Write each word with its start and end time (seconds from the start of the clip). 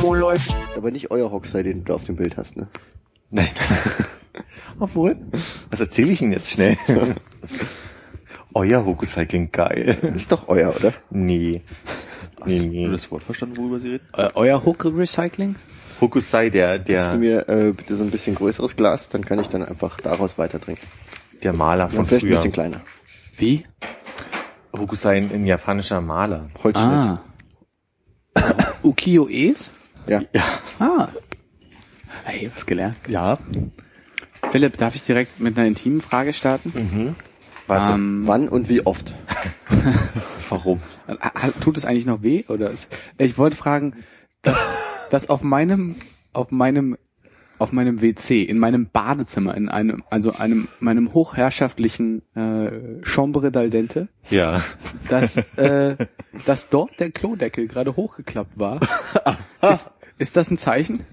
Wo 0.00 0.14
läuft? 0.14 0.54
Aber 0.76 0.90
nicht 0.90 1.10
euer 1.10 1.30
Hocksei, 1.30 1.62
den 1.62 1.84
du 1.84 1.94
auf 1.94 2.04
dem 2.04 2.16
Bild 2.16 2.36
hast, 2.36 2.56
ne? 2.56 2.68
Nein. 3.30 3.48
Obwohl, 4.78 5.16
was 5.70 5.80
erzähle 5.80 6.12
ich 6.12 6.20
Ihnen 6.20 6.32
jetzt 6.32 6.52
schnell? 6.52 6.76
Euer 8.54 8.84
Hokusai 8.86 9.26
klingt 9.26 9.52
geil. 9.52 9.98
Das 10.00 10.14
ist 10.16 10.32
doch 10.32 10.48
euer, 10.48 10.74
oder? 10.74 10.94
Nee. 11.10 11.60
Nee, 12.46 12.56
Hast 12.58 12.64
du 12.64 12.68
nee. 12.70 12.88
das 12.90 13.10
Wort 13.10 13.22
verstanden, 13.22 13.56
worüber 13.58 13.80
Sie 13.80 13.90
reden? 13.90 14.06
Äh, 14.14 14.30
euer 14.34 14.64
Hook 14.64 14.84
Recycling? 14.86 15.56
Hokusai, 16.00 16.48
der, 16.48 16.78
Gibst 16.78 16.88
du 16.88 17.10
der, 17.10 17.16
mir 17.18 17.48
äh, 17.50 17.72
bitte 17.72 17.96
so 17.96 18.04
ein 18.04 18.10
bisschen 18.10 18.34
größeres 18.34 18.74
Glas, 18.76 19.10
dann 19.10 19.24
kann 19.26 19.40
ich 19.40 19.48
dann 19.48 19.62
einfach 19.62 20.00
daraus 20.00 20.38
weiter 20.38 20.58
trinken. 20.58 20.86
der 21.42 21.52
Maler 21.52 21.90
von 21.90 21.98
Und 22.00 22.06
vielleicht 22.06 22.24
ein 22.24 22.28
früher. 22.28 22.36
bisschen 22.36 22.52
kleiner. 22.52 22.80
Wie? 23.36 23.64
Hokusai, 24.74 25.16
ein, 25.18 25.30
ein 25.32 25.44
japanischer 25.46 26.00
Maler. 26.00 26.48
Holzschnitt. 26.62 26.88
Ah. 26.88 27.22
Ukiyo-E's? 28.82 29.72
Ja. 30.06 30.22
Ah. 30.78 31.08
Hey, 32.24 32.50
was 32.54 32.66
gelernt. 32.66 32.96
Ja. 33.08 33.38
Philipp, 34.50 34.76
darf 34.78 34.94
ich 34.94 35.02
direkt 35.04 35.40
mit 35.40 35.56
einer 35.58 35.66
intimen 35.66 36.00
Frage 36.00 36.32
starten? 36.32 37.14
Warte, 37.66 37.92
Ähm, 37.92 38.22
Wann 38.26 38.48
und 38.48 38.68
wie 38.68 38.86
oft? 38.86 39.14
warum? 40.48 40.80
tut 41.60 41.76
es 41.76 41.84
eigentlich 41.84 42.06
noch 42.06 42.22
weh? 42.22 42.44
Oder 42.48 42.70
ist, 42.70 42.88
ich 43.18 43.38
wollte 43.38 43.56
fragen, 43.56 43.94
dass, 44.42 44.56
dass 45.10 45.28
auf 45.28 45.42
meinem, 45.42 45.96
auf 46.32 46.50
meinem, 46.50 46.96
auf 47.58 47.72
meinem 47.72 48.00
WC, 48.02 48.42
in 48.42 48.58
meinem 48.58 48.88
Badezimmer, 48.90 49.56
in 49.56 49.68
einem, 49.68 50.02
also 50.10 50.32
einem, 50.32 50.68
meinem 50.80 51.12
hochherrschaftlichen 51.14 52.22
äh, 52.36 53.02
Chambre 53.02 53.48
d'Aldente, 53.48 54.08
Ja. 54.30 54.62
dass, 55.08 55.36
äh, 55.56 55.96
dass 56.44 56.68
dort 56.68 56.98
der 57.00 57.10
Klodeckel 57.10 57.66
gerade 57.68 57.96
hochgeklappt 57.96 58.58
war. 58.58 58.80
ist, 59.62 59.90
ist 60.18 60.36
das 60.36 60.50
ein 60.50 60.58
Zeichen? 60.58 61.04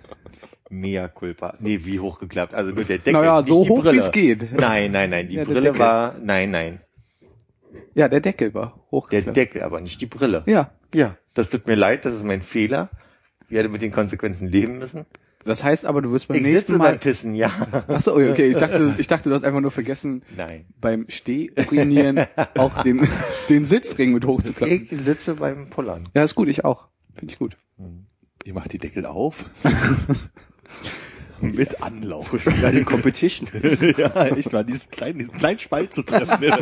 Mea 0.69 1.07
culpa. 1.07 1.55
Nee, 1.59 1.81
wie 1.83 1.99
hochgeklappt? 1.99 2.53
Also 2.55 2.71
nur 2.73 2.83
der 2.83 2.97
Deckel. 2.97 3.13
Naja, 3.13 3.43
so 3.43 3.67
hoch, 3.67 3.81
Brille. 3.83 3.97
wie's 3.99 4.11
geht. 4.11 4.59
Nein, 4.59 4.91
nein, 4.91 5.09
nein. 5.11 5.27
Die 5.27 5.35
Ja, 5.35 5.45
der 5.45 5.53
Brille 5.53 5.77
war, 5.77 6.15
nein, 6.21 6.49
nein. 6.51 6.81
Ja, 7.93 8.07
der 8.07 8.21
Deckel 8.21 8.53
war 8.53 8.67
Der 8.75 8.91
hochgeklappt. 8.91 9.37
Deckel, 9.37 9.61
aber 9.61 9.81
nicht 9.81 10.01
die 10.01 10.07
Brille. 10.07 10.43
ja, 10.45 10.71
Ja. 10.93 11.15
Das 11.35 11.49
tut 11.49 11.65
mir 11.67 11.73
leid, 11.75 12.05
das 12.05 12.13
ist 12.13 12.23
mein 12.23 12.41
Fehler. 12.43 12.89
Ich 13.47 13.51
werde 13.51 13.67
mit 13.69 13.81
den 13.81 13.91
Konsequenzen 13.91 14.47
leben 14.47 14.77
müssen. 14.77 15.05
Das 15.45 15.63
heißt 15.63 15.85
aber, 15.85 16.01
du 16.01 16.11
wirst 16.11 16.27
beim 16.27 16.37
Ich 16.37 16.43
nächsten 16.43 16.77
Mal... 16.77 16.91
beim 16.91 16.99
Pissen, 16.99 17.35
ja. 17.35 17.51
Ach 17.87 18.01
so, 18.01 18.15
okay, 18.15 18.47
ich 18.47 18.57
dachte, 18.57 18.95
ich 18.97 19.07
dachte, 19.07 19.29
du 19.29 19.35
hast 19.35 19.43
einfach 19.43 19.61
nur 19.61 19.71
vergessen, 19.71 20.23
Nein. 20.35 20.65
beim 20.79 21.05
Stehurinieren 21.09 22.25
auch 22.57 22.83
den, 22.83 23.07
den 23.49 23.65
Sitzring 23.65 24.13
mit 24.13 24.25
hochzuklappen. 24.25 24.87
Ich 24.89 25.01
sitze 25.01 25.35
beim 25.35 25.69
Pullern. 25.69 26.09
Ja, 26.13 26.23
ist 26.23 26.35
gut, 26.35 26.47
ich 26.47 26.65
auch. 26.65 26.87
Finde 27.15 27.33
ich 27.33 27.39
gut. 27.39 27.57
Ihr 28.43 28.53
macht 28.53 28.73
die 28.73 28.79
Deckel 28.79 29.05
auf. 29.05 29.45
Mit 31.41 31.81
Anlauf. 31.81 32.31
Ja, 32.61 32.71
die 32.71 32.83
Competition. 32.83 33.49
ja, 33.97 34.25
echt 34.27 34.53
mal, 34.53 34.63
diesen 34.63 34.89
kleinen, 34.91 35.19
diesen 35.19 35.33
kleinen 35.33 35.59
Spalt 35.59 35.93
zu 35.93 36.03
treffen. 36.03 36.53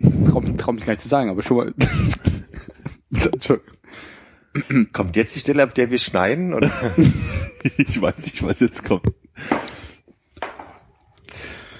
Trau, 0.00 0.40
trau 0.56 0.72
mich 0.72 0.84
gar 0.84 0.92
nicht 0.92 1.02
zu 1.02 1.08
sagen, 1.08 1.30
aber 1.30 1.42
schon 1.42 1.56
mal. 1.56 1.74
Kommt 4.92 5.16
jetzt 5.16 5.34
die 5.34 5.40
Stelle, 5.40 5.62
ab 5.62 5.74
der 5.74 5.90
wir 5.90 5.98
schneiden, 5.98 6.54
oder? 6.54 6.70
ich 7.76 8.00
weiß 8.00 8.24
nicht, 8.24 8.42
was 8.42 8.60
jetzt 8.60 8.84
kommt. 8.84 9.12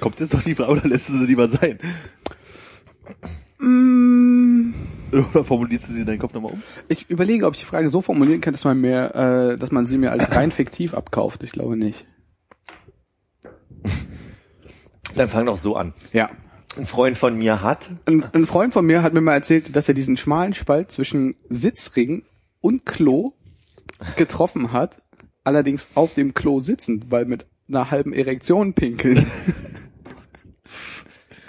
Kommt 0.01 0.21
jetzt 0.21 0.33
noch 0.33 0.43
die 0.43 0.55
Frage 0.55 0.73
oder 0.73 0.89
lässt 0.89 1.09
du 1.09 1.15
sie 1.15 1.27
lieber 1.27 1.49
sein? 1.49 1.79
Oder 5.13 5.45
formulierst 5.45 5.89
du 5.89 5.93
sie 5.93 6.01
in 6.01 6.07
deinen 6.07 6.19
Kopf 6.19 6.35
nochmal 6.35 6.53
um? 6.53 6.63
Ich 6.89 7.11
überlege, 7.11 7.47
ob 7.47 7.55
ich 7.55 7.61
die 7.61 7.67
Frage 7.67 7.89
so 7.89 8.01
formulieren 8.01 8.41
kann, 8.41 8.53
dass 8.53 8.65
man 8.65 8.81
mir, 8.81 9.15
äh, 9.15 9.59
dass 9.59 9.73
man 9.73 9.87
sie 9.87 9.99
mir 9.99 10.13
als 10.13 10.31
rein 10.31 10.53
fiktiv 10.53 10.95
abkauft. 10.95 11.43
Ich 11.43 11.53
glaube 11.53 11.77
nicht. 11.77 12.07
Dann 15.17 15.29
fang 15.29 15.47
doch 15.47 15.57
so 15.57 15.75
an. 15.75 15.95
Ja. 16.13 16.31
Ein 16.77 16.87
Freund 16.87 17.19
von 17.19 17.37
mir 17.37 17.63
hat, 17.63 17.89
Ein, 18.05 18.25
ein 18.33 18.47
Freund 18.47 18.73
von 18.73 18.85
mir 18.85 19.03
hat 19.03 19.13
mir 19.13 19.21
mal 19.21 19.35
erzählt, 19.35 19.75
dass 19.75 19.89
er 19.89 19.95
diesen 19.95 20.17
schmalen 20.17 20.55
Spalt 20.55 20.93
zwischen 20.93 21.37
Sitzring 21.49 22.25
und 22.61 22.85
Klo 22.85 23.33
getroffen 24.17 24.73
hat, 24.73 25.01
allerdings 25.45 25.89
auf 25.95 26.15
dem 26.15 26.35
Klo 26.35 26.61
sitzend, 26.61 27.11
weil 27.11 27.25
mit 27.25 27.47
einer 27.69 27.91
halben 27.91 28.13
Erektion 28.13 28.75
pinkeln. 28.75 29.27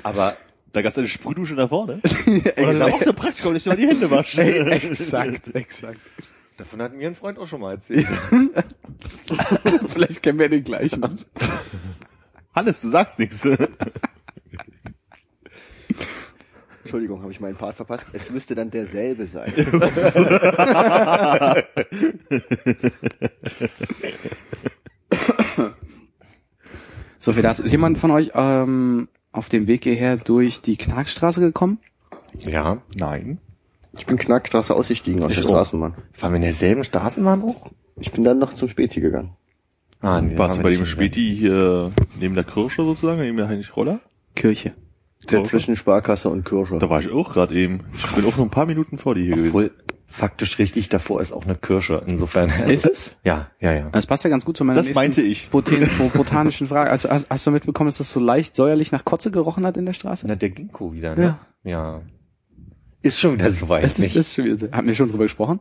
aber 0.03 0.37
Da 0.71 0.81
gab's 0.81 0.97
eine 0.97 1.07
Sprühdusche 1.07 1.55
da 1.55 1.67
vorne. 1.67 2.01
Oder 2.25 2.51
das 2.55 2.75
ist 2.75 2.81
auch 2.81 3.03
so 3.03 3.13
praktisch, 3.13 3.45
wenn 3.45 3.55
ich 3.55 3.65
mal 3.65 3.75
die 3.75 3.87
Hände 3.87 4.09
wasche. 4.09 4.41
exakt, 4.71 5.53
exakt. 5.55 5.99
davon 6.57 6.81
hat 6.81 6.93
mir 6.93 7.07
ein 7.07 7.15
Freund 7.15 7.37
auch 7.39 7.47
schon 7.47 7.61
mal 7.61 7.73
erzählt. 7.73 8.07
Vielleicht 9.89 10.23
kennen 10.23 10.39
wir 10.39 10.49
den 10.49 10.63
gleichen. 10.63 11.19
Hannes, 12.55 12.81
du 12.81 12.89
sagst 12.89 13.19
nichts. 13.19 13.47
Entschuldigung, 16.89 17.21
habe 17.21 17.31
ich 17.31 17.39
meinen 17.39 17.55
Part 17.55 17.75
verpasst. 17.75 18.07
Es 18.13 18.31
müsste 18.31 18.55
dann 18.55 18.71
derselbe 18.71 19.27
sein. 19.27 19.53
So 27.21 27.33
viel 27.33 27.43
dazu. 27.43 27.63
Ist 27.63 27.71
jemand 27.73 27.97
von 27.97 28.11
euch 28.11 28.31
ähm, 28.33 29.09
auf 29.33 29.49
dem 29.49 29.67
Weg 29.67 29.83
hierher 29.83 30.15
durch 30.17 30.61
die 30.61 30.77
Knarkstraße 30.77 31.41
gekommen? 31.41 31.79
Ja. 32.39 32.81
Nein. 32.97 33.39
Ich 33.97 34.05
bin 34.05 34.17
Knackstraße 34.17 34.73
ausgestiegen 34.73 35.21
aus 35.21 35.31
Ich 35.33 35.39
der 35.39 35.45
auch. 35.45 35.49
Straßenbahn. 35.49 35.95
Waren 36.21 36.31
wir 36.31 36.37
in 36.37 36.41
derselben 36.43 36.83
Straßenbahn 36.83 37.43
auch? 37.43 37.67
Ich 37.97 38.11
bin 38.13 38.23
dann 38.23 38.39
noch 38.39 38.53
zum 38.53 38.69
Späti 38.69 39.01
gegangen. 39.01 39.33
Ah, 39.99 40.21
nee, 40.21 40.37
Warst 40.37 40.55
du 40.55 40.59
waren 40.59 40.63
bei 40.63 40.69
dem 40.73 40.85
Späti 40.85 41.35
hier 41.37 41.91
neben 42.19 42.35
der 42.35 42.45
Kirsche 42.45 42.83
sozusagen, 42.83 43.19
neben 43.19 43.35
der 43.37 43.49
Heinrich 43.49 43.75
Roller? 43.75 43.99
Kirche. 44.35 44.73
Der 45.29 45.43
zwischen 45.43 45.75
Sparkasse 45.75 46.29
und 46.29 46.45
Kirsche. 46.45 46.77
Da 46.79 46.89
war 46.89 47.01
ich 47.01 47.09
auch 47.11 47.33
gerade 47.33 47.53
eben. 47.53 47.81
Ich 47.95 48.07
bin 48.13 48.23
auch 48.25 48.37
nur 48.37 48.45
ein 48.45 48.49
paar 48.51 48.65
Minuten 48.65 48.97
vor 48.97 49.15
dir 49.15 49.23
hier 49.23 49.35
gewesen. 49.35 49.49
Obwohl, 49.49 49.71
faktisch 50.07 50.57
richtig, 50.59 50.87
davor 50.89 51.19
ist 51.21 51.33
auch 51.33 51.43
eine 51.45 51.55
Kirsche. 51.55 52.01
Insofern. 52.07 52.49
Ist 52.69 52.85
es? 52.85 53.15
Ja, 53.23 53.51
ja, 53.59 53.73
ja. 53.73 53.89
Das 53.91 54.07
passt 54.07 54.23
ja 54.23 54.29
ganz 54.29 54.45
gut 54.45 54.55
zu 54.57 54.63
meiner 54.63 54.77
Das 54.77 54.85
nächsten 54.85 54.99
meinte 54.99 55.21
ich. 55.21 55.49
Botan 55.49 55.87
bo- 55.97 56.09
botanischen 56.17 56.67
Frage. 56.67 56.89
Also 56.89 57.09
hast, 57.09 57.29
hast 57.29 57.45
du 57.45 57.51
mitbekommen, 57.51 57.89
dass 57.89 57.97
das 57.97 58.09
so 58.11 58.19
leicht 58.19 58.55
säuerlich 58.55 58.91
nach 58.91 59.03
Kotze 59.05 59.29
gerochen 59.29 59.65
hat 59.65 59.75
in 59.77 59.85
der 59.85 59.93
Straße? 59.93 60.25
Na, 60.27 60.35
der 60.35 60.49
Ginkgo 60.49 60.93
wieder, 60.93 61.15
ne? 61.15 61.37
Ja. 61.63 62.01
Ist 63.01 63.19
schon 63.19 63.33
wieder 63.33 63.49
soweit, 63.49 63.83
Das 63.83 63.99
ist, 63.99 64.15
ist 64.15 64.33
schon 64.33 64.45
wieder, 64.45 64.57
so. 64.57 64.71
haben 64.71 64.87
wir 64.87 64.95
schon 64.95 65.09
drüber 65.09 65.23
gesprochen? 65.25 65.59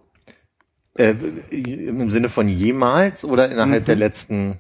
Äh, 0.95 1.15
Im 1.51 2.11
Sinne 2.11 2.29
von 2.29 2.49
jemals 2.49 3.25
oder 3.25 3.51
innerhalb 3.51 3.83
Mhm. 3.83 3.87
der 3.87 3.97
letzten? 3.97 4.57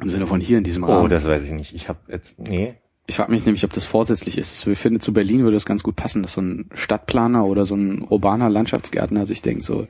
Im 0.00 0.10
Sinne 0.10 0.26
von 0.26 0.40
hier 0.40 0.58
in 0.58 0.64
diesem 0.64 0.84
Oh, 0.84 0.88
Rahmen. 0.88 1.08
das 1.08 1.24
weiß 1.26 1.44
ich 1.44 1.52
nicht. 1.52 1.74
Ich 1.74 1.88
habe 1.88 1.98
jetzt, 2.08 2.38
nee. 2.38 2.74
Ich 3.06 3.16
frage 3.16 3.32
mich 3.32 3.44
nämlich, 3.44 3.64
ob 3.64 3.72
das 3.74 3.84
vorsätzlich 3.84 4.38
ist. 4.38 4.66
Ich 4.66 4.78
finde, 4.78 4.98
zu 4.98 5.12
Berlin 5.12 5.42
würde 5.42 5.56
das 5.56 5.66
ganz 5.66 5.82
gut 5.82 5.94
passen, 5.94 6.22
dass 6.22 6.32
so 6.32 6.40
ein 6.40 6.70
Stadtplaner 6.72 7.44
oder 7.44 7.66
so 7.66 7.74
ein 7.74 8.02
urbaner 8.02 8.48
Landschaftsgärtner 8.48 9.26
sich 9.26 9.42
denkt, 9.42 9.64
so, 9.64 9.86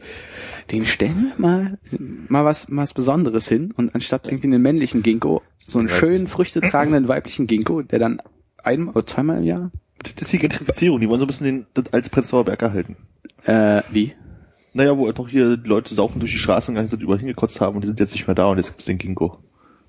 den 0.72 0.84
stellen 0.84 1.32
wir 1.36 1.40
mal, 1.40 1.78
mal 2.28 2.44
was, 2.44 2.68
mal 2.68 2.82
was 2.82 2.92
Besonderes 2.92 3.46
hin 3.48 3.72
und 3.76 3.94
anstatt 3.94 4.26
irgendwie 4.26 4.48
einen 4.48 4.62
männlichen 4.62 5.02
Ginkgo, 5.04 5.42
so 5.64 5.78
einen 5.78 5.88
schönen, 5.88 6.26
früchtetragenden 6.26 7.06
weiblichen 7.06 7.46
Ginkgo, 7.46 7.82
der 7.82 8.00
dann 8.00 8.20
einmal 8.64 8.94
oder 8.96 9.06
zweimal 9.06 9.38
im 9.38 9.44
Jahr, 9.44 9.70
Das 10.02 10.14
ist 10.20 10.32
die 10.32 10.38
Gentrifizierung, 10.38 11.00
die 11.00 11.08
wollen 11.08 11.20
so 11.20 11.24
ein 11.24 11.28
bisschen 11.28 11.46
den, 11.46 11.66
das 11.74 11.92
alte 11.92 12.10
Prenzlauer 12.10 12.44
Berg 12.44 12.62
erhalten. 12.62 12.96
äh, 13.44 13.82
wie? 13.92 14.12
Naja, 14.72 14.98
wo 14.98 15.06
einfach 15.06 15.28
hier 15.28 15.56
die 15.56 15.68
Leute 15.68 15.94
saufen 15.94 16.18
durch 16.18 16.32
die 16.32 16.38
Straßen 16.38 16.74
gegangen 16.74 16.88
sind, 16.88 17.00
überall 17.00 17.20
hingekotzt 17.20 17.60
haben 17.60 17.76
und 17.76 17.82
die 17.82 17.86
sind 17.86 18.00
jetzt 18.00 18.12
nicht 18.12 18.26
mehr 18.26 18.34
da 18.34 18.46
und 18.46 18.56
jetzt 18.56 18.70
gibt's 18.70 18.86
den 18.86 18.98
Ginkgo. 18.98 19.38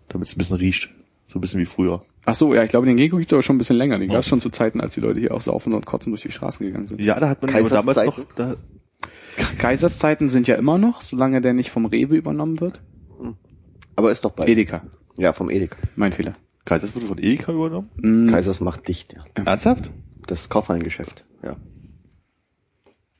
Damit 0.10 0.28
es 0.28 0.36
ein 0.36 0.38
bisschen 0.38 0.58
riecht. 0.58 0.90
So 1.26 1.40
ein 1.40 1.42
bisschen 1.42 1.60
wie 1.60 1.66
früher. 1.66 2.06
Ach 2.26 2.34
so, 2.36 2.54
ja, 2.56 2.64
ich 2.64 2.70
glaube, 2.70 2.88
den 2.88 2.98
Ginkgo 2.98 3.18
gibt 3.18 3.32
es 3.32 3.34
aber 3.36 3.44
schon 3.44 3.56
ein 3.56 3.60
bisschen 3.60 3.76
länger. 3.78 4.00
Den 4.00 4.10
gab 4.10 4.20
es 4.20 4.28
schon 4.28 4.40
zu 4.40 4.50
Zeiten, 4.50 4.82
als 4.82 4.96
die 4.96 5.00
Leute 5.02 5.20
hier 5.20 5.34
auch 5.34 5.42
saufen 5.42 5.74
und 5.74 5.86
kotzen 5.86 6.12
durch 6.12 6.24
die 6.24 6.32
Straßen 6.32 6.66
gegangen 6.66 6.88
sind. 6.88 7.00
Ja, 7.02 7.20
da 7.20 7.30
hat 7.30 7.42
man 7.42 7.54
aber 7.54 7.70
damals 7.70 7.98
Kaiserszeiten? 7.98 8.24
noch, 8.24 8.36
da, 8.36 8.56
Kaiserszeiten 9.58 10.30
sind 10.30 10.48
ja 10.48 10.56
immer 10.56 10.78
noch, 10.78 11.02
solange 11.02 11.42
der 11.42 11.54
nicht 11.54 11.70
vom 11.70 11.86
Rewe 11.86 12.16
übernommen 12.16 12.60
wird. 12.62 12.82
Aber 13.96 14.12
ist 14.12 14.26
doch 14.26 14.32
bei. 14.32 14.46
Edeka, 14.48 14.82
Ja, 15.18 15.34
vom 15.34 15.50
Edeka. 15.50 15.78
mein 15.96 16.12
Fehler. 16.12 16.36
Kaisers 16.66 16.96
wurde 16.96 17.06
von 17.06 17.18
Edeka 17.20 17.52
übernommen? 17.52 17.92
Mm, 17.98 18.28
Kaisers 18.30 18.60
macht 18.60 18.88
dicht, 18.88 19.14
ja. 19.14 19.24
Ernsthaft? 19.46 19.92
Das 20.26 20.50
Kaufhallengeschäft, 20.50 21.24
ja. 21.44 21.56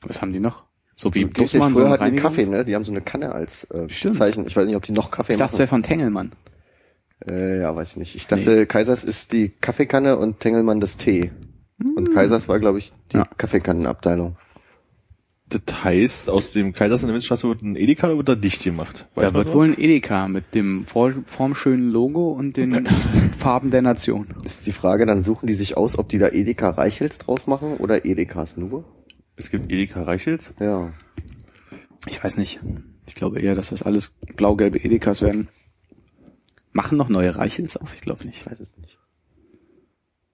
Was 0.02 0.20
haben 0.20 0.32
die 0.32 0.40
noch? 0.40 0.64
So 0.96 1.14
wie 1.14 1.26
Dussmann, 1.26 1.74
so 1.74 1.80
früher 1.80 1.92
ein 1.92 2.00
hatten 2.00 2.14
die 2.16 2.20
Kaffee, 2.20 2.46
ne? 2.46 2.64
Die 2.64 2.74
haben 2.74 2.84
so 2.84 2.90
eine 2.90 3.02
Kanne 3.02 3.32
als 3.32 3.64
äh, 3.70 3.88
Stimmt. 3.88 4.16
Zeichen. 4.16 4.46
Ich 4.46 4.56
weiß 4.56 4.66
nicht, 4.66 4.76
ob 4.76 4.84
die 4.84 4.92
noch 4.92 5.10
Kaffee 5.10 5.32
Ich 5.34 5.38
dachte, 5.38 5.50
es 5.50 5.52
machen. 5.52 5.58
wäre 5.60 5.68
von 5.68 5.82
Tengelmann. 5.82 6.32
Äh, 7.26 7.60
ja, 7.60 7.74
weiß 7.74 7.90
ich 7.92 7.96
nicht. 7.96 8.14
Ich 8.16 8.26
dachte, 8.26 8.66
Kaisers 8.66 9.04
ist 9.04 9.32
die 9.32 9.48
Kaffeekanne 9.60 10.16
und 10.18 10.40
Tengelmann 10.40 10.80
das 10.80 10.96
Tee. 10.96 11.30
Und 11.96 12.12
Kaisers 12.14 12.48
war, 12.48 12.58
glaube 12.58 12.78
ich, 12.78 12.92
die 13.12 13.18
Ja. 13.18 13.24
Kaffeekannenabteilung. 13.36 14.36
Das 15.48 15.84
heißt, 15.84 16.28
aus 16.28 16.50
dem 16.50 16.72
Kaisers 16.72 17.02
in 17.02 17.06
der 17.06 17.14
Windstraße 17.14 17.46
wird 17.48 17.62
ein 17.62 17.76
Edeka 17.76 18.08
oder 18.08 18.16
wird 18.16 18.28
da 18.28 18.34
dicht 18.34 18.64
gemacht? 18.64 19.06
Weiß 19.14 19.28
Da 19.30 19.34
wird 19.34 19.46
was? 19.48 19.54
wohl 19.54 19.66
ein 19.66 19.78
Edeka 19.78 20.26
mit 20.26 20.54
dem 20.56 20.86
formschönen 20.86 21.90
Logo 21.90 22.32
und 22.32 22.56
den 22.56 22.86
Farben 23.38 23.70
der 23.70 23.82
Nation. 23.82 24.26
Ist 24.44 24.66
die 24.66 24.72
Frage, 24.72 25.06
dann 25.06 25.22
suchen 25.22 25.46
die 25.46 25.54
sich 25.54 25.76
aus, 25.76 25.98
ob 25.98 26.08
die 26.08 26.18
da 26.18 26.28
Edeka 26.30 26.70
Reichels 26.70 27.18
draus 27.18 27.46
machen 27.46 27.76
oder 27.76 28.04
Edekas 28.04 28.56
nur? 28.56 28.84
Es 29.36 29.50
gibt 29.50 29.70
Edeka 29.70 30.02
Reichelt. 30.02 30.52
Ja. 30.58 30.92
Ich 32.08 32.22
weiß 32.22 32.38
nicht. 32.38 32.58
Ich 33.06 33.14
glaube 33.14 33.40
eher, 33.40 33.54
dass 33.54 33.68
das 33.68 33.82
alles 33.84 34.14
blau-gelbe 34.34 34.78
Edekas 34.78 35.22
werden. 35.22 35.48
Machen 36.76 36.98
noch 36.98 37.08
neue 37.08 37.34
Reichels 37.34 37.76
auf? 37.78 37.94
Ich 37.94 38.02
glaube 38.02 38.24
nicht. 38.26 38.40
Ich 38.42 38.46
weiß 38.46 38.60
es 38.60 38.76
nicht. 38.76 38.98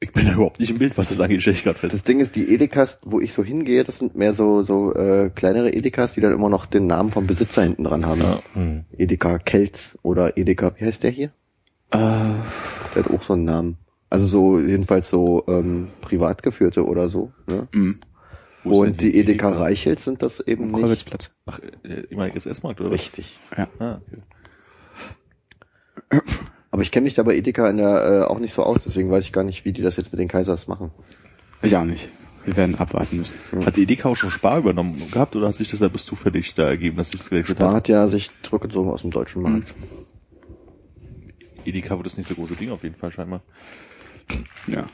Ich 0.01 0.13
bin 0.13 0.27
da 0.27 0.33
überhaupt 0.33 0.59
nicht 0.59 0.71
im 0.71 0.79
Bild, 0.79 0.99
was 0.99 1.11
das 1.11 1.21
angeht, 1.21 1.41
stelle 1.43 1.57
ich 1.57 1.63
gerade 1.63 1.79
fest. 1.79 1.95
Das 1.95 2.03
Ding 2.03 2.19
ist, 2.19 2.35
die 2.35 2.53
Edekas, 2.53 2.99
wo 3.05 3.21
ich 3.21 3.33
so 3.33 3.45
hingehe, 3.45 3.85
das 3.85 3.99
sind 3.99 4.17
mehr 4.17 4.33
so 4.33 4.63
so 4.63 4.93
äh, 4.95 5.31
kleinere 5.33 5.73
Edekas, 5.73 6.15
die 6.15 6.21
dann 6.21 6.33
immer 6.33 6.49
noch 6.49 6.67
den 6.67 6.89
Namen 6.89 7.13
vom 7.13 7.29
Besitzer 7.29 7.63
hinten 7.63 7.85
dran 7.85 8.05
haben. 8.05 8.21
Ja. 8.21 8.43
Hm. 8.55 8.85
Edeka 8.99 9.39
Kelz 9.39 9.97
oder 10.03 10.37
Edeka, 10.37 10.73
wie 10.77 10.85
heißt 10.87 11.05
der 11.05 11.13
hier? 11.13 11.29
Äh, 11.93 11.99
Der 11.99 13.05
hat 13.05 13.11
auch 13.13 13.23
so 13.23 13.35
einen 13.35 13.45
Namen. 13.45 13.77
Also 14.11 14.27
so 14.27 14.59
jedenfalls 14.59 15.09
so 15.09 15.45
ähm, 15.47 15.91
privat 16.01 16.43
geführte 16.43 16.85
oder 16.85 17.09
so. 17.09 17.31
Ne? 17.47 17.69
mh, 17.73 17.95
Wo 18.65 18.71
ist 18.73 18.81
denn 18.81 18.91
Und 18.91 19.01
die 19.03 19.17
Edeka 19.17 19.51
Reichels 19.51 20.05
sind 20.05 20.21
das 20.23 20.41
eben 20.41 20.67
nicht. 20.73 20.81
Kolwitzplatz. 20.81 21.31
Ach, 21.47 21.61
äh, 21.85 22.07
ehemaliges 22.11 22.47
S-Markt, 22.47 22.81
oder? 22.81 22.91
Richtig. 22.91 23.39
Ja. 23.57 23.69
Ah, 23.79 24.01
okay. 24.05 24.21
Aber 26.71 26.83
ich 26.83 26.91
kenne 26.91 27.05
mich 27.05 27.15
da 27.15 27.23
bei 27.23 27.35
Edeka 27.37 27.69
in 27.69 27.77
der, 27.77 28.23
äh, 28.23 28.23
auch 28.31 28.39
nicht 28.39 28.55
so 28.55 28.63
aus, 28.63 28.83
deswegen 28.85 29.11
weiß 29.11 29.25
ich 29.27 29.33
gar 29.33 29.45
nicht, 29.45 29.65
wie 29.65 29.73
die 29.73 29.83
das 29.83 29.97
jetzt 29.97 30.11
mit 30.13 30.21
den 30.21 30.29
Kaisers 30.29 30.69
machen. 30.69 30.91
Ich 31.61 31.77
auch 31.77 31.85
nicht. 31.85 32.11
Wir 32.45 32.57
werden 32.57 32.75
abwarten 32.77 33.19
müssen. 33.19 33.37
Hat 33.65 33.77
die 33.77 33.83
Edeka 33.83 34.09
auch 34.09 34.17
schon 34.17 34.31
Spar 34.31 34.59
übernommen 34.59 35.01
gehabt 35.13 35.37
oder 35.37 35.49
hat 35.49 35.55
sich 35.55 35.69
das 35.71 35.79
da 35.79 35.89
bis 35.89 36.05
zufällig 36.05 36.55
da 36.55 36.67
ergeben, 36.69 36.97
dass 36.97 37.11
sich 37.11 37.21
das 37.21 37.31
gewechselt 37.31 37.61
Da 37.61 37.69
hat? 37.69 37.75
hat 37.75 37.89
ja 37.89 38.07
sich 38.09 38.31
zurückgezogen 38.43 38.91
aus 38.91 39.03
dem 39.03 39.11
deutschen 39.13 39.43
Markt. 39.43 39.73
Edeka 41.65 41.97
wird 41.97 42.07
das 42.07 42.17
nächste 42.17 42.35
große 42.35 42.57
Ding 42.57 42.71
auf 42.71 42.83
jeden 42.83 42.97
Fall 42.97 43.13
scheinbar. 43.13 43.43
Ja. 44.67 44.87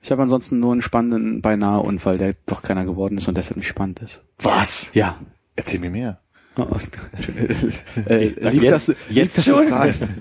Ich 0.00 0.10
habe 0.10 0.22
ansonsten 0.22 0.60
nur 0.60 0.72
einen 0.72 0.80
spannenden 0.82 1.42
beinahe 1.42 1.80
Unfall, 1.80 2.16
der 2.16 2.34
doch 2.46 2.62
keiner 2.62 2.84
geworden 2.86 3.18
ist 3.18 3.28
und 3.28 3.36
deshalb 3.36 3.56
nicht 3.58 3.68
spannend 3.68 4.00
ist. 4.00 4.22
Was? 4.38 4.94
Ja. 4.94 5.20
Erzähl 5.56 5.78
mir 5.78 5.90
mehr. 5.90 6.21
Oh, 6.56 6.66
äh, 8.06 8.30
dass 8.70 8.86
du, 8.86 8.94
lieb, 9.08 9.32
dass 9.32 9.44
du 9.44 9.62
fragst. 9.62 10.08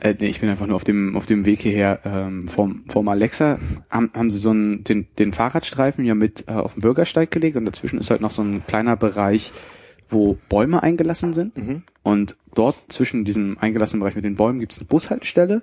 Äh, 0.00 0.14
nee, 0.20 0.28
ich 0.28 0.38
bin 0.38 0.48
einfach 0.48 0.68
nur 0.68 0.76
auf 0.76 0.84
dem 0.84 1.16
auf 1.16 1.26
dem 1.26 1.44
Weg 1.44 1.62
hierher 1.62 1.98
ähm, 2.04 2.46
vom 2.46 2.84
vom 2.86 3.08
Alexa. 3.08 3.58
Haben, 3.90 4.12
haben 4.14 4.30
sie 4.30 4.38
so 4.38 4.50
einen 4.50 4.84
den 4.84 5.08
den 5.18 5.32
Fahrradstreifen 5.32 6.04
ja 6.04 6.14
mit 6.14 6.44
äh, 6.46 6.52
auf 6.52 6.74
den 6.74 6.82
Bürgersteig 6.82 7.32
gelegt 7.32 7.56
und 7.56 7.64
dazwischen 7.64 7.98
ist 7.98 8.08
halt 8.08 8.20
noch 8.20 8.30
so 8.30 8.42
ein 8.42 8.64
kleiner 8.64 8.96
Bereich, 8.96 9.52
wo 10.08 10.38
Bäume 10.48 10.84
eingelassen 10.84 11.34
sind. 11.34 11.56
Und 12.04 12.36
dort 12.54 12.76
zwischen 12.90 13.24
diesem 13.24 13.58
eingelassenen 13.58 13.98
Bereich 14.00 14.14
mit 14.14 14.24
den 14.24 14.36
Bäumen 14.36 14.60
gibt 14.60 14.70
es 14.70 14.78
eine 14.78 14.86
Bushaltestelle. 14.86 15.62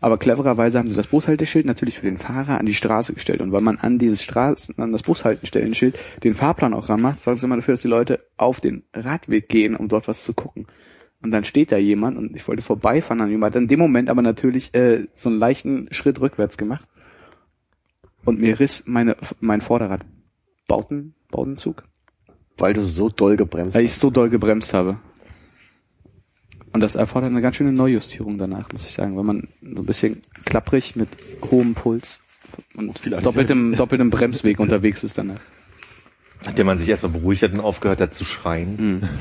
Aber 0.00 0.18
clevererweise 0.18 0.78
haben 0.78 0.88
sie 0.88 0.94
das 0.94 1.06
Bushalteschild 1.06 1.64
natürlich 1.64 1.98
für 1.98 2.06
den 2.06 2.18
Fahrer 2.18 2.58
an 2.58 2.66
die 2.66 2.74
Straße 2.74 3.14
gestellt. 3.14 3.40
Und 3.40 3.52
weil 3.52 3.62
man 3.62 3.78
an 3.78 3.98
dieses 3.98 4.22
Straßen, 4.22 4.78
an 4.78 4.92
das 4.92 5.02
Bushaltestellenschild 5.02 5.98
den 6.22 6.34
Fahrplan 6.34 6.74
auch 6.74 6.88
ranmacht, 6.88 7.22
sorgt 7.22 7.38
es 7.38 7.44
immer 7.44 7.56
dafür, 7.56 7.74
dass 7.74 7.82
die 7.82 7.88
Leute 7.88 8.20
auf 8.36 8.60
den 8.60 8.84
Radweg 8.92 9.48
gehen, 9.48 9.74
um 9.74 9.88
dort 9.88 10.06
was 10.06 10.22
zu 10.22 10.34
gucken. 10.34 10.66
Und 11.22 11.30
dann 11.30 11.44
steht 11.44 11.72
da 11.72 11.78
jemand 11.78 12.18
und 12.18 12.36
ich 12.36 12.46
wollte 12.46 12.62
vorbeifahren 12.62 13.22
an 13.22 13.30
jemand, 13.30 13.54
hat 13.54 13.62
in 13.62 13.68
dem 13.68 13.80
Moment 13.80 14.10
aber 14.10 14.22
natürlich 14.22 14.74
äh, 14.74 15.06
so 15.14 15.30
einen 15.30 15.38
leichten 15.38 15.88
Schritt 15.92 16.20
rückwärts 16.20 16.58
gemacht. 16.58 16.86
Und 18.24 18.40
mir 18.40 18.60
riss 18.60 18.84
meine, 18.86 19.16
mein 19.40 19.60
Vorderrad 19.60 20.04
Bauten, 20.68 21.14
Bautenzug, 21.30 21.84
Weil 22.58 22.74
du 22.74 22.84
so 22.84 23.08
doll 23.08 23.36
gebremst 23.36 23.76
weil 23.76 23.84
ich 23.84 23.94
so 23.94 24.10
doll 24.10 24.28
gebremst 24.28 24.74
habe. 24.74 24.98
Und 26.76 26.82
das 26.82 26.94
erfordert 26.94 27.30
eine 27.30 27.40
ganz 27.40 27.56
schöne 27.56 27.72
Neujustierung 27.72 28.36
danach, 28.36 28.70
muss 28.70 28.84
ich 28.84 28.92
sagen, 28.92 29.16
weil 29.16 29.24
man 29.24 29.48
so 29.62 29.80
ein 29.80 29.86
bisschen 29.86 30.20
klapprig 30.44 30.94
mit 30.94 31.08
hohem 31.50 31.72
Puls 31.72 32.20
und 32.74 32.98
Vielleicht. 32.98 33.24
doppeltem, 33.24 33.74
doppeltem 33.74 34.10
Bremsweg 34.10 34.60
unterwegs 34.60 35.02
ist 35.02 35.16
danach. 35.16 35.40
Nachdem 36.44 36.66
man 36.66 36.76
sich 36.76 36.86
erstmal 36.90 37.12
beruhigt 37.12 37.42
hat 37.42 37.54
und 37.54 37.60
aufgehört 37.60 38.02
hat 38.02 38.12
zu 38.12 38.26
schreien. 38.26 39.08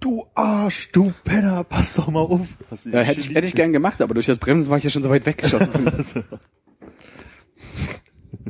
Du 0.00 0.26
Arsch, 0.34 0.90
du 0.90 1.12
Penner, 1.22 1.62
pass 1.62 1.94
doch 1.94 2.08
mal 2.08 2.20
auf. 2.22 2.48
Ja, 2.84 3.02
hätte 3.02 3.20
ich, 3.20 3.34
hätte 3.34 3.46
ich 3.46 3.54
gern 3.54 3.72
gemacht, 3.72 4.02
aber 4.02 4.14
durch 4.14 4.26
das 4.26 4.38
Bremsen 4.38 4.68
war 4.68 4.78
ich 4.78 4.84
ja 4.84 4.90
schon 4.90 5.04
so 5.04 5.10
weit 5.10 5.26
weggeschossen. 5.26 5.84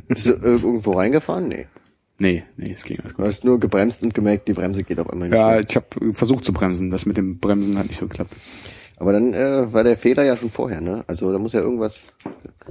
Bist 0.09 0.27
du 0.27 0.33
irgendwo 0.33 0.93
reingefahren? 0.93 1.49
Nee. 1.49 1.67
Nee, 2.19 2.45
nee, 2.57 2.73
es 2.73 2.85
ging 2.85 2.99
alles 3.01 3.13
Du 3.13 3.17
gut. 3.19 3.27
hast 3.27 3.45
nur 3.45 3.59
gebremst 3.61 4.03
und 4.03 4.15
gemerkt, 4.15 4.49
die 4.49 4.53
Bremse 4.53 4.83
geht 4.85 4.99
auf 5.01 5.11
einmal 5.11 5.29
nicht 5.29 5.37
Ja, 5.39 5.59
ich 5.61 5.75
habe 5.77 6.13
versucht 6.15 6.45
zu 6.45 6.53
bremsen. 6.53 6.91
Das 6.91 7.07
mit 7.07 7.17
dem 7.17 7.39
Bremsen 7.39 7.79
hat 7.79 7.87
nicht 7.87 7.99
so 7.99 8.07
geklappt. 8.07 8.35
Aber 9.01 9.13
dann 9.13 9.33
äh, 9.33 9.73
war 9.73 9.85
der 9.85 9.97
Fehler 9.97 10.25
ja 10.25 10.37
schon 10.37 10.51
vorher, 10.51 10.81
ne? 10.81 11.05
Also 11.07 11.31
da 11.33 11.39
muss 11.39 11.53
ja 11.53 11.61
irgendwas... 11.61 12.15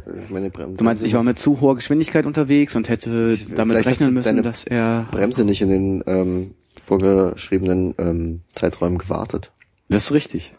äh, 0.05 0.31
Meine 0.31 0.49
Bremse, 0.49 0.75
Du 0.75 0.83
meinst, 0.83 1.01
ich 1.03 1.13
war 1.13 1.23
mit 1.23 1.39
zu 1.39 1.61
hoher 1.61 1.75
Geschwindigkeit 1.75 2.25
unterwegs 2.25 2.75
und 2.75 2.89
hätte 2.89 3.37
damit 3.55 3.75
vielleicht 3.77 3.87
rechnen 3.87 4.09
du 4.09 4.13
müssen, 4.15 4.43
dass 4.43 4.65
er... 4.65 5.07
Bremse 5.11 5.45
nicht 5.45 5.61
in 5.61 5.69
den 5.69 6.03
ähm, 6.05 6.53
vorgeschriebenen 6.81 7.95
ähm, 7.97 8.41
Zeiträumen 8.55 8.97
gewartet. 8.97 9.53
Das 9.87 10.03
ist 10.05 10.11
richtig. 10.11 10.53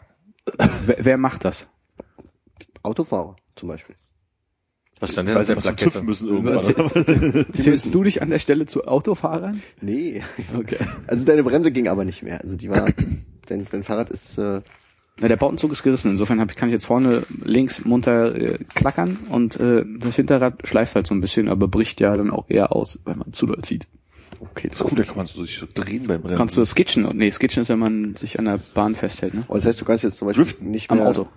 wer, 0.87 0.97
wer 0.99 1.17
macht 1.17 1.45
das? 1.45 1.67
Autofahrer 2.81 3.35
zum 3.55 3.69
Beispiel. 3.69 3.95
Was 4.99 5.13
stand 5.13 5.29
denn 5.29 5.35
Weil 5.35 5.45
sie 5.45 5.53
zum 5.53 5.61
Plakette? 5.61 5.91
TÜV 5.91 6.03
müssen 6.03 6.29
irgendwann. 6.29 7.45
Zählst 7.53 7.93
du 7.93 8.03
dich 8.03 8.21
an 8.21 8.29
der 8.29 8.39
Stelle 8.39 8.65
zu 8.65 8.85
Autofahrern? 8.85 9.61
Nee. 9.81 10.21
Okay. 10.57 10.77
Also 11.07 11.25
deine 11.25 11.43
Bremse 11.43 11.71
ging 11.71 11.87
aber 11.87 12.03
nicht 12.05 12.21
mehr. 12.23 12.41
Also 12.41 12.55
die 12.57 12.69
war... 12.69 12.87
dein, 13.47 13.65
dein 13.71 13.83
Fahrrad 13.83 14.09
ist... 14.09 14.37
Äh, 14.37 14.61
Na, 15.19 15.27
der 15.27 15.37
Bautenzug 15.37 15.71
ist 15.71 15.83
gerissen. 15.83 16.11
Insofern 16.11 16.39
hab 16.41 16.51
ich, 16.51 16.57
kann 16.57 16.69
ich 16.69 16.73
jetzt 16.73 16.85
vorne 16.85 17.23
links 17.43 17.85
munter 17.85 18.35
äh, 18.35 18.59
klackern 18.75 19.17
und 19.29 19.59
äh, 19.59 19.85
das 19.99 20.15
Hinterrad 20.17 20.67
schleift 20.67 20.95
halt 20.95 21.07
so 21.07 21.15
ein 21.15 21.21
bisschen, 21.21 21.47
aber 21.47 21.67
bricht 21.67 22.01
ja 22.01 22.15
dann 22.17 22.29
auch 22.31 22.45
eher 22.49 22.75
aus, 22.75 22.99
wenn 23.05 23.17
man 23.19 23.31
zu 23.33 23.45
doll 23.45 23.61
zieht. 23.61 23.87
okay, 24.41 24.67
Das 24.67 24.81
ist 24.81 24.91
cool, 24.91 24.97
da 24.97 25.03
kann 25.03 25.15
man 25.15 25.25
so 25.25 25.43
sich 25.45 25.57
so 25.57 25.65
drehen 25.73 26.07
beim 26.07 26.21
Rennen. 26.21 26.37
Kannst 26.37 26.57
du 26.57 26.65
skitchen? 26.65 27.07
Nee, 27.17 27.31
skitchen 27.31 27.61
ist, 27.61 27.69
wenn 27.69 27.79
man 27.79 28.15
sich 28.17 28.37
an 28.37 28.45
der 28.45 28.59
Bahn 28.73 28.95
festhält, 28.95 29.33
ne? 29.33 29.43
Oh, 29.47 29.55
das 29.55 29.65
heißt, 29.65 29.79
du 29.79 29.85
kannst 29.85 30.03
jetzt 30.03 30.17
zum 30.17 30.27
Beispiel 30.27 30.45
nicht 30.61 30.89
Am 30.91 30.97
mehr 30.97 31.07
Auto. 31.07 31.27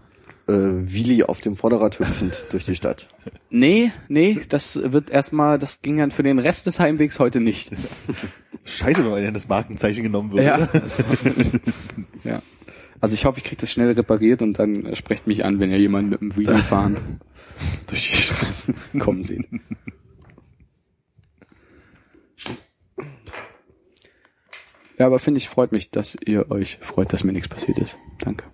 Äh, 0.52 0.92
Wheelie 0.92 1.28
auf 1.28 1.40
dem 1.40 1.56
Vorderrad 1.56 1.98
hüpfend 1.98 2.46
durch 2.50 2.64
die 2.64 2.76
Stadt. 2.76 3.08
Nee, 3.50 3.92
nee, 4.08 4.40
das 4.48 4.80
wird 4.82 5.10
erstmal, 5.10 5.58
das 5.58 5.82
ging 5.82 5.96
dann 5.96 6.10
für 6.10 6.22
den 6.22 6.38
Rest 6.38 6.66
des 6.66 6.78
Heimwegs 6.78 7.18
heute 7.18 7.40
nicht. 7.40 7.70
Scheiße, 8.64 9.04
wenn 9.04 9.10
man 9.10 9.24
in 9.24 9.34
das 9.34 9.48
Markenzeichen 9.48 10.02
genommen 10.02 10.32
wird. 10.32 10.44
Ja. 10.44 10.56
oder? 10.56 10.82
ja. 12.24 12.42
Also 13.00 13.14
ich 13.14 13.24
hoffe, 13.24 13.38
ich 13.38 13.44
kriege 13.44 13.60
das 13.60 13.72
schnell 13.72 13.90
repariert 13.90 14.42
und 14.42 14.58
dann 14.58 14.86
äh, 14.86 14.96
sprecht 14.96 15.26
mich 15.26 15.44
an, 15.44 15.58
wenn 15.58 15.70
ihr 15.70 15.78
jemanden 15.78 16.10
mit 16.10 16.20
dem 16.20 16.36
Wheelie 16.36 16.58
fahren 16.58 17.20
durch 17.88 18.10
die 18.10 18.16
Straße 18.16 18.74
kommen 18.98 19.22
seht. 19.22 19.46
Ja, 24.98 25.06
aber 25.06 25.18
finde 25.18 25.38
ich, 25.38 25.48
freut 25.48 25.72
mich, 25.72 25.90
dass 25.90 26.16
ihr 26.24 26.50
euch 26.52 26.78
freut, 26.80 27.12
dass 27.12 27.24
mir 27.24 27.32
nichts 27.32 27.48
passiert 27.48 27.78
ist. 27.78 27.98
Danke. 28.20 28.44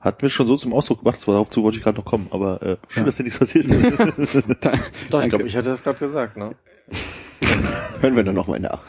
Hatten 0.00 0.22
wir 0.22 0.30
schon 0.30 0.46
so 0.46 0.56
zum 0.56 0.72
Ausdruck 0.72 1.00
gebracht, 1.00 1.20
darauf 1.26 1.50
zu 1.50 1.62
wollte 1.62 1.76
ich 1.76 1.84
gerade 1.84 1.98
noch 1.98 2.06
kommen, 2.06 2.28
aber 2.30 2.62
äh, 2.62 2.76
schön, 2.88 3.02
Ja. 3.02 3.04
dass 3.04 3.16
dir 3.16 3.24
nichts 3.24 3.38
passiert 3.38 3.66
ist. 3.66 4.34
Da, 4.60 4.72
Doch, 5.10 5.22
ich 5.22 5.28
glaube, 5.28 5.44
ich 5.46 5.56
hatte 5.56 5.68
das 5.68 5.82
gerade 5.82 5.98
gesagt, 5.98 6.36
ne? 6.38 6.54
Hören 8.00 8.16
wir 8.16 8.24
dann 8.24 8.34
nochmal 8.34 8.60
nach. 8.60 8.80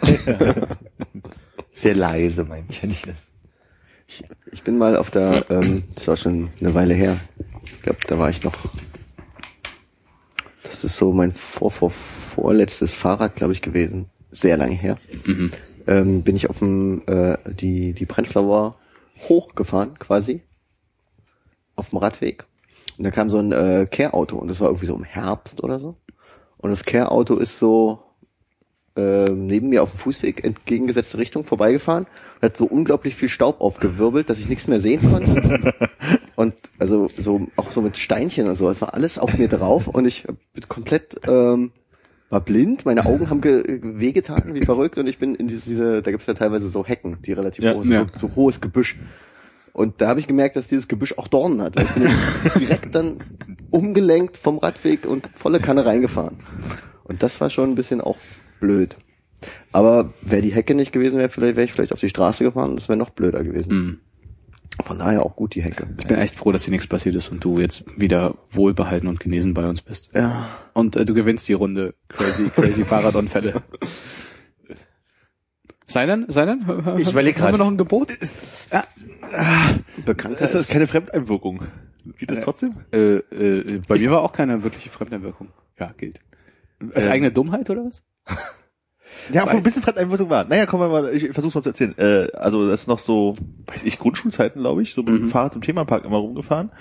Sehr 1.73 1.95
leise, 1.95 2.45
meine 2.45 2.63
ich, 2.69 2.81
wenn 2.81 2.91
ich 2.91 3.01
das. 3.01 3.15
Ich 4.51 4.63
bin 4.63 4.77
mal 4.77 4.95
auf 4.97 5.11
der, 5.11 5.45
ähm, 5.49 5.83
das 5.95 6.07
war 6.07 6.15
schon 6.17 6.49
eine 6.59 6.73
Weile 6.73 6.93
her. 6.93 7.17
Ich 7.65 7.81
glaube, 7.81 7.99
da 8.07 8.17
war 8.17 8.29
ich 8.29 8.43
noch. 8.43 8.53
Das 10.63 10.83
ist 10.83 10.95
so 10.97 11.11
mein 11.11 11.33
vor, 11.33 11.71
vor, 11.71 11.91
vorletztes 11.91 12.93
Fahrrad, 12.93 13.35
glaube 13.35 13.53
ich, 13.53 13.61
gewesen. 13.61 14.05
Sehr 14.31 14.57
lange 14.57 14.75
her. 14.75 14.97
Mhm. 15.25 15.51
Ähm, 15.87 16.21
bin 16.23 16.35
ich 16.35 16.49
auf 16.49 16.59
dem, 16.59 17.01
äh, 17.07 17.37
die, 17.51 17.93
die 17.93 18.05
Prenzlauer 18.05 18.75
hochgefahren, 19.27 19.97
quasi. 19.99 20.41
Auf 21.81 21.89
dem 21.89 21.97
Radweg. 21.97 22.45
Und 22.99 23.05
da 23.05 23.09
kam 23.09 23.31
so 23.31 23.39
ein 23.39 23.51
äh, 23.51 23.87
Care-Auto 23.89 24.37
und 24.37 24.49
das 24.49 24.59
war 24.59 24.67
irgendwie 24.67 24.85
so 24.85 24.93
im 24.95 25.03
Herbst 25.03 25.63
oder 25.63 25.79
so. 25.79 25.95
Und 26.57 26.69
das 26.69 26.85
Care-Auto 26.85 27.37
ist 27.37 27.57
so 27.57 28.03
äh, 28.95 29.29
neben 29.31 29.69
mir 29.69 29.81
auf 29.81 29.89
dem 29.89 29.97
Fußweg 29.97 30.43
entgegengesetzte 30.43 31.17
Richtung 31.17 31.43
vorbeigefahren 31.43 32.05
und 32.35 32.41
hat 32.43 32.55
so 32.55 32.65
unglaublich 32.65 33.15
viel 33.15 33.29
Staub 33.29 33.61
aufgewirbelt, 33.61 34.29
dass 34.29 34.37
ich 34.37 34.47
nichts 34.47 34.67
mehr 34.67 34.79
sehen 34.79 35.01
konnte. 35.11 35.73
und 36.35 36.53
also 36.77 37.09
so 37.17 37.47
auch 37.55 37.71
so 37.71 37.81
mit 37.81 37.97
Steinchen 37.97 38.47
und 38.47 38.57
so, 38.57 38.69
es 38.69 38.79
war 38.81 38.93
alles 38.93 39.17
auf 39.17 39.35
mir 39.39 39.47
drauf 39.47 39.87
und 39.87 40.05
ich 40.05 40.27
bin 40.53 40.67
komplett 40.67 41.19
ähm, 41.27 41.71
war 42.29 42.41
blind, 42.41 42.85
meine 42.85 43.07
Augen 43.07 43.31
haben 43.31 43.41
ge 43.41 43.79
wehgetan 43.81 44.53
wie 44.53 44.61
verrückt 44.61 44.99
und 44.99 45.07
ich 45.07 45.17
bin 45.17 45.33
in 45.33 45.47
diese, 45.47 45.67
diese 45.67 46.01
da 46.03 46.11
gibt's 46.11 46.27
ja 46.27 46.35
teilweise 46.35 46.69
so 46.69 46.85
Hecken, 46.85 47.17
die 47.25 47.33
relativ 47.33 47.63
Ja. 47.63 47.73
sind, 47.81 47.91
Ja. 47.91 48.05
so 48.19 48.29
hohes 48.35 48.61
Gebüsch. 48.61 48.99
Und 49.73 50.01
da 50.01 50.09
habe 50.09 50.19
ich 50.19 50.27
gemerkt, 50.27 50.55
dass 50.55 50.67
dieses 50.67 50.87
Gebüsch 50.87 51.17
auch 51.17 51.27
Dornen 51.27 51.61
hat. 51.61 51.79
Ich 51.79 51.89
bin 51.91 52.09
direkt 52.59 52.93
dann 52.95 53.17
umgelenkt 53.69 54.37
vom 54.37 54.57
Radweg 54.57 55.05
und 55.05 55.29
volle 55.33 55.59
Kanne 55.59 55.85
reingefahren. 55.85 56.37
Und 57.03 57.23
das 57.23 57.39
war 57.41 57.49
schon 57.49 57.71
ein 57.71 57.75
bisschen 57.75 58.01
auch 58.01 58.17
blöd. 58.59 58.95
Aber 59.71 60.13
wäre 60.21 60.41
die 60.41 60.53
Hecke 60.53 60.75
nicht 60.75 60.91
gewesen, 60.91 61.17
wäre 61.17 61.29
vielleicht 61.29 61.55
wäre 61.55 61.65
ich 61.65 61.73
vielleicht 61.73 61.93
auf 61.93 61.99
die 61.99 62.09
Straße 62.09 62.43
gefahren 62.43 62.71
und 62.71 62.75
das 62.75 62.89
wäre 62.89 62.97
noch 62.97 63.09
blöder 63.09 63.43
gewesen. 63.43 63.73
Mhm. 63.73 63.99
Von 64.85 64.99
daher 64.99 65.25
auch 65.25 65.35
gut 65.35 65.55
die 65.55 65.61
Hecke. 65.61 65.87
Ich 65.99 66.07
bin 66.07 66.17
echt 66.17 66.35
froh, 66.35 66.51
dass 66.51 66.63
dir 66.63 66.71
nichts 66.71 66.87
passiert 66.87 67.15
ist 67.15 67.29
und 67.29 67.43
du 67.43 67.59
jetzt 67.59 67.83
wieder 67.97 68.35
wohlbehalten 68.51 69.07
und 69.07 69.19
genesen 69.19 69.53
bei 69.53 69.67
uns 69.67 69.81
bist. 69.81 70.09
Ja. 70.13 70.47
Und 70.73 70.95
äh, 70.95 71.05
du 71.05 71.13
gewinnst 71.13 71.47
die 71.47 71.53
Runde 71.53 71.93
crazy, 72.07 72.49
crazy 72.49 72.83
Fahrradunfälle. 72.85 73.61
Sei 75.91 76.05
denn, 76.05 76.25
sei 76.29 76.45
denn, 76.45 76.61
Ich 76.97 77.09
überleg 77.11 77.35
haben 77.35 77.41
grad. 77.43 77.53
wir 77.53 77.57
noch 77.57 77.67
ein 77.67 77.77
Gebot? 77.77 78.11
Ja, 78.71 78.85
Bekannter 80.05 80.39
Das 80.39 80.55
ist 80.55 80.61
ist, 80.61 80.69
keine 80.69 80.87
Fremdeinwirkung. 80.87 81.59
Geht 82.17 82.31
das 82.31 82.41
trotzdem? 82.41 82.73
äh, 82.91 83.17
äh, 83.17 83.81
bei 83.87 83.99
mir 83.99 84.11
war 84.11 84.21
auch 84.21 84.33
keine 84.33 84.63
wirkliche 84.63 84.89
Fremdeinwirkung. 84.89 85.49
Ja, 85.79 85.93
gilt. 85.97 86.19
Als 86.93 87.05
Ähm. 87.05 87.11
eigene 87.11 87.31
Dummheit 87.31 87.69
oder 87.69 87.85
was? 87.85 88.03
Ja, 89.33 89.43
obwohl 89.43 89.57
ein 89.57 89.63
bisschen 89.63 89.83
Fremdeinwirkung 89.83 90.29
war. 90.29 90.45
Naja, 90.45 90.65
komm 90.65 90.79
mal, 90.79 91.13
ich 91.13 91.31
versuch's 91.33 91.53
mal 91.53 91.61
zu 91.61 91.69
erzählen. 91.69 91.93
Äh, 91.97 92.31
also 92.33 92.67
das 92.69 92.81
ist 92.81 92.87
noch 92.87 92.97
so, 92.99 93.35
weiß 93.67 93.83
ich, 93.83 93.99
Grundschulzeiten, 93.99 94.61
glaube 94.61 94.81
ich, 94.81 94.93
so 94.93 95.03
mit 95.03 95.09
dem 95.13 95.23
Mhm. 95.23 95.29
Fahrrad 95.29 95.53
im 95.55 95.61
Themenpark 95.61 96.05
immer 96.05 96.17
rumgefahren. 96.17 96.71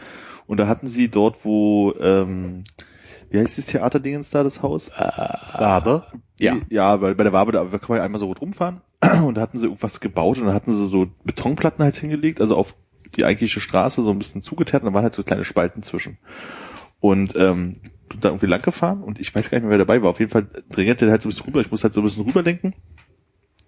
Und 0.47 0.59
da 0.59 0.69
hatten 0.69 0.87
sie 0.87 1.09
dort, 1.11 1.45
wo, 1.45 1.93
ähm, 2.01 2.63
wie 3.31 3.39
heißt 3.39 3.59
das 3.59 3.67
Theaterdingens 3.67 4.31
da, 4.31 4.43
das 4.43 4.63
Haus? 4.63 4.91
Rabe. 4.95 6.05
Ja. 6.39 6.59
Ja, 6.69 6.97
bei, 6.97 7.15
bei 7.15 7.25
der 7.25 7.33
Wabe, 7.33 7.53
da 7.53 7.65
kann 7.65 7.81
man 7.89 8.01
einmal 8.01 8.19
so 8.19 8.27
gut 8.27 8.41
rumfahren. 8.41 8.81
Und 9.25 9.37
da 9.37 9.41
hatten 9.41 9.59
sie 9.59 9.67
irgendwas 9.67 10.01
gebaut 10.01 10.39
und 10.39 10.47
da 10.47 10.53
hatten 10.53 10.73
sie 10.73 10.87
so 10.87 11.07
Betonplatten 11.25 11.83
halt 11.83 11.97
hingelegt, 11.97 12.41
also 12.43 12.55
auf 12.55 12.77
die 13.17 13.25
eigentliche 13.25 13.61
Straße 13.61 14.03
so 14.03 14.11
ein 14.11 14.19
bisschen 14.19 14.43
zugeteert 14.43 14.83
und 14.83 14.91
da 14.91 14.95
waren 14.95 15.05
halt 15.05 15.15
so 15.15 15.23
kleine 15.23 15.47
Spalten 15.47 15.83
zwischen. 15.83 16.19
Und 17.01 17.35
ähm, 17.35 17.77
da 18.21 18.29
irgendwie 18.29 18.47
lang 18.47 18.61
gefahren 18.61 19.03
und 19.03 19.19
ich 19.19 19.35
weiß 19.35 19.51
gar 19.51 19.57
nicht 19.57 19.63
mehr, 19.63 19.71
wer 19.71 19.79
dabei 19.79 20.03
war. 20.03 20.11
Auf 20.11 20.21
jeden 20.21 20.31
Fall 20.31 20.49
drängte 20.69 21.07
der 21.07 21.13
halt 21.13 21.23
so 21.23 21.29
ein 21.29 21.31
bisschen 21.31 21.47
rüber. 21.47 21.61
Ich 21.61 21.71
musste 21.71 21.85
halt 21.85 21.95
so 21.95 22.01
ein 22.01 22.05
bisschen 22.05 22.25
rüberdenken. 22.25 22.75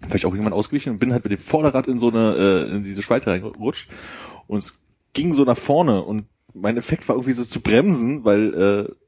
Vielleicht 0.01 0.25
auch 0.25 0.33
irgendwann 0.33 0.53
ausgewichen 0.53 0.93
und 0.93 0.99
bin 0.99 1.13
halt 1.13 1.23
mit 1.23 1.31
dem 1.31 1.39
Vorderrad 1.39 1.87
in 1.87 1.97
so 1.97 2.09
eine, 2.09 2.35
äh, 2.35 2.75
in 2.75 2.83
diese 2.83 3.01
Spalte 3.01 3.31
reingerutscht. 3.31 3.89
Und 4.47 4.59
es 4.59 4.77
ging 5.13 5.33
so 5.33 5.45
nach 5.45 5.57
vorne 5.57 6.03
und 6.03 6.25
mein 6.53 6.77
Effekt 6.77 7.07
war 7.07 7.15
irgendwie 7.15 7.33
so 7.33 7.45
zu 7.45 7.61
bremsen, 7.61 8.23
weil 8.25 8.53
äh, 8.53 9.02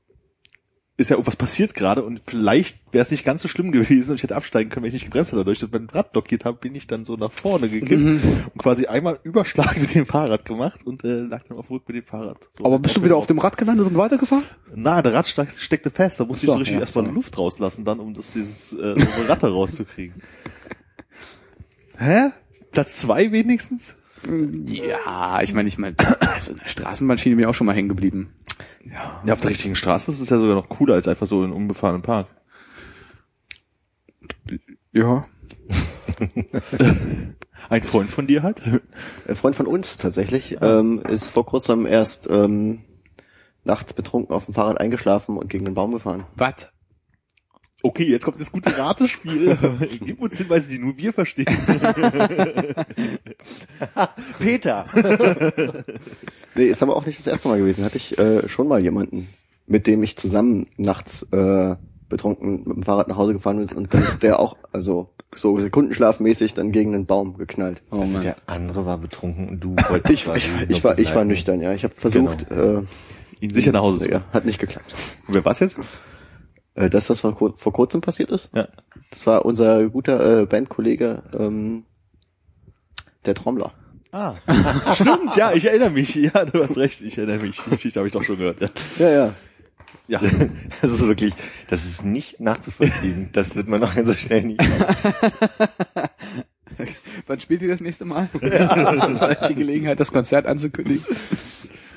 ist 0.97 1.09
ja 1.09 1.15
irgendwas 1.17 1.35
passiert 1.35 1.73
gerade 1.73 2.03
und 2.03 2.21
vielleicht 2.25 2.77
wäre 2.93 3.01
es 3.01 3.11
nicht 3.11 3.25
ganz 3.25 3.41
so 3.41 3.49
schlimm 3.49 3.71
gewesen 3.73 4.11
und 4.11 4.15
ich 4.15 4.23
hätte 4.23 4.35
absteigen 4.35 4.69
können, 4.69 4.83
wenn 4.83 4.87
ich 4.87 4.93
nicht 4.93 5.05
gebremst 5.05 5.31
hätte. 5.31 5.39
Dadurch, 5.41 5.59
dass 5.59 5.67
ich 5.67 5.73
mein 5.73 5.89
Rad 5.89 6.13
blockiert 6.13 6.45
habe, 6.45 6.57
bin 6.57 6.73
ich 6.73 6.87
dann 6.87 7.03
so 7.03 7.15
nach 7.17 7.33
vorne 7.33 7.67
gekippt 7.67 8.01
Mhm. 8.01 8.21
und 8.53 8.57
quasi 8.61 8.85
einmal 8.85 9.19
Überschlag 9.23 9.77
mit 9.77 9.93
dem 9.93 10.05
Fahrrad 10.05 10.45
gemacht 10.45 10.85
und 10.87 11.03
äh, 11.03 11.21
lag 11.23 11.43
dann 11.49 11.57
auf 11.57 11.67
dem 11.67 11.75
Rück 11.75 11.87
mit 11.89 11.97
dem 11.97 12.03
Fahrrad. 12.05 12.37
So 12.57 12.63
Aber 12.65 12.79
bist 12.79 12.95
du 12.95 13.03
wieder 13.03 13.17
auf 13.17 13.27
dem 13.27 13.39
Rad 13.39 13.57
gelandet 13.57 13.87
und 13.87 13.97
weitergefahren? 13.97 14.45
na, 14.73 15.01
der 15.01 15.13
Rad 15.13 15.27
steck- 15.27 15.57
steckte 15.59 15.91
fest, 15.91 16.19
da 16.21 16.25
musste 16.25 16.45
So, 16.45 16.51
ich 16.51 16.55
so 16.55 16.59
richtig 16.59 16.75
ja, 16.75 16.79
erstmal 16.81 17.05
so. 17.05 17.11
Luft 17.11 17.37
rauslassen, 17.37 17.83
dann, 17.83 17.99
um 17.99 18.13
das 18.13 18.31
dieses 18.31 18.71
äh, 18.71 18.95
Rad 19.27 19.43
da 19.43 19.49
rauszukriegen. 19.49 20.21
Hä? 21.97 22.31
Platz 22.71 22.97
zwei 22.99 23.31
wenigstens? 23.31 23.95
Ja, 24.67 25.41
ich 25.41 25.53
meine, 25.53 25.67
ich 25.67 25.77
meine, 25.77 25.95
also 26.19 26.51
in 26.51 26.57
der 26.57 26.67
Straßenbahnschiene 26.67 27.35
bin 27.35 27.43
ich 27.43 27.47
auch 27.47 27.55
schon 27.55 27.67
mal 27.67 27.75
hängen 27.75 27.89
geblieben. 27.89 28.33
Ja, 28.83 29.33
auf 29.33 29.41
der 29.41 29.49
richtigen 29.49 29.75
Straße 29.75 30.11
ist 30.11 30.19
es 30.19 30.29
ja 30.29 30.39
sogar 30.39 30.55
noch 30.55 30.69
cooler 30.69 30.95
als 30.95 31.07
einfach 31.07 31.27
so 31.27 31.39
in 31.39 31.45
einem 31.45 31.55
unbefahrenen 31.55 32.01
Park. 32.01 32.27
Ja. 34.91 35.25
Ein 37.69 37.83
Freund 37.83 38.09
von 38.09 38.27
dir 38.27 38.43
hat? 38.43 38.61
ein 39.27 39.35
Freund 39.35 39.55
von 39.55 39.65
uns 39.65 39.97
tatsächlich, 39.97 40.57
ähm, 40.61 41.01
ist 41.09 41.29
vor 41.29 41.45
kurzem 41.45 41.87
erst 41.87 42.29
ähm, 42.29 42.81
nachts 43.63 43.93
betrunken 43.93 44.35
auf 44.35 44.45
dem 44.45 44.53
Fahrrad 44.53 44.79
eingeschlafen 44.79 45.37
und 45.37 45.49
gegen 45.49 45.65
den 45.65 45.73
Baum 45.73 45.91
gefahren. 45.91 46.25
Was? 46.35 46.69
Okay, 47.85 48.05
jetzt 48.09 48.25
kommt 48.25 48.39
das 48.41 48.51
gute 48.51 48.75
Ratespiel. 48.75 49.55
Gib 50.03 50.19
uns 50.19 50.35
Hinweise, 50.35 50.69
die 50.69 50.79
nur 50.79 50.97
wir 50.97 51.13
verstehen. 51.13 51.45
Peter. 54.39 54.85
Nee, 56.57 56.67
ist 56.67 56.81
aber 56.81 56.95
auch 56.95 57.05
nicht 57.05 57.19
das 57.19 57.27
erste 57.27 57.49
Mal 57.49 57.59
gewesen. 57.59 57.83
Hatte 57.83 57.97
ich 57.97 58.17
äh, 58.17 58.47
schon 58.47 58.69
mal 58.69 58.81
jemanden, 58.81 59.27
mit 59.67 59.87
dem 59.87 60.01
ich 60.03 60.15
zusammen 60.15 60.67
nachts 60.77 61.23
äh, 61.33 61.75
betrunken 62.07 62.63
mit 62.65 62.77
dem 62.77 62.83
Fahrrad 62.83 63.09
nach 63.09 63.17
Hause 63.17 63.33
gefahren 63.33 63.57
bin 63.57 63.75
und 63.75 63.93
dann 63.93 64.01
ist 64.01 64.23
der 64.23 64.39
auch, 64.39 64.55
also 64.71 65.09
so 65.35 65.59
sekundenschlafmäßig 65.59 66.53
dann 66.53 66.71
gegen 66.71 66.93
den 66.93 67.05
Baum 67.05 67.37
geknallt. 67.37 67.83
Oh 67.91 67.99
Also 67.99 68.13
Mann. 68.13 68.21
der 68.21 68.37
andere 68.45 68.85
war 68.85 68.97
betrunken 68.97 69.49
und 69.49 69.61
du 69.61 69.75
wolltest 69.89 70.13
Ich, 70.13 70.25
ich, 70.33 70.69
ich 70.69 70.83
war 70.85 70.97
ich 70.97 71.13
war 71.13 71.25
nüchtern, 71.25 71.59
ja. 71.59 71.73
Ich 71.73 71.83
habe 71.83 71.93
versucht, 71.93 72.49
äh, 72.49 72.83
Ihn 73.41 73.53
sicher 73.53 73.73
nach 73.73 73.81
Hause 73.81 73.99
zu 73.99 74.09
ja, 74.09 74.21
hat 74.31 74.45
nicht 74.45 74.59
geklappt. 74.59 74.95
Wer 75.27 75.43
war's 75.43 75.59
jetzt? 75.59 75.75
Äh, 76.75 76.89
das, 76.89 77.09
was 77.09 77.21
vor, 77.21 77.35
kur- 77.35 77.55
vor 77.57 77.73
kurzem 77.73 78.01
passiert 78.01 78.29
ist, 78.31 78.51
Ja. 78.53 78.67
das 79.09 79.25
war 79.27 79.45
unser 79.45 79.89
guter 79.89 80.41
äh, 80.41 80.45
Bandkollege, 80.45 81.23
ähm, 81.37 81.83
der 83.25 83.33
Trommler. 83.35 83.73
Ah. 84.11 84.35
Stimmt, 84.93 85.35
ja, 85.35 85.51
ich 85.53 85.65
erinnere 85.65 85.89
mich. 85.89 86.13
Ja, 86.15 86.45
du 86.45 86.63
hast 86.63 86.77
recht, 86.77 87.01
ich 87.01 87.17
erinnere 87.17 87.39
mich. 87.39 87.59
Die 87.65 87.71
Geschichte 87.71 87.99
habe 87.99 88.07
ich 88.07 88.13
doch 88.13 88.23
schon 88.23 88.37
gehört. 88.37 88.61
Ja. 88.61 88.69
Ja, 88.99 89.09
ja. 89.09 89.33
ja. 90.07 90.21
Das 90.81 90.91
ist 90.91 91.01
wirklich, 91.07 91.33
das 91.69 91.83
ist 91.85 92.05
nicht 92.05 92.39
nachzuvollziehen. 92.39 93.29
Das 93.33 93.55
wird 93.55 93.67
man 93.67 93.81
noch 93.81 93.93
so 93.95 94.13
schnell 94.13 94.43
nicht. 94.43 94.61
Wann 97.27 97.39
spielt 97.39 97.61
ihr 97.61 97.69
das 97.69 97.81
nächste 97.81 98.05
Mal? 98.05 98.27
Vielleicht 98.31 99.49
die 99.49 99.55
Gelegenheit, 99.55 99.99
das 99.99 100.11
Konzert 100.11 100.45
anzukündigen. 100.45 101.03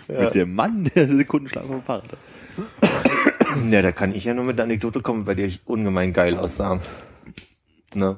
Mit 0.09 0.35
dem 0.35 0.55
Mann, 0.55 0.91
der 0.95 1.07
Sekundenschlag 1.15 1.65
vom 1.67 1.83
Fahrrad 1.83 2.05
hat. 2.13 2.19
Ja, 3.71 3.83
da 3.83 3.93
kann 3.93 4.15
ich 4.15 4.25
ja 4.25 4.35
nur 4.35 4.45
mit 4.45 4.59
der 4.59 4.65
Anekdote 4.65 5.01
kommen, 5.01 5.25
bei 5.25 5.35
der 5.35 5.47
ich 5.47 5.61
ungemein 5.65 6.13
geil 6.13 6.37
aussah. 6.39 6.81
Ne? 7.95 8.17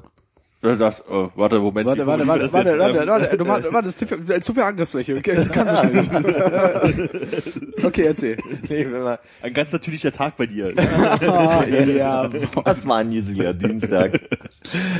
Das, 0.61 0.99
äh, 0.99 1.03
warte, 1.35 1.59
Moment. 1.59 1.87
Warte, 1.87 2.05
warte, 2.05 2.27
warte, 2.27 2.43
das 2.43 2.53
warte, 2.53 2.69
jetzt? 2.69 2.79
warte, 2.79 2.99
Ähm, 2.99 3.07
warte, 3.07 3.37
du 3.37 3.45
machst, 3.45 3.63
warte, 3.73 3.85
das 3.87 3.99
ist 3.99 3.99
zu 3.99 4.05
viel, 4.05 4.43
zu 4.43 4.53
viel 4.53 4.61
Angriffsfläche. 4.61 5.15
Okay, 5.17 5.35
das 5.35 5.49
kannst 5.49 5.83
du 5.83 5.87
nicht. 5.87 6.11
Okay, 7.83 8.03
erzähl. 8.03 8.37
Nee, 8.69 8.85
wenn 8.91 9.01
man, 9.01 9.17
Ein 9.41 9.53
ganz 9.55 9.71
natürlicher 9.71 10.11
Tag 10.11 10.37
bei 10.37 10.45
dir. 10.45 10.71
Ah, 10.77 11.65
ja, 11.67 12.27
das 12.27 12.85
war 12.85 12.97
ein 12.97 13.09
Newsiger 13.09 13.55
Dienstag. 13.55 14.19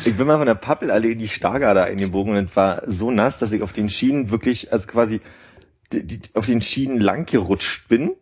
Ich 0.03 0.17
bin 0.17 0.25
mal 0.25 0.37
von 0.37 0.47
der 0.47 0.55
Pappelallee 0.55 1.11
in 1.11 1.19
die 1.19 1.27
Stargarde 1.27 1.83
eingebogen 1.83 2.35
und 2.35 2.49
es 2.49 2.55
war 2.55 2.81
so 2.87 3.11
nass, 3.11 3.37
dass 3.37 3.51
ich 3.51 3.61
auf 3.61 3.71
den 3.71 3.87
Schienen 3.89 4.31
wirklich, 4.31 4.73
als 4.73 4.87
quasi 4.87 5.21
die, 5.93 6.07
die, 6.07 6.21
auf 6.33 6.47
den 6.47 6.61
Schienen 6.61 6.99
lang 6.99 7.27
gerutscht 7.27 7.87
bin, 7.87 8.13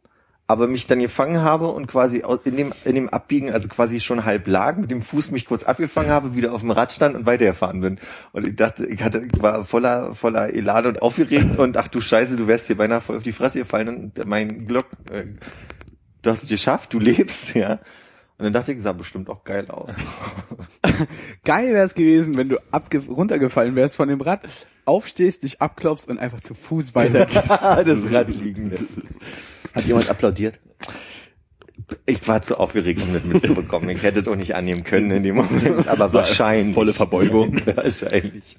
aber 0.49 0.65
mich 0.65 0.87
dann 0.87 0.97
gefangen 0.97 1.43
habe 1.43 1.67
und 1.67 1.85
quasi 1.85 2.23
in 2.43 2.57
dem, 2.57 2.73
in 2.83 2.95
dem 2.95 3.07
Abbiegen, 3.07 3.51
also 3.51 3.67
quasi 3.67 3.99
schon 3.99 4.25
halb 4.25 4.47
lag, 4.47 4.77
mit 4.77 4.89
dem 4.89 5.03
Fuß 5.03 5.29
mich 5.29 5.45
kurz 5.45 5.63
abgefangen 5.63 6.09
habe, 6.09 6.35
wieder 6.35 6.53
auf 6.53 6.61
dem 6.61 6.71
Rad 6.71 6.91
stand 6.91 7.15
und 7.15 7.27
weitergefahren 7.27 7.81
bin. 7.81 7.99
Und 8.31 8.47
ich 8.47 8.55
dachte, 8.55 8.87
ich 8.87 9.03
hatte, 9.03 9.21
ich 9.31 9.43
war 9.43 9.63
voller, 9.63 10.15
voller 10.15 10.51
Elan 10.51 10.87
und 10.87 11.03
aufgeregt 11.03 11.59
und 11.59 11.77
ach 11.77 11.87
du 11.87 12.01
Scheiße, 12.01 12.35
du 12.35 12.47
wärst 12.47 12.65
hier 12.65 12.77
beinahe 12.77 12.99
voll 12.99 13.17
auf 13.17 13.21
die 13.21 13.31
Fresse 13.31 13.59
gefallen 13.59 13.89
und 13.89 14.25
mein 14.25 14.65
Glock, 14.65 14.87
äh, 15.11 15.25
du 16.23 16.31
hast 16.31 16.41
es 16.41 16.49
geschafft, 16.49 16.95
du 16.95 16.99
lebst, 16.99 17.53
ja. 17.53 17.73
Und 18.39 18.45
dann 18.45 18.53
dachte 18.53 18.73
ich, 18.73 18.81
sah 18.81 18.93
bestimmt 18.93 19.29
auch 19.29 19.43
geil 19.43 19.69
aus. 19.69 19.93
Geil 21.45 21.73
wäre 21.73 21.85
es 21.85 21.93
gewesen, 21.93 22.37
wenn 22.37 22.49
du 22.49 22.57
abge 22.71 23.05
runtergefallen 23.07 23.75
wärst 23.75 23.97
von 23.97 24.09
dem 24.09 24.21
Rad, 24.21 24.41
aufstehst, 24.85 25.43
dich 25.43 25.61
abklopfst 25.61 26.07
und 26.07 26.17
einfach 26.17 26.41
zu 26.41 26.55
Fuß 26.55 26.95
weitergehst. 26.95 27.49
das 27.51 28.11
Rad 28.11 28.29
liegen 28.29 28.71
lässt. 28.71 28.97
Hat 29.73 29.85
jemand 29.85 30.09
applaudiert? 30.09 30.59
Ich 32.05 32.27
war 32.27 32.41
zu 32.41 32.59
aufgeregt, 32.59 33.01
um 33.01 33.13
das 33.13 33.23
mitzubekommen. 33.23 33.89
Ich 33.89 34.03
hätte 34.03 34.19
es 34.19 34.27
auch 34.27 34.35
nicht 34.35 34.53
annehmen 34.55 34.83
können 34.83 35.09
in 35.11 35.23
dem 35.23 35.35
Moment, 35.35 35.87
aber 35.87 36.11
wahrscheinlich. 36.13 36.75
Volle 36.75 36.93
Verbeugung. 36.93 37.59
wahrscheinlich. 37.75 38.57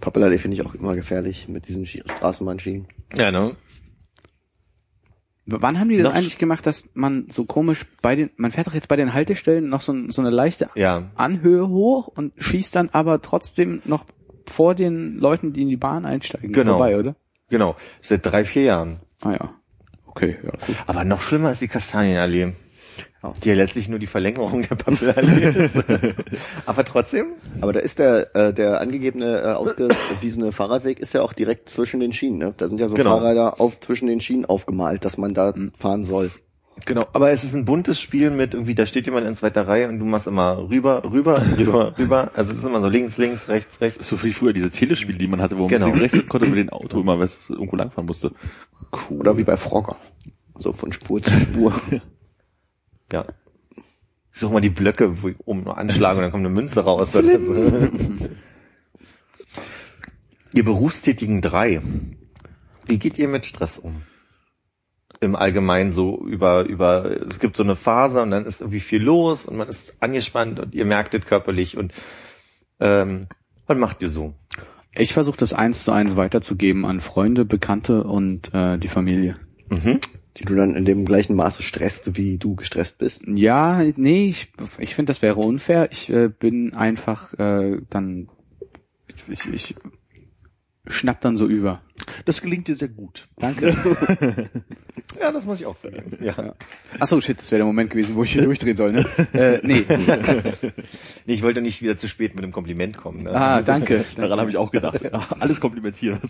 Pappelallee 0.00 0.38
finde 0.38 0.56
ich 0.56 0.64
auch 0.66 0.74
immer 0.74 0.94
gefährlich 0.96 1.48
mit 1.48 1.68
diesen 1.68 1.84
Schi- 1.86 2.02
Straßenbahnschienen. 2.10 2.86
Ja, 3.16 3.30
ne? 3.30 3.56
Wann 5.46 5.80
haben 5.80 5.88
die 5.88 5.96
das 5.96 6.04
Noch- 6.04 6.14
eigentlich 6.14 6.38
gemacht, 6.38 6.64
dass 6.66 6.84
man 6.94 7.26
so 7.28 7.44
komisch 7.44 7.84
bei 8.02 8.14
den, 8.16 8.30
man 8.36 8.50
fährt 8.50 8.66
doch 8.66 8.74
jetzt 8.74 8.88
bei 8.88 8.96
den 8.96 9.12
Haltestellen 9.14 9.68
noch 9.68 9.80
so, 9.80 9.94
so 10.10 10.20
eine 10.22 10.30
leichte 10.30 10.70
Ja. 10.74 11.10
Anhöhe 11.16 11.68
hoch 11.68 12.08
und 12.08 12.32
schießt 12.38 12.74
dann 12.76 12.88
aber 12.92 13.20
trotzdem 13.20 13.82
noch 13.84 14.04
vor 14.46 14.74
den 14.74 15.18
Leuten, 15.18 15.52
die 15.52 15.62
in 15.62 15.68
die 15.68 15.76
Bahn 15.76 16.04
einsteigen, 16.04 16.52
Genau. 16.52 16.72
vorbei, 16.78 16.98
oder? 16.98 17.16
Genau. 17.48 17.76
Seit 18.00 18.24
drei, 18.24 18.44
vier 18.44 18.62
Jahren. 18.62 19.00
Ah 19.20 19.32
ja. 19.32 19.54
Okay, 20.06 20.36
ja, 20.42 20.50
gut. 20.50 20.76
Aber 20.86 21.04
noch 21.04 21.22
schlimmer 21.22 21.52
ist 21.52 21.60
die 21.60 21.68
Kastanienallee. 21.68 22.52
Die 23.44 23.48
ja 23.50 23.54
letztlich 23.54 23.88
nur 23.90 23.98
die 23.98 24.06
Verlängerung 24.06 24.62
der 24.62 24.76
Pappelallee 24.76 25.48
ist. 25.66 25.74
Aber 26.64 26.84
trotzdem, 26.84 27.34
Aber 27.60 27.74
da 27.74 27.80
ist 27.80 27.98
der, 27.98 28.34
äh, 28.34 28.54
der 28.54 28.80
angegebene, 28.80 29.40
äh, 29.42 29.52
ausgewiesene 29.52 30.52
Fahrradweg 30.52 30.98
ist 31.00 31.12
ja 31.12 31.20
auch 31.20 31.34
direkt 31.34 31.68
zwischen 31.68 32.00
den 32.00 32.14
Schienen. 32.14 32.38
Ne? 32.38 32.54
Da 32.56 32.68
sind 32.68 32.80
ja 32.80 32.88
so 32.88 32.94
Genau. 32.96 33.18
Fahrräder 33.18 33.60
auf, 33.60 33.78
zwischen 33.80 34.06
den 34.06 34.22
Schienen 34.22 34.46
aufgemalt, 34.46 35.04
dass 35.04 35.18
man 35.18 35.34
da 35.34 35.52
fahren 35.78 36.04
soll. 36.04 36.30
Genau, 36.86 37.06
aber 37.12 37.30
es 37.30 37.44
ist 37.44 37.54
ein 37.54 37.64
buntes 37.64 38.00
Spiel 38.00 38.30
mit 38.30 38.54
irgendwie, 38.54 38.74
da 38.74 38.86
steht 38.86 39.06
jemand 39.06 39.26
in 39.26 39.36
zweiter 39.36 39.66
Reihe 39.68 39.88
und 39.88 39.98
du 39.98 40.04
machst 40.04 40.26
immer 40.26 40.58
rüber, 40.70 41.02
rüber, 41.10 41.42
rüber, 41.58 41.94
rüber. 41.98 42.30
Also 42.34 42.52
es 42.52 42.58
ist 42.58 42.64
immer 42.64 42.80
so 42.80 42.88
links, 42.88 43.16
links, 43.18 43.48
rechts, 43.48 43.70
Das 43.74 43.80
rechts. 43.80 43.98
ist 44.00 44.08
so 44.08 44.22
wie 44.22 44.32
früher 44.32 44.52
diese 44.52 44.70
Telespiele, 44.70 45.18
die 45.18 45.26
man 45.28 45.40
hatte, 45.40 45.56
wo 45.56 45.62
man 45.62 45.68
Genau. 45.68 45.86
links, 45.86 46.00
rechts 46.02 46.26
konnte 46.28 46.48
mit 46.48 46.58
dem 46.58 46.68
Auto 46.70 47.00
immer, 47.00 47.18
was 47.18 47.50
irgendwo 47.50 47.76
langfahren 47.76 48.06
musste. 48.06 48.32
Cool. 49.08 49.20
Oder 49.20 49.36
wie 49.38 49.44
bei 49.44 49.56
Frogger. 49.56 49.96
So 50.58 50.72
von 50.72 50.92
Spur 50.92 51.22
zu 51.22 51.30
Spur. 51.32 51.72
Ja. 53.12 53.24
Ich 54.32 54.38
suche 54.40 54.52
mal 54.52 54.60
die 54.60 54.70
Blöcke, 54.70 55.20
wo 55.20 55.28
ich 55.30 55.36
oben 55.44 55.64
nur 55.64 55.76
anschlage 55.76 56.18
und 56.18 56.22
dann 56.22 56.30
kommt 56.30 56.46
eine 56.46 56.54
Münze 56.54 56.80
raus. 56.84 57.16
Oder 57.16 57.38
so. 57.40 57.54
ihr 60.52 60.64
berufstätigen 60.64 61.40
drei, 61.40 61.80
wie 62.86 62.98
geht 62.98 63.18
ihr 63.18 63.26
mit 63.26 63.46
Stress 63.46 63.78
um? 63.78 64.02
Im 65.20 65.36
Allgemeinen 65.36 65.92
so 65.92 66.24
über, 66.24 66.64
über, 66.64 67.04
es 67.28 67.40
gibt 67.40 67.56
so 67.56 67.62
eine 67.62 67.76
Phase 67.76 68.22
und 68.22 68.30
dann 68.30 68.46
ist 68.46 68.62
irgendwie 68.62 68.80
viel 68.80 69.02
los 69.02 69.44
und 69.44 69.56
man 69.56 69.68
ist 69.68 69.96
angespannt 70.00 70.58
und 70.58 70.74
ihr 70.74 70.86
merkt 70.86 71.14
es 71.14 71.26
körperlich 71.26 71.76
und 71.76 71.92
ähm, 72.80 73.26
was 73.66 73.76
macht 73.76 74.02
ihr 74.02 74.08
so? 74.08 74.34
Ich 74.94 75.12
versuche 75.12 75.36
das 75.36 75.52
eins 75.52 75.84
zu 75.84 75.92
eins 75.92 76.16
weiterzugeben 76.16 76.84
an 76.84 77.00
Freunde, 77.00 77.44
Bekannte 77.44 78.04
und 78.04 78.52
äh, 78.54 78.78
die 78.78 78.88
Familie. 78.88 79.36
Mhm. 79.68 80.00
die 80.36 80.44
du 80.44 80.56
dann 80.56 80.74
in 80.74 80.84
dem 80.84 81.04
gleichen 81.04 81.36
Maße 81.36 81.62
stresst, 81.62 82.16
wie 82.16 82.38
du 82.38 82.56
gestresst 82.56 82.98
bist. 82.98 83.22
Ja, 83.26 83.80
nee, 83.96 84.28
ich, 84.28 84.52
ich 84.78 84.94
finde, 84.94 85.10
das 85.10 85.22
wäre 85.22 85.36
unfair. 85.36 85.92
Ich 85.92 86.08
äh, 86.08 86.28
bin 86.28 86.74
einfach 86.74 87.34
äh, 87.34 87.80
dann, 87.88 88.28
ich, 89.06 89.28
ich, 89.28 89.52
ich 89.52 89.76
schnapp 90.86 91.20
dann 91.20 91.36
so 91.36 91.46
über. 91.46 91.82
Das 92.24 92.40
gelingt 92.40 92.68
dir 92.68 92.76
sehr 92.76 92.88
gut. 92.88 93.28
Danke. 93.38 93.76
Ja, 95.18 95.32
das 95.32 95.44
muss 95.44 95.60
ich 95.60 95.66
auch 95.66 95.76
zugeben. 95.76 96.16
Ja. 96.20 96.54
Ach 96.98 97.06
so, 97.06 97.20
shit, 97.20 97.38
das 97.38 97.50
wäre 97.50 97.58
der 97.60 97.66
Moment 97.66 97.90
gewesen, 97.90 98.14
wo 98.14 98.22
ich 98.22 98.32
hier 98.32 98.42
durchdrehen 98.42 98.76
soll, 98.76 98.92
ne? 98.92 99.04
Äh, 99.32 99.60
nee. 99.62 99.84
Nee, 101.26 101.34
ich 101.34 101.42
wollte 101.42 101.60
nicht 101.60 101.82
wieder 101.82 101.98
zu 101.98 102.08
spät 102.08 102.34
mit 102.34 102.44
einem 102.44 102.52
Kompliment 102.52 102.96
kommen. 102.96 103.24
Ne? 103.24 103.34
Ah, 103.34 103.62
danke. 103.62 104.04
Daran 104.16 104.38
habe 104.38 104.50
ich 104.50 104.56
auch 104.56 104.70
gedacht. 104.70 105.02
Ja, 105.02 105.26
alles 105.40 105.60
komplimentieren. 105.60 106.20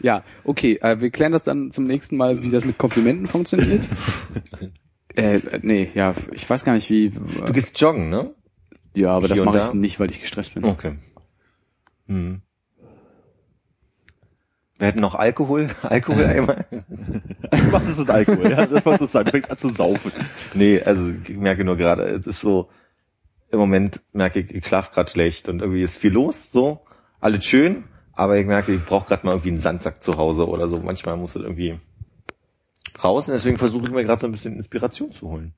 Ja, 0.00 0.24
okay, 0.44 0.78
äh, 0.80 1.00
wir 1.00 1.10
klären 1.10 1.32
das 1.32 1.42
dann 1.42 1.70
zum 1.70 1.86
nächsten 1.86 2.16
Mal, 2.16 2.42
wie 2.42 2.50
das 2.50 2.64
mit 2.64 2.78
Komplimenten 2.78 3.26
funktioniert. 3.26 3.84
äh, 5.14 5.40
nee, 5.62 5.90
ja, 5.94 6.14
ich 6.32 6.48
weiß 6.48 6.64
gar 6.64 6.72
nicht 6.72 6.88
wie. 6.88 7.10
Du 7.10 7.52
gehst 7.52 7.78
joggen, 7.80 8.08
ne? 8.08 8.34
ja, 8.94 9.12
aber 9.12 9.28
das 9.28 9.36
hier 9.36 9.42
und 9.42 9.52
mache 9.52 9.58
ich 9.58 9.70
da? 9.70 9.74
nicht, 9.74 10.00
weil 10.00 10.10
ich 10.10 10.20
gestresst 10.22 10.54
bin. 10.54 10.64
Okay. 10.64 10.94
Hm. 12.06 12.40
Wir 14.80 14.86
hätten 14.86 15.00
noch 15.00 15.14
Alkohol. 15.14 15.68
Alkohol 15.82 16.24
einmal. 16.24 16.64
Was 17.70 17.86
ist 17.86 17.98
mit 17.98 18.08
Alkohol? 18.08 18.50
Ja, 18.50 18.64
das 18.66 18.84
was 18.86 19.00
es 19.02 19.12
sein. 19.12 19.26
Du 19.26 19.30
fängst 19.32 19.50
an 19.50 19.58
zu 19.58 19.68
saufen. 19.68 20.10
Nee, 20.54 20.80
also 20.80 21.12
ich 21.22 21.36
merke 21.36 21.64
nur 21.64 21.76
gerade, 21.76 22.04
es 22.04 22.26
ist 22.26 22.40
so, 22.40 22.70
im 23.50 23.58
Moment 23.58 24.00
merke 24.14 24.40
ich, 24.40 24.54
ich 24.54 24.66
schlafe 24.66 24.90
gerade 24.94 25.10
schlecht 25.10 25.50
und 25.50 25.60
irgendwie 25.60 25.82
ist 25.82 25.98
viel 25.98 26.12
los, 26.12 26.50
so, 26.50 26.80
alles 27.20 27.44
schön, 27.44 27.84
aber 28.14 28.38
ich 28.38 28.46
merke, 28.46 28.72
ich 28.72 28.82
brauche 28.82 29.06
gerade 29.06 29.26
mal 29.26 29.32
irgendwie 29.32 29.50
einen 29.50 29.60
Sandsack 29.60 30.02
zu 30.02 30.16
Hause 30.16 30.48
oder 30.48 30.66
so. 30.66 30.78
Manchmal 30.78 31.18
muss 31.18 31.36
es 31.36 31.42
irgendwie 31.42 31.78
raus 33.04 33.28
und 33.28 33.34
deswegen 33.34 33.58
versuche 33.58 33.84
ich 33.84 33.90
mir 33.90 34.04
gerade 34.04 34.22
so 34.22 34.28
ein 34.28 34.32
bisschen 34.32 34.56
Inspiration 34.56 35.12
zu 35.12 35.28
holen. 35.28 35.52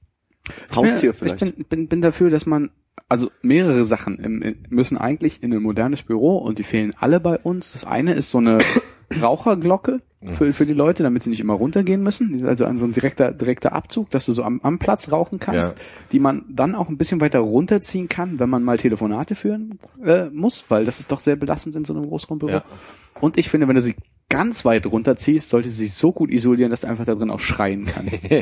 Haustier 0.75 1.11
Ich 1.11 1.17
vielleicht. 1.17 1.39
bin, 1.39 1.65
bin, 1.69 1.87
bin 1.87 2.03
dafür, 2.03 2.29
dass 2.29 2.45
man, 2.45 2.71
also 3.09 3.31
mehrere 3.41 3.85
Sachen 3.85 4.57
müssen 4.69 4.99
eigentlich 4.99 5.45
in 5.45 5.55
ein 5.55 5.63
modernes 5.63 6.03
Büro 6.03 6.39
und 6.39 6.59
die 6.59 6.65
fehlen 6.65 6.91
alle 6.99 7.21
bei 7.21 7.39
uns. 7.39 7.71
Das 7.73 7.85
eine 7.85 8.15
ist 8.15 8.31
so 8.31 8.39
eine 8.39 8.59
Raucherglocke 9.21 10.01
für, 10.35 10.53
für 10.53 10.67
die 10.67 10.73
Leute, 10.73 11.03
damit 11.03 11.25
sie 11.25 11.31
nicht 11.31 11.41
immer 11.41 11.55
runtergehen 11.55 12.01
müssen. 12.03 12.47
Also 12.47 12.65
an 12.65 12.79
so 12.79 12.85
ein 12.85 12.93
direkter, 12.93 13.33
direkter 13.33 13.73
Abzug, 13.73 14.09
dass 14.11 14.25
du 14.27 14.33
so 14.33 14.45
am, 14.45 14.61
am 14.63 14.79
Platz 14.79 15.11
rauchen 15.11 15.41
kannst, 15.41 15.75
Ja. 15.77 15.83
die 16.13 16.21
man 16.21 16.45
dann 16.49 16.77
auch 16.77 16.89
ein 16.89 16.97
bisschen 16.97 17.21
weiter 17.21 17.41
runterziehen 17.41 18.09
kann, 18.09 18.39
wenn 18.39 18.49
man 18.49 18.63
mal 18.63 18.79
Telefonate 18.79 19.35
führen 19.35 19.81
äh, 20.05 20.27
muss, 20.27 20.65
weil 20.69 20.85
das 20.85 21.01
ist 21.01 21.11
doch 21.11 21.19
sehr 21.19 21.35
belastend 21.35 21.75
in 21.75 21.85
so 21.85 21.93
einem 21.93 22.07
Großraumbüro. 22.07 22.51
Ja. 22.53 22.65
Und 23.21 23.37
ich 23.37 23.51
finde, 23.51 23.67
wenn 23.67 23.75
du 23.75 23.81
sie 23.83 23.97
ganz 24.29 24.65
weit 24.65 24.87
runterziehst, 24.87 25.49
sollte 25.49 25.69
sie 25.71 25.87
sich 25.87 25.95
so 25.95 26.13
gut 26.13 26.31
isolieren, 26.31 26.71
dass 26.71 26.83
du 26.83 26.87
einfach 26.87 27.05
da 27.05 27.15
drin 27.17 27.31
auch 27.31 27.41
schreien 27.41 27.85
kannst. 27.87 28.23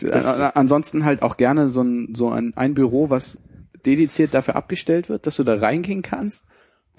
Äh, 0.00 0.50
ansonsten 0.54 1.04
halt 1.04 1.22
auch 1.22 1.36
gerne 1.36 1.68
so 1.68 1.82
ein, 1.82 2.14
so 2.14 2.30
ein, 2.30 2.52
ein 2.56 2.74
Büro, 2.74 3.10
was 3.10 3.38
dediziert 3.86 4.34
dafür 4.34 4.56
abgestellt 4.56 5.08
wird, 5.08 5.26
dass 5.26 5.36
du 5.36 5.44
da 5.44 5.54
reingehen 5.56 6.02
kannst, 6.02 6.44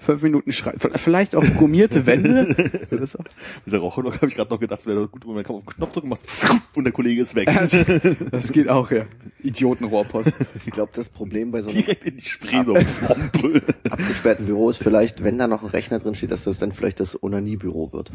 fünf 0.00 0.22
Minuten 0.22 0.50
schreien, 0.52 0.78
vielleicht 0.96 1.36
auch 1.36 1.44
gummierte 1.56 2.06
Wände. 2.06 2.80
Das 2.90 3.14
auch- 3.16 3.24
Dieser 3.66 3.78
Raucherlock 3.78 4.16
habe 4.16 4.26
ich 4.28 4.34
gerade 4.34 4.50
noch 4.50 4.58
gedacht, 4.60 4.80
das 4.80 4.86
wäre 4.86 5.06
gut, 5.08 5.24
wenn 5.26 5.34
man 5.34 5.46
auf 5.46 5.62
den 5.64 5.74
Knopf 5.74 5.92
drücken 5.92 6.08
machst 6.08 6.26
und 6.74 6.84
der 6.84 6.92
Kollege 6.92 7.22
ist 7.22 7.34
weg. 7.34 7.48
das 8.30 8.52
geht 8.52 8.68
auch, 8.68 8.90
ja. 8.90 9.04
Idiotenrohrpost. 9.42 10.32
Ich 10.66 10.72
glaube, 10.72 10.90
das 10.94 11.08
Problem 11.08 11.50
bei 11.50 11.62
so 11.62 11.70
einem 11.70 11.78
Direkt 11.82 12.06
in 12.06 12.16
die 12.16 12.24
Spree 12.24 12.62
so 12.64 12.74
abgesperrten 13.90 14.46
Büro 14.46 14.70
ist 14.70 14.78
vielleicht, 14.82 15.22
wenn 15.24 15.38
da 15.38 15.46
noch 15.46 15.62
ein 15.62 15.68
Rechner 15.68 15.98
drin 15.98 16.14
steht, 16.14 16.32
dass 16.32 16.44
das 16.44 16.58
dann 16.58 16.72
vielleicht 16.72 17.00
das 17.00 17.22
Onanie-Büro 17.22 17.92
wird. 17.92 18.10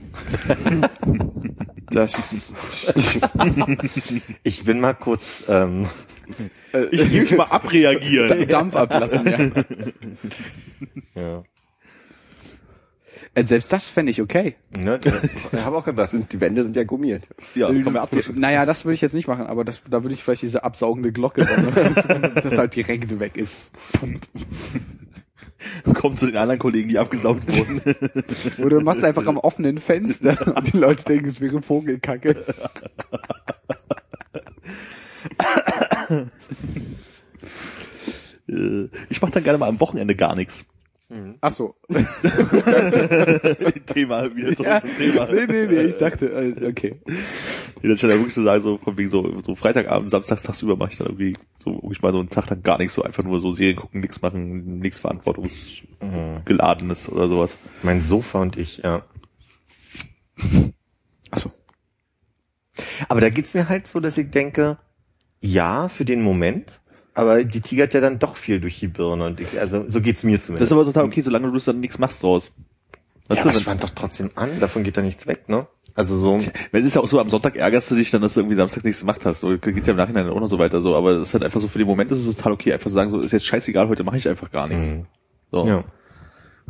Das, 1.91 2.53
Ich 4.43 4.63
bin 4.63 4.79
mal 4.79 4.93
kurz, 4.93 5.45
ähm, 5.47 5.87
Ich 6.91 7.11
will 7.11 7.21
mich 7.21 7.37
mal 7.37 7.45
abreagieren. 7.45 8.47
Dampf 8.47 8.75
ablassen, 8.75 9.25
ja. 11.15 11.21
ja, 11.21 11.37
Äh, 11.39 11.43
Selbst 13.43 13.73
das 13.73 13.87
fände 13.89 14.11
ich 14.11 14.21
okay. 14.21 14.55
ne, 14.71 14.97
ich 15.51 15.65
habe 15.65 15.77
auch 15.77 15.83
gedacht, 15.83 16.09
Sind, 16.09 16.31
die 16.31 16.39
Wände 16.39 16.63
sind 16.63 16.75
ja 16.75 16.83
gummiert. 16.83 17.23
Ja, 17.53 17.67
kann 17.67 17.83
man 17.83 17.97
abwischen. 17.97 18.39
Naja, 18.39 18.65
das 18.65 18.85
würde 18.85 18.95
ich 18.95 19.01
jetzt 19.01 19.13
nicht 19.13 19.27
machen, 19.27 19.45
aber 19.45 19.65
das, 19.65 19.81
da 19.89 20.03
würde 20.03 20.13
ich 20.15 20.23
vielleicht 20.23 20.43
diese 20.43 20.63
absaugende 20.63 21.11
Glocke, 21.11 21.45
das 22.41 22.57
halt 22.57 22.75
direkt 22.75 23.19
weg 23.19 23.35
ist. 23.35 23.55
Kommt 25.95 26.19
zu 26.19 26.27
den 26.27 26.37
anderen 26.37 26.59
Kollegen, 26.59 26.89
die 26.89 26.97
abgesaugt 26.97 27.45
wurden. 27.57 27.81
Oder 28.63 28.79
du 28.79 28.81
machst 28.85 29.03
einfach 29.03 29.25
am 29.25 29.37
offenen 29.37 29.79
Fenster 29.79 30.37
und 30.55 30.73
die 30.73 30.77
Leute 30.77 31.03
denken, 31.03 31.27
es 31.27 31.41
wäre 31.41 31.61
Vogelkacke. 31.61 32.43
Äh, 38.47 38.87
Ich 39.09 39.21
mache 39.21 39.31
dann 39.31 39.43
gerne 39.43 39.57
mal 39.57 39.67
am 39.67 39.79
Wochenende 39.79 40.15
gar 40.15 40.35
nichts. 40.35 40.65
Ach 41.41 41.51
so. 41.51 41.75
Thema, 43.85 44.35
wieder 44.35 44.55
zurück 44.55 44.67
Ja. 44.67 44.81
zum 44.81 44.89
Thema. 44.97 45.27
Nee, 45.31 45.45
nee, 45.47 45.67
nee, 45.67 45.81
ich 45.83 45.95
dachte, 45.97 46.29
äh, 46.31 46.67
okay. 46.67 46.99
Nee, 47.05 47.89
das 47.89 47.97
ist 47.97 48.01
ja 48.01 48.09
wirklich 48.09 48.33
so 48.33 48.43
sagen, 48.43 48.61
so 48.61 48.77
von 48.79 48.97
wegen 48.97 49.09
so, 49.09 49.41
so 49.41 49.53
Freitagabend, 49.55 50.09
Samstags 50.09 50.41
tagsüber 50.43 50.75
mache 50.75 50.91
ich 50.91 50.97
dann 50.97 51.07
irgendwie 51.07 51.37
so 51.59 51.75
wirklich 51.83 52.01
mal 52.01 52.11
so 52.11 52.19
einen 52.19 52.29
Tag 52.29 52.49
lang 52.49 52.63
gar 52.63 52.79
nichts, 52.79 52.95
so 52.95 53.03
einfach 53.03 53.23
nur 53.23 53.39
so 53.39 53.51
Serien 53.51 53.75
gucken, 53.75 54.01
nichts 54.01 54.21
machen, 54.23 54.79
nichts 54.79 54.97
Verantwortungsgeladenes 54.97 57.09
oder 57.11 57.27
sowas. 57.27 57.57
mein 57.83 58.01
Sofa 58.01 58.41
und 58.41 58.57
ich, 58.57 58.79
ja. 58.79 59.03
Ach 61.31 61.37
so. 61.37 61.51
Aber 63.09 63.21
da 63.21 63.29
geht's 63.29 63.53
mir 63.53 63.69
halt 63.69 63.85
so, 63.87 63.99
dass 63.99 64.17
ich 64.17 64.31
denke, 64.31 64.79
ja, 65.39 65.87
für 65.87 66.03
den 66.05 66.23
Moment, 66.23 66.81
aber 67.15 67.43
die 67.43 67.61
tigert 67.61 67.93
ja 67.93 68.01
dann 68.01 68.19
doch 68.19 68.35
viel 68.35 68.59
durch 68.59 68.79
die 68.79 68.87
Birne 68.87 69.25
und 69.25 69.39
ich, 69.39 69.59
also 69.59 69.85
so 69.89 70.01
geht's 70.01 70.23
mir 70.23 70.37
Das 70.37 70.45
zumindest. 70.45 70.71
ist 70.71 70.71
aber 70.73 70.85
total 70.85 71.05
okay, 71.05 71.21
solange 71.21 71.51
du 71.51 71.57
dann 71.57 71.79
nichts 71.79 71.97
machst 71.97 72.21
draus. 72.21 72.51
ja, 73.29 73.35
Weißt 73.35 73.41
aber 73.41 73.53
spannt 73.53 73.83
doch 73.83 73.89
trotzdem 73.89 74.29
an, 74.35 74.59
davon 74.59 74.83
geht 74.83 74.97
da 74.97 75.01
nichts 75.01 75.25
weg, 75.25 75.49
ne? 75.49 75.67
Also 75.97 76.17
so, 76.17 76.37
wenn 76.71 76.81
es 76.81 76.87
ist 76.87 76.95
ja 76.95 77.01
auch 77.01 77.07
so, 77.07 77.19
am 77.21 77.29
Sonntag 77.29 77.55
ärgerst 77.55 77.89
du 77.89 77.95
dich 77.95 78.11
dann, 78.11 78.21
dass 78.21 78.33
du 78.33 78.41
irgendwie 78.41 78.57
Samstag 78.57 78.83
nichts 78.83 78.99
gemacht 78.99 79.25
hast. 79.25 79.39
So, 79.39 79.57
geht 79.57 79.87
ja 79.87 79.91
im 79.91 79.97
Nachhinein 79.97 80.27
auch 80.29 80.41
noch 80.41 80.47
so 80.49 80.59
weiter 80.59 80.81
so, 80.81 80.93
aber 80.93 81.13
das 81.13 81.29
ist 81.29 81.33
halt 81.33 81.45
einfach 81.45 81.61
so, 81.61 81.69
für 81.69 81.77
den 81.77 81.87
Moment 81.87 82.11
ist 82.11 82.25
es 82.27 82.35
total 82.35 82.51
okay, 82.51 82.73
einfach 82.73 82.89
zu 82.89 82.93
sagen, 82.93 83.11
so, 83.11 83.19
ist 83.21 83.31
jetzt 83.31 83.45
scheißegal, 83.45 83.87
heute 83.87 84.03
mache 84.03 84.17
ich 84.17 84.27
einfach 84.27 84.51
gar 84.51 84.67
nichts. 84.67 84.87
Mhm. 84.87 85.05
So. 85.51 85.65
ja. 85.65 85.83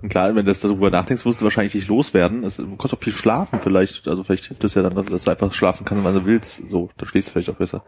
Und 0.01 0.09
klar, 0.09 0.27
wenn 0.29 0.35
du 0.35 0.43
das 0.43 0.59
darüber 0.59 0.91
nachdenkst, 0.91 1.25
wirst 1.25 1.39
du 1.41 1.45
wahrscheinlich 1.45 1.73
nicht 1.73 1.87
loswerden. 1.87 2.43
Es, 2.43 2.57
du 2.57 2.75
kannst 2.75 2.93
auch 2.93 2.99
viel 2.99 3.13
schlafen 3.13 3.59
vielleicht. 3.59 4.07
Also 4.09 4.23
vielleicht 4.23 4.45
hilft 4.45 4.63
es 4.65 4.73
ja 4.75 4.83
dann, 4.83 4.93
dass 5.05 5.23
du 5.23 5.31
einfach 5.31 5.53
schlafen 5.53 5.85
kannst, 5.85 6.03
wann 6.03 6.13
du 6.13 6.25
willst. 6.25 6.67
So, 6.69 6.89
dann 6.97 7.07
schläfst 7.07 7.29
du 7.29 7.33
vielleicht 7.33 7.49
auch 7.49 7.55
besser. 7.55 7.83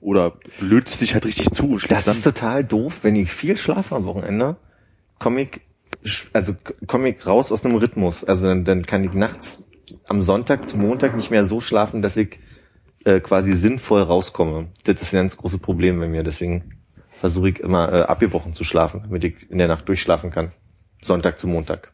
Oder 0.00 0.34
lötst 0.60 1.00
dich 1.00 1.14
halt 1.14 1.26
richtig 1.26 1.50
zu 1.50 1.70
und 1.70 1.90
Das 1.90 2.04
schläfst 2.04 2.08
ist 2.18 2.22
total 2.24 2.64
doof, 2.64 3.00
wenn 3.02 3.16
ich 3.16 3.32
viel 3.32 3.56
schlafe 3.56 3.96
am 3.96 4.04
Wochenende, 4.04 4.56
komme 5.18 5.42
ich, 5.42 5.60
also 6.32 6.54
komme 6.86 7.10
ich 7.10 7.26
raus 7.26 7.50
aus 7.50 7.64
einem 7.64 7.76
Rhythmus. 7.76 8.24
Also 8.24 8.46
dann, 8.46 8.64
dann 8.64 8.86
kann 8.86 9.02
ich 9.04 9.12
nachts 9.12 9.62
am 10.06 10.22
Sonntag 10.22 10.68
zum 10.68 10.80
Montag 10.82 11.16
nicht 11.16 11.30
mehr 11.30 11.46
so 11.46 11.60
schlafen, 11.60 12.02
dass 12.02 12.16
ich 12.16 12.38
äh, 13.04 13.20
quasi 13.20 13.54
sinnvoll 13.54 14.02
rauskomme. 14.02 14.68
Das 14.84 15.02
ist 15.02 15.12
ein 15.14 15.18
ganz 15.22 15.36
großes 15.36 15.58
Problem 15.60 15.98
bei 15.98 16.06
mir. 16.08 16.22
Deswegen 16.22 16.78
versuche 17.18 17.48
ich 17.50 17.60
immer 17.60 17.92
äh, 17.92 18.02
abgebrochen 18.02 18.54
zu 18.54 18.64
schlafen, 18.64 19.02
damit 19.02 19.24
ich 19.24 19.50
in 19.50 19.58
der 19.58 19.68
Nacht 19.68 19.88
durchschlafen 19.88 20.30
kann. 20.30 20.52
Sonntag 21.02 21.38
zu 21.38 21.48
Montag. 21.48 21.92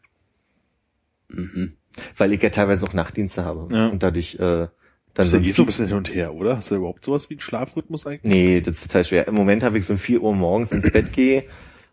Weil 2.17 2.33
ich 2.33 2.41
ja 2.43 2.49
teilweise 2.49 2.85
auch 2.85 2.93
Nachtdienste 2.93 3.43
habe 3.45 3.67
Ja. 3.73 3.87
und 3.87 4.03
dadurch 4.03 4.35
äh, 4.39 4.67
dann 5.15 5.23
Das 5.23 5.27
ist 5.27 5.31
so 5.31 5.37
ja 5.37 5.41
ein 5.41 5.49
eh 5.49 5.51
so 5.53 5.63
ein 5.63 5.65
bisschen 5.65 5.87
hin 5.87 5.97
und 5.97 6.13
her, 6.13 6.33
oder? 6.33 6.57
Hast 6.57 6.69
du 6.71 6.75
überhaupt 6.75 7.03
sowas 7.03 7.29
wie 7.29 7.35
einen 7.35 7.41
Schlafrhythmus 7.41 8.05
eigentlich? 8.05 8.23
Nee, 8.23 8.61
das 8.61 8.75
ist 8.75 8.83
total 8.83 9.05
schwer. 9.05 9.27
Im 9.27 9.33
Moment 9.33 9.63
habe 9.63 9.77
ich 9.77 9.85
so 9.85 9.93
um 9.93 9.99
4 9.99 10.21
Uhr 10.21 10.35
morgens 10.35 10.71
ins 10.71 10.91
Bett 10.91 11.13
gehe 11.13 11.45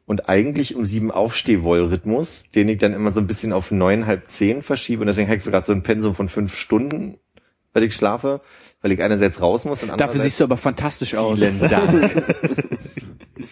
und 0.06 0.28
eigentlich 0.28 0.74
um 0.74 0.84
sieben 0.84 1.10
Aufstehwoll-Rhythmus, 1.12 2.44
den 2.54 2.68
ich 2.68 2.78
dann 2.78 2.92
immer 2.92 3.12
so 3.12 3.20
ein 3.20 3.28
bisschen 3.28 3.52
auf 3.52 3.70
neun, 3.70 4.06
halb 4.06 4.28
zehn 4.30 4.62
verschiebe 4.62 5.02
und 5.02 5.06
deswegen 5.06 5.28
habe 5.28 5.36
ich 5.36 5.44
so 5.44 5.50
gerade 5.52 5.64
so 5.64 5.72
ein 5.72 5.84
Pensum 5.84 6.14
von 6.14 6.28
fünf 6.28 6.56
Stunden, 6.56 7.18
weil 7.72 7.84
ich 7.84 7.94
schlafe, 7.94 8.40
weil 8.80 8.90
ich 8.90 9.00
einerseits 9.00 9.40
raus 9.40 9.64
muss 9.64 9.82
und 9.82 9.88
Dafür 9.88 10.02
andererseits 10.04 10.24
siehst 10.24 10.40
du 10.40 10.44
aber 10.44 10.56
fantastisch 10.56 11.14
aus. 11.14 11.38
vielen 11.38 11.60
Dank. 11.60 12.24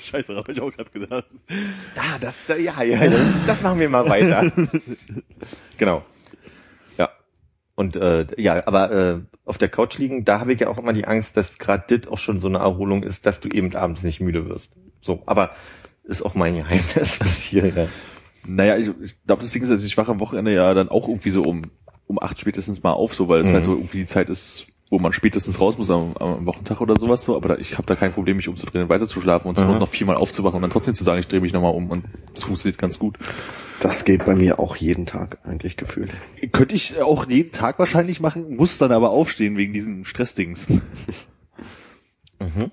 Scheiße, 0.02 0.34
habe 0.34 0.52
ich 0.52 0.60
auch 0.60 0.72
gerade 0.72 0.90
gedacht. 0.90 1.24
Ah, 1.96 2.18
das, 2.20 2.36
ja, 2.48 2.82
ja, 2.82 3.08
das, 3.08 3.20
das 3.46 3.62
machen 3.62 3.78
wir 3.78 3.88
mal 3.88 4.08
weiter. 4.08 4.50
genau. 5.78 6.04
Und 7.80 7.96
äh, 7.96 8.26
ja, 8.36 8.66
aber 8.66 8.92
äh, 8.92 9.20
auf 9.46 9.56
der 9.56 9.70
Couch 9.70 9.96
liegen, 9.96 10.26
da 10.26 10.38
habe 10.38 10.52
ich 10.52 10.60
ja 10.60 10.68
auch 10.68 10.76
immer 10.76 10.92
die 10.92 11.06
Angst, 11.06 11.34
dass 11.38 11.56
gerade 11.56 11.96
das 11.96 12.12
auch 12.12 12.18
schon 12.18 12.42
so 12.42 12.48
eine 12.48 12.58
Erholung 12.58 13.02
ist, 13.02 13.24
dass 13.24 13.40
du 13.40 13.48
eben 13.48 13.74
abends 13.74 14.02
nicht 14.02 14.20
müde 14.20 14.46
wirst. 14.50 14.72
So, 15.00 15.22
aber 15.24 15.52
ist 16.04 16.20
auch 16.20 16.34
mein 16.34 16.56
Geheimnis, 16.56 17.20
was 17.20 17.40
hier. 17.40 17.68
Ja. 17.68 17.88
Naja, 18.46 18.76
ich, 18.76 18.90
ich 19.00 19.24
glaube, 19.24 19.40
das 19.40 19.52
Ding 19.52 19.62
ist, 19.62 19.70
also 19.70 19.86
ich 19.86 19.96
wache 19.96 20.10
am 20.10 20.20
Wochenende 20.20 20.52
ja 20.52 20.74
dann 20.74 20.90
auch 20.90 21.08
irgendwie 21.08 21.30
so 21.30 21.42
um, 21.42 21.70
um 22.06 22.22
acht 22.22 22.38
spätestens 22.38 22.82
mal 22.82 22.92
auf, 22.92 23.14
so, 23.14 23.28
weil 23.28 23.40
es 23.40 23.46
Mhm. 23.48 23.54
halt 23.54 23.64
so 23.64 23.72
irgendwie 23.72 24.00
die 24.00 24.06
Zeit 24.06 24.28
ist, 24.28 24.66
wo 24.90 24.98
man 24.98 25.12
spätestens 25.12 25.60
raus 25.60 25.78
muss 25.78 25.88
am, 25.88 26.16
am 26.16 26.44
Wochentag 26.46 26.80
oder 26.80 26.98
sowas 26.98 27.24
so, 27.24 27.36
aber 27.36 27.50
da, 27.50 27.56
ich 27.58 27.74
habe 27.74 27.86
da 27.86 27.94
kein 27.94 28.12
Problem, 28.12 28.36
mich 28.36 28.48
umzudrehen 28.48 28.82
und 28.84 28.88
weiterzuschlafen 28.90 29.48
und 29.48 29.56
so 29.56 29.62
Mhm. 29.64 29.78
noch 29.78 29.88
viermal 29.88 30.16
aufzuwachen 30.16 30.56
und 30.56 30.62
dann 30.62 30.70
trotzdem 30.72 30.94
zu 30.94 31.04
sagen, 31.04 31.20
ich 31.20 31.28
drehe 31.28 31.40
mich 31.40 31.52
nochmal 31.52 31.72
um 31.74 31.90
und 31.90 32.04
es 32.34 32.42
funktioniert 32.42 32.76
ganz 32.78 32.98
gut. 32.98 33.16
Das 33.78 34.04
geht 34.04 34.26
bei 34.26 34.34
mir 34.34 34.58
auch 34.58 34.74
jeden 34.76 35.06
Tag 35.06 35.38
eigentlich 35.44 35.76
gefühlt. 35.76 36.10
Könnte 36.52 36.74
ich 36.74 37.00
auch 37.00 37.26
jeden 37.30 37.52
Tag 37.52 37.78
wahrscheinlich 37.78 38.20
machen, 38.20 38.56
muss 38.56 38.76
dann 38.78 38.92
aber 38.92 39.10
aufstehen 39.10 39.56
wegen 39.56 39.72
diesen 39.72 40.04
Stressdings. 40.04 40.66
Mhm. 42.42 42.70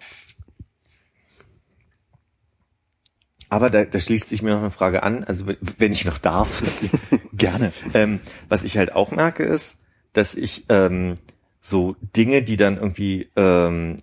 Aber 3.50 3.70
da, 3.70 3.86
da 3.86 4.00
schließt 4.00 4.30
sich 4.30 4.42
mir 4.42 4.52
noch 4.52 4.60
eine 4.60 4.72
Frage 4.72 5.04
an, 5.04 5.24
also 5.24 5.48
wenn- 5.48 5.58
wenn 5.78 5.92
ich 5.92 6.06
noch 6.06 6.18
darf. 6.18 6.64
Gerne. 7.34 7.72
ähm, 7.94 8.20
was 8.50 8.64
ich 8.64 8.78
halt 8.78 8.94
auch 8.94 9.12
merke 9.12 9.44
ist, 9.44 9.78
dass 10.14 10.36
ich 10.36 10.66
ähm, 10.70 11.16
so 11.62 11.96
Dinge, 12.02 12.44
die 12.44 12.58
dann 12.58 12.78
irgendwie 12.78 13.30
ähm, 13.36 13.98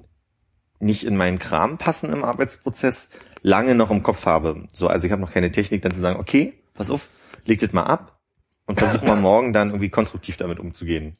nicht 0.80 1.04
in 1.04 1.16
meinen 1.16 1.38
Kram 1.38 1.78
passen 1.78 2.12
im 2.12 2.24
Arbeitsprozess, 2.24 3.08
lange 3.42 3.74
noch 3.74 3.90
im 3.90 4.02
Kopf 4.02 4.26
habe. 4.26 4.64
So, 4.72 4.88
also 4.88 5.06
ich 5.06 5.12
habe 5.12 5.22
noch 5.22 5.32
keine 5.32 5.50
Technik, 5.50 5.82
dann 5.82 5.92
zu 5.92 6.00
sagen, 6.00 6.20
okay, 6.20 6.54
pass 6.74 6.90
auf, 6.90 7.08
leg 7.44 7.60
das 7.60 7.72
mal 7.72 7.84
ab 7.84 8.18
und 8.66 8.78
versuch 8.78 9.02
mal 9.02 9.16
morgen 9.20 9.52
dann 9.52 9.68
irgendwie 9.70 9.90
konstruktiv 9.90 10.36
damit 10.36 10.58
umzugehen. 10.58 11.16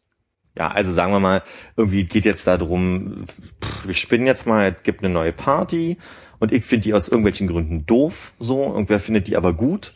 Ja, 0.56 0.68
also 0.68 0.92
sagen 0.92 1.12
wir 1.12 1.20
mal, 1.20 1.42
irgendwie 1.76 2.04
geht 2.04 2.24
jetzt 2.24 2.46
darum, 2.46 3.26
pff, 3.60 3.86
wir 3.86 3.94
spinnen 3.94 4.26
jetzt 4.26 4.46
mal, 4.46 4.76
es 4.76 4.82
gibt 4.84 5.02
eine 5.02 5.12
neue 5.12 5.32
Party 5.32 5.98
und 6.38 6.52
ich 6.52 6.64
finde 6.64 6.84
die 6.84 6.94
aus 6.94 7.08
irgendwelchen 7.08 7.48
Gründen 7.48 7.86
doof, 7.86 8.34
so, 8.38 8.62
irgendwer 8.64 9.00
findet 9.00 9.26
die 9.26 9.36
aber 9.36 9.52
gut 9.52 9.92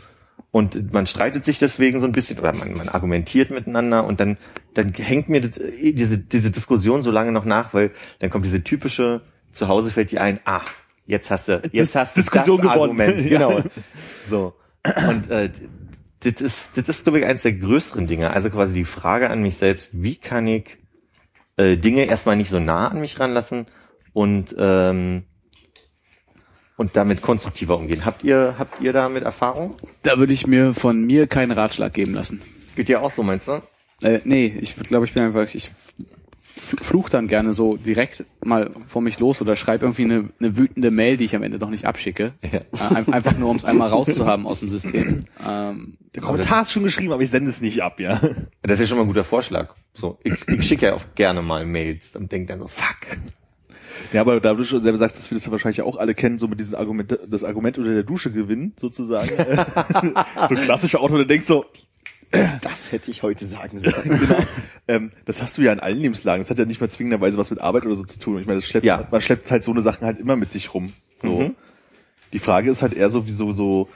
und 0.50 0.92
man 0.92 1.06
streitet 1.06 1.44
sich 1.44 1.58
deswegen 1.58 2.00
so 2.00 2.06
ein 2.06 2.12
bisschen 2.12 2.38
oder 2.38 2.54
man, 2.54 2.72
man 2.72 2.88
argumentiert 2.88 3.50
miteinander 3.50 4.04
und 4.06 4.18
dann, 4.20 4.38
dann 4.74 4.92
hängt 4.94 5.28
mir 5.28 5.42
das, 5.42 5.58
eh 5.58 5.92
diese, 5.92 6.18
diese 6.18 6.50
Diskussion 6.50 7.02
so 7.02 7.10
lange 7.10 7.32
noch 7.32 7.44
nach, 7.44 7.74
weil 7.74 7.90
dann 8.20 8.30
kommt 8.30 8.46
diese 8.46 8.64
typische, 8.64 9.22
zu 9.52 9.68
Hause 9.68 9.90
fällt 9.90 10.10
dir 10.10 10.22
ein, 10.22 10.40
ah, 10.46 10.62
jetzt 11.06 11.30
hast 11.30 11.48
du, 11.48 11.60
jetzt 11.72 11.94
hast 11.96 12.16
du 12.16 12.20
Diskussion 12.20 12.62
das 12.62 12.72
gewonnen. 12.72 13.00
Argument, 13.00 13.28
genau. 13.28 13.62
So. 14.28 14.54
Und 15.08 15.30
äh, 15.30 15.50
das 16.20 16.40
ist, 16.40 16.70
das 16.76 16.88
ist, 16.88 17.04
glaube 17.04 17.20
ich, 17.20 17.26
eines 17.26 17.42
der 17.42 17.52
größeren 17.52 18.06
Dinge. 18.06 18.30
Also 18.30 18.50
quasi 18.50 18.74
die 18.74 18.84
Frage 18.84 19.30
an 19.30 19.42
mich 19.42 19.56
selbst, 19.56 19.90
wie 20.02 20.16
kann 20.16 20.46
ich 20.46 20.78
äh, 21.56 21.76
Dinge 21.76 22.04
erstmal 22.04 22.36
nicht 22.36 22.50
so 22.50 22.58
nah 22.58 22.88
an 22.88 23.00
mich 23.00 23.20
ranlassen 23.20 23.66
und 24.12 24.54
ähm, 24.58 25.24
und 26.78 26.96
damit 26.96 27.20
konstruktiver 27.20 27.76
umgehen. 27.76 28.06
Habt 28.06 28.24
ihr, 28.24 28.54
habt 28.58 28.80
ihr 28.80 28.94
damit 28.94 29.24
Erfahrung? 29.24 29.76
Da 30.04 30.18
würde 30.18 30.32
ich 30.32 30.46
mir 30.46 30.72
von 30.72 31.04
mir 31.04 31.26
keinen 31.26 31.50
Ratschlag 31.52 31.92
geben 31.92 32.14
lassen. 32.14 32.40
Geht 32.76 32.88
dir 32.88 33.02
auch 33.02 33.10
so, 33.10 33.22
meinst 33.22 33.48
du? 33.48 33.60
Äh, 34.00 34.20
nee, 34.24 34.56
ich 34.60 34.74
glaube, 34.76 35.04
ich 35.04 35.12
bin 35.12 35.24
einfach, 35.24 35.52
ich 35.54 35.70
fluch 36.82 37.08
dann 37.08 37.28
gerne 37.28 37.52
so 37.54 37.76
direkt 37.76 38.24
mal 38.44 38.70
vor 38.88 39.00
mich 39.00 39.18
los 39.18 39.40
oder 39.40 39.56
schreibe 39.56 39.86
irgendwie 39.86 40.04
eine, 40.04 40.28
eine 40.38 40.56
wütende 40.56 40.90
Mail, 40.90 41.16
die 41.16 41.24
ich 41.24 41.34
am 41.34 41.42
Ende 41.42 41.58
doch 41.58 41.70
nicht 41.70 41.84
abschicke. 41.84 42.32
Ja. 42.52 42.58
Äh, 42.58 42.94
ein- 42.94 43.12
einfach 43.12 43.36
nur, 43.36 43.48
um 43.50 43.56
es 43.56 43.64
einmal 43.64 43.88
rauszuhaben 43.88 44.46
aus 44.46 44.60
dem 44.60 44.68
System. 44.70 45.24
Ähm, 45.48 45.96
Der 46.14 46.22
Kommentar 46.22 46.62
ist 46.62 46.72
schon 46.72 46.82
geschrieben, 46.82 47.12
aber 47.12 47.22
ich 47.22 47.30
sende 47.30 47.48
es 47.50 47.60
nicht 47.60 47.80
ab, 47.82 48.00
ja. 48.00 48.20
Das 48.62 48.72
ist 48.74 48.80
ja 48.80 48.86
schon 48.86 48.98
mal 48.98 49.04
ein 49.04 49.08
guter 49.08 49.24
Vorschlag. 49.24 49.74
So, 49.94 50.18
ich, 50.24 50.34
ich 50.48 50.66
schicke 50.66 50.86
ja 50.86 50.94
oft 50.94 51.14
gerne 51.16 51.42
mal 51.42 51.64
Mails 51.64 52.14
und 52.16 52.30
denke 52.32 52.48
dann 52.52 52.58
so, 52.60 52.66
fuck. 52.68 52.96
Ja, 54.12 54.20
aber 54.22 54.40
da 54.40 54.54
du 54.54 54.64
schon 54.64 54.80
selber 54.80 54.98
sagst, 54.98 55.16
dass 55.16 55.30
wir 55.30 55.36
das 55.36 55.46
ja 55.46 55.52
wahrscheinlich 55.52 55.82
auch 55.82 55.96
alle 55.96 56.14
kennen, 56.14 56.38
so 56.38 56.48
mit 56.48 56.60
diesem 56.60 56.76
Argument, 56.78 57.18
das 57.28 57.44
Argument 57.44 57.78
unter 57.78 57.92
der 57.94 58.02
Dusche 58.02 58.30
gewinnen, 58.32 58.72
sozusagen. 58.80 59.30
so 60.48 60.54
ein 60.54 60.62
klassischer 60.64 61.00
Auto, 61.00 61.16
der 61.16 61.26
denkt 61.26 61.46
so, 61.46 61.64
Das 62.62 62.92
hätte 62.92 63.10
ich 63.10 63.22
heute 63.22 63.46
sagen 63.46 63.78
sollen. 63.78 64.02
genau. 64.04 64.38
ähm, 64.86 65.12
das 65.24 65.40
hast 65.42 65.56
du 65.56 65.62
ja 65.62 65.72
in 65.72 65.80
allen 65.80 65.98
Lebenslagen. 65.98 66.42
Das 66.42 66.50
hat 66.50 66.58
ja 66.58 66.64
nicht 66.66 66.80
mal 66.80 66.90
zwingenderweise 66.90 67.38
was 67.38 67.50
mit 67.50 67.60
Arbeit 67.60 67.86
oder 67.86 67.94
so 67.94 68.04
zu 68.04 68.18
tun. 68.18 68.40
Ich 68.40 68.46
meine, 68.46 68.60
das 68.60 68.68
schleppt, 68.68 68.84
Ja. 68.84 69.08
man 69.10 69.20
schleppt 69.20 69.50
halt 69.50 69.64
so 69.64 69.70
eine 69.72 69.80
Sachen 69.80 70.06
halt 70.06 70.18
immer 70.18 70.36
mit 70.36 70.52
sich 70.52 70.74
rum. 70.74 70.92
So. 71.16 71.40
Mhm. 71.40 71.54
Die 72.34 72.38
Frage 72.38 72.70
ist 72.70 72.82
halt 72.82 72.92
eher 72.92 73.08
so, 73.08 73.26
wieso 73.26 73.52
so, 73.54 73.88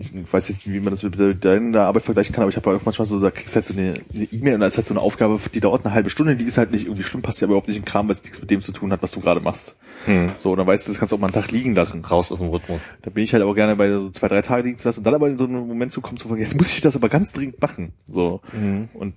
ich 0.00 0.32
weiß 0.32 0.50
nicht, 0.50 0.70
wie 0.70 0.80
man 0.80 0.90
das 0.90 1.02
mit 1.02 1.44
deiner 1.44 1.82
Arbeit 1.82 2.04
vergleichen 2.04 2.32
kann, 2.32 2.42
aber 2.42 2.50
ich 2.50 2.56
habe 2.56 2.70
auch 2.70 2.84
manchmal 2.84 3.06
so, 3.06 3.18
da 3.18 3.30
kriegst 3.30 3.54
du 3.54 3.56
halt 3.56 3.66
so 3.66 3.74
eine 3.74 4.00
E-Mail 4.32 4.54
und 4.54 4.60
da 4.60 4.66
ist 4.68 4.76
halt 4.76 4.86
so 4.86 4.94
eine 4.94 5.00
Aufgabe, 5.00 5.40
die 5.52 5.60
dauert 5.60 5.84
eine 5.84 5.94
halbe 5.94 6.08
Stunde, 6.08 6.36
die 6.36 6.44
ist 6.44 6.56
halt 6.56 6.70
nicht 6.70 6.86
irgendwie 6.86 7.02
schlimm, 7.02 7.22
passt 7.22 7.40
ja 7.40 7.46
überhaupt 7.46 7.66
nicht 7.66 7.76
in 7.76 7.84
Kram, 7.84 8.06
weil 8.06 8.14
es 8.14 8.22
nichts 8.22 8.40
mit 8.40 8.50
dem 8.50 8.60
zu 8.60 8.70
tun 8.70 8.92
hat, 8.92 9.02
was 9.02 9.10
du 9.10 9.20
gerade 9.20 9.40
machst. 9.40 9.74
Hm. 10.04 10.32
So, 10.36 10.54
dann 10.54 10.66
weißt 10.66 10.86
du, 10.86 10.90
das 10.90 10.98
kannst 10.98 11.12
du 11.12 11.16
auch 11.16 11.20
mal 11.20 11.26
einen 11.26 11.34
Tag 11.34 11.50
liegen 11.50 11.74
lassen. 11.74 12.04
Raus 12.04 12.30
aus 12.30 12.38
dem 12.38 12.48
Rhythmus. 12.48 12.80
Da 13.02 13.10
bin 13.10 13.24
ich 13.24 13.32
halt 13.32 13.42
aber 13.42 13.54
gerne 13.54 13.74
bei 13.74 13.90
so 13.90 14.10
zwei, 14.10 14.28
drei 14.28 14.42
Tage 14.42 14.62
liegen 14.62 14.78
zu 14.78 14.86
lassen 14.86 15.00
und 15.00 15.04
dann 15.04 15.14
aber 15.14 15.28
in 15.28 15.36
so 15.36 15.44
einen 15.44 15.66
Moment 15.66 15.92
zu 15.92 16.00
kommen, 16.00 16.16
zu 16.16 16.28
sagen, 16.28 16.40
jetzt 16.40 16.56
muss 16.56 16.72
ich 16.72 16.80
das 16.80 16.94
aber 16.94 17.08
ganz 17.08 17.32
dringend 17.32 17.60
machen. 17.60 17.92
So. 18.06 18.40
Mhm. 18.52 18.88
Und 18.94 19.14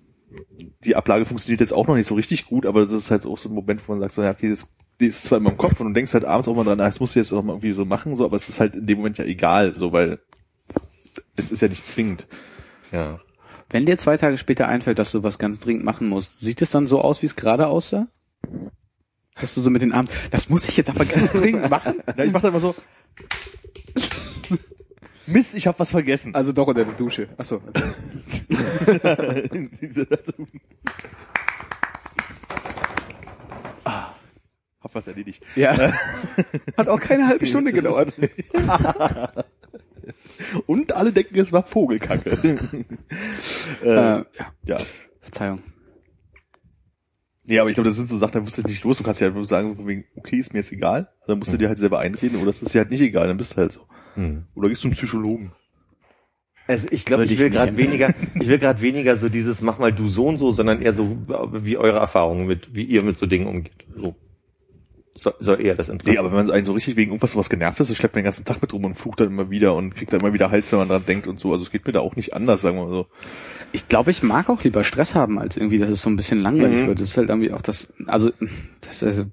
die 0.83 0.95
Ablage 0.95 1.25
funktioniert 1.25 1.59
jetzt 1.59 1.73
auch 1.73 1.87
noch 1.87 1.95
nicht 1.95 2.07
so 2.07 2.15
richtig 2.15 2.45
gut, 2.45 2.65
aber 2.65 2.85
das 2.85 2.93
ist 2.93 3.11
halt 3.11 3.25
auch 3.25 3.37
so 3.37 3.49
ein 3.49 3.55
Moment, 3.55 3.81
wo 3.85 3.91
man 3.91 4.01
sagt, 4.01 4.13
so, 4.13 4.23
ja, 4.23 4.31
okay, 4.31 4.49
das, 4.49 4.67
die 4.99 5.07
ist 5.07 5.23
zwar 5.23 5.37
in 5.37 5.43
meinem 5.43 5.57
Kopf 5.57 5.79
und 5.79 5.87
du 5.87 5.93
denkst 5.93 6.13
halt 6.13 6.25
abends 6.25 6.47
auch 6.47 6.55
mal 6.55 6.63
dran, 6.63 6.79
ah, 6.79 6.85
das 6.85 6.99
musst 6.99 7.15
du 7.15 7.19
jetzt 7.19 7.31
auch 7.33 7.43
mal 7.43 7.53
irgendwie 7.53 7.73
so 7.73 7.85
machen, 7.85 8.15
so, 8.15 8.25
aber 8.25 8.37
es 8.37 8.49
ist 8.49 8.59
halt 8.59 8.75
in 8.75 8.87
dem 8.87 8.97
Moment 8.97 9.17
ja 9.17 9.25
egal, 9.25 9.75
so, 9.75 9.91
weil 9.91 10.19
es 11.35 11.51
ist 11.51 11.61
ja 11.61 11.67
nicht 11.67 11.85
zwingend. 11.85 12.27
Ja. 12.91 13.19
wenn 13.69 13.85
dir 13.85 13.97
zwei 13.97 14.17
Tage 14.17 14.37
später 14.37 14.67
einfällt, 14.67 14.99
dass 14.99 15.11
du 15.11 15.23
was 15.23 15.39
ganz 15.39 15.59
dringend 15.59 15.85
machen 15.85 16.09
musst, 16.09 16.39
sieht 16.39 16.61
es 16.61 16.71
dann 16.71 16.87
so 16.87 17.01
aus, 17.01 17.21
wie 17.21 17.25
es 17.27 17.37
gerade 17.37 17.67
aussah? 17.67 18.07
Hast 19.35 19.55
du 19.55 19.61
so 19.61 19.69
mit 19.69 19.81
den 19.81 19.93
Armen, 19.93 20.09
das 20.29 20.49
muss 20.49 20.67
ich 20.67 20.75
jetzt 20.75 20.89
aber 20.89 21.05
ganz 21.05 21.31
dringend 21.33 21.69
machen? 21.69 22.03
Ja, 22.17 22.25
ich 22.25 22.31
mach 22.33 22.41
da 22.41 22.49
immer 22.49 22.59
so, 22.59 22.75
Mist, 25.31 25.55
ich 25.55 25.67
hab 25.67 25.79
was 25.79 25.91
vergessen. 25.91 26.35
Also 26.35 26.51
doch 26.51 26.67
unter 26.67 26.83
der 26.83 26.93
Dusche. 26.93 27.29
Achso. 27.37 27.61
ah, 33.85 34.13
hab 34.81 34.95
was 34.95 35.07
erledigt. 35.07 35.43
Ja. 35.55 35.93
Hat 36.77 36.87
auch 36.89 36.99
keine 36.99 37.27
halbe 37.27 37.45
Stunde 37.45 37.71
gedauert. 37.71 38.13
Und 40.65 40.93
alle 40.93 41.11
denken, 41.11 41.37
es 41.39 41.51
war 41.51 41.63
Vogelkacke. 41.63 42.31
äh, 43.83 43.87
äh, 43.87 43.93
ja, 43.93 44.25
ja. 44.65 44.77
Verzeihung. 45.19 45.63
Nee, 47.45 47.59
aber 47.59 47.69
ich 47.69 47.75
glaube, 47.75 47.89
das 47.89 47.97
sind 47.97 48.07
so 48.07 48.17
Sachen, 48.17 48.33
da 48.33 48.39
musst 48.41 48.57
du 48.57 48.61
nicht 48.61 48.83
los. 48.83 48.97
Du 48.97 49.03
kannst 49.03 49.19
ja 49.19 49.27
einfach 49.27 49.43
sagen, 49.45 49.87
wegen, 49.87 50.05
okay, 50.15 50.37
ist 50.37 50.53
mir 50.53 50.59
jetzt 50.59 50.71
egal. 50.71 51.09
Dann 51.27 51.39
musst 51.39 51.51
du 51.51 51.57
dir 51.57 51.67
halt 51.67 51.79
selber 51.79 51.99
einreden 51.99 52.39
oder 52.39 52.49
es 52.49 52.61
ist 52.61 52.73
dir 52.73 52.79
halt 52.79 52.91
nicht 52.91 53.01
egal, 53.01 53.27
dann 53.27 53.37
bist 53.37 53.53
du 53.53 53.57
halt 53.57 53.71
so. 53.71 53.81
Hm. 54.15 54.45
Oder 54.55 54.69
gehst 54.69 54.83
du 54.83 54.89
zum 54.89 54.91
Psychologen. 54.91 55.51
Also 56.67 56.87
ich 56.91 57.03
glaube, 57.03 57.25
ich 57.25 57.31
ich 57.33 57.39
will 57.39 57.49
gerade 57.49 57.75
weniger, 57.75 58.13
ich 58.39 58.47
will 58.47 58.59
gerade 58.59 58.81
weniger 58.81 59.17
so 59.17 59.27
dieses 59.27 59.61
mach 59.61 59.79
mal 59.79 59.91
du 59.91 60.07
so 60.07 60.27
und 60.27 60.37
so, 60.37 60.51
sondern 60.51 60.81
eher 60.81 60.93
so 60.93 61.17
wie 61.51 61.75
eure 61.77 61.97
Erfahrungen 61.99 62.45
mit, 62.47 62.73
wie 62.73 62.83
ihr 62.83 63.03
mit 63.03 63.17
so 63.17 63.25
Dingen 63.25 63.47
umgeht. 63.47 63.87
So. 63.95 64.15
So, 65.15 65.31
so 65.39 65.53
eher 65.55 65.75
das 65.75 65.89
Interesse. 65.89 66.13
Nee, 66.13 66.17
aber 66.17 66.29
wenn 66.31 66.45
man 66.45 66.51
einen 66.51 66.65
so 66.65 66.73
richtig 66.73 66.95
wegen 66.95 67.11
irgendwas 67.11 67.33
sowas 67.33 67.49
genervt 67.49 67.79
ist, 67.79 67.89
dann 67.89 67.95
schleppt 67.95 68.15
man 68.15 68.21
den 68.21 68.25
ganzen 68.25 68.45
Tag 68.45 68.61
mit 68.61 68.73
rum 68.73 68.85
und 68.85 68.95
flucht 68.95 69.19
dann 69.19 69.27
immer 69.27 69.49
wieder 69.49 69.75
und 69.75 69.93
kriegt 69.95 70.13
dann 70.13 70.21
immer 70.21 70.33
wieder 70.33 70.51
Hals, 70.51 70.71
wenn 70.71 70.79
man 70.79 70.87
dran 70.87 71.05
denkt 71.05 71.27
und 71.27 71.39
so. 71.39 71.51
Also 71.51 71.63
es 71.63 71.71
geht 71.71 71.85
mir 71.85 71.91
da 71.91 71.99
auch 71.99 72.15
nicht 72.15 72.33
anders, 72.33 72.61
sagen 72.61 72.77
wir 72.77 72.85
mal 72.85 72.91
so. 72.91 73.07
Ich 73.73 73.87
glaube, 73.87 74.11
ich 74.11 74.23
mag 74.23 74.49
auch 74.49 74.63
lieber 74.63 74.83
Stress 74.83 75.13
haben, 75.13 75.37
als 75.37 75.57
irgendwie, 75.57 75.77
dass 75.79 75.89
es 75.89 76.01
so 76.01 76.09
ein 76.09 76.15
bisschen 76.15 76.39
langweilig 76.41 76.83
Mhm. 76.83 76.87
wird. 76.87 77.01
Das 77.01 77.09
ist 77.09 77.17
halt 77.17 77.29
irgendwie 77.29 77.51
auch 77.51 77.61
das, 77.61 77.91
also 78.07 78.31
das 78.81 78.95
ist 78.97 79.03
also 79.03 79.25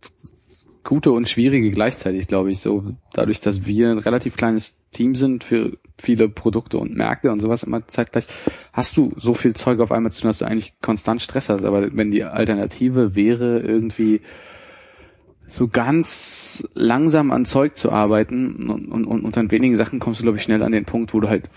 Gute 0.84 1.12
und 1.12 1.28
Schwierige 1.28 1.70
gleichzeitig, 1.70 2.26
glaube 2.26 2.50
ich. 2.50 2.60
So 2.60 2.94
dadurch, 3.12 3.40
dass 3.40 3.66
wir 3.66 3.90
ein 3.90 3.98
relativ 3.98 4.36
kleines 4.36 4.76
Team 4.90 5.14
sind 5.14 5.44
für 5.44 5.76
viele 5.98 6.28
Produkte 6.28 6.78
und 6.78 6.96
Märkte 6.96 7.30
und 7.30 7.40
sowas 7.40 7.62
immer 7.62 7.86
zeitgleich, 7.86 8.26
hast 8.72 8.96
du 8.96 9.12
so 9.16 9.34
viel 9.34 9.54
Zeug 9.54 9.80
auf 9.80 9.92
einmal 9.92 10.10
zu 10.12 10.22
tun, 10.22 10.28
dass 10.28 10.38
du 10.38 10.44
eigentlich 10.44 10.74
konstant 10.80 11.20
Stress 11.22 11.48
hast. 11.48 11.64
Aber 11.64 11.94
wenn 11.96 12.10
die 12.10 12.24
Alternative 12.24 13.14
wäre, 13.14 13.60
irgendwie 13.60 14.22
so 15.48 15.68
ganz 15.68 16.66
langsam 16.74 17.30
an 17.30 17.44
Zeug 17.44 17.76
zu 17.76 17.90
arbeiten 17.90 18.68
und, 18.70 18.86
und, 18.86 19.04
und 19.04 19.24
unter 19.24 19.50
wenigen 19.50 19.76
Sachen 19.76 19.98
kommst 19.98 20.20
du, 20.20 20.24
glaube 20.24 20.38
ich, 20.38 20.44
schnell 20.44 20.62
an 20.62 20.72
den 20.72 20.84
Punkt, 20.84 21.14
wo 21.14 21.20
du 21.20 21.28
halt 21.28 21.48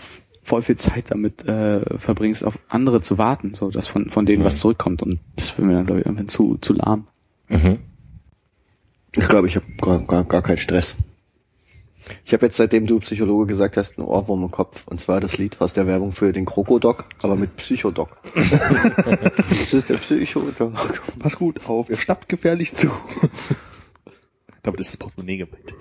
voll 0.42 0.62
viel 0.62 0.76
Zeit 0.76 1.10
damit 1.10 1.46
äh, 1.46 1.98
verbringst, 1.98 2.44
auf 2.44 2.58
andere 2.68 3.00
zu 3.00 3.18
warten, 3.18 3.54
so 3.54 3.70
dass 3.70 3.86
von, 3.86 4.10
von 4.10 4.26
denen 4.26 4.44
was 4.44 4.58
zurückkommt. 4.58 5.02
Und 5.02 5.20
das 5.36 5.56
wird 5.56 5.68
mir 5.68 5.74
dann, 5.74 5.86
glaube 5.86 6.00
ich, 6.00 6.06
irgendwann 6.06 6.28
zu, 6.28 6.58
zu 6.60 6.72
lahm. 6.72 7.06
Mhm. 7.48 7.78
Ich 9.14 9.28
glaube, 9.28 9.46
ich 9.46 9.56
habe 9.56 9.66
gar, 9.80 10.00
gar, 10.00 10.24
gar 10.24 10.42
keinen 10.42 10.56
Stress. 10.56 10.96
Ich 12.24 12.32
habe 12.32 12.46
jetzt, 12.46 12.56
seitdem 12.56 12.86
du 12.86 12.98
Psychologe 12.98 13.46
gesagt 13.46 13.76
hast, 13.76 13.98
einen 13.98 14.06
Ohrwurm 14.08 14.42
im 14.42 14.50
Kopf. 14.50 14.84
Und 14.86 14.98
zwar 14.98 15.20
das 15.20 15.38
Lied 15.38 15.60
aus 15.60 15.72
der 15.72 15.86
Werbung 15.86 16.12
für 16.12 16.32
den 16.32 16.46
Krokodok, 16.46 17.04
aber 17.20 17.36
mit 17.36 17.56
Psychodoc. 17.56 18.16
das 18.34 19.72
ist 19.72 19.88
der 19.88 19.98
Psychodoc. 19.98 20.72
Pass 21.18 21.36
gut 21.36 21.66
auf, 21.68 21.88
er 21.90 21.98
schnappt 21.98 22.28
gefährlich 22.28 22.74
zu. 22.74 22.90
Damit 24.62 24.80
ist 24.80 24.90
das 24.90 24.96
Portemonnaie 24.96 25.38
gemeint. 25.38 25.74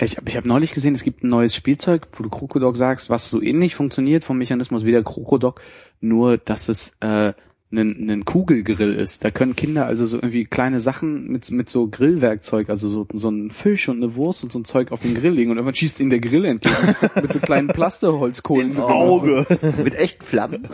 Ich 0.00 0.16
habe 0.16 0.28
ich 0.28 0.36
hab 0.36 0.44
neulich 0.44 0.72
gesehen, 0.72 0.94
es 0.94 1.02
gibt 1.02 1.24
ein 1.24 1.28
neues 1.28 1.54
Spielzeug, 1.54 2.06
wo 2.12 2.22
du 2.22 2.28
Krokodok 2.28 2.76
sagst, 2.76 3.10
was 3.10 3.30
so 3.30 3.42
ähnlich 3.42 3.74
funktioniert 3.74 4.22
vom 4.22 4.38
Mechanismus 4.38 4.84
wie 4.84 4.92
der 4.92 5.02
Krokodok, 5.02 5.60
nur 6.00 6.38
dass 6.38 6.68
es 6.68 6.94
äh, 7.00 7.32
ein, 7.70 8.08
ein 8.08 8.24
Kugelgrill 8.24 8.94
ist. 8.94 9.24
Da 9.24 9.30
können 9.30 9.56
Kinder 9.56 9.86
also 9.86 10.06
so 10.06 10.16
irgendwie 10.16 10.44
kleine 10.44 10.80
Sachen 10.80 11.28
mit, 11.30 11.50
mit 11.50 11.68
so 11.68 11.88
Grillwerkzeug, 11.88 12.70
also 12.70 12.88
so, 12.88 13.06
so 13.12 13.28
ein 13.28 13.50
Fisch 13.50 13.88
und 13.88 13.96
eine 13.96 14.14
Wurst 14.14 14.42
und 14.42 14.52
so 14.52 14.60
ein 14.60 14.64
Zeug 14.64 14.92
auf 14.92 15.00
den 15.00 15.14
Grill 15.14 15.32
legen 15.32 15.50
und 15.50 15.58
irgendwann 15.58 15.74
schießt 15.74 16.00
ihnen 16.00 16.10
der 16.10 16.20
Grill 16.20 16.44
entgegen 16.44 16.76
mit 17.20 17.32
so 17.32 17.40
kleinen 17.40 17.68
Plasteholzkohlen. 17.68 18.68
Ins 18.68 18.78
Auge. 18.78 19.46
mit 19.82 19.96
echten 19.96 20.24
Flammen. 20.24 20.68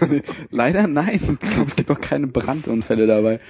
Leider 0.50 0.86
nein. 0.86 1.38
Ich 1.42 1.50
glaube, 1.50 1.68
es 1.68 1.76
gibt 1.76 1.90
auch 1.90 2.00
keine 2.00 2.26
Brandunfälle 2.26 3.06
dabei. 3.06 3.40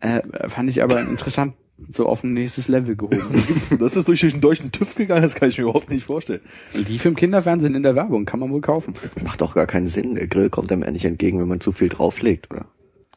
Äh, 0.00 0.22
fand 0.48 0.70
ich 0.70 0.82
aber 0.82 1.00
interessant, 1.00 1.54
so 1.92 2.06
auf 2.06 2.24
ein 2.24 2.32
nächstes 2.32 2.68
Level 2.68 2.96
gehoben. 2.96 3.44
Das 3.78 3.96
ist 3.96 4.08
durch 4.08 4.20
den 4.20 4.40
deutschen 4.40 4.72
TÜV 4.72 4.94
gegangen, 4.94 5.22
das 5.22 5.34
kann 5.34 5.48
ich 5.48 5.58
mir 5.58 5.64
überhaupt 5.64 5.90
nicht 5.90 6.04
vorstellen. 6.04 6.40
Lief 6.72 7.04
im 7.04 7.14
Kinderfernsehen 7.14 7.74
in 7.74 7.82
der 7.82 7.94
Werbung, 7.94 8.24
kann 8.24 8.40
man 8.40 8.50
wohl 8.50 8.60
kaufen. 8.60 8.94
Macht 9.24 9.40
doch 9.40 9.54
gar 9.54 9.66
keinen 9.66 9.86
Sinn. 9.86 10.14
Der 10.14 10.26
Grill 10.26 10.50
kommt 10.50 10.72
einem 10.72 10.82
endlich 10.82 11.04
entgegen, 11.04 11.40
wenn 11.40 11.48
man 11.48 11.60
zu 11.60 11.72
viel 11.72 11.88
drauflegt, 11.88 12.50
oder? 12.50 12.66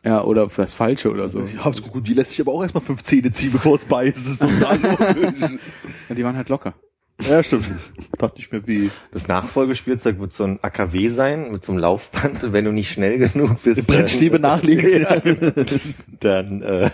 Ja, 0.04 0.24
oder 0.24 0.48
das 0.48 0.74
Falsche 0.74 1.12
oder 1.12 1.30
so. 1.30 1.42
Ja, 1.42 1.72
so 1.74 1.84
gut, 1.84 2.08
die 2.08 2.14
lässt 2.14 2.32
sich 2.32 2.42
aber 2.42 2.54
auch 2.54 2.64
erstmal 2.64 2.84
fünf 2.84 3.04
Zähne 3.04 3.32
ziehen, 3.32 3.52
bevor 3.52 3.76
es 3.76 3.86
beißt. 3.86 4.28
Ist 4.28 4.42
logisch. 4.42 4.60
Ja, 6.10 6.16
die 6.16 6.24
waren 6.24 6.36
halt 6.36 6.50
locker. 6.50 6.74
Ja, 7.30 7.44
stimmt. 7.44 7.66
Tat 8.18 8.36
nicht 8.38 8.52
mehr 8.52 8.66
weh. 8.66 8.90
Das 9.12 9.28
Nachfolgespielzeug 9.28 10.20
wird 10.20 10.34
so 10.34 10.44
ein 10.44 10.60
AKW 10.62 11.10
sein 11.10 11.52
mit 11.52 11.64
so 11.64 11.72
einem 11.72 11.82
Laufband. 11.82 12.52
Wenn 12.52 12.66
du 12.66 12.72
nicht 12.72 12.92
schnell 12.92 13.20
genug 13.20 13.62
bist, 13.64 13.86
Brennstäbe 13.86 14.40
dann, 14.40 14.60
nachlegen. 14.60 14.82
Ja, 15.02 15.22
dann 16.20 16.62
äh, 16.62 16.90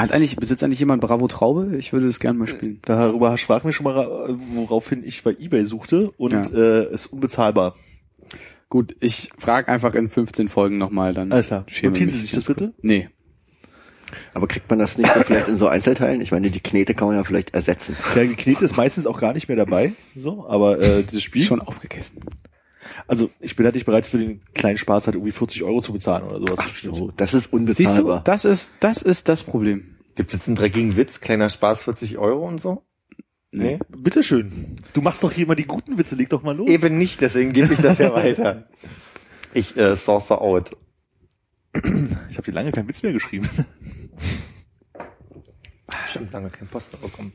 Hat 0.00 0.12
eigentlich, 0.12 0.36
besitzt 0.36 0.64
eigentlich 0.64 0.78
jemand 0.80 1.02
Bravo 1.02 1.28
Traube? 1.28 1.76
Ich 1.76 1.92
würde 1.92 2.06
das 2.06 2.20
gerne 2.20 2.38
mal 2.38 2.46
spielen. 2.48 2.80
Darüber 2.86 3.36
sprach 3.36 3.64
mir 3.64 3.72
schon 3.72 3.84
mal, 3.84 4.02
äh, 4.30 4.34
woraufhin 4.54 5.02
ich 5.04 5.22
bei 5.22 5.36
Ebay 5.38 5.64
suchte 5.66 6.10
und 6.16 6.32
Ja. 6.32 6.42
äh, 6.52 6.94
ist 6.94 7.06
unbezahlbar. 7.06 7.76
Gut, 8.70 8.96
ich 9.00 9.30
frage 9.36 9.68
einfach 9.68 9.94
in 9.94 10.08
15 10.08 10.48
Folgen 10.48 10.78
nochmal 10.78 11.12
dann. 11.12 11.30
Alles 11.32 11.48
klar. 11.48 11.66
Notieren 11.82 12.10
Sie 12.10 12.20
sich 12.20 12.32
das 12.32 12.44
bitte? 12.44 12.72
Nee. 12.80 13.08
Aber 14.32 14.48
kriegt 14.48 14.70
man 14.70 14.78
das 14.78 14.96
nicht 14.96 15.12
so 15.12 15.20
vielleicht 15.20 15.48
in 15.48 15.56
so 15.56 15.68
Einzelteilen? 15.68 16.20
Ich 16.20 16.32
meine, 16.32 16.50
die 16.50 16.60
Knete 16.60 16.94
kann 16.94 17.08
man 17.08 17.16
ja 17.16 17.24
vielleicht 17.24 17.52
ersetzen. 17.54 17.96
Ja, 18.16 18.24
geknetet 18.24 18.62
ist 18.62 18.76
meistens 18.76 19.06
auch 19.06 19.20
gar 19.20 19.34
nicht 19.34 19.48
mehr 19.48 19.56
dabei, 19.56 19.92
so, 20.16 20.48
aber 20.48 20.80
äh, 20.80 21.02
dieses 21.02 21.22
Spiel, 21.22 21.42
Schon 21.44 21.60
aufgegessen. 21.60 22.20
Also 23.06 23.30
ich 23.40 23.56
bin 23.56 23.64
halt 23.64 23.74
nicht 23.74 23.86
bereit 23.86 24.06
für 24.06 24.18
den 24.18 24.42
kleinen 24.54 24.78
Spaß 24.78 25.06
halt 25.06 25.16
irgendwie 25.16 25.32
40 25.32 25.62
Euro 25.62 25.80
zu 25.80 25.92
bezahlen 25.92 26.24
oder 26.24 26.38
sowas. 26.38 26.58
Ach 26.58 26.68
so, 26.68 27.10
das 27.16 27.34
ist 27.34 27.44
Siehst 27.44 27.52
du, 27.52 27.56
unbezahlbar. 27.56 28.22
das 28.24 28.44
ist, 28.44 28.72
das 28.80 29.02
ist 29.02 29.28
das 29.28 29.42
Problem. 29.42 29.96
gibt's 30.16 30.32
jetzt 30.32 30.46
einen 30.46 30.56
dreckigen 30.56 30.96
Witz, 30.96 31.20
kleiner 31.20 31.48
Spaß, 31.48 31.82
40 31.84 32.18
Euro 32.18 32.46
und 32.46 32.60
so? 32.60 32.82
Nee. 33.52 33.78
Bitteschön. 33.88 34.76
Du 34.92 35.02
machst 35.02 35.24
doch 35.24 35.32
hier 35.32 35.46
mal 35.46 35.56
die 35.56 35.66
guten 35.66 35.98
Witze, 35.98 36.14
leg 36.14 36.28
doch 36.28 36.42
mal 36.42 36.56
los. 36.56 36.68
Eben 36.68 36.98
nicht, 36.98 37.20
deswegen 37.20 37.52
gebe 37.52 37.74
ich 37.74 37.80
das 37.80 37.98
ja 37.98 38.14
weiter. 38.14 38.68
Ich 39.52 39.76
äh, 39.76 39.96
source 39.96 40.30
out. 40.30 40.70
Ich 41.74 42.36
habe 42.36 42.42
dir 42.44 42.52
lange 42.52 42.70
keinen 42.70 42.88
Witz 42.88 43.02
mehr 43.02 43.12
geschrieben. 43.12 43.48
Stimmt, 46.06 46.32
lange 46.32 46.50
kein 46.50 46.68
Post 46.68 46.92
mehr 46.92 47.00
bekommen. 47.02 47.32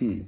Ich, 0.00 0.26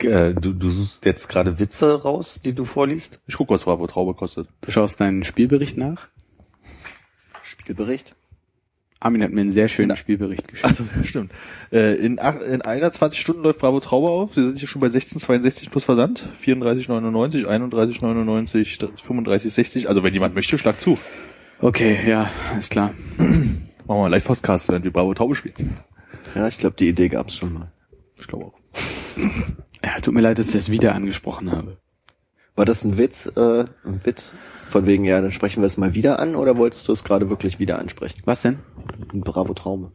äh, 0.00 0.34
du, 0.34 0.52
du 0.52 0.70
suchst 0.70 1.04
jetzt 1.04 1.28
gerade 1.28 1.58
Witze 1.58 2.02
raus, 2.02 2.40
die 2.44 2.52
du 2.52 2.64
vorliest? 2.64 3.20
Ich 3.26 3.36
guck, 3.36 3.50
was 3.50 3.64
Bravo 3.64 3.86
Traube 3.86 4.14
kostet. 4.14 4.48
Du 4.60 4.70
schaust 4.70 5.00
deinen 5.00 5.24
Spielbericht 5.24 5.76
nach. 5.76 6.08
Spielbericht. 7.42 8.14
Armin 9.02 9.22
hat 9.22 9.32
mir 9.32 9.40
einen 9.40 9.52
sehr 9.52 9.68
schönen 9.68 9.96
Spielbericht 9.96 10.46
geschrieben. 10.46 10.68
Also, 10.68 10.84
stimmt. 11.04 11.32
Äh, 11.72 11.96
in, 11.96 12.18
ach, 12.20 12.40
in 12.40 12.62
einer 12.62 12.92
20 12.92 13.20
Stunden 13.20 13.42
läuft 13.42 13.58
Bravo 13.58 13.80
Traube 13.80 14.08
auf. 14.08 14.36
Wir 14.36 14.44
sind 14.44 14.58
hier 14.58 14.68
schon 14.68 14.80
bei 14.80 14.86
16,62 14.86 15.70
plus 15.70 15.84
Versand. 15.84 16.28
34,99, 16.44 17.46
31,99, 17.46 19.02
35,60. 19.04 19.86
Also 19.88 20.04
wenn 20.04 20.14
jemand 20.14 20.34
möchte, 20.34 20.56
schlag 20.56 20.80
zu. 20.80 20.98
Okay, 21.60 21.98
ja, 22.08 22.30
ist 22.58 22.70
klar. 22.70 22.94
Machen 23.18 23.60
wir 23.86 23.94
mal 23.94 24.08
Live-Podcast, 24.08 24.68
während 24.68 24.84
wir 24.84 24.92
Bravo 24.92 25.14
Traube 25.14 25.34
spielen. 25.34 25.74
Ja, 26.34 26.46
ich 26.46 26.58
glaube, 26.58 26.76
die 26.78 26.88
Idee 26.88 27.08
gab's 27.08 27.34
schon 27.34 27.52
mal. 27.52 27.72
Ich 28.16 28.28
glaube 28.28 28.46
auch. 28.46 28.54
Ja, 29.84 29.98
tut 30.00 30.14
mir 30.14 30.20
leid, 30.20 30.38
dass 30.38 30.48
ich 30.48 30.52
das 30.52 30.70
wieder 30.70 30.94
angesprochen 30.94 31.50
habe. 31.50 31.78
War 32.54 32.64
das 32.64 32.84
ein 32.84 32.98
Witz, 32.98 33.26
äh, 33.34 33.64
ein 33.84 34.04
Witz? 34.04 34.34
Von 34.68 34.86
wegen, 34.86 35.04
ja, 35.04 35.20
dann 35.20 35.32
sprechen 35.32 35.62
wir 35.62 35.66
es 35.66 35.76
mal 35.76 35.94
wieder 35.94 36.18
an, 36.18 36.34
oder 36.34 36.56
wolltest 36.56 36.88
du 36.88 36.92
es 36.92 37.04
gerade 37.04 37.28
wirklich 37.28 37.58
wieder 37.58 37.78
ansprechen? 37.78 38.22
Was 38.24 38.42
denn? 38.42 38.58
Ein 39.12 39.20
Bravo 39.20 39.52
Traube. 39.54 39.92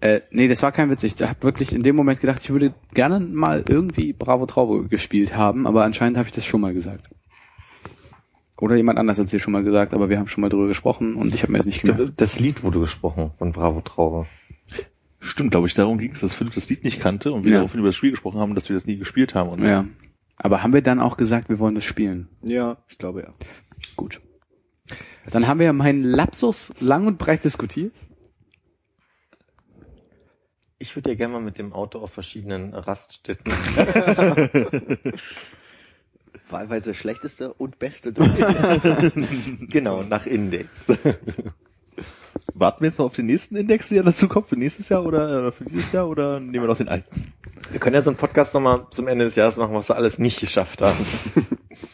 Äh, 0.00 0.20
nee, 0.30 0.48
das 0.48 0.62
war 0.62 0.72
kein 0.72 0.90
Witz. 0.90 1.02
Ich 1.02 1.20
habe 1.20 1.42
wirklich 1.42 1.74
in 1.74 1.82
dem 1.82 1.96
Moment 1.96 2.20
gedacht, 2.20 2.40
ich 2.42 2.50
würde 2.50 2.72
gerne 2.94 3.20
mal 3.20 3.64
irgendwie 3.68 4.12
Bravo 4.12 4.46
Traube 4.46 4.88
gespielt 4.88 5.36
haben, 5.36 5.66
aber 5.66 5.84
anscheinend 5.84 6.16
habe 6.16 6.28
ich 6.28 6.34
das 6.34 6.46
schon 6.46 6.60
mal 6.60 6.72
gesagt. 6.72 7.08
Oder 8.58 8.76
jemand 8.76 8.98
anders 8.98 9.18
hat 9.18 9.24
es 9.26 9.30
dir 9.30 9.40
schon 9.40 9.52
mal 9.52 9.64
gesagt, 9.64 9.94
aber 9.94 10.08
wir 10.10 10.18
haben 10.18 10.28
schon 10.28 10.42
mal 10.42 10.50
drüber 10.50 10.68
gesprochen 10.68 11.14
und 11.14 11.34
ich 11.34 11.42
habe 11.42 11.52
mir 11.52 11.58
das 11.58 11.66
nicht 11.66 11.82
gemerkt. 11.82 12.12
Das 12.16 12.38
Lied 12.38 12.62
wurde 12.62 12.80
gesprochen 12.80 13.32
von 13.38 13.52
Bravo 13.52 13.80
Traube. 13.80 14.26
Stimmt, 15.20 15.50
glaube 15.50 15.66
ich, 15.66 15.74
darum 15.74 15.98
ging 15.98 16.10
es, 16.12 16.20
dass 16.20 16.32
Philipp 16.32 16.54
das 16.54 16.68
Lied 16.70 16.82
nicht 16.82 16.98
kannte 17.00 17.30
und 17.32 17.44
wir 17.44 17.50
Ja. 17.52 17.56
daraufhin 17.58 17.80
über 17.80 17.88
das 17.90 17.96
Spiel 17.96 18.10
gesprochen 18.10 18.40
haben, 18.40 18.54
dass 18.54 18.68
wir 18.70 18.74
das 18.74 18.86
nie 18.86 18.96
gespielt 18.96 19.34
haben. 19.34 19.50
Und 19.50 19.62
Ja. 19.62 19.86
Aber 20.36 20.62
haben 20.62 20.72
wir 20.72 20.80
dann 20.82 21.00
auch 21.00 21.18
gesagt, 21.18 21.50
wir 21.50 21.58
wollen 21.58 21.74
das 21.74 21.84
spielen? 21.84 22.28
Ja, 22.42 22.78
ich 22.88 22.96
glaube 22.96 23.20
ja. 23.22 23.30
Gut. 23.96 24.20
Dann 25.30 25.46
haben 25.46 25.60
wir 25.60 25.72
meinen 25.74 26.02
Lapsus 26.02 26.72
lang 26.80 27.06
und 27.06 27.18
breit 27.18 27.44
diskutiert. 27.44 27.92
Ich 30.78 30.96
würde 30.96 31.10
ja 31.10 31.16
gerne 31.16 31.34
mal 31.34 31.42
mit 31.42 31.58
dem 31.58 31.74
Auto 31.74 31.98
auf 31.98 32.10
verschiedenen 32.12 32.72
Raststätten. 32.72 33.52
Wahlweise 36.48 36.94
schlechteste 36.94 37.52
und 37.52 37.78
beste. 37.78 38.12
genau, 39.68 40.02
nach 40.02 40.24
Index. 40.26 40.68
Warten 42.54 42.82
wir 42.82 42.88
jetzt 42.88 42.98
noch 42.98 43.06
auf 43.06 43.16
den 43.16 43.26
nächsten 43.26 43.56
Index, 43.56 43.88
der 43.88 44.02
dazu 44.02 44.28
kommt, 44.28 44.48
für 44.48 44.56
nächstes 44.56 44.88
Jahr 44.88 45.04
oder 45.04 45.48
äh, 45.48 45.52
für 45.52 45.64
dieses 45.64 45.92
Jahr 45.92 46.08
oder 46.08 46.40
nehmen 46.40 46.64
wir 46.64 46.68
noch 46.68 46.76
den 46.76 46.88
alten? 46.88 47.32
Wir 47.70 47.80
können 47.80 47.94
ja 47.94 48.02
so 48.02 48.10
einen 48.10 48.16
Podcast 48.16 48.54
nochmal 48.54 48.86
zum 48.90 49.06
Ende 49.08 49.24
des 49.24 49.36
Jahres 49.36 49.56
machen, 49.56 49.74
was 49.74 49.88
wir 49.88 49.96
alles 49.96 50.18
nicht 50.18 50.40
geschafft 50.40 50.82
haben. 50.82 50.98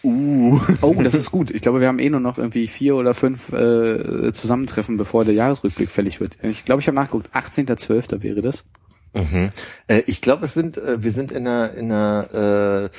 Uh. 0.03 0.61
Oh, 0.83 0.95
das 1.03 1.15
ist 1.15 1.31
gut. 1.31 1.51
Ich 1.51 1.63
glaube, 1.63 1.81
wir 1.81 1.89
haben 1.89 1.99
eh 1.99 2.11
nur 2.11 2.21
noch 2.21 2.39
irgendwie 2.39 2.69
vier 2.69 2.97
oder 2.97 3.15
fünf 3.15 3.53
äh, 3.53 4.33
Zusammentreffen, 4.33 4.97
bevor 4.97 5.25
der 5.25 5.35
Jahresrückblick 5.35 5.91
fällig 5.91 6.21
wird. 6.21 6.39
Ich 6.43 6.65
glaube, 6.65 6.81
ich 6.81 6.87
habe 6.87 6.95
nachgeguckt. 6.95 7.31
18.12. 7.35 8.23
wäre 8.23 8.43
das. 8.43 8.65
Mhm. 9.15 9.49
Äh, 9.87 10.03
ich 10.07 10.21
glaube, 10.21 10.45
es 10.47 10.55
sind, 10.55 10.77
äh, 10.77 11.03
wir 11.03 11.13
sind 11.13 11.31
in 11.31 11.47
einer, 11.47 11.73
in 11.75 11.91
einer 11.91 12.91
äh, 12.91 12.97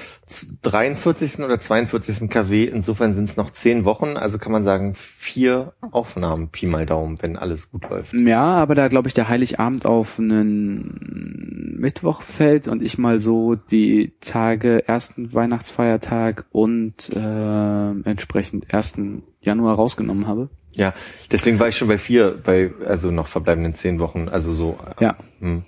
43. 0.63 1.39
oder 1.39 1.59
42. 1.59 2.29
KW. 2.29 2.65
Insofern 2.65 3.13
sind 3.13 3.29
es 3.29 3.37
noch 3.37 3.51
zehn 3.51 3.85
Wochen. 3.85 4.17
Also 4.17 4.37
kann 4.39 4.51
man 4.51 4.63
sagen, 4.63 4.95
vier 4.95 5.73
Aufnahmen, 5.91 6.49
Pi 6.49 6.65
mal 6.65 6.85
Daumen, 6.85 7.21
wenn 7.21 7.37
alles 7.37 7.69
gut 7.69 7.89
läuft. 7.89 8.13
Ja, 8.13 8.43
aber 8.43 8.75
da 8.75 8.87
glaube 8.87 9.07
ich 9.07 9.13
der 9.13 9.29
Heiligabend 9.29 9.85
auf 9.85 10.19
einen 10.19 11.75
Mittwoch 11.79 12.23
fällt 12.23 12.67
und 12.67 12.81
ich 12.81 12.97
mal 12.97 13.19
so 13.19 13.55
die 13.55 14.13
Tage 14.19 14.87
ersten 14.87 15.33
Weihnachtsfeiertag 15.33 16.45
und 16.51 17.09
äh, 17.15 17.89
entsprechend 18.09 18.71
ersten 18.73 19.23
Januar 19.39 19.75
rausgenommen 19.75 20.27
habe. 20.27 20.49
Ja, 20.73 20.93
deswegen 21.31 21.59
war 21.59 21.67
ich 21.67 21.77
schon 21.77 21.87
bei 21.87 21.97
vier, 21.97 22.37
bei 22.43 22.71
also 22.85 23.09
noch 23.11 23.27
verbleibenden 23.27 23.75
zehn 23.75 23.99
Wochen. 23.99 24.29
Also 24.29 24.53
so. 24.53 24.77
äh, 24.99 25.03
Ja. 25.03 25.17
Hm. 25.39 25.63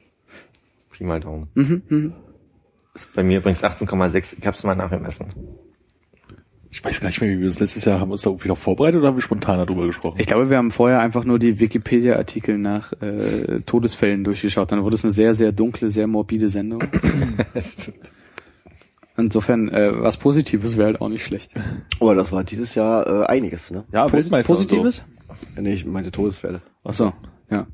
Pi 0.99 1.05
mal 1.05 1.21
Daumen. 1.21 1.47
Mhm, 1.55 1.81
mhm. 1.87 2.13
Ist 2.93 3.13
bei 3.13 3.23
mir 3.23 3.37
übrigens 3.37 3.63
18,6. 3.63 4.35
Ich 4.37 4.45
hab's 4.45 4.63
mal 4.63 4.75
nachgemessen. 4.75 5.27
Ich 6.71 6.83
weiß 6.83 6.99
gar 6.99 7.07
nicht 7.07 7.21
mehr, 7.21 7.31
wie 7.31 7.39
wir 7.39 7.47
das 7.47 7.59
letztes 7.59 7.85
Jahr 7.85 7.99
haben. 7.99 8.11
uns 8.11 8.21
da 8.21 8.29
irgendwie 8.29 8.49
noch 8.49 8.57
vorbereitet 8.57 8.99
oder 8.99 9.07
haben 9.07 9.15
wir 9.15 9.21
spontan 9.21 9.65
darüber 9.65 9.87
gesprochen? 9.87 10.17
Ich 10.19 10.27
glaube, 10.27 10.49
wir 10.49 10.57
haben 10.57 10.71
vorher 10.71 10.99
einfach 10.99 11.23
nur 11.23 11.39
die 11.39 11.59
Wikipedia-Artikel 11.59 12.57
nach 12.57 12.91
äh, 13.01 13.61
Todesfällen 13.61 14.23
durchgeschaut. 14.25 14.71
Dann 14.71 14.83
wurde 14.83 14.95
es 14.95 15.05
eine 15.05 15.11
sehr, 15.11 15.33
sehr 15.33 15.53
dunkle, 15.53 15.89
sehr 15.89 16.05
morbide 16.05 16.49
Sendung. 16.49 16.83
Stimmt. 17.59 18.11
Insofern, 19.17 19.69
äh, 19.69 19.91
was 20.01 20.17
Positives 20.17 20.75
wäre 20.75 20.87
halt 20.87 21.01
auch 21.01 21.09
nicht 21.09 21.23
schlecht. 21.23 21.53
Aber 21.99 22.13
das 22.13 22.31
war 22.31 22.43
dieses 22.43 22.75
Jahr 22.75 23.07
äh, 23.07 23.25
einiges, 23.25 23.71
ne? 23.71 23.85
ja, 23.91 24.05
und 24.05 24.43
Positives? 24.43 25.05
Nee, 25.57 25.73
ich 25.73 25.85
meinte 25.85 26.11
Todesfälle. 26.11 26.61
Ach 26.83 26.93
so, 26.93 27.13
ja. 27.49 27.67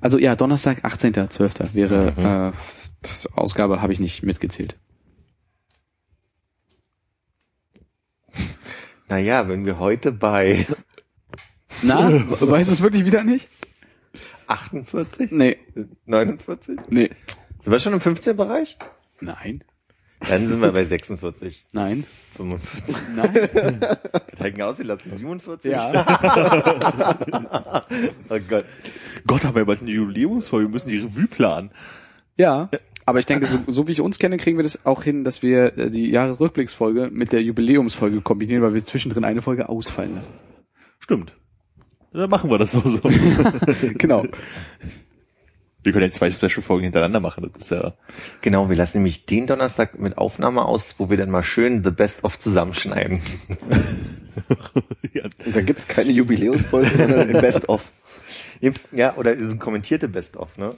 Also 0.00 0.18
ja, 0.18 0.36
Donnerstag, 0.36 0.84
18.12. 0.84 1.74
wäre 1.74 2.52
äh, 2.54 2.58
das 3.02 3.26
Ausgabe, 3.34 3.82
habe 3.82 3.92
ich 3.92 4.00
nicht 4.00 4.22
mitgezählt. 4.22 4.76
Naja, 9.08 9.48
wenn 9.48 9.66
wir 9.66 9.78
heute 9.78 10.12
bei 10.12 10.66
Na, 11.82 12.10
weißt 12.40 12.68
du 12.70 12.74
es 12.74 12.80
wirklich 12.82 13.04
wieder 13.04 13.24
nicht? 13.24 13.48
48, 14.46 15.30
Nee, 15.30 15.58
49, 16.06 16.78
nee. 16.88 17.10
sind 17.62 17.72
wir 17.72 17.78
schon 17.78 17.92
im 17.92 18.00
15 18.00 18.36
Bereich? 18.36 18.76
Nein, 19.20 19.62
Dann 20.28 20.48
sind 20.48 20.60
wir 20.60 20.70
bei 20.72 20.84
46, 20.84 21.66
nein, 21.72 22.04
45. 22.36 22.96
nein. 23.16 23.32
Verteidigen 24.28 24.62
ausgelassen, 24.62 25.16
47? 25.16 25.72
Ja. 25.72 27.84
Oh 28.28 28.38
Gott. 28.48 28.64
Gott, 29.26 29.44
haben 29.44 29.56
wir 29.56 29.64
bald 29.64 29.80
eine 29.80 29.90
Jubiläumsfolge, 29.90 30.68
wir 30.68 30.72
müssen 30.72 30.90
die 30.90 30.98
Revue 30.98 31.26
planen. 31.26 31.70
Ja, 32.36 32.68
aber 33.06 33.18
ich 33.18 33.26
denke, 33.26 33.46
so, 33.46 33.58
so 33.66 33.88
wie 33.88 33.92
ich 33.92 34.00
uns 34.00 34.18
kenne, 34.18 34.36
kriegen 34.36 34.56
wir 34.56 34.62
das 34.62 34.84
auch 34.86 35.02
hin, 35.02 35.24
dass 35.24 35.42
wir 35.42 35.76
äh, 35.76 35.90
die 35.90 36.10
Jahresrückblicksfolge 36.10 37.08
mit 37.10 37.32
der 37.32 37.42
Jubiläumsfolge 37.42 38.20
kombinieren, 38.20 38.62
weil 38.62 38.74
wir 38.74 38.84
zwischendrin 38.84 39.24
eine 39.24 39.42
Folge 39.42 39.68
ausfallen 39.68 40.14
lassen. 40.14 40.34
Stimmt. 41.00 41.32
Dann 42.12 42.30
machen 42.30 42.50
wir 42.50 42.58
das 42.58 42.72
so. 42.72 42.80
so. 42.80 43.00
Genau. 43.98 44.26
Wir 45.82 45.92
können 45.92 46.04
ja 46.04 46.10
zwei 46.10 46.30
Special-Folgen 46.30 46.84
hintereinander 46.84 47.20
machen. 47.20 47.50
Das 47.52 47.62
ist 47.62 47.70
ja 47.70 47.94
Genau, 48.42 48.68
wir 48.68 48.76
lassen 48.76 48.98
nämlich 48.98 49.26
den 49.26 49.46
Donnerstag 49.46 49.98
mit 49.98 50.18
Aufnahme 50.18 50.64
aus, 50.64 50.96
wo 50.98 51.08
wir 51.08 51.16
dann 51.16 51.30
mal 51.30 51.42
schön 51.42 51.82
The 51.82 51.90
Best 51.90 52.24
of 52.24 52.38
zusammenschneiden. 52.38 53.22
ja, 55.12 55.24
Und 55.44 55.56
dann 55.56 55.66
gibt's 55.66 55.88
keine 55.88 56.10
Jubiläumsfolge, 56.10 56.90
sondern 56.96 57.30
ein 57.30 57.40
Best-of. 57.40 57.90
Nehmt, 58.60 58.80
ja, 58.92 59.16
oder 59.16 59.36
so 59.38 59.44
ein 59.44 59.58
kommentierte 59.58 60.08
Best 60.08 60.36
of, 60.36 60.58
ne? 60.58 60.74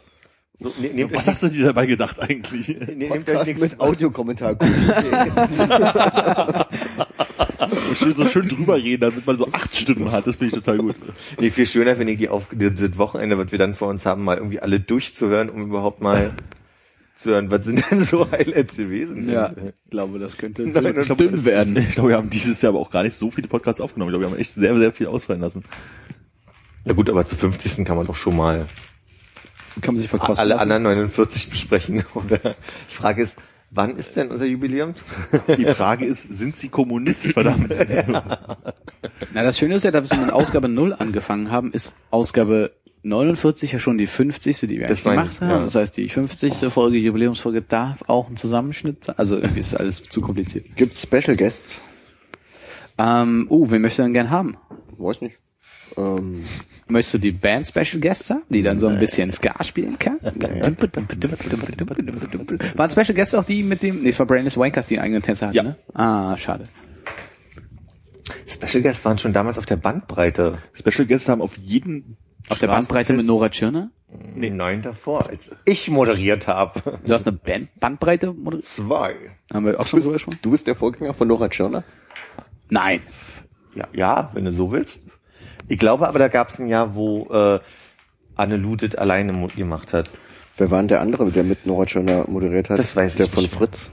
So, 0.59 0.73
ne, 0.79 0.91
nehmt 0.93 1.15
Was 1.15 1.29
hast 1.29 1.43
du 1.43 1.49
dir 1.49 1.67
dabei 1.67 1.87
gedacht 1.87 2.21
eigentlich? 2.21 2.69
ne, 2.69 2.95
nehmt 2.95 3.29
euch 3.29 3.47
nichts 3.47 3.61
mit 3.61 3.81
Audiokommentar. 3.81 4.57
Und 4.61 4.63
schön, 7.97 8.15
so 8.15 8.27
schön 8.27 8.49
drüber 8.49 8.77
reden, 8.77 9.01
damit 9.01 9.27
man 9.27 9.39
so 9.39 9.49
acht 9.53 9.77
Stimmen 9.77 10.13
hat. 10.13 10.27
Das 10.27 10.37
finde 10.37 10.57
ich 10.57 10.63
total 10.63 10.79
gut. 10.79 10.95
Nee, 11.41 11.51
viel 11.51 11.67
schöner 11.67 11.97
finde 11.97 12.13
ich 12.13 12.19
die 12.19 12.29
auf 12.29 12.47
das 12.53 12.99
Wochenende, 12.99 13.39
was 13.39 13.51
wir 13.51 13.59
dann 13.59 13.75
vor 13.75 13.89
uns 13.89 14.07
haben, 14.07 14.25
mal 14.25 14.37
irgendwie 14.37 14.61
alle 14.61 14.79
durchzuhören, 14.79 15.49
um 15.49 15.63
überhaupt 15.63 16.01
mal 16.01 16.33
zu 17.17 17.31
hören, 17.31 17.51
was 17.51 17.65
sind 17.65 17.83
denn 17.91 18.05
so 18.05 18.31
Highlights 18.31 18.77
gewesen? 18.77 19.31
Ja, 19.31 19.53
ich 19.53 19.91
glaube, 19.91 20.19
das 20.19 20.37
könnte 20.37 20.67
Nein, 20.67 20.95
dünn, 21.17 21.45
werden. 21.45 21.77
Ich 21.77 21.95
glaube, 21.95 22.11
wir 22.11 22.17
haben 22.17 22.31
dieses 22.31 22.61
Jahr 22.63 22.73
aber 22.73 22.81
auch 22.81 22.91
gar 22.91 23.05
nicht 23.05 23.17
so 23.17 23.31
viele 23.31 23.49
Podcasts 23.49 23.81
aufgenommen. 23.81 24.11
Ich 24.11 24.13
glaube, 24.13 24.27
wir 24.27 24.31
haben 24.33 24.41
echt 24.41 24.53
sehr, 24.53 24.77
sehr 24.77 24.93
viel 24.93 25.07
ausfallen 25.07 25.41
lassen. 25.41 25.63
Ja 26.85 26.95
gut, 26.95 27.09
aber 27.09 27.25
zu 27.25 27.37
50. 27.37 27.85
kann 27.85 27.97
man 27.97 28.07
doch 28.07 28.17
schon 28.17 28.37
mal 28.37 28.67
Kann 29.81 29.95
man 29.95 29.99
sich 30.01 30.09
verkosten 30.09 30.41
alle 30.41 30.51
lassen. 30.55 30.63
anderen 30.71 30.83
49 30.83 31.51
besprechen, 31.51 32.05
oder? 32.15 32.39
Die 32.91 32.95
Frage 32.95 33.23
ist, 33.23 33.39
wann 33.71 33.97
ist 33.97 34.17
denn 34.17 34.31
unser 34.31 34.45
Jubiläum? 34.45 34.95
Die 35.57 35.65
Frage 35.67 36.05
ist, 36.05 36.33
sind 36.33 36.57
sie 36.57 36.69
Kommunist, 36.69 37.33
verdammt? 37.33 37.73
Na, 39.33 39.43
das 39.43 39.59
Schöne 39.59 39.77
ist 39.77 39.85
ja, 39.85 39.91
dass 39.91 40.11
wir 40.11 40.19
mit 40.19 40.33
Ausgabe 40.33 40.69
0 40.69 40.95
angefangen 40.99 41.51
haben, 41.51 41.73
ist 41.73 41.95
Ausgabe 42.11 42.73
49 43.05 43.73
ja 43.73 43.79
schon 43.81 43.99
die 43.99 44.07
50. 44.07 44.61
die 44.61 44.69
wir 44.81 44.87
Das 44.87 45.05
eigentlich 45.05 45.05
gemacht 45.05 45.31
ich, 45.33 45.41
haben. 45.41 45.51
ja. 45.51 45.65
Das 45.65 45.75
heißt, 45.75 45.97
die 45.97 46.09
50. 46.09 46.55
Folge, 46.73 46.99
Jubiläumsfolge 46.99 47.63
darf 47.63 48.05
auch 48.07 48.29
ein 48.29 48.37
Zusammenschnitt 48.37 49.05
sein. 49.05 49.17
Also 49.19 49.37
irgendwie 49.37 49.61
ist 49.61 49.75
alles 49.75 50.03
zu 50.03 50.21
kompliziert. 50.21 50.67
Gibt's 50.77 51.03
Special 51.03 51.37
Guests? 51.37 51.81
Ähm, 52.99 53.47
uh, 53.51 53.71
wen 53.71 53.81
möchtest 53.83 54.01
du 54.01 54.03
denn 54.05 54.13
gern 54.13 54.31
haben? 54.31 54.57
Weiß 54.99 55.21
nicht. 55.23 55.39
Ähm, 55.97 56.45
Möchtest 56.89 57.15
du 57.15 57.19
die 57.19 57.33
Band 57.33 57.67
Special 57.67 58.01
Guests 58.01 58.29
haben, 58.31 58.43
die 58.51 58.63
dann 58.63 58.79
so 58.79 58.89
ein 58.89 58.99
bisschen 58.99 59.31
Ska 59.31 59.63
spielen 59.65 59.99
kann? 59.99 60.19
Waren 62.77 62.91
Special 62.91 63.15
Guests 63.15 63.35
auch 63.35 63.45
die 63.45 63.63
mit 63.63 63.83
dem, 63.83 64.03
nee, 64.03 64.11
es 64.11 64.19
war 64.19 64.27
Brainless 64.27 64.57
Wankers, 64.57 64.87
die 64.87 64.99
einen 64.99 65.05
eigenen 65.07 65.23
Tänzer 65.23 65.47
hatten, 65.47 65.57
Ja. 65.57 65.63
ne? 65.63 65.77
Ah, 65.95 66.37
schade. 66.37 66.69
Special 68.47 68.83
Guests 68.83 69.05
waren 69.05 69.19
schon 69.19 69.33
damals 69.33 69.59
auf 69.59 69.67
der 69.67 69.77
Bandbreite. 69.77 70.59
Special 70.75 71.07
Guests 71.07 71.29
haben 71.29 71.43
auf 71.43 71.57
jeden 71.57 72.17
Auf 72.49 72.59
der 72.59 72.69
Bandbreite 72.69 73.13
mit 73.15 73.27
Nora 73.27 73.49
Tschirner? 73.49 73.91
Nee, 74.35 74.51
neun 74.51 74.83
davor, 74.83 75.29
als 75.29 75.51
ich 75.65 75.89
moderiert 75.91 76.47
habe. 76.47 76.99
Du 77.05 77.13
hast 77.13 77.27
eine 77.27 77.37
Band 77.37 77.69
Bandbreite? 77.81 78.33
moderiert? 78.33 78.67
Zwei. 78.67 79.15
Haben 79.53 79.67
wir 79.67 79.81
auch 79.81 79.87
schon 79.87 80.01
drüber 80.01 80.13
gesprochen? 80.15 80.39
du 80.43 80.51
bist 80.51 80.67
der 80.67 80.77
Vorgänger 80.77 81.15
von 81.15 81.29
Nora 81.29 81.49
Tschirner? 81.49 81.83
Nein. 82.69 83.01
Ja, 83.75 83.89
ja, 83.95 84.31
wenn 84.35 84.45
du 84.45 84.53
so 84.53 84.71
willst. 84.71 85.01
Ich 85.73 85.79
glaube 85.79 86.07
aber, 86.07 86.19
da 86.19 86.29
gab 86.29 86.51
es 86.51 86.59
ein 86.59 86.67
Jahr, 86.69 86.95
wo 86.95 87.29
äh, 87.33 87.59
Anne 88.35 88.57
Ludit 88.59 88.99
alleine 88.99 89.49
gemacht 89.49 89.95
hat. 89.95 90.11
Wer 90.59 90.71
war 90.71 90.79
denn 90.81 90.89
der 90.89 91.01
andere, 91.01 91.31
der 91.31 91.45
mit 91.45 91.65
Nora 91.65 91.87
Tschirner 91.87 92.27
moderiert 92.29 92.69
hat? 92.69 92.79
Das 92.79 92.95
weiß 92.95 93.15
der 93.15 93.25
ich 93.25 93.33
von 93.33 93.43
nicht. 93.45 93.55
Fritz? 93.55 93.91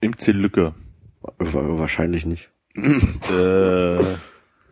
MC 0.00 0.28
Lücke. 0.28 0.72
Wa- 1.20 1.34
Wahrscheinlich 1.78 2.24
nicht. 2.24 2.48
Äh, 2.74 4.02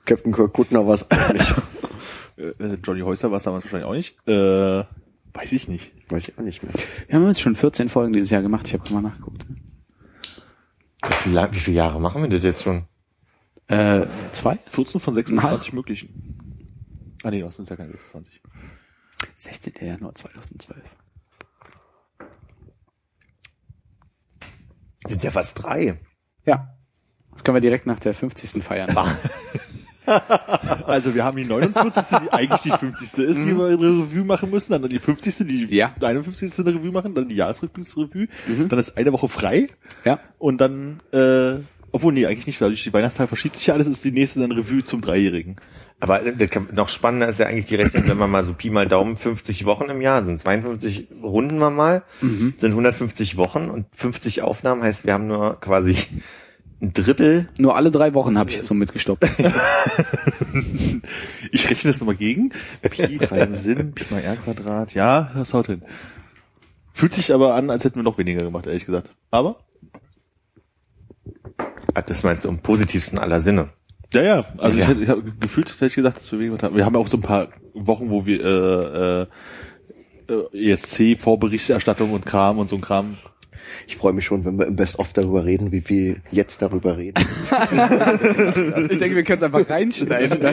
Captain 0.06 0.32
Kirk 0.32 0.54
Kuttner 0.54 0.86
war 0.86 0.94
es 0.94 1.06
auch 1.10 1.32
nicht. 1.34 1.54
äh, 2.38 2.74
Johnny 2.82 3.00
Häuser 3.02 3.30
war 3.30 3.36
es 3.36 3.42
damals 3.44 3.64
wahrscheinlich 3.64 3.86
auch 3.86 3.92
nicht. 3.94 4.16
Äh, 4.26 4.84
weiß 5.34 5.52
ich 5.52 5.68
nicht. 5.68 5.92
Weiß 6.10 6.28
ich 6.28 6.38
auch 6.38 6.42
nicht 6.42 6.62
mehr. 6.62 6.72
Wir 7.08 7.16
haben 7.16 7.26
jetzt 7.28 7.42
schon 7.42 7.56
14 7.56 7.90
Folgen 7.90 8.14
dieses 8.14 8.30
Jahr 8.30 8.40
gemacht. 8.42 8.66
Ich 8.68 8.72
habe 8.72 8.90
mal 8.94 9.02
nachgeguckt. 9.02 9.44
Wie, 11.24 11.30
lang- 11.30 11.52
wie 11.52 11.60
viele 11.60 11.76
Jahre 11.76 12.00
machen 12.00 12.22
wir 12.22 12.28
das 12.30 12.42
jetzt 12.42 12.62
schon? 12.64 12.84
Äh, 13.68 14.06
zwei? 14.32 14.58
14 14.66 15.00
von 15.00 15.14
26 15.14 15.72
möglichen. 15.72 17.16
Ah 17.24 17.30
nee, 17.30 17.40
das 17.40 17.56
sind 17.56 17.68
ja 17.70 17.76
keine 17.76 17.92
26. 17.92 18.40
16. 19.36 19.72
Januar 19.80 20.14
2012. 20.14 20.78
Sind 25.08 25.22
ja 25.24 25.30
fast 25.30 25.60
drei. 25.62 25.98
Ja. 26.44 26.74
Das 27.32 27.44
können 27.44 27.56
wir 27.56 27.60
direkt 27.60 27.86
nach 27.86 27.98
der 28.00 28.14
50. 28.14 28.62
feiern. 28.62 28.94
Also 30.04 31.14
wir 31.14 31.22
haben 31.22 31.36
die 31.36 31.44
49. 31.44 32.18
die 32.24 32.32
eigentlich 32.32 32.62
die 32.62 32.70
50. 32.72 33.18
ist, 33.24 33.36
die 33.36 33.56
wir 33.56 33.68
in 33.70 33.80
der 33.80 33.90
Revue 33.90 34.24
machen 34.24 34.50
müssen, 34.50 34.72
dann 34.72 34.88
die 34.88 34.98
50. 34.98 35.46
die 35.46 35.64
Ja. 35.76 35.94
51. 36.00 36.58
in 36.58 36.64
der 36.64 36.74
Revue 36.74 36.90
machen, 36.90 37.14
dann 37.14 37.28
die 37.28 37.36
Jahresrückblicksrevue, 37.36 38.26
dann 38.68 38.78
ist 38.80 38.96
eine 38.96 39.12
Woche 39.12 39.28
frei 39.28 39.68
Ja. 40.04 40.18
und 40.38 40.60
dann, 40.60 40.98
äh, 41.12 41.60
obwohl 41.92 42.12
nee, 42.12 42.26
eigentlich 42.26 42.46
nicht, 42.46 42.60
weil 42.60 42.70
durch 42.70 42.82
die 42.82 42.92
Weihnachtszeit 42.92 43.28
verschiebt 43.28 43.56
sich 43.56 43.66
ja 43.66 43.74
alles, 43.74 43.86
ist 43.86 44.04
die 44.04 44.12
nächste 44.12 44.40
dann 44.40 44.52
Revue 44.52 44.82
zum 44.82 45.00
Dreijährigen. 45.00 45.56
Aber 46.00 46.18
kann, 46.18 46.68
noch 46.72 46.88
spannender 46.88 47.28
ist 47.28 47.38
ja 47.38 47.46
eigentlich 47.46 47.66
die 47.66 47.76
Rechnung, 47.76 48.02
wenn 48.06 48.16
man 48.16 48.30
mal 48.30 48.42
so 48.44 48.54
Pi 48.54 48.70
mal 48.70 48.88
Daumen 48.88 49.16
50 49.16 49.66
Wochen 49.66 49.84
im 49.84 50.00
Jahr 50.00 50.24
sind 50.24 50.40
52 50.40 51.08
runden 51.22 51.58
wir 51.58 51.70
mal, 51.70 52.02
sind 52.58 52.70
150 52.70 53.36
Wochen 53.36 53.70
und 53.70 53.86
50 53.92 54.42
Aufnahmen 54.42 54.82
heißt, 54.82 55.06
wir 55.06 55.12
haben 55.12 55.28
nur 55.28 55.60
quasi 55.60 55.96
ein 56.80 56.92
Drittel. 56.92 57.48
Nur 57.58 57.76
alle 57.76 57.92
drei 57.92 58.14
Wochen 58.14 58.36
habe 58.36 58.50
ich 58.50 58.56
jetzt 58.56 58.66
so 58.66 58.74
mitgestoppt. 58.74 59.24
Ich 61.50 61.68
rechne 61.68 61.90
das 61.90 62.00
nochmal 62.00 62.16
gegen. 62.16 62.50
Pi, 62.80 63.18
3 63.18 63.40
im 63.40 63.54
Sinn, 63.54 63.92
Pi 63.92 64.04
mal 64.10 64.20
R 64.20 64.36
Quadrat, 64.36 64.94
ja, 64.94 65.30
das 65.34 65.52
haut 65.52 65.66
hin. 65.66 65.82
Fühlt 66.94 67.12
sich 67.12 67.32
aber 67.32 67.54
an, 67.54 67.70
als 67.70 67.84
hätten 67.84 67.96
wir 67.96 68.02
noch 68.02 68.18
weniger 68.18 68.42
gemacht, 68.42 68.66
ehrlich 68.66 68.86
gesagt. 68.86 69.14
Aber, 69.30 69.58
Das 71.94 72.22
meinst 72.22 72.44
du 72.44 72.48
im 72.48 72.58
positivsten 72.58 73.18
aller 73.18 73.40
Sinne. 73.40 73.68
ja, 74.12 74.22
ja, 74.22 74.44
also 74.58 74.76
Ja. 74.78 74.84
ich, 74.84 74.88
hätte- 74.90 75.02
ich 75.02 75.08
habe 75.08 75.22
gefühlt, 75.40 75.68
hätte 75.74 75.86
ich 75.86 75.94
gesagt, 75.94 76.18
dass 76.20 76.32
wir 76.32 76.38
gemacht 76.38 76.62
haben. 76.62 76.76
Wir 76.76 76.84
haben 76.84 76.94
ja 76.94 77.00
auch 77.00 77.08
so 77.08 77.16
ein 77.18 77.22
paar 77.22 77.48
Wochen, 77.74 78.10
wo 78.10 78.24
wir 78.26 79.28
äh, 80.28 80.32
äh, 80.32 80.70
ESC-Vorberichterstattung 80.70 82.12
und 82.12 82.24
Kram 82.26 82.58
und 82.58 82.68
so 82.68 82.76
ein 82.76 82.80
Kram. 82.82 83.16
Ich 83.86 83.96
freue 83.96 84.12
mich 84.12 84.24
schon, 84.24 84.44
wenn 84.44 84.58
wir 84.58 84.66
im 84.66 84.76
Best-of 84.76 85.12
darüber 85.12 85.44
reden, 85.44 85.72
wie 85.72 85.80
viel 85.80 86.20
jetzt 86.30 86.60
darüber 86.62 86.96
reden. 86.96 87.24
Ich 88.90 88.98
denke, 88.98 89.16
wir 89.16 89.22
können 89.24 89.38
es 89.38 89.42
einfach 89.42 89.68
reinschneiden. 89.68 90.38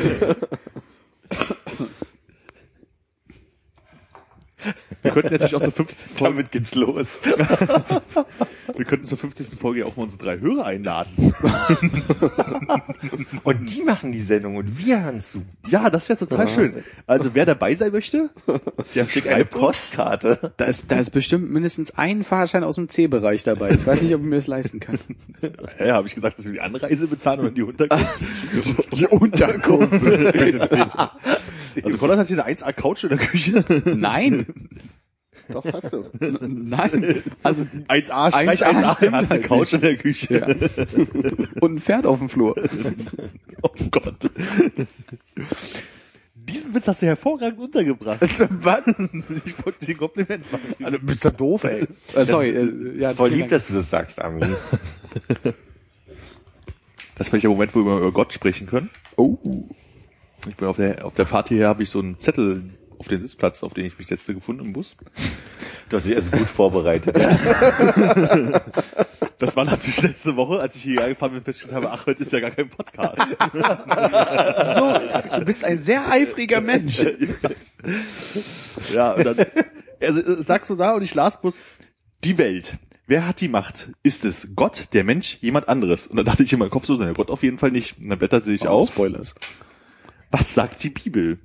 Wir 5.01 5.11
könnten 5.11 5.31
natürlich 5.31 5.55
auch 5.55 5.61
zur 5.61 5.71
50. 5.71 6.17
Folge, 6.17 6.35
Damit 6.35 6.51
geht's 6.51 6.75
los. 6.75 7.19
wir 8.75 8.85
könnten 8.85 9.05
zur 9.05 9.17
50. 9.17 9.59
Folge 9.59 9.85
auch 9.85 9.95
mal 9.95 10.03
unsere 10.03 10.23
drei 10.23 10.39
Hörer 10.39 10.65
einladen. 10.65 11.11
Und 13.43 13.75
die 13.75 13.83
machen 13.83 14.11
die 14.11 14.21
Sendung 14.21 14.57
und 14.57 14.77
wir 14.77 15.03
hören 15.03 15.21
zu. 15.21 15.43
Ja, 15.67 15.89
das 15.89 16.09
wäre 16.09 16.19
total 16.19 16.47
schön. 16.47 16.83
Also 17.07 17.31
wer 17.33 17.45
dabei 17.45 17.75
sein 17.75 17.91
möchte, 17.91 18.29
der 18.95 19.05
Schick 19.05 19.27
eine. 19.27 19.45
Postkarte. 19.45 20.53
Da 20.57 20.65
ist, 20.65 20.91
da 20.91 20.99
ist 20.99 21.11
bestimmt 21.11 21.51
mindestens 21.51 21.97
ein 21.97 22.23
Fahrschein 22.23 22.63
aus 22.63 22.75
dem 22.75 22.89
C-Bereich 22.89 23.43
dabei. 23.43 23.71
Ich 23.71 23.85
weiß 23.85 24.01
nicht, 24.01 24.13
ob 24.13 24.21
ich 24.21 24.27
mir 24.27 24.35
das 24.35 24.47
leisten 24.47 24.79
kann. 24.79 24.99
Ja, 25.79 25.93
habe 25.93 26.09
ich 26.09 26.15
gesagt, 26.15 26.37
dass 26.37 26.45
wir 26.45 26.51
die 26.51 26.59
Anreise 26.59 27.07
bezahlen 27.07 27.39
oder 27.39 27.51
die 27.51 27.63
Unterkunft? 27.63 28.19
Die 28.91 29.07
Unterkunft. 29.07 29.93
also 31.81 31.97
Konrad 31.97 32.19
hat 32.19 32.27
hier 32.27 32.45
eine 32.45 32.57
1A 32.57 32.73
Couch 32.73 33.05
in 33.05 33.09
der 33.11 33.19
Küche. 33.19 33.63
Nein, 33.85 34.47
Doch, 35.49 35.65
hast 35.73 35.91
du. 35.93 36.05
nein. 36.19 37.23
Also 37.41 37.63
1A, 37.63 38.11
1A 38.11 38.29
Streich 38.29 38.65
1A, 38.65 38.81
der 38.81 38.93
stimmt 38.93 39.15
hat 39.15 39.19
eine 39.19 39.29
halt 39.29 39.43
Couch 39.43 39.73
in 39.73 39.81
der 39.81 39.97
Küche. 39.97 40.37
Ja. 40.39 40.45
und 41.61 41.75
ein 41.75 41.79
Pferd 41.79 42.05
auf 42.05 42.19
dem 42.19 42.29
Flur. 42.29 42.55
Oh 43.61 43.69
Gott. 43.91 44.15
Diesen 46.33 46.73
Witz 46.73 46.87
hast 46.87 47.01
du 47.01 47.07
hervorragend 47.07 47.59
untergebracht. 47.59 48.21
Was? 48.49 48.83
Ich 49.43 49.65
wollte 49.65 49.85
dir 49.85 49.95
ein 49.95 49.97
Kompliment 49.97 50.49
machen. 50.49 50.75
Also, 50.81 50.97
bist 50.99 51.25
du 51.25 51.31
doof, 51.31 51.65
ey. 51.65 51.85
Äh, 52.15 52.25
sorry, 52.25 52.51
äh, 52.51 52.99
ja, 53.01 53.09
ist 53.09 53.17
voll 53.17 53.31
lieb, 53.31 53.49
dass 53.49 53.67
du 53.67 53.73
das 53.73 53.89
sagst, 53.89 54.21
Armin. 54.21 54.55
Das 57.15 57.27
ist 57.27 57.29
vielleicht 57.31 57.43
der 57.43 57.49
Moment, 57.49 57.75
wo 57.75 57.83
wir 57.83 57.97
über 57.97 58.13
Gott 58.13 58.31
sprechen 58.31 58.65
können. 58.65 58.89
Oh. 59.17 59.37
Ich 60.47 60.55
bin 60.55 60.69
auf 60.69 60.77
der, 60.77 61.03
auf 61.03 61.15
der 61.15 61.27
Fahrt 61.27 61.49
hierher 61.49 61.67
habe 61.67 61.83
ich 61.83 61.89
so 61.89 61.99
einen 61.99 62.17
Zettel 62.17 62.63
auf 62.99 63.07
den 63.07 63.21
Sitzplatz, 63.21 63.63
auf 63.63 63.73
den 63.73 63.85
ich 63.85 63.97
mich 63.97 64.07
setzte, 64.07 64.35
gefunden 64.35 64.65
im 64.65 64.73
Bus. 64.73 64.95
Du 65.89 65.97
hast 65.97 66.05
dich 66.05 66.15
also 66.15 66.29
gut 66.29 66.47
vorbereitet. 66.47 67.15
Das 69.39 69.55
war 69.55 69.63
natürlich 69.63 70.01
letzte 70.01 70.35
Woche, 70.35 70.59
als 70.59 70.75
ich 70.75 70.83
hierher 70.83 71.07
gefahren 71.09 71.31
bin, 71.31 71.43
festgestellt 71.43 71.75
habe, 71.75 71.91
ach, 71.91 72.05
heute 72.05 72.23
ist 72.23 72.33
ja 72.33 72.41
gar 72.41 72.51
kein 72.51 72.69
Podcast. 72.69 73.17
So, 74.75 75.39
du 75.39 75.45
bist 75.45 75.63
ein 75.63 75.79
sehr 75.79 76.11
eifriger 76.11 76.59
Mensch. 76.59 77.01
Ja, 78.93 79.13
und 79.13 79.23
dann, 79.23 79.45
also 80.01 80.19
es 80.19 80.47
lag 80.49 80.65
so 80.65 80.75
da 80.75 80.91
und 80.91 81.01
ich 81.01 81.15
las 81.15 81.39
bloß, 81.39 81.61
die 82.25 82.37
Welt. 82.37 82.77
Wer 83.07 83.25
hat 83.25 83.39
die 83.39 83.47
Macht? 83.47 83.91
Ist 84.03 84.25
es 84.25 84.49
Gott, 84.55 84.89
der 84.93 85.05
Mensch, 85.05 85.37
jemand 85.41 85.67
anderes? 85.69 86.05
Und 86.05 86.17
dann 86.17 86.25
dachte 86.25 86.43
ich 86.43 86.53
in 86.53 86.59
meinem 86.59 86.69
Kopf 86.69 86.85
so, 86.85 86.95
na 86.95 87.11
Gott 87.13 87.31
auf 87.31 87.41
jeden 87.41 87.57
Fall 87.57 87.71
nicht. 87.71 87.97
Und 87.97 88.09
dann 88.09 88.19
blätterte 88.19 88.51
ich 88.51 88.67
auf. 88.67 88.89
Spoilers. 88.89 89.33
Was 90.31 90.53
sagt 90.53 90.83
die 90.83 90.89
Bibel? 90.89 91.39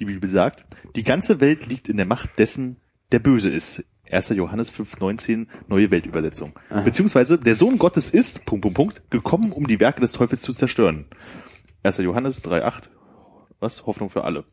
Die 0.00 0.06
Bibel 0.06 0.28
sagt, 0.28 0.64
die 0.96 1.02
ganze 1.02 1.40
Welt 1.40 1.66
liegt 1.66 1.88
in 1.88 1.98
der 1.98 2.06
Macht 2.06 2.38
dessen, 2.38 2.78
der 3.12 3.18
böse 3.18 3.50
ist. 3.50 3.84
1. 4.10 4.30
Johannes 4.30 4.72
5,19, 4.72 5.46
neue 5.68 5.90
Weltübersetzung. 5.90 6.58
Beziehungsweise, 6.84 7.38
der 7.38 7.54
Sohn 7.54 7.78
Gottes 7.78 8.08
ist, 8.10 8.46
Punkt, 8.46 8.62
Punkt, 8.62 8.76
Punkt, 8.76 9.10
gekommen, 9.10 9.52
um 9.52 9.66
die 9.66 9.78
Werke 9.78 10.00
des 10.00 10.12
Teufels 10.12 10.40
zu 10.40 10.52
zerstören. 10.54 11.04
1. 11.82 11.98
Johannes 11.98 12.42
3,8, 12.42 12.88
was? 13.60 13.84
Hoffnung 13.86 14.08
für 14.08 14.24
alle. 14.24 14.44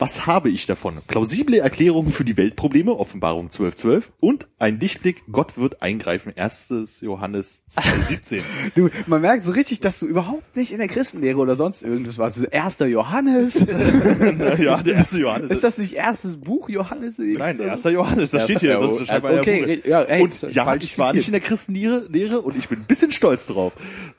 Was 0.00 0.26
habe 0.26 0.48
ich 0.48 0.66
davon? 0.66 1.00
Plausible 1.08 1.58
Erklärungen 1.58 2.12
für 2.12 2.24
die 2.24 2.36
Weltprobleme, 2.36 2.96
Offenbarung 2.96 3.48
12.12 3.48 4.04
und 4.20 4.46
ein 4.60 4.78
Lichtblick, 4.78 5.24
Gott 5.32 5.58
wird 5.58 5.82
eingreifen, 5.82 6.32
1. 6.36 7.00
Johannes 7.00 7.64
2,17. 7.76 8.42
Du, 8.76 8.90
man 9.08 9.22
merkt 9.22 9.42
so 9.42 9.50
richtig, 9.50 9.80
dass 9.80 9.98
du 9.98 10.06
überhaupt 10.06 10.54
nicht 10.54 10.70
in 10.70 10.78
der 10.78 10.86
Christenlehre 10.86 11.38
oder 11.38 11.56
sonst 11.56 11.82
irgendwas 11.82 12.16
warst. 12.16 12.38
Also 12.38 12.48
Erster 12.48 12.86
Johannes. 12.86 13.54
ja, 14.58 14.82
der 14.82 14.98
1. 14.98 15.12
Johannes. 15.14 15.50
Ist 15.50 15.64
das 15.64 15.78
nicht 15.78 15.94
erstes 15.94 16.36
Buch 16.36 16.68
Johannes? 16.68 17.18
Nein, 17.18 17.60
1. 17.60 17.82
Johannes, 17.82 18.30
das 18.30 18.44
steht 18.44 18.60
hier. 18.60 18.78
Das 18.78 19.00
ist 19.00 19.08
scheinbar 19.08 19.38
okay, 19.38 19.82
ja, 19.84 20.02
ey, 20.02 20.22
und 20.22 20.42
ja, 20.42 20.76
ich 20.76 20.96
war 20.98 21.12
nicht 21.12 21.26
in 21.26 21.32
der 21.32 21.40
Christenlehre 21.40 22.06
Lehre 22.08 22.42
und 22.42 22.56
ich 22.56 22.68
bin 22.68 22.78
ein 22.78 22.86
bisschen 22.86 23.10
stolz 23.10 23.48
drauf. 23.48 23.72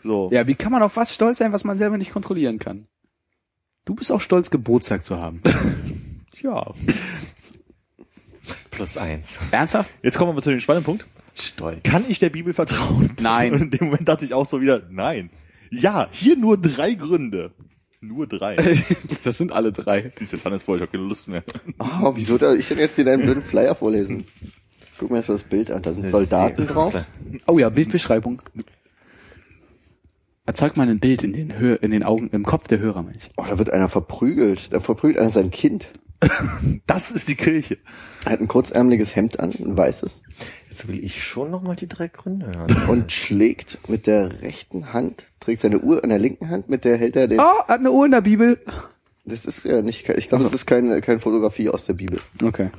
So. 0.04 0.30
Ja, 0.34 0.46
wie 0.46 0.56
kann 0.56 0.74
man 0.74 0.84
auf 0.84 0.98
was 0.98 1.14
stolz 1.14 1.38
sein, 1.38 1.54
was 1.54 1.64
man 1.64 1.78
selber 1.78 1.98
nicht 1.98 2.12
kontrollieren 2.12 2.60
kann? 2.60 2.88
Du 3.90 3.96
bist 3.96 4.12
auch 4.12 4.22
stolz, 4.22 4.52
Geburtstag 4.52 5.04
zu 5.04 5.18
haben. 5.18 5.42
ja. 6.44 6.74
Plus 8.70 8.98
eins. 8.98 9.40
Ernsthaft? 9.50 9.92
Jetzt 10.04 10.16
kommen 10.16 10.30
wir 10.30 10.36
mal 10.36 10.44
zu 10.44 10.52
dem 10.52 10.60
spannenden 10.60 10.86
Punkt. 10.86 11.08
Stolz. 11.34 11.82
Kann 11.82 12.06
ich 12.08 12.20
der 12.20 12.30
Bibel 12.30 12.54
vertrauen? 12.54 13.10
Nein. 13.20 13.52
Und 13.52 13.62
in 13.62 13.72
dem 13.72 13.88
Moment 13.88 14.08
dachte 14.08 14.26
ich 14.26 14.36
auch 14.36 14.46
so 14.46 14.62
wieder, 14.62 14.84
nein. 14.92 15.32
Ja, 15.72 16.08
hier 16.12 16.38
nur 16.38 16.62
drei 16.62 16.94
Gründe. 16.94 17.50
Nur 18.00 18.28
drei. 18.28 18.58
Das 19.24 19.40
sind 19.40 19.52
alle 19.52 19.72
drei. 19.72 20.12
Siehst 20.20 20.34
du, 20.34 20.38
Tanne 20.38 20.58
ist 20.58 20.64
voll, 20.64 20.76
ich 20.76 20.84
habe 20.84 20.92
keine 20.92 21.06
Lust 21.06 21.28
mehr. 21.28 21.44
Oh, 21.80 22.12
wieso 22.14 22.38
da 22.38 22.54
ich 22.54 22.68
denn 22.68 22.78
jetzt 22.78 22.96
hier 22.96 23.06
deinen 23.06 23.24
blöden 23.24 23.42
Flyer 23.42 23.74
vorlesen? 23.74 24.26
Guck 25.00 25.10
mir 25.10 25.18
erst 25.18 25.30
mal 25.30 25.36
das 25.36 25.44
Bild 25.46 25.72
an. 25.72 25.82
Da 25.82 25.94
sind 25.94 26.12
Soldaten 26.12 26.68
drauf. 26.68 26.94
Oh 27.48 27.58
ja, 27.58 27.70
Bildbeschreibung. 27.70 28.40
Erzeug 30.50 30.78
mal 30.78 30.90
ein 30.90 31.00
Bild 31.00 31.22
in 31.22 31.32
den, 31.32 31.60
Hö 31.60 31.76
in 31.76 31.92
den 31.92 32.02
Augen, 32.02 32.32
im 32.32 32.44
Kopf 32.44 32.68
der 32.68 32.80
Hörer, 32.80 33.04
Mensch. 33.04 33.30
Oh, 33.38 33.44
da 33.48 33.60
wird 33.60 33.70
einer 33.70 33.88
verprügelt. 33.88 34.74
Da 34.74 34.80
verprügelt 34.80 35.20
einer 35.20 35.30
sein 35.30 35.52
Kind. 35.52 35.90
Das 36.88 37.12
ist 37.12 37.28
die 37.28 37.36
Kirche. 37.36 37.78
Er 38.26 38.32
hat 38.32 38.42
ein 38.42 38.48
kurzärmeliges 38.48 39.16
Hemd 39.16 39.40
an, 39.40 39.52
ein 39.52 39.78
weißes, 39.78 40.24
Jetzt 40.72 40.88
will 40.88 41.04
ich 41.04 41.24
schon 41.24 41.52
noch 41.52 41.62
mal 41.62 41.76
die 41.76 41.88
drei 41.88 42.08
Gründe 42.08 42.48
hören. 42.48 42.88
und 42.90 43.12
schlägt 43.12 43.78
mit 43.90 44.08
der 44.08 44.42
rechten 44.42 44.92
Hand, 44.92 45.26
trägt 45.40 45.62
seine 45.62 45.82
Uhr 45.82 46.04
an 46.04 46.10
der 46.10 46.18
linken 46.18 46.50
Hand, 46.50 46.68
mit 46.68 46.84
der 46.84 46.98
hält 46.98 47.16
er 47.16 47.28
den. 47.28 47.40
Oh, 47.40 47.60
hat 47.68 47.80
eine 47.80 47.92
Uhr 47.92 48.06
in 48.06 48.12
der 48.12 48.22
Bibel. 48.22 48.60
Das 49.26 49.46
ist 49.46 49.66
ja 49.66 49.84
nicht, 49.84 50.10
ich 50.10 50.30
glaube, 50.30 50.46
das 50.46 50.54
ist 50.54 50.66
keine, 50.66 51.00
keine 51.02 51.20
Fotografie 51.20 51.70
aus 51.70 51.86
der 51.86 51.94
Bibel. 51.94 52.20
Okay. 52.44 52.72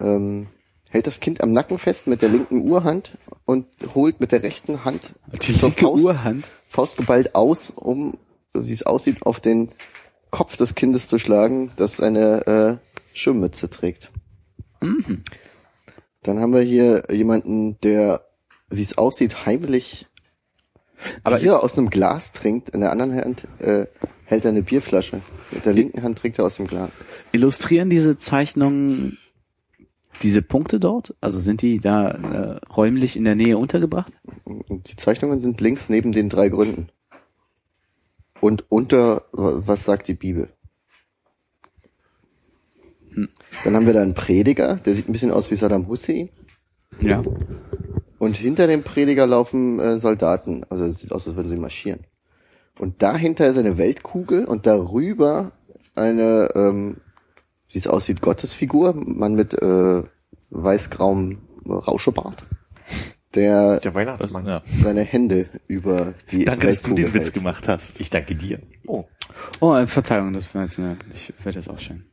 Ähm, 0.00 0.46
hält 0.88 1.06
das 1.06 1.20
Kind 1.20 1.42
am 1.42 1.52
Nacken 1.52 1.78
fest 1.78 2.06
mit 2.06 2.22
der 2.22 2.30
linken 2.30 2.62
Urhand 2.62 3.18
und 3.44 3.66
holt 3.94 4.20
mit 4.20 4.32
der 4.32 4.42
rechten 4.42 4.86
Hand 4.86 5.14
Die 5.32 5.52
zur 5.52 5.68
linke 5.68 5.82
Faust, 5.82 6.02
Urhand. 6.02 6.46
Faustgeballt 6.70 7.34
aus, 7.34 7.70
um, 7.70 8.16
wie 8.54 8.72
es 8.72 8.84
aussieht, 8.84 9.26
auf 9.26 9.40
den 9.40 9.70
Kopf 10.30 10.56
des 10.56 10.76
Kindes 10.76 11.08
zu 11.08 11.18
schlagen, 11.18 11.72
das 11.76 12.00
eine 12.00 12.46
äh, 12.46 12.96
Schirmmütze 13.12 13.68
trägt. 13.68 14.12
Mhm. 14.80 15.24
Dann 16.22 16.38
haben 16.38 16.52
wir 16.52 16.60
hier 16.60 17.08
jemanden, 17.10 17.80
der, 17.80 18.24
wie 18.68 18.82
es 18.82 18.96
aussieht, 18.96 19.46
heimlich 19.46 20.06
Aber 21.24 21.38
Bier 21.38 21.60
aus 21.60 21.76
einem 21.76 21.90
Glas 21.90 22.30
trinkt. 22.30 22.70
In 22.70 22.82
der 22.82 22.92
anderen 22.92 23.16
Hand 23.16 23.48
äh, 23.58 23.86
hält 24.26 24.44
er 24.44 24.50
eine 24.50 24.62
Bierflasche. 24.62 25.22
Mit 25.50 25.66
der 25.66 25.72
linken 25.72 26.04
Hand 26.04 26.18
trinkt 26.18 26.38
er 26.38 26.44
aus 26.44 26.56
dem 26.56 26.68
Glas. 26.68 26.90
illustrieren 27.32 27.90
diese 27.90 28.16
Zeichnungen 28.16 29.18
diese 30.22 30.42
Punkte 30.42 30.80
dort? 30.80 31.14
Also 31.20 31.40
sind 31.40 31.62
die 31.62 31.80
da 31.80 32.08
äh, 32.08 32.60
räumlich 32.74 33.16
in 33.16 33.24
der 33.24 33.34
Nähe 33.34 33.58
untergebracht? 33.58 34.12
Die 34.68 34.96
Zeichnungen 34.96 35.40
sind 35.40 35.60
links 35.60 35.88
neben 35.88 36.12
den 36.12 36.28
drei 36.28 36.48
Gründen. 36.48 36.88
Und 38.40 38.64
unter, 38.70 39.24
wa- 39.32 39.62
was 39.66 39.84
sagt 39.84 40.08
die 40.08 40.14
Bibel? 40.14 40.48
Hm. 43.12 43.28
Dann 43.64 43.74
haben 43.76 43.86
wir 43.86 43.92
da 43.92 44.02
einen 44.02 44.14
Prediger, 44.14 44.76
der 44.76 44.94
sieht 44.94 45.08
ein 45.08 45.12
bisschen 45.12 45.32
aus 45.32 45.50
wie 45.50 45.56
Saddam 45.56 45.88
Hussein. 45.88 46.30
Ja. 47.00 47.22
Und 48.18 48.36
hinter 48.36 48.66
dem 48.66 48.82
Prediger 48.82 49.26
laufen 49.26 49.78
äh, 49.80 49.98
Soldaten. 49.98 50.64
Also 50.68 50.84
es 50.84 51.00
sieht 51.00 51.12
aus, 51.12 51.26
als 51.26 51.36
würden 51.36 51.48
sie 51.48 51.56
marschieren. 51.56 52.00
Und 52.78 53.02
dahinter 53.02 53.46
ist 53.46 53.58
eine 53.58 53.78
Weltkugel 53.78 54.44
und 54.44 54.66
darüber 54.66 55.52
eine, 55.94 56.48
ähm, 56.54 56.96
wie 57.70 57.78
es 57.78 57.86
aussieht, 57.86 58.20
Gottesfigur, 58.20 58.94
Mann 58.94 59.34
mit 59.34 59.54
äh, 59.54 60.02
weiß-grauem 60.50 61.38
Rauschebart, 61.66 62.44
der 63.34 63.78
Der 63.80 63.94
Weihnachtsmann. 63.94 64.46
Ja. 64.46 64.62
seine 64.64 65.02
Hände 65.02 65.46
über 65.68 66.14
die 66.30 66.44
Danke, 66.44 66.66
dass 66.66 66.82
du 66.82 66.94
den 66.94 67.14
Witz 67.14 67.24
hält. 67.26 67.34
gemacht 67.34 67.68
hast. 67.68 68.00
Ich 68.00 68.10
danke 68.10 68.34
dir. 68.34 68.60
Oh. 68.86 69.04
Oh, 69.60 69.74
äh, 69.74 69.86
Verzeihung, 69.86 70.32
das 70.32 70.52
war 70.54 70.62
jetzt 70.64 70.78
eine, 70.78 70.96
ich 71.14 71.32
werde 71.44 71.58
das 71.58 71.68
ausstellen. 71.68 72.06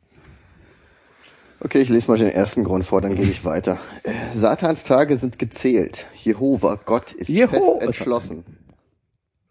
Okay, 1.60 1.82
ich 1.82 1.89
lese 1.89 2.12
mal 2.12 2.18
den 2.20 2.28
ersten 2.30 2.64
Grund 2.64 2.86
vor, 2.86 3.01
dann 3.01 3.16
gehe 3.16 3.26
ich 3.26 3.43
weiter. 3.43 3.80
Äh, 4.03 4.12
Satans 4.36 4.84
Tage 4.84 5.18
sind 5.18 5.39
gezählt. 5.39 6.05
Jehova, 6.14 6.80
Gott 6.86 7.14
ist 7.14 7.30
Jeho- 7.30 7.47
fest 7.49 7.82
entschlossen. 7.82 8.43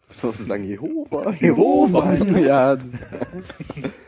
Was 0.06 0.20
sollst 0.20 0.38
du 0.38 0.44
sagen? 0.44 0.62
Jehova? 0.62 1.32
Jehova. 1.40 2.14
ja, 2.38 2.78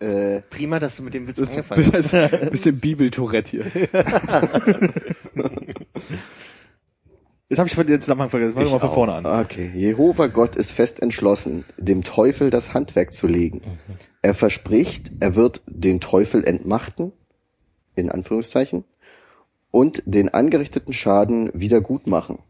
Äh, 0.00 0.42
Prima, 0.50 0.78
dass 0.78 0.96
du 0.96 1.02
mit 1.02 1.14
dem 1.14 1.26
Witz 1.26 1.38
angefangen 1.38 1.90
hast. 1.92 2.12
das 2.12 2.50
bisschen 2.50 2.78
Bibeltourette 2.78 3.50
hier. 3.50 3.64
Jetzt 7.48 7.58
habe 7.58 7.68
ich 7.68 7.76
den 7.76 8.00
Zusammenhang 8.00 8.30
vergessen. 8.30 8.54
Fangen 8.54 8.66
wir 8.66 8.72
mal 8.72 8.80
von 8.80 8.90
vorne 8.92 9.12
an. 9.12 9.24
Okay, 9.24 9.70
Jehova 9.74 10.26
Gott 10.26 10.56
ist 10.56 10.72
fest 10.72 11.00
entschlossen, 11.00 11.64
dem 11.78 12.02
Teufel 12.02 12.50
das 12.50 12.74
Handwerk 12.74 13.12
zu 13.12 13.28
legen. 13.28 13.62
Er 14.20 14.34
verspricht, 14.34 15.12
er 15.20 15.36
wird 15.36 15.62
den 15.66 16.00
Teufel 16.00 16.44
entmachten, 16.44 17.12
in 17.94 18.10
Anführungszeichen, 18.10 18.84
und 19.70 20.02
den 20.06 20.34
angerichteten 20.34 20.92
Schaden 20.92 21.50
wieder 21.54 21.80
gut 21.80 22.08
machen. 22.08 22.40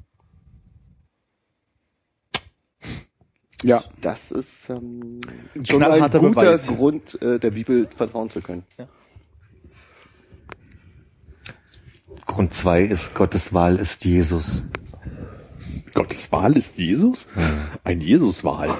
Ja. 3.63 3.85
Das 4.01 4.31
ist 4.31 4.69
ähm, 4.69 5.21
schon 5.65 5.83
ein 5.83 6.03
guter 6.03 6.21
Beweis. 6.21 6.67
Grund, 6.67 7.21
äh, 7.23 7.39
der 7.39 7.51
Bibel 7.51 7.89
vertrauen 7.95 8.31
zu 8.31 8.41
können. 8.41 8.65
Grund 12.27 12.53
zwei 12.53 12.83
ist, 12.83 13.15
Gottes 13.15 13.55
Wahl 13.55 13.77
ist 13.77 14.05
Jesus. 14.05 14.63
Gottes 15.95 16.31
Wahl 16.33 16.57
ist 16.57 16.77
Jesus? 16.77 17.27
Ein 17.83 18.01
Jesuswahl. 18.01 18.71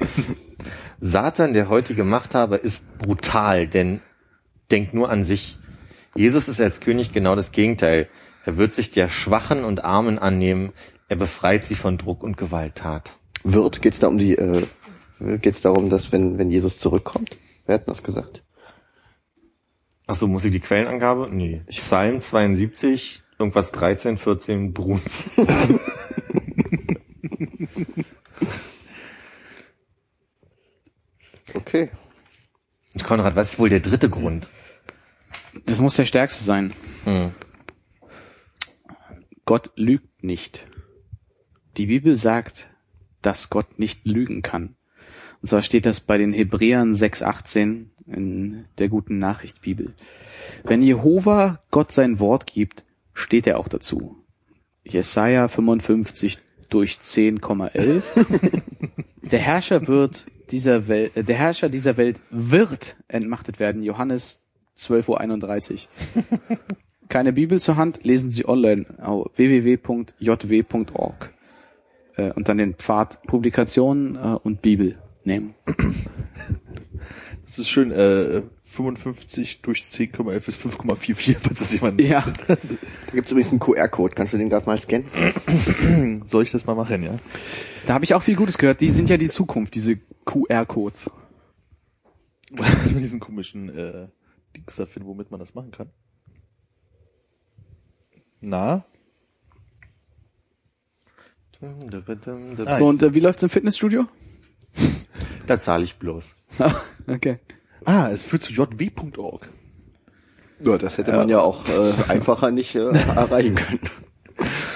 Satan, 1.00 1.52
der 1.52 1.68
heutige 1.68 2.04
Machthaber, 2.04 2.62
ist 2.62 2.98
brutal, 2.98 3.66
denn 3.66 4.00
denkt 4.70 4.94
nur 4.94 5.10
an 5.10 5.22
sich. 5.22 5.58
Jesus 6.14 6.48
ist 6.48 6.60
als 6.60 6.80
König 6.80 7.12
genau 7.12 7.36
das 7.36 7.52
Gegenteil. 7.52 8.08
Er 8.44 8.56
wird 8.56 8.74
sich 8.74 8.90
der 8.90 9.08
Schwachen 9.08 9.64
und 9.64 9.84
Armen 9.84 10.18
annehmen. 10.18 10.72
Er 11.08 11.16
befreit 11.16 11.66
sie 11.66 11.74
von 11.74 11.98
Druck 11.98 12.22
und 12.22 12.36
Gewalttat. 12.36 13.19
Wird, 13.42 13.82
geht 13.82 13.94
es 13.94 14.00
da 14.00 14.08
um 14.08 14.18
die, 14.18 14.36
äh, 14.36 14.66
geht 15.18 15.54
es 15.54 15.60
darum, 15.60 15.90
dass 15.90 16.12
wenn, 16.12 16.38
wenn 16.38 16.50
Jesus 16.50 16.78
zurückkommt? 16.78 17.36
Wer 17.66 17.74
hat 17.74 17.86
denn 17.86 17.94
das 17.94 18.02
gesagt? 18.02 18.42
Ach 20.06 20.14
so, 20.14 20.26
muss 20.26 20.44
ich 20.44 20.52
die 20.52 20.60
Quellenangabe? 20.60 21.26
Nee. 21.30 21.62
Psalm 21.68 22.20
72, 22.20 23.22
irgendwas 23.38 23.72
13, 23.72 24.16
14, 24.16 24.72
Bruns. 24.72 25.30
Okay. 31.54 31.90
Konrad, 33.04 33.36
was 33.36 33.52
ist 33.52 33.58
wohl 33.58 33.68
der 33.68 33.80
dritte 33.80 34.08
Grund? 34.08 34.50
Das 35.66 35.80
muss 35.80 35.96
der 35.96 36.04
stärkste 36.04 36.42
sein. 36.42 36.74
Hm. 37.04 37.32
Gott 39.44 39.70
lügt 39.76 40.22
nicht. 40.22 40.66
Die 41.76 41.86
Bibel 41.86 42.16
sagt, 42.16 42.69
dass 43.22 43.50
Gott 43.50 43.78
nicht 43.78 44.06
lügen 44.06 44.42
kann. 44.42 44.76
Und 45.42 45.48
zwar 45.48 45.62
steht 45.62 45.86
das 45.86 46.00
bei 46.00 46.18
den 46.18 46.32
Hebräern 46.32 46.94
6,18 46.94 47.86
in 48.06 48.64
der 48.78 48.88
guten 48.88 49.18
Nachricht 49.18 49.62
Bibel. 49.62 49.94
Wenn 50.64 50.82
Jehova 50.82 51.62
Gott 51.70 51.92
sein 51.92 52.18
Wort 52.18 52.46
gibt, 52.46 52.84
steht 53.14 53.46
er 53.46 53.58
auch 53.58 53.68
dazu. 53.68 54.16
Jesaja 54.84 55.48
55 55.48 56.38
durch 56.68 56.94
10,11. 56.94 58.02
der 59.22 59.38
Herrscher 59.38 59.86
wird 59.86 60.26
dieser 60.50 60.88
Welt, 60.88 61.16
äh, 61.16 61.24
der 61.24 61.36
Herrscher 61.36 61.68
dieser 61.68 61.96
Welt 61.96 62.20
wird 62.30 62.96
entmachtet 63.08 63.60
werden. 63.60 63.82
Johannes 63.82 64.40
12.31 64.76 65.86
Uhr. 66.14 66.58
Keine 67.08 67.32
Bibel 67.32 67.60
zur 67.60 67.76
Hand, 67.76 68.04
lesen 68.04 68.30
Sie 68.30 68.46
online 68.46 68.86
auf 68.98 69.30
www.jw.org 69.36 71.30
äh, 72.28 72.32
und 72.32 72.48
dann 72.48 72.58
den 72.58 72.74
Pfad 72.74 73.22
Publikationen 73.22 74.16
äh, 74.16 74.38
und 74.42 74.62
Bibel 74.62 74.98
nehmen. 75.24 75.54
Das 77.46 77.58
ist 77.58 77.68
schön, 77.68 77.90
äh, 77.90 78.42
55 78.64 79.62
durch 79.62 79.82
10,11 79.82 80.48
ist 80.48 80.60
5,44, 80.60 81.36
falls 81.40 81.60
es 81.60 81.72
jemand... 81.72 82.00
Ja, 82.00 82.24
Da 82.46 82.56
gibt's 83.12 83.32
übrigens 83.32 83.50
einen 83.50 83.58
QR-Code. 83.58 84.14
Kannst 84.14 84.32
du 84.32 84.38
den 84.38 84.48
gerade 84.48 84.66
mal 84.66 84.78
scannen? 84.78 85.06
Soll 86.26 86.44
ich 86.44 86.52
das 86.52 86.66
mal 86.66 86.76
machen, 86.76 87.02
ja? 87.02 87.18
da 87.86 87.94
habe 87.94 88.04
ich 88.04 88.14
auch 88.14 88.22
viel 88.22 88.36
Gutes 88.36 88.56
gehört. 88.56 88.80
Die 88.80 88.90
sind 88.90 89.10
ja 89.10 89.16
die 89.16 89.30
Zukunft, 89.30 89.74
diese 89.74 89.96
QR-Codes. 90.26 91.10
Mit 92.52 93.02
diesen 93.02 93.18
komischen 93.18 93.76
äh, 93.76 94.08
Dings 94.56 94.76
da 94.76 94.86
finden, 94.86 95.08
womit 95.08 95.32
man 95.32 95.40
das 95.40 95.54
machen 95.54 95.72
kann. 95.72 95.90
Na? 98.40 98.84
Ah, 101.62 102.78
So, 102.78 102.86
und 102.86 103.02
äh, 103.02 103.14
wie 103.14 103.20
läuft's 103.20 103.42
im 103.42 103.50
Fitnessstudio? 103.50 104.06
Da 105.46 105.58
zahle 105.58 105.82
ich 105.82 105.96
bloß. 105.96 106.36
okay. 107.08 107.40
Ah, 107.84 108.08
es 108.12 108.22
führt 108.22 108.42
zu 108.42 108.52
jw.org. 108.52 109.48
Ja, 110.60 110.78
das 110.78 110.96
hätte 110.96 111.12
man 111.12 111.28
ja 111.28 111.40
auch 111.40 111.66
äh, 111.66 112.02
einfacher 112.08 112.52
nicht 112.52 112.76
äh, 112.76 112.86
erreichen 112.90 113.56
können. 113.56 113.80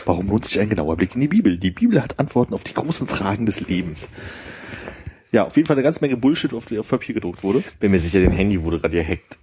Warum 0.05 0.27
lohnt 0.29 0.47
sich 0.47 0.59
ein 0.59 0.69
genauer 0.69 0.97
Blick 0.97 1.15
in 1.15 1.21
die 1.21 1.29
Bibel? 1.29 1.59
Die 1.59 1.71
Bibel 1.71 2.03
hat 2.03 2.19
Antworten 2.19 2.55
auf 2.55 2.65
die 2.65 2.75
großen 2.75 3.07
Fragen 3.07 3.47
des 3.47 3.61
Lebens. 3.61 4.09
Ja, 5.31 5.47
auf 5.47 5.57
jeden 5.57 5.67
Fall 5.67 5.77
eine 5.77 5.85
ganze 5.85 6.01
Menge 6.01 6.17
Bullshit, 6.17 6.53
auf 6.53 6.65
die 6.65 6.79
auf 6.79 6.89
Papier 6.89 7.15
gedruckt 7.15 7.45
wurde. 7.45 7.63
Bin 7.79 7.93
mir 7.93 8.01
sicher, 8.01 8.21
dein 8.21 8.33
Handy 8.33 8.63
wurde 8.65 8.81
gerade 8.81 8.97
gehackt. 8.97 9.39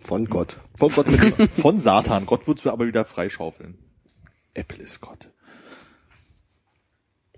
Von 0.00 0.26
Gott. 0.26 0.58
Von 0.78 0.92
Gott 0.92 1.06
mit, 1.06 1.50
von 1.50 1.78
Satan. 1.78 2.26
Gott 2.26 2.46
wird 2.46 2.66
aber 2.66 2.86
wieder 2.86 3.06
freischaufeln. 3.06 3.78
Apple 4.52 4.82
ist 4.82 5.00
Gott. 5.00 5.30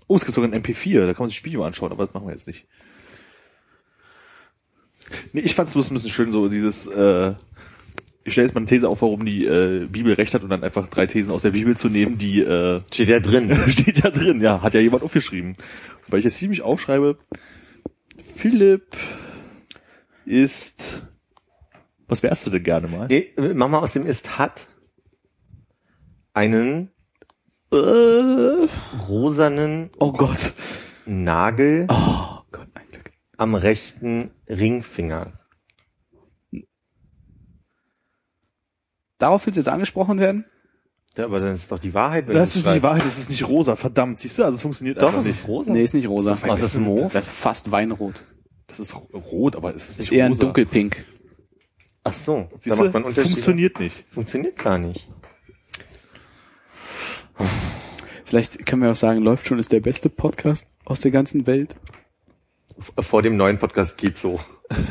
Oh, 0.07 0.15
es 0.15 0.25
gibt 0.25 0.35
sogar 0.35 0.51
ein 0.51 0.63
MP4, 0.63 1.05
da 1.05 1.13
kann 1.13 1.23
man 1.23 1.29
sich 1.29 1.43
Video 1.43 1.63
anschauen, 1.63 1.91
aber 1.91 2.05
das 2.05 2.13
machen 2.13 2.27
wir 2.27 2.33
jetzt 2.33 2.47
nicht. 2.47 2.67
Nee, 5.33 5.41
ich 5.41 5.55
fand 5.55 5.67
es 5.67 5.73
bloß 5.73 5.91
ein 5.91 5.95
bisschen 5.95 6.11
schön, 6.11 6.31
so 6.31 6.49
dieses, 6.49 6.87
äh, 6.87 7.33
ich 8.23 8.33
stelle 8.33 8.47
jetzt 8.47 8.55
mal 8.55 8.61
eine 8.61 8.67
These 8.67 8.89
auf, 8.89 9.01
warum 9.01 9.25
die 9.25 9.45
äh, 9.45 9.85
Bibel 9.85 10.13
recht 10.13 10.33
hat 10.33 10.43
und 10.43 10.49
dann 10.49 10.63
einfach 10.63 10.87
drei 10.87 11.05
Thesen 11.05 11.31
aus 11.31 11.43
der 11.43 11.51
Bibel 11.51 11.77
zu 11.77 11.89
nehmen, 11.89 12.17
die 12.17 12.41
äh, 12.41 12.81
Steht 12.91 13.09
ja 13.09 13.19
drin. 13.19 13.55
steht 13.69 14.03
ja 14.03 14.09
drin, 14.09 14.41
ja, 14.41 14.61
hat 14.61 14.73
ja 14.73 14.79
jemand 14.79 15.03
aufgeschrieben. 15.03 15.55
Weil 16.07 16.19
ich 16.19 16.25
jetzt 16.25 16.37
ziemlich 16.37 16.63
aufschreibe, 16.63 17.17
Philipp 18.17 18.97
ist, 20.25 21.03
was 22.07 22.23
wärst 22.23 22.47
du 22.47 22.51
denn 22.51 22.63
gerne 22.63 22.87
mal? 22.87 23.07
Nee, 23.07 23.31
mach 23.37 23.69
mal 23.69 23.79
aus 23.79 23.93
dem 23.93 24.05
ist 24.07 24.39
hat 24.39 24.67
einen 26.33 26.91
Äh, 27.75 28.67
rosanen 29.07 29.89
oh 29.99 30.11
Gott. 30.13 30.53
Nagel 31.05 31.87
Oh 31.89 32.39
Gott, 32.51 32.67
ein 32.73 32.85
Glück. 32.91 33.11
am 33.37 33.53
rechten 33.55 34.31
Ringfinger. 34.47 35.33
Darauf 39.17 39.45
willst 39.45 39.57
du 39.57 39.61
jetzt 39.61 39.67
angesprochen 39.69 40.19
werden? 40.19 40.45
Ja, 41.17 41.25
aber 41.25 41.39
dann 41.39 41.53
ist 41.55 41.71
doch 41.71 41.79
die 41.79 41.93
Wahrheit. 41.93 42.27
wenn 42.27 42.35
Das 42.35 42.49
ist 42.49 42.55
nicht 42.57 42.65
schreibst. 42.65 42.83
Wahrheit, 42.83 43.05
das 43.05 43.17
ist 43.17 43.29
nicht 43.29 43.47
rosa, 43.47 43.75
verdammt, 43.77 44.19
siehst 44.19 44.37
du, 44.37 44.43
also 44.43 44.55
es 44.55 44.61
funktioniert 44.61 45.01
Doch, 45.01 45.07
einfach 45.09 45.23
nicht. 45.23 45.35
ist 45.37 45.47
rosa. 45.47 45.71
Nee, 45.73 45.83
ist 45.83 45.93
nicht 45.93 46.07
rosa. 46.09 46.37
Was 46.45 46.61
ist 46.61 46.77
Mauve? 46.77 47.09
Das 47.13 47.27
ist 47.27 47.33
fast 47.33 47.71
Weinrot. 47.71 48.21
Das 48.67 48.79
ist 48.79 48.93
rot, 49.13 49.55
aber 49.55 49.73
es 49.75 49.83
ist 49.89 49.91
Ist 49.91 50.11
nicht 50.11 50.11
eher 50.13 50.25
ein 50.25 50.31
rosa. 50.33 50.43
dunkelpink. 50.43 51.05
Ach 52.03 52.13
so, 52.13 52.47
da 52.51 52.57
Siehst 52.59 52.67
macht 52.77 52.87
du, 52.87 52.91
man 52.93 53.03
Unterschiede. 53.03 53.27
funktioniert 53.29 53.79
nicht. 53.79 54.05
Funktioniert 54.11 54.57
gar 54.57 54.77
nicht. 54.77 55.07
Vielleicht 58.35 58.65
können 58.65 58.81
wir 58.81 58.91
auch 58.91 58.97
sagen, 58.97 59.21
läuft 59.21 59.47
schon 59.47 59.59
ist 59.59 59.71
der 59.71 59.79
beste 59.79 60.09
Podcast 60.09 60.67
aus 60.83 60.99
der 60.99 61.11
ganzen 61.11 61.47
Welt. 61.47 61.77
Vor 62.99 63.21
dem 63.21 63.37
neuen 63.37 63.59
Podcast 63.59 63.97
geht 63.97 64.17
so. 64.17 64.41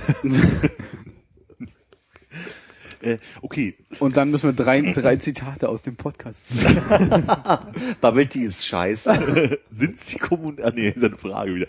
Äh, 3.03 3.19
okay, 3.43 3.77
Und 3.99 4.17
dann 4.17 4.31
müssen 4.31 4.49
wir 4.49 4.55
drei, 4.55 4.81
drei 4.81 5.17
Zitate 5.17 5.69
aus 5.69 5.83
dem 5.83 5.95
Podcast 5.95 6.49
ziehen. 6.49 6.81
Bubble 8.01 8.27
Tea 8.27 8.47
ist 8.47 8.65
scheiße. 8.65 9.59
sind 9.71 10.01
sie 10.01 10.17
kommun... 10.17 10.59
Ah, 10.63 10.73
nee, 10.75 10.89
ist 10.89 11.05
eine 11.05 11.19
Frage 11.19 11.55
wieder. 11.55 11.67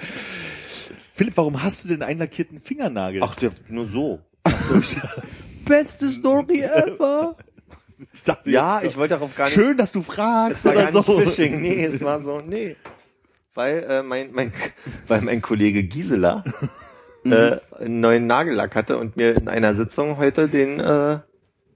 Philipp, 1.14 1.36
warum 1.36 1.62
hast 1.62 1.84
du 1.84 1.90
denn 1.90 2.04
einen 2.04 2.20
lackierten 2.20 2.62
Fingernagel? 2.62 3.22
Ach, 3.22 3.36
der, 3.36 3.52
nur 3.68 3.84
so. 3.84 4.22
Beste 5.66 6.08
Story 6.08 6.62
ever. 6.62 7.36
Ich 8.14 8.24
dachte 8.24 8.50
Ja, 8.50 8.82
jetzt- 8.82 8.91
ich 8.91 8.98
wollte 8.98 9.16
darauf 9.16 9.36
gar 9.36 9.46
nicht. 9.46 9.54
Schön, 9.54 9.78
dass 9.78 9.91
du 9.91 10.02
fragst. 10.02 10.60
Es 10.60 10.66
war 10.66 10.72
oder 10.74 10.91
gar 10.91 11.04
so. 11.04 11.20
nicht 11.20 11.30
Phishing. 11.30 11.62
Nee, 11.62 11.86
es 11.86 12.02
war 12.04 12.22
so, 12.22 12.39
nee. 12.39 12.76
Weil, 13.54 13.84
äh, 13.84 14.04
mein, 14.04 14.32
mein, 14.34 14.52
weil 15.08 15.22
mein 15.22 15.41
Kollege 15.41 15.84
Gisela 15.84 16.43
äh, 17.26 17.58
einen 17.80 18.00
neuen 18.02 18.28
Nagellack 18.28 18.76
hatte 18.76 18.98
und 18.98 19.16
mir 19.18 19.36
in 19.38 19.48
einer 19.48 19.76
Sitzung 19.76 20.18
heute 20.18 20.48
den 20.50 20.80
äh, 20.80 21.20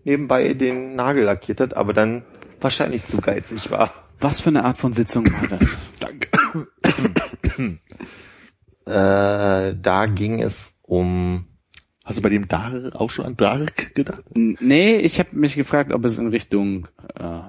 nebenbei 0.03 0.53
den 0.53 0.95
Nagel 0.95 1.23
lackiert 1.23 1.61
hat, 1.61 1.75
aber 1.77 1.93
dann 1.93 2.23
wahrscheinlich 2.59 3.05
zu 3.05 3.21
geizig 3.21 3.71
war. 3.71 3.93
Was 4.19 4.41
für 4.41 4.49
eine 4.49 4.65
Art 4.65 4.77
von 4.77 4.91
Sitzung 4.91 5.25
war 5.31 5.57
das? 5.57 5.77
Danke. 5.99 6.27
Äh, 8.85 9.75
da 9.79 10.05
ging 10.07 10.41
es 10.41 10.55
um 10.81 11.45
Hast 12.09 12.17
du 12.17 12.21
bei 12.23 12.29
dem 12.29 12.47
Dark 12.47 12.95
auch 12.95 13.09
schon 13.09 13.25
an 13.25 13.37
Dark 13.37 13.93
gedacht? 13.95 14.23
N- 14.35 14.57
Nee, 14.59 14.97
ich 14.97 15.19
habe 15.19 15.29
mich 15.33 15.55
gefragt, 15.55 15.93
ob 15.93 16.03
es 16.05 16.17
in 16.17 16.27
Richtung 16.29 16.87
äh, 17.15 17.39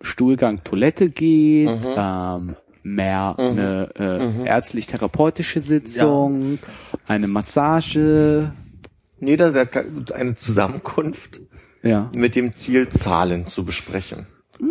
Stuhlgang 0.00 0.64
Toilette 0.64 1.10
geht, 1.10 1.68
ähm, 1.96 2.56
mehr 2.82 3.34
eine 3.38 3.90
äh, 3.96 4.46
ärztlich-therapeutische 4.46 5.60
Sitzung, 5.60 6.58
eine 7.06 7.28
Massage. 7.28 8.52
nee, 9.20 9.36
das 9.36 9.54
war 9.54 9.66
eine 10.14 10.34
Zusammenkunft 10.34 11.40
Ja. 11.82 12.10
mit 12.16 12.34
dem 12.36 12.56
Ziel, 12.56 12.88
Zahlen 12.88 13.46
zu 13.46 13.64
besprechen. 13.64 14.26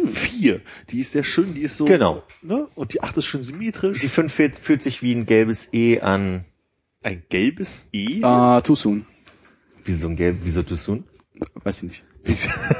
Vier. 0.07 0.61
Die 0.89 0.99
ist 0.99 1.13
sehr 1.13 1.23
schön, 1.23 1.53
die 1.55 1.61
ist 1.61 1.77
so. 1.77 1.85
Genau. 1.85 2.23
Ne? 2.43 2.67
Und 2.75 2.93
die 2.93 3.01
acht 3.01 3.15
ist 3.17 3.25
schön 3.25 3.41
symmetrisch. 3.41 3.99
Die 3.99 4.07
5 4.07 4.31
fühlt, 4.31 4.57
fühlt 4.57 4.83
sich 4.83 5.01
wie 5.01 5.13
ein 5.15 5.25
gelbes 5.25 5.69
E 5.73 5.99
an. 6.01 6.45
Ein 7.01 7.23
gelbes 7.29 7.81
E. 7.93 8.19
Äh, 8.21 8.61
too 8.61 8.75
soon. 8.75 9.05
Wieso 9.85 10.07
ein 10.07 10.15
gelb, 10.15 10.37
wieso 10.43 10.63
tust 10.63 10.87
du? 10.87 11.03
Weiß 11.63 11.83
ich 11.83 11.83
nicht. 11.83 12.03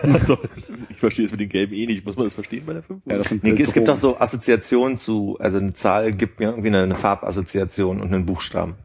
also, 0.04 0.38
ich 0.89 0.97
verstehe 0.97 1.26
es 1.26 1.32
mit 1.32 1.39
den 1.39 1.50
gelben 1.50 1.74
E 1.74 1.86
nicht. 1.86 2.06
Muss 2.06 2.16
man 2.16 2.26
das 2.26 2.34
verstehen 2.34 2.64
bei 2.66 2.74
der 2.74 2.84
5? 2.84 3.06
Ja, 3.06 3.18
das 3.18 3.30
sind 3.30 3.43
Nee, 3.43 3.52
äh, 3.52 3.62
es 3.62 3.74
gibt 3.74 3.88
doch 3.88 3.95
so 3.95 4.20
Assoziationen 4.20 4.97
zu, 4.97 5.38
also 5.39 5.58
eine 5.58 5.74
Zahl 5.74 6.14
gibt 6.14 6.39
mir 6.39 6.50
irgendwie 6.50 6.68
eine, 6.68 6.84
eine 6.84 6.95
Farbassoziation 6.95 8.02
und 8.02 8.14
einen 8.14 8.26
Buchstaben. 8.26 8.76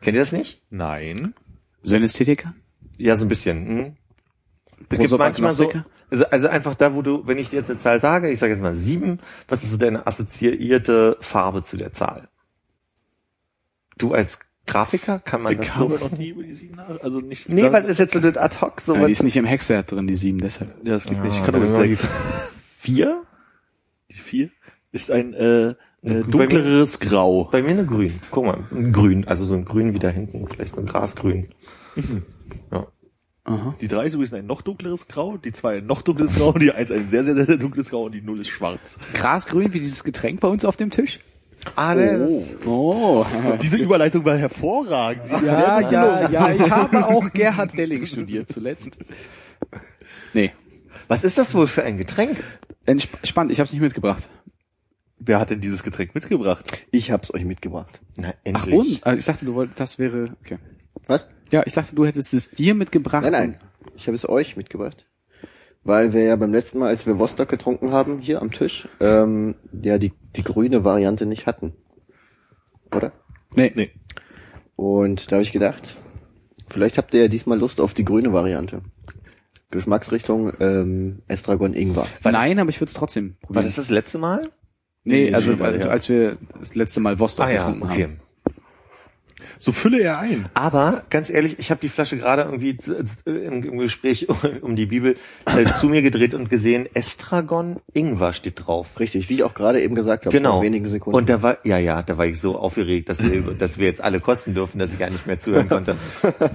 Kennt 0.00 0.16
ihr 0.16 0.22
das 0.22 0.32
nicht? 0.32 0.62
Nein. 0.70 1.34
Synästhetiker? 1.82 2.54
Ja, 2.98 3.16
so 3.16 3.24
ein 3.24 3.28
bisschen. 3.28 3.66
Hm? 3.66 3.96
Es 4.90 4.98
gibt 4.98 5.18
manchmal 5.18 5.52
so, 5.52 5.70
also, 6.10 6.26
also 6.26 6.48
einfach 6.48 6.74
da, 6.74 6.94
wo 6.94 7.02
du, 7.02 7.26
wenn 7.26 7.38
ich 7.38 7.50
dir 7.50 7.60
jetzt 7.60 7.70
eine 7.70 7.78
Zahl 7.78 8.00
sage, 8.00 8.30
ich 8.30 8.38
sage 8.38 8.52
jetzt 8.52 8.62
mal 8.62 8.76
sieben, 8.76 9.18
was 9.48 9.64
ist 9.64 9.70
so 9.70 9.76
deine 9.76 10.06
assoziierte 10.06 11.16
Farbe 11.20 11.64
zu 11.64 11.76
der 11.76 11.92
Zahl? 11.92 12.28
Du 13.96 14.12
als 14.12 14.40
Grafiker 14.66 15.18
kann 15.18 15.42
man 15.42 15.52
Ich 15.52 15.58
das 15.58 15.76
habe 15.76 15.98
so? 15.98 16.04
noch 16.06 16.10
nie 16.16 16.28
über 16.30 16.42
die 16.42 16.52
sieben 16.54 16.76
nach. 16.76 17.00
Also 17.02 17.20
nicht. 17.20 17.48
Nee, 17.48 17.70
was 17.70 17.84
ist 17.84 17.98
jetzt 17.98 18.14
so 18.14 18.20
das 18.20 18.36
ad 18.36 18.58
hoc? 18.60 18.80
So 18.80 18.94
Ja, 18.94 19.00
was? 19.00 19.06
die 19.06 19.12
ist 19.12 19.22
nicht 19.22 19.36
im 19.36 19.44
Hexwert 19.44 19.90
drin, 19.92 20.06
die 20.06 20.14
sieben, 20.14 20.38
deshalb. 20.38 20.74
Ja, 20.84 20.94
das 20.94 21.04
geht 21.04 21.22
nicht. 21.22 21.34
Ich 21.34 21.40
Ah, 21.42 21.44
kann 21.44 21.54
nur 21.54 21.60
bis 21.62 21.72
dann 21.74 21.82
sechs. 21.82 22.04
Vier? 22.78 23.22
Die 24.10 24.14
vier 24.14 24.50
ist 24.92 25.10
ein 25.10 25.34
äh, 25.34 25.68
äh, 25.70 25.74
Bei 26.02 26.12
mir- 26.14 26.24
dunkleres 26.24 27.00
Grau. 27.00 27.44
Bei 27.50 27.62
mir 27.62 27.70
eine 27.70 27.84
grün. 27.86 28.20
Guck 28.30 28.44
mal, 28.46 28.64
ein 28.72 28.92
grün, 28.92 29.26
also 29.26 29.44
so 29.44 29.54
ein 29.54 29.64
grün 29.64 29.92
wie 29.94 29.98
da 29.98 30.08
hinten, 30.08 30.46
vielleicht 30.48 30.74
so 30.74 30.80
ein 30.80 30.86
Grasgrün. 30.86 31.48
Ja. 32.70 32.86
Aha. 33.46 33.74
Die 33.80 33.88
drei 33.88 34.06
ist 34.06 34.14
übrigens 34.14 34.32
ein 34.32 34.46
noch 34.46 34.62
dunkleres 34.62 35.06
Grau, 35.08 35.36
die 35.36 35.52
zwei 35.52 35.78
ein 35.78 35.86
noch 35.86 36.00
dunkleres 36.02 36.34
Grau, 36.34 36.52
die 36.52 36.72
eins 36.72 36.90
ein 36.90 37.08
sehr, 37.08 37.24
sehr, 37.24 37.34
sehr 37.34 37.56
dunkles 37.58 37.90
Grau 37.90 38.04
und 38.04 38.12
die 38.12 38.22
null 38.22 38.40
ist 38.40 38.48
schwarz. 38.48 38.98
Grasgrün 39.12 39.74
wie 39.74 39.80
dieses 39.80 40.02
Getränk 40.04 40.40
bei 40.40 40.48
uns 40.48 40.64
auf 40.64 40.76
dem 40.76 40.90
Tisch? 40.90 41.20
Ah, 41.76 41.94
ne, 41.94 42.42
Oh. 42.66 43.24
Diese 43.62 43.76
Überleitung 43.76 44.24
war 44.24 44.36
hervorragend. 44.36 45.30
Ja, 45.30 45.80
ja, 45.80 45.80
gelungen. 46.20 46.32
ja, 46.32 46.52
ich 46.52 46.70
habe 46.70 47.06
auch 47.06 47.30
Gerhard 47.32 47.76
Delling 47.76 48.06
studiert 48.06 48.50
zuletzt. 48.52 48.96
Nee, 50.32 50.52
was 51.08 51.24
ist 51.24 51.38
das 51.38 51.54
wohl 51.54 51.66
für 51.66 51.82
ein 51.84 51.98
Getränk? 51.98 52.42
entspannt, 52.86 53.50
ich 53.50 53.58
habe 53.60 53.64
es 53.66 53.72
nicht 53.72 53.80
mitgebracht. 53.80 54.28
Wer 55.18 55.40
hat 55.40 55.48
denn 55.50 55.60
dieses 55.62 55.82
Getränk 55.82 56.14
mitgebracht? 56.14 56.64
Ich 56.90 57.10
hab's 57.10 57.32
euch 57.32 57.44
mitgebracht. 57.44 58.00
Na, 58.18 58.30
Ach 58.30 58.34
endlich. 58.44 58.74
und? 58.74 59.06
Also 59.06 59.18
ich 59.18 59.24
dachte, 59.24 59.46
du 59.46 59.54
wolltest, 59.54 59.80
das 59.80 59.98
wäre, 59.98 60.36
okay. 60.42 60.58
Was? 61.06 61.28
Ja, 61.50 61.62
ich 61.64 61.72
dachte, 61.72 61.94
du 61.94 62.04
hättest 62.04 62.34
es 62.34 62.50
dir 62.50 62.74
mitgebracht. 62.74 63.22
Nein, 63.22 63.32
nein. 63.32 63.56
Ich 63.96 64.06
habe 64.06 64.16
es 64.16 64.28
euch 64.28 64.56
mitgebracht. 64.56 65.06
Weil 65.84 66.12
wir 66.14 66.22
ja 66.24 66.36
beim 66.36 66.52
letzten 66.52 66.78
Mal, 66.78 66.88
als 66.88 67.06
wir 67.06 67.18
Vostok 67.18 67.48
getrunken 67.48 67.92
haben, 67.92 68.18
hier 68.18 68.40
am 68.40 68.50
Tisch, 68.50 68.88
ähm, 69.00 69.54
ja 69.82 69.98
die, 69.98 70.12
die 70.34 70.42
grüne 70.42 70.82
Variante 70.84 71.26
nicht 71.26 71.46
hatten. 71.46 71.72
Oder? 72.94 73.12
Nee. 73.54 73.72
Nee. 73.74 73.90
Und 74.76 75.30
da 75.30 75.36
habe 75.36 75.42
ich 75.42 75.52
gedacht, 75.52 75.96
vielleicht 76.70 76.96
habt 76.98 77.12
ihr 77.14 77.22
ja 77.22 77.28
diesmal 77.28 77.58
Lust 77.58 77.80
auf 77.80 77.94
die 77.94 78.04
grüne 78.04 78.32
Variante. 78.32 78.80
Geschmacksrichtung 79.70 80.52
ähm, 80.60 81.22
Estragon 81.28 81.74
Ingwer. 81.74 82.06
Nein, 82.22 82.58
aber 82.58 82.70
ich 82.70 82.80
würde 82.80 82.88
es 82.90 82.94
trotzdem 82.94 83.36
War 83.42 83.46
probieren. 83.48 83.66
das 83.66 83.76
das 83.76 83.90
letzte 83.90 84.18
Mal? 84.18 84.48
nee, 85.02 85.26
Nee, 85.26 85.34
also 85.34 85.56
mal 85.56 85.82
als, 85.86 86.08
wir 86.08 86.38
das 86.58 86.74
letzte 86.74 87.00
Mal 87.00 87.18
Vostok 87.18 87.46
Ah 87.46 87.50
ja, 87.50 87.58
getrunken 87.58 87.82
okay. 87.82 88.02
haben. 88.04 88.20
So 89.58 89.72
fülle 89.72 90.00
er 90.00 90.18
ein. 90.20 90.48
Aber 90.54 91.04
ganz 91.10 91.30
ehrlich, 91.30 91.58
ich 91.58 91.70
habe 91.70 91.80
die 91.80 91.88
Flasche 91.88 92.16
gerade 92.16 92.42
irgendwie 92.42 92.76
äh, 93.26 93.30
im, 93.30 93.62
im 93.62 93.78
Gespräch 93.78 94.26
um 94.62 94.76
die 94.76 94.86
Bibel 94.86 95.16
äh, 95.46 95.64
zu 95.72 95.88
mir 95.88 96.02
gedreht 96.02 96.34
und 96.34 96.48
gesehen, 96.50 96.88
Estragon 96.94 97.80
Ingwer 97.92 98.32
steht 98.32 98.66
drauf. 98.66 98.98
Richtig, 98.98 99.28
wie 99.28 99.34
ich 99.34 99.42
auch 99.44 99.54
gerade 99.54 99.80
eben 99.82 99.94
gesagt 99.94 100.26
habe, 100.26 100.36
Genau. 100.36 100.54
vor 100.54 100.62
wenigen 100.62 100.86
Sekunden. 100.86 101.16
Und 101.16 101.28
da 101.28 101.42
war, 101.42 101.58
ja, 101.64 101.78
ja, 101.78 102.02
da 102.02 102.18
war 102.18 102.26
ich 102.26 102.40
so 102.40 102.56
aufgeregt, 102.58 103.08
dass 103.08 103.22
wir, 103.22 103.42
dass 103.58 103.78
wir 103.78 103.86
jetzt 103.86 104.02
alle 104.02 104.20
kosten 104.20 104.54
dürfen, 104.54 104.78
dass 104.78 104.92
ich 104.92 104.98
gar 104.98 105.10
nicht 105.10 105.26
mehr 105.26 105.40
zuhören 105.40 105.68
konnte. 105.68 105.96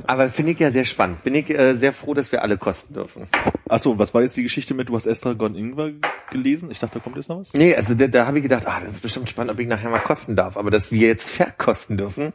Aber 0.08 0.30
finde 0.30 0.54
ich 0.54 0.60
ja 0.60 0.72
sehr 0.72 0.86
spannend. 0.86 1.24
Bin 1.24 1.36
ich 1.36 1.50
äh, 1.50 1.76
sehr 1.76 1.94
froh, 1.94 2.14
dass 2.14 2.32
wir 2.32 2.44
alle 2.44 2.58
kosten 2.58 2.94
dürfen. 2.94 3.28
Achso, 3.68 3.98
was 4.00 4.14
war 4.14 4.22
jetzt 4.22 4.36
die 4.38 4.44
Geschichte 4.44 4.74
mit, 4.74 4.90
du 4.90 4.96
hast 4.96 5.06
Estragon 5.06 5.56
Ingwer 5.56 5.92
gelesen? 6.32 6.72
Ich 6.72 6.80
dachte, 6.80 6.96
da 7.00 7.04
kommt 7.04 7.16
jetzt 7.18 7.30
noch 7.30 7.40
was. 7.40 7.54
Nee, 7.54 7.76
also 7.76 7.94
da, 7.94 8.08
da 8.08 8.26
habe 8.26 8.38
ich 8.40 8.44
gedacht, 8.44 8.64
ah, 8.68 8.80
das 8.84 8.94
ist 8.94 9.02
bestimmt 9.02 9.30
spannend, 9.30 9.52
ob 9.52 9.60
ich 9.60 9.68
nachher 9.68 9.90
mal 9.90 10.00
kosten 10.00 10.36
darf. 10.36 10.58
Aber 10.58 10.72
dass 10.72 10.92
wir 10.92 11.08
jetzt 11.08 11.30
verkosten 11.30 11.98
dürfen, 11.98 12.34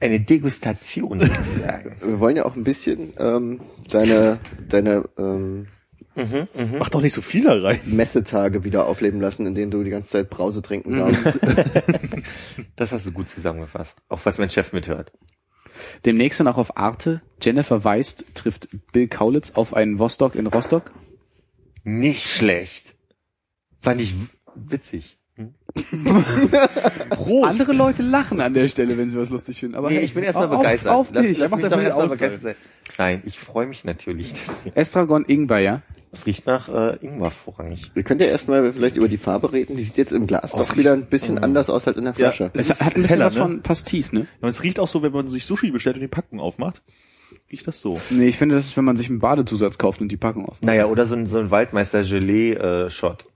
eine 0.00 0.20
Degustation 0.20 1.20
sozusagen. 1.20 1.96
wir 2.00 2.20
wollen 2.20 2.36
ja 2.36 2.46
auch 2.46 2.56
ein 2.56 2.64
bisschen 2.64 3.12
ähm, 3.18 3.60
deine, 3.90 4.38
deine 4.68 5.04
ähm, 5.18 5.68
Mach 6.78 6.88
doch 6.90 7.00
nicht 7.00 7.14
so 7.14 7.22
viel 7.22 7.44
da 7.44 7.54
rein. 7.60 7.80
Messetage 7.86 8.64
wieder 8.64 8.86
aufleben 8.86 9.20
lassen, 9.20 9.46
in 9.46 9.54
denen 9.54 9.70
du 9.70 9.82
die 9.84 9.90
ganze 9.90 10.10
Zeit 10.10 10.30
Brause 10.30 10.60
trinken 10.62 10.96
darfst. 10.96 11.24
Das 12.76 12.92
hast 12.92 13.06
du 13.06 13.12
gut 13.12 13.28
zusammengefasst. 13.28 13.98
Auch 14.08 14.20
was 14.24 14.38
mein 14.38 14.50
Chef 14.50 14.72
mithört. 14.72 15.12
Demnächst 16.04 16.40
dann 16.40 16.48
auch 16.48 16.56
auf 16.56 16.76
Arte. 16.76 17.20
Jennifer 17.40 17.84
Weist 17.84 18.24
trifft 18.34 18.68
Bill 18.92 19.06
Kaulitz 19.06 19.52
auf 19.52 19.74
einen 19.74 19.98
Vostok 19.98 20.34
in 20.34 20.46
Rostock. 20.46 20.90
Nicht 21.84 22.26
schlecht. 22.26 22.96
Fand 23.82 24.00
ich 24.00 24.14
witzig. 24.54 25.19
Prost. 27.10 27.44
Andere 27.60 27.72
Leute 27.72 28.02
lachen 28.02 28.40
an 28.40 28.54
der 28.54 28.68
Stelle, 28.68 28.96
wenn 28.98 29.10
sie 29.10 29.18
was 29.18 29.30
lustig 29.30 29.60
finden. 29.60 29.74
Aber 29.76 29.88
Nee, 29.88 29.96
hey, 29.96 30.04
ich 30.04 30.14
bin 30.14 30.24
erstmal 30.24 30.48
auf- 30.48 30.58
begeistert. 30.58 30.92
Auf, 30.92 31.08
lass 31.12 31.26
dich. 31.26 31.38
lass 31.38 31.50
Mach 31.50 31.58
mich 31.58 31.68
doch 31.68 31.80
erstmal 31.80 32.08
begeistert 32.08 32.42
sein. 32.42 32.54
Nein, 32.98 33.22
ich 33.24 33.38
freue 33.38 33.66
mich 33.66 33.84
natürlich. 33.84 34.32
Estragon 34.74 35.24
Ingwer, 35.26 35.58
ja. 35.58 35.82
Es 36.12 36.26
riecht 36.26 36.44
nach 36.46 36.68
äh, 36.68 36.96
Ingwer 37.04 37.30
vorrangig. 37.30 37.92
Wir 37.94 38.02
können 38.02 38.18
ja 38.20 38.26
erstmal 38.26 38.72
vielleicht 38.72 38.96
über 38.96 39.06
die 39.08 39.16
Farbe 39.18 39.52
reden. 39.52 39.76
Die 39.76 39.82
sieht 39.84 39.96
jetzt 39.96 40.12
im 40.12 40.26
Glas 40.26 40.52
doch 40.52 40.76
wieder 40.76 40.92
ein 40.92 41.06
bisschen 41.06 41.38
anders 41.38 41.70
aus 41.70 41.86
als 41.86 41.96
in 41.96 42.04
der 42.04 42.14
Ja. 42.16 42.32
Flasche. 42.32 42.50
Es 42.54 42.68
ist 42.68 42.80
hat 42.82 42.96
ein 42.96 43.02
bisschen 43.02 43.08
heller, 43.18 43.26
was 43.26 43.34
ne? 43.34 43.40
von 43.40 43.62
Pastis, 43.62 44.12
ne? 44.12 44.26
Ja, 44.42 44.48
es 44.48 44.62
riecht 44.64 44.80
auch 44.80 44.88
so, 44.88 45.02
wenn 45.02 45.12
man 45.12 45.28
sich 45.28 45.44
Sushi 45.46 45.70
bestellt 45.70 45.96
und 45.96 46.02
die 46.02 46.08
Packung 46.08 46.40
aufmacht. 46.40 46.82
Riecht 47.52 47.66
das 47.68 47.80
so. 47.80 48.00
Nee, 48.10 48.26
ich 48.26 48.38
finde, 48.38 48.56
das 48.56 48.66
ist, 48.66 48.76
wenn 48.76 48.84
man 48.84 48.96
sich 48.96 49.08
einen 49.08 49.20
Badezusatz 49.20 49.78
kauft 49.78 50.00
und 50.00 50.10
die 50.10 50.16
Packung 50.16 50.46
auf. 50.48 50.56
Naja, 50.62 50.86
oder 50.86 51.06
so 51.06 51.14
ein, 51.14 51.26
so 51.26 51.38
ein 51.38 51.50
Waldmeister-Gelee-Shot, 51.52 53.26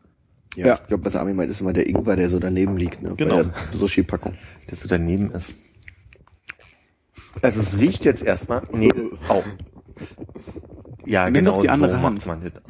Ja, 0.54 0.66
Ja. 0.66 0.74
ich 0.82 0.86
glaube, 0.88 1.04
was 1.04 1.16
Armin 1.16 1.36
meint, 1.36 1.50
ist 1.50 1.60
immer 1.60 1.72
der 1.72 1.86
Ingwer, 1.88 2.16
der 2.16 2.28
so 2.28 2.38
daneben 2.38 2.76
liegt, 2.76 3.02
ne? 3.02 3.14
Genau. 3.16 3.36
Bei 3.36 3.42
der 3.44 3.52
Sushi-Packung. 3.78 4.34
der 4.70 4.76
so 4.78 4.88
daneben 4.88 5.30
ist. 5.32 5.56
Also 7.42 7.60
es 7.60 7.78
riecht 7.78 8.04
jetzt 8.04 8.22
erstmal. 8.22 8.62
Nee, 8.72 8.90
auch. 9.28 9.44
Ja, 11.04 11.24
Nimm 11.24 11.34
genau 11.34 11.56
doch 11.56 11.62
die 11.62 11.68
andere 11.70 11.90
so 11.90 12.00
Hand. 12.00 12.26
macht 12.26 12.26
man 12.26 12.52
das. 12.52 12.62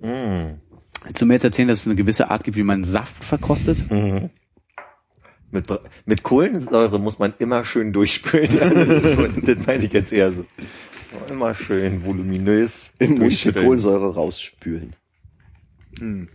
Mm. 0.00 0.60
Willst 1.04 1.20
du 1.22 1.26
mir 1.26 1.34
jetzt 1.34 1.44
erzählen, 1.44 1.68
dass 1.68 1.80
es 1.80 1.86
eine 1.86 1.94
gewisse 1.96 2.30
Art 2.30 2.44
gibt, 2.44 2.56
wie 2.56 2.62
man 2.62 2.82
Saft 2.84 3.22
verkostet? 3.22 3.90
Mhm. 3.90 4.30
Mit, 5.50 5.68
mit 6.06 6.22
Kohlensäure 6.22 6.98
muss 6.98 7.18
man 7.18 7.34
immer 7.38 7.64
schön 7.64 7.92
durchspülen. 7.92 8.50
Ja, 8.58 8.70
das, 8.70 8.88
ist 8.88 9.48
das 9.48 9.66
meine 9.66 9.84
ich 9.84 9.92
jetzt 9.92 10.12
eher 10.12 10.32
so. 10.32 10.44
Immer 11.30 11.54
schön 11.54 12.04
voluminös 12.04 12.90
Im 12.98 13.18
Mund. 13.18 13.54
Kohlensäure 13.54 14.14
rausspülen. 14.14 14.96
Mh, 16.00 16.26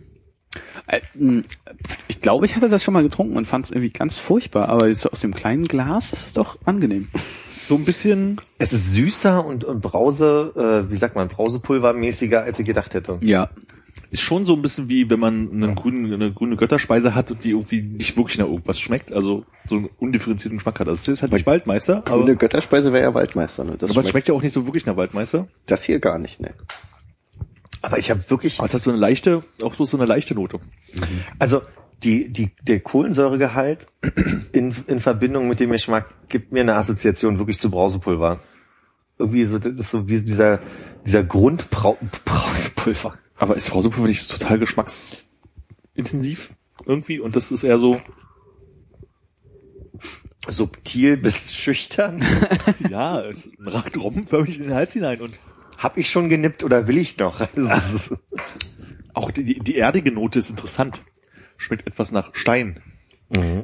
Ich 2.08 2.20
glaube, 2.20 2.46
ich 2.46 2.56
hatte 2.56 2.68
das 2.68 2.82
schon 2.82 2.94
mal 2.94 3.02
getrunken 3.02 3.36
und 3.36 3.46
fand 3.46 3.66
es 3.66 3.70
irgendwie 3.70 3.90
ganz 3.90 4.18
furchtbar, 4.18 4.68
aber 4.68 4.88
jetzt 4.88 5.10
aus 5.10 5.20
dem 5.20 5.34
kleinen 5.34 5.68
Glas 5.68 6.12
ist 6.12 6.26
es 6.26 6.32
doch 6.32 6.58
angenehm. 6.64 7.08
So 7.54 7.76
ein 7.76 7.84
bisschen, 7.84 8.40
Es 8.58 8.72
ist 8.72 8.92
süßer 8.92 9.44
und, 9.44 9.62
und 9.64 9.80
Brause, 9.80 10.52
äh, 10.88 10.90
wie 10.90 10.96
sagt 10.96 11.14
man, 11.14 11.28
Brausepulvermäßiger, 11.28 12.42
als 12.42 12.58
ich 12.58 12.66
gedacht 12.66 12.94
hätte. 12.94 13.18
Ja. 13.20 13.50
ist 14.10 14.22
schon 14.22 14.44
so 14.44 14.54
ein 14.54 14.62
bisschen 14.62 14.88
wie, 14.88 15.08
wenn 15.08 15.20
man 15.20 15.50
einen 15.52 15.74
grünen, 15.76 16.12
eine 16.12 16.32
grüne 16.32 16.56
Götterspeise 16.56 17.14
hat 17.14 17.30
und 17.30 17.44
die 17.44 17.50
irgendwie 17.50 17.82
nicht 17.82 18.16
wirklich 18.16 18.38
nach 18.38 18.46
irgendwas 18.46 18.80
schmeckt, 18.80 19.12
also 19.12 19.44
so 19.68 19.76
einen 19.76 19.88
undifferenzierten 19.98 20.58
Geschmack 20.58 20.80
hat. 20.80 20.88
Also 20.88 21.00
es 21.00 21.18
ist 21.18 21.22
halt 21.22 21.32
nicht 21.32 21.46
Waldmeister, 21.46 21.98
aber, 21.98 22.18
Grüne 22.24 22.34
Götterspeise 22.34 22.92
wäre 22.92 23.04
ja 23.04 23.14
Waldmeister, 23.14 23.62
ne? 23.62 23.76
Das 23.78 23.90
aber 23.90 23.90
es 23.90 23.92
schmeckt, 23.94 24.08
schmeckt 24.08 24.28
ja 24.28 24.34
auch 24.34 24.42
nicht 24.42 24.52
so 24.54 24.66
wirklich 24.66 24.84
nach 24.86 24.96
Waldmeister. 24.96 25.46
das 25.66 25.84
hier 25.84 26.00
gar 26.00 26.18
nicht, 26.18 26.40
ne? 26.40 26.54
Aber 27.82 27.98
ich 27.98 28.10
habe 28.10 28.28
wirklich, 28.28 28.58
Aber 28.58 28.66
es 28.66 28.74
hat 28.74 28.80
so 28.82 28.90
eine 28.90 28.98
leichte, 28.98 29.42
auch 29.62 29.74
so 29.78 29.96
eine 29.96 30.06
leichte 30.06 30.34
Note. 30.34 30.60
also 31.38 31.62
die, 32.02 32.30
die, 32.32 32.50
der 32.62 32.80
Kohlensäuregehalt 32.80 33.86
in, 34.52 34.74
in 34.86 35.00
Verbindung 35.00 35.48
mit 35.48 35.60
dem 35.60 35.70
Geschmack 35.70 36.14
gibt 36.28 36.52
mir 36.52 36.60
eine 36.60 36.76
Assoziation 36.76 37.38
wirklich 37.38 37.60
zu 37.60 37.70
Brausepulver. 37.70 38.40
Irgendwie 39.18 39.44
so, 39.44 39.58
das 39.58 39.78
ist 39.78 39.90
so 39.90 40.08
wie 40.08 40.20
dieser, 40.20 40.60
dieser 41.06 41.22
Grundbrausepulver. 41.22 43.18
Aber 43.36 43.56
ist 43.56 43.70
Brausepulver 43.70 44.08
nicht 44.08 44.30
total 44.30 44.58
geschmacksintensiv 44.58 46.50
irgendwie? 46.86 47.20
Und 47.20 47.36
das 47.36 47.50
ist 47.50 47.64
eher 47.64 47.78
so, 47.78 48.00
Subtil 50.48 51.18
bis 51.18 51.52
schüchtern. 51.54 52.24
ja, 52.90 53.20
es 53.20 53.50
ragt 53.58 53.98
robbenförmig 53.98 54.58
in 54.58 54.64
den 54.64 54.74
Hals 54.74 54.94
hinein 54.94 55.20
und 55.20 55.38
Hab 55.80 55.96
ich 55.96 56.10
schon 56.10 56.28
genippt 56.28 56.62
oder 56.62 56.86
will 56.86 56.98
ich 56.98 57.16
noch? 57.16 57.40
Auch 59.14 59.30
die, 59.30 59.44
die, 59.44 59.58
die 59.60 59.78
erdige 59.78 60.12
Note 60.12 60.38
ist 60.38 60.50
interessant. 60.50 61.00
Schmeckt 61.56 61.86
etwas 61.86 62.12
nach 62.12 62.34
Stein. 62.34 62.82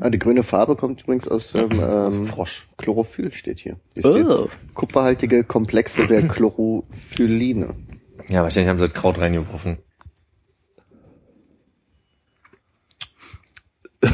Ah, 0.01 0.09
die 0.09 0.19
grüne 0.19 0.43
Farbe 0.43 0.77
kommt 0.77 1.03
übrigens 1.03 1.29
aus 1.29 1.55
ähm, 1.55 1.71
ähm, 1.73 2.27
Frosch. 2.27 2.69
Chlorophyll 2.79 3.35
steht 3.35 3.59
hier. 3.59 3.79
hier 3.93 4.03
steht 4.03 4.27
Oh. 4.27 4.49
Kupferhaltige 4.73 5.45
Komplexe 5.45 6.07
der 6.07 6.27
Chlorophyline. 6.29 7.75
Ja, 8.29 8.43
wahrscheinlich 8.43 8.71
haben 8.71 8.79
sie 8.79 8.87
das 8.87 8.95
Kraut 8.95 9.19
reingeworfen. 9.19 9.79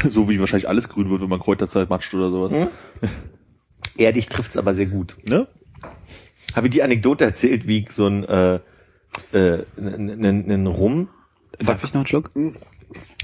so 0.09 0.27
wie 0.27 0.39
wahrscheinlich 0.39 0.67
alles 0.67 0.89
grün 0.89 1.09
wird, 1.09 1.21
wenn 1.21 1.29
man 1.29 1.39
Kräuterzeit 1.39 1.89
matscht 1.89 2.13
oder 2.13 2.31
sowas. 2.31 2.69
Erdig 3.97 4.27
trifft's 4.27 4.57
aber 4.57 4.73
sehr 4.73 4.87
gut. 4.87 5.15
Ne? 5.23 5.47
Habe 6.55 6.67
ich 6.67 6.71
die 6.71 6.83
Anekdote 6.83 7.23
erzählt, 7.23 7.67
wie 7.67 7.79
ich 7.79 7.91
so 7.91 8.07
ein 8.07 8.23
äh, 8.23 8.59
äh, 9.31 9.63
einen 9.77 10.67
Rum 10.67 11.09
Darf 11.59 11.83
ich 11.83 11.93
noch 11.93 12.01
einen 12.01 12.07
Schluck? 12.07 12.31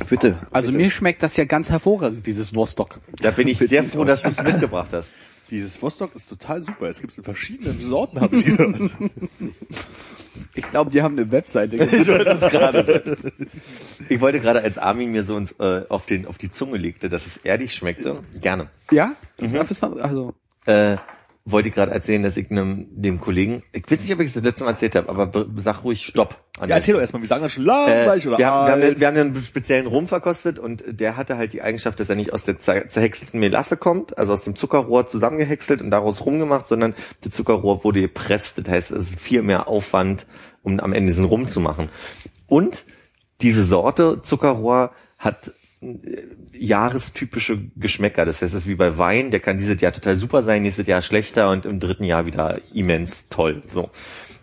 Bitte. 0.10 0.38
Also 0.52 0.72
mir 0.72 0.90
schmeckt 0.90 1.22
das 1.24 1.36
ja 1.36 1.46
ganz 1.46 1.70
hervorragend, 1.70 2.26
dieses 2.26 2.56
Vostok. 2.56 3.00
Da 3.22 3.32
bin 3.32 3.48
ich 3.48 3.58
sehr 3.58 3.84
froh, 3.84 4.04
dass 4.04 4.22
du 4.24 4.30
es 4.30 4.42
mitgebracht 4.42 4.90
hast. 4.94 5.12
Dieses 5.50 5.82
Vostok 5.82 6.16
ist 6.16 6.28
total 6.30 6.62
super. 6.62 6.88
Es 6.88 7.02
gibt 7.02 7.12
es 7.12 7.18
in 7.18 7.24
verschiedenen 7.24 7.90
Sorten, 7.90 8.22
habe 8.22 8.36
ich 8.36 8.46
gehört. 8.46 8.76
Ich 10.56 10.70
glaube, 10.72 10.90
die 10.90 11.02
haben 11.02 11.18
eine 11.18 11.32
Webseite. 11.32 11.76
Ich 11.76 12.08
wollte 12.08 12.24
das 12.24 12.52
gerade. 12.52 13.18
Ich 14.08 14.22
wollte 14.22 14.40
gerade, 14.40 14.62
als 14.62 14.78
Armin 14.78 15.12
mir 15.12 15.24
so 15.24 15.38
ins, 15.38 15.52
äh, 15.60 15.84
auf 15.90 16.06
den 16.06 16.26
auf 16.26 16.38
die 16.38 16.50
Zunge 16.50 16.78
legte, 16.78 17.10
dass 17.10 17.28
es 17.28 17.38
erdig 17.38 17.74
schmeckte, 17.76 18.24
gerne. 18.40 18.70
ja? 18.90 19.16
Noch, 19.40 19.70
also, 20.02 20.34
Äh, 20.66 20.98
wollte 21.52 21.70
ich 21.70 21.76
gerade 21.76 21.92
erzählen, 21.92 22.24
dass 22.24 22.38
ich 22.38 22.50
einem 22.52 22.88
dem 22.92 23.20
Kollegen, 23.20 23.64
ich 23.72 23.84
weiß 23.90 24.02
nicht, 24.02 24.14
ob 24.14 24.20
ich 24.20 24.28
es 24.28 24.34
das 24.34 24.44
letzte 24.44 24.64
Mal 24.64 24.72
erzählt 24.72 24.96
habe, 24.96 25.10
aber 25.10 25.26
be- 25.28 25.48
sag 25.58 25.84
ruhig 25.84 26.06
Stopp. 26.06 26.36
an 26.60 26.70
ja, 26.70 26.76
erzähl 26.76 26.94
doch 26.94 27.02
erstmal, 27.02 27.22
wir 27.22 27.28
sagen 27.30 27.44
das 27.44 27.52
schon 27.54 27.64
Äh, 27.64 27.68
langweilig 27.68 28.28
oder 28.28 28.38
wir, 28.38 28.48
haben, 28.48 28.66
wir, 28.68 28.72
haben, 28.74 28.82
alt. 28.82 29.00
wir 29.00 29.08
haben 29.08 29.18
einen 29.18 29.36
speziellen 29.44 29.88
Rum 29.88 30.08
verkostet 30.08 30.60
und 30.60 30.84
der 30.88 31.18
hatte 31.18 31.38
halt 31.38 31.54
die 31.54 31.62
Eigenschaft, 31.62 32.00
dass 32.00 32.10
er 32.10 32.16
nicht 32.16 32.34
aus 32.34 32.44
der 32.44 32.60
zer- 32.60 32.88
zerhäckselten 32.90 33.40
Melasse 33.40 33.78
kommt, 33.78 34.18
also 34.18 34.34
aus 34.34 34.42
dem 34.42 34.56
Zuckerrohr 34.56 35.08
zusammengehäckselt 35.08 35.82
und 35.82 35.92
daraus 35.92 36.26
rumgemacht, 36.26 36.68
sondern 36.68 36.94
der 37.24 37.32
Zuckerrohr 37.32 37.84
wurde 37.84 38.02
gepresst. 38.02 38.58
Das 38.58 38.68
heißt, 38.70 38.92
es 38.92 39.12
ist 39.12 39.20
viel 39.20 39.42
mehr 39.42 39.68
Aufwand, 39.68 40.28
um 40.64 40.80
am 40.80 40.94
Ende 40.94 41.12
diesen 41.12 41.26
Rum 41.26 41.48
zu 41.48 41.60
machen. 41.60 41.90
Und 42.48 42.86
diese 43.42 43.64
Sorte 43.64 44.22
Zuckerrohr 44.22 44.92
hat 45.18 45.48
äh, 45.48 45.52
jahrestypische 46.54 47.70
Geschmäcker. 47.78 48.26
Das 48.26 48.42
heißt, 48.42 48.54
es 48.54 48.62
ist 48.62 48.68
wie 48.68 48.76
bei 48.76 48.98
Wein, 48.98 49.32
der 49.32 49.40
kann 49.40 49.58
dieses 49.58 49.80
Jahr 49.80 49.94
total 49.94 50.16
super 50.16 50.44
sein, 50.44 50.64
nächstes 50.64 50.88
Jahr 50.88 51.02
schlechter 51.02 51.50
und 51.50 51.66
im 51.66 51.80
dritten 51.80 52.04
Jahr 52.04 52.26
wieder 52.26 52.60
immens 52.74 53.30
toll. 53.30 53.64
So. 53.68 53.90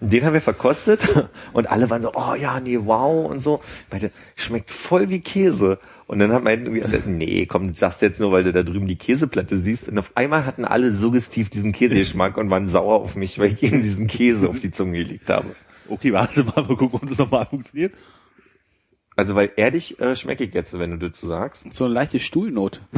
Den 0.01 0.25
haben 0.25 0.35
wir 0.35 0.41
verkostet 0.41 1.01
und 1.53 1.71
alle 1.71 1.89
waren 1.91 2.03
so, 2.03 2.13
oh 2.15 2.35
ja, 2.35 2.61
nee, 2.61 2.79
wow 2.81 3.31
und 3.31 3.41
so. 3.41 3.61
Ich 3.87 3.93
meinte, 3.93 4.11
schmeckt 4.35 4.71
voll 4.71 5.09
wie 5.11 5.21
Käse. 5.21 5.79
Und 6.07 6.21
dann 6.21 6.33
hat 6.33 6.45
man 6.45 6.83
alle, 6.83 7.03
nee, 7.07 7.47
komm, 7.47 7.69
das 7.69 7.81
sagst 7.81 8.03
jetzt 8.03 8.21
nur, 8.21 8.31
weil 8.31 8.45
du 8.45 8.53
da 8.53 8.63
drüben 8.63 8.87
die 8.87 8.97
Käseplatte 8.97 9.61
siehst. 9.61 9.89
Und 9.89 9.99
auf 9.99 10.13
einmal 10.15 10.47
hatten 10.47 10.65
alle 10.65 10.93
suggestiv 10.93 11.51
diesen 11.51 11.73
Käsegeschmack 11.73 12.37
und 12.37 12.49
waren 12.49 12.69
sauer 12.69 13.01
auf 13.01 13.17
mich, 13.17 13.39
weil 13.39 13.53
ich 13.53 13.63
ihnen 13.63 13.83
diesen 13.83 14.07
Käse 14.07 14.49
auf 14.49 14.61
die 14.61 14.71
Zunge 14.71 14.99
gelegt 14.99 15.29
habe. 15.29 15.49
Okay, 15.89 16.13
warte 16.13 16.45
mal, 16.45 16.63
mal 16.63 16.77
gucken, 16.77 17.01
ob 17.03 17.09
das 17.09 17.19
nochmal 17.19 17.47
funktioniert. 17.47 17.93
Also 19.17 19.35
weil 19.35 19.51
ehrlich 19.57 19.99
äh, 19.99 20.15
schmecke 20.15 20.45
ich 20.45 20.53
jetzt, 20.53 20.79
wenn 20.79 20.91
du 20.91 20.99
dazu 21.09 21.27
sagst. 21.27 21.73
So 21.73 21.85
eine 21.87 21.95
leichte 21.95 22.19
Stuhlnote. 22.21 22.81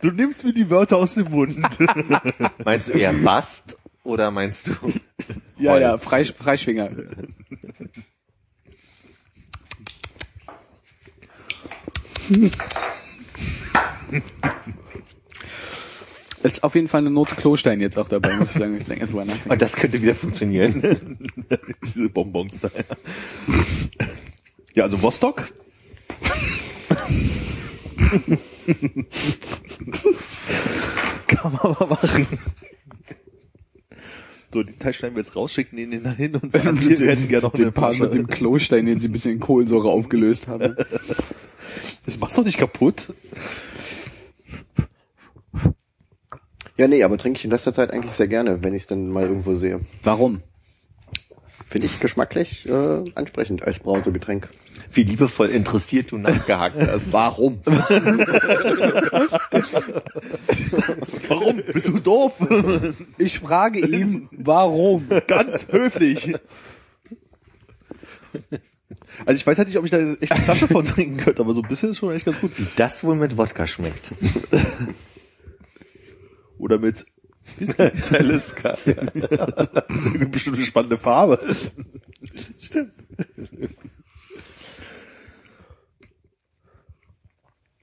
Du 0.00 0.10
nimmst 0.10 0.44
mir 0.44 0.52
die 0.52 0.68
Wörter 0.68 0.98
aus 0.98 1.14
dem 1.14 1.30
Mund. 1.30 1.56
Meinst 2.64 2.88
du 2.88 2.92
eher 2.92 3.12
Bast 3.14 3.78
oder 4.02 4.30
meinst 4.30 4.66
du? 4.68 4.72
Ja, 5.56 5.72
Holz? 5.72 5.82
ja, 5.82 5.98
Freis 5.98 6.30
Freischwinger. 6.30 6.90
Ist 16.44 16.62
auf 16.62 16.74
jeden 16.74 16.88
Fall 16.88 17.00
eine 17.00 17.08
Note 17.10 17.34
Klostein 17.36 17.80
jetzt 17.80 17.96
auch 17.98 18.06
dabei, 18.06 18.36
muss 18.36 18.50
ich 18.50 18.58
sagen, 18.58 18.74
wenn 18.74 18.82
ich 18.82 18.86
länger 18.86 19.06
drüber 19.06 19.24
nachdenke. 19.24 19.48
Und 19.48 19.62
das 19.62 19.72
könnte 19.72 20.02
wieder 20.02 20.14
funktionieren. 20.14 21.18
Diese 21.94 22.10
Bonbons 22.10 22.60
da. 22.60 22.70
Ja, 24.74 24.84
also 24.84 25.00
Vostok. 25.00 25.36
Kann 31.28 31.52
man 31.52 31.76
mal 31.80 31.86
machen. 31.86 32.26
So, 34.52 34.62
den 34.62 34.78
Teil 34.78 34.92
schneiden 34.92 35.16
wir 35.16 35.22
jetzt 35.22 35.34
raus, 35.34 35.50
schicken 35.50 35.78
ihn 35.78 36.02
da 36.04 36.12
hin 36.12 36.36
und 36.36 36.52
sagen, 36.52 36.78
wir 36.78 37.08
hätten 37.08 37.26
gerne 37.26 37.46
noch 37.46 37.54
den 37.54 37.72
Part 37.72 37.98
mit 37.98 38.12
dem 38.12 38.26
Klostein, 38.26 38.84
den 38.84 39.00
sie 39.00 39.08
ein 39.08 39.12
bisschen 39.12 39.32
in 39.32 39.40
Kohlensäure 39.40 39.88
aufgelöst 39.88 40.46
haben. 40.46 40.76
Das 42.06 42.18
machst 42.18 42.36
doch 42.36 42.44
nicht 42.44 42.58
kaputt. 42.58 43.14
Ja, 46.76 46.88
nee, 46.88 47.04
aber 47.04 47.18
trinke 47.18 47.38
ich 47.38 47.44
in 47.44 47.50
letzter 47.50 47.72
Zeit 47.72 47.92
eigentlich 47.92 48.12
sehr 48.12 48.26
gerne, 48.26 48.62
wenn 48.62 48.74
ich 48.74 48.82
es 48.82 48.88
dann 48.88 49.08
mal 49.08 49.22
irgendwo 49.22 49.54
sehe. 49.54 49.80
Warum? 50.02 50.42
Finde 51.68 51.86
ich 51.86 52.00
geschmacklich 52.00 52.68
äh, 52.68 53.02
ansprechend 53.14 53.64
als 53.64 53.78
Brausegetränk. 53.78 54.48
Wie 54.92 55.02
liebevoll 55.02 55.48
interessiert 55.48 56.10
du 56.10 56.18
nachgehakt 56.18 56.76
hast. 56.80 57.12
Warum? 57.12 57.60
Warum? 61.28 61.62
Bist 61.72 61.88
du 61.88 61.98
doof? 61.98 62.34
Ich 63.18 63.40
frage 63.40 63.80
ihn, 63.80 64.28
warum? 64.32 65.08
Ganz 65.26 65.66
höflich. 65.68 66.34
Also 69.26 69.36
ich 69.36 69.46
weiß 69.46 69.58
halt 69.58 69.68
nicht, 69.68 69.78
ob 69.78 69.84
ich 69.84 69.90
da 69.90 69.98
echt 70.20 70.32
eine 70.32 70.44
Flasche 70.44 70.68
von 70.68 70.84
trinken 70.84 71.18
könnte, 71.18 71.40
aber 71.40 71.54
so 71.54 71.62
ein 71.62 71.68
bisschen 71.68 71.90
ist 71.90 71.98
schon 71.98 72.14
echt 72.14 72.24
ganz 72.24 72.40
gut. 72.40 72.52
Das 72.76 73.04
wohl 73.04 73.14
mit 73.16 73.36
Wodka 73.36 73.66
schmeckt. 73.66 74.12
Oder 76.64 76.78
mit 76.78 77.04
Talisker. 78.08 78.78
eine 78.86 80.26
bestimmte 80.30 80.62
spannende 80.62 80.96
Farbe. 80.96 81.38
Stimmt. 82.58 82.94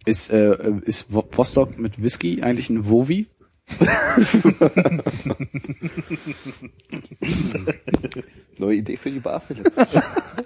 Ist, 0.03 0.31
äh, 0.31 0.73
ist 0.81 1.13
Vostok 1.13 1.77
mit 1.77 2.01
Whisky 2.01 2.41
eigentlich 2.41 2.71
ein 2.71 2.89
Wovi? 2.89 3.27
Neue 8.57 8.77
Idee 8.77 8.97
für 8.97 9.11
die 9.11 9.19
Bar, 9.19 9.41
Philipp. 9.41 9.71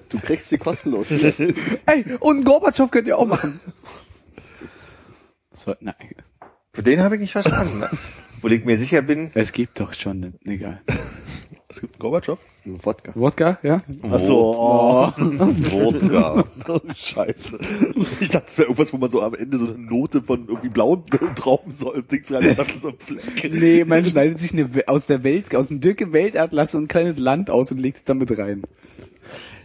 Du 0.09 0.19
kriegst 0.19 0.49
sie 0.49 0.57
kostenlos. 0.57 1.09
Ey, 1.09 2.17
und 2.19 2.43
Gorbatschow 2.43 2.91
könnt 2.91 3.07
ihr 3.07 3.17
auch 3.17 3.27
machen. 3.27 3.61
So, 5.53 5.73
nein. 5.79 5.95
Den 6.75 6.99
habe 6.99 7.15
ich 7.15 7.21
nicht 7.21 7.31
verstanden. 7.31 7.79
ne? 7.79 7.89
Wo 8.45 8.49
ich 8.49 8.63
mir 8.63 8.77
sicher 8.77 9.01
bin, 9.01 9.31
Es 9.33 9.51
gibt 9.53 9.79
doch 9.79 9.91
schon, 9.95 10.35
egal. 10.45 10.79
Es 11.67 11.81
gibt 11.81 11.95
einen 11.95 11.99
Gorbatschow. 11.99 12.37
Wodka. 12.63 13.11
Wodka, 13.15 13.57
ja? 13.63 13.81
Ach 14.03 14.19
so, 14.19 14.55
oh. 14.55 15.11
Wodka. 15.17 16.45
oh, 16.67 16.79
Scheiße. 16.95 17.57
Ich 18.19 18.29
dachte, 18.29 18.45
es 18.47 18.57
wäre 18.59 18.67
irgendwas, 18.67 18.93
wo 18.93 18.97
man 18.97 19.09
so 19.09 19.23
am 19.23 19.33
Ende 19.33 19.57
so 19.57 19.65
eine 19.65 19.79
Note 19.79 20.21
von 20.21 20.47
irgendwie 20.47 20.69
blauen 20.69 21.03
Trauben 21.35 21.73
soll 21.73 21.95
und 21.95 22.11
Dings 22.11 22.31
rein 22.31 22.55
dann 22.55 22.67
so 22.77 22.89
ein 22.89 22.95
Fleck. 22.99 23.51
Nee, 23.51 23.83
man 23.83 24.05
schneidet 24.05 24.39
sich 24.39 24.53
eine, 24.53 24.75
We- 24.75 24.87
aus 24.87 25.07
der 25.07 25.23
Welt, 25.23 25.53
aus 25.55 25.67
dem 25.69 25.81
Dirke 25.81 26.13
Weltatlas 26.13 26.71
so 26.71 26.77
ein 26.77 26.87
kleines 26.87 27.17
Land 27.17 27.49
aus 27.49 27.71
und 27.71 27.79
legt 27.79 27.97
es 27.97 28.03
damit 28.05 28.37
rein. 28.37 28.61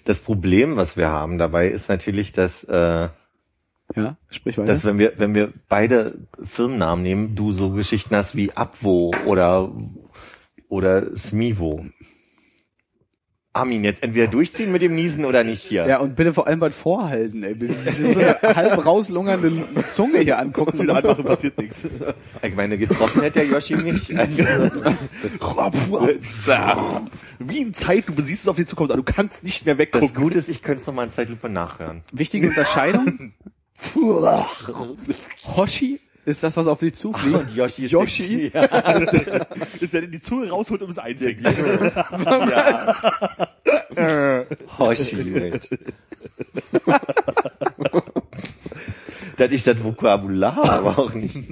Das 0.04 0.20
Problem, 0.20 0.76
was 0.76 0.96
wir 0.96 1.10
haben 1.10 1.36
dabei, 1.36 1.68
ist 1.68 1.90
natürlich, 1.90 2.32
dass, 2.32 2.64
äh, 2.64 3.08
Ja, 3.96 4.16
sprich 4.30 4.56
weiter. 4.58 4.72
dass 4.72 4.84
wenn 4.84 4.98
wir, 4.98 5.14
wenn 5.16 5.34
wir 5.34 5.52
beide 5.68 6.18
Firmennamen 6.44 7.02
nehmen, 7.02 7.34
du 7.34 7.52
so 7.52 7.70
Geschichten 7.70 8.14
hast 8.14 8.36
wie 8.36 8.52
Abwo 8.52 9.12
oder, 9.26 9.72
oder 10.68 11.16
Smivo. 11.16 11.84
Armin, 13.52 13.82
jetzt 13.82 14.04
entweder 14.04 14.28
durchziehen 14.28 14.70
mit 14.70 14.80
dem 14.80 14.94
Niesen 14.94 15.24
oder 15.24 15.42
nicht 15.42 15.62
hier. 15.62 15.84
ja, 15.88 15.98
und 15.98 16.14
bitte 16.14 16.32
vor 16.32 16.46
allem 16.46 16.60
was 16.60 16.72
vorhalten, 16.72 17.42
ey. 17.42 17.56
Das 17.84 17.98
ist 17.98 18.14
so 18.14 18.20
eine 18.20 18.38
halb 18.42 18.86
rauslungernde 18.86 19.66
Zunge 19.88 20.20
hier 20.20 20.38
angucken. 20.38 20.78
Und 20.78 20.90
einfach 20.96 21.18
und 21.18 21.24
passiert 21.24 21.58
nichts. 21.58 21.84
Ich 22.42 22.54
meine, 22.54 22.78
getroffen 22.78 23.22
hätte 23.22 23.40
der 23.40 23.48
Yoshi 23.48 23.74
nicht. 23.74 24.16
Also, 24.16 24.44
Wie 27.40 27.58
in 27.58 27.74
Zeit, 27.74 28.04
du 28.06 28.22
siehst 28.22 28.42
es 28.42 28.48
auf 28.48 28.54
dich 28.54 28.68
zukommt, 28.68 28.92
aber 28.92 29.02
du 29.02 29.12
kannst 29.12 29.42
nicht 29.42 29.66
mehr 29.66 29.74
das 29.74 29.80
weggucken. 29.80 30.14
Gute 30.14 30.38
ist, 30.38 30.48
ich 30.48 30.62
könnte 30.62 30.82
es 30.82 30.86
nochmal 30.86 31.06
in 31.06 31.12
Zeitlupe 31.12 31.48
nachhören. 31.48 32.02
Wichtige 32.12 32.48
Unterscheidung. 32.48 33.32
Hoshi 35.56 36.00
ist 36.24 36.42
das, 36.42 36.56
was 36.56 36.66
auf 36.66 36.80
dich 36.80 36.94
zufliegt. 36.94 37.36
Und 37.36 37.54
Yoshi 37.54 37.84
ist 37.86 37.92
Yoshi? 37.92 38.46
Ist 39.80 39.94
der 39.94 40.02
in 40.02 40.12
die 40.12 40.20
Zunge 40.20 40.50
rausholt 40.50 40.82
und 40.82 40.90
es 40.90 40.98
einfängt. 40.98 41.42
Hoshi. 44.78 45.16
Mensch. 45.24 45.68
dass 49.36 49.50
ich 49.50 49.62
das 49.64 49.82
Vokabular 49.82 50.62
aber 50.62 50.98
auch 50.98 51.14
nicht. 51.14 51.50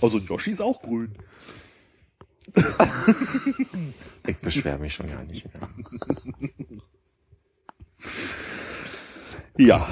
Also 0.00 0.18
Yoshi 0.18 0.52
ist 0.52 0.62
auch 0.62 0.80
grün. 0.80 1.16
Ich 4.26 4.36
beschwere 4.38 4.78
mich 4.78 4.94
schon 4.94 5.08
gar 5.08 5.24
nicht 5.24 5.46
mehr. 5.52 5.68
Ja. 9.58 9.88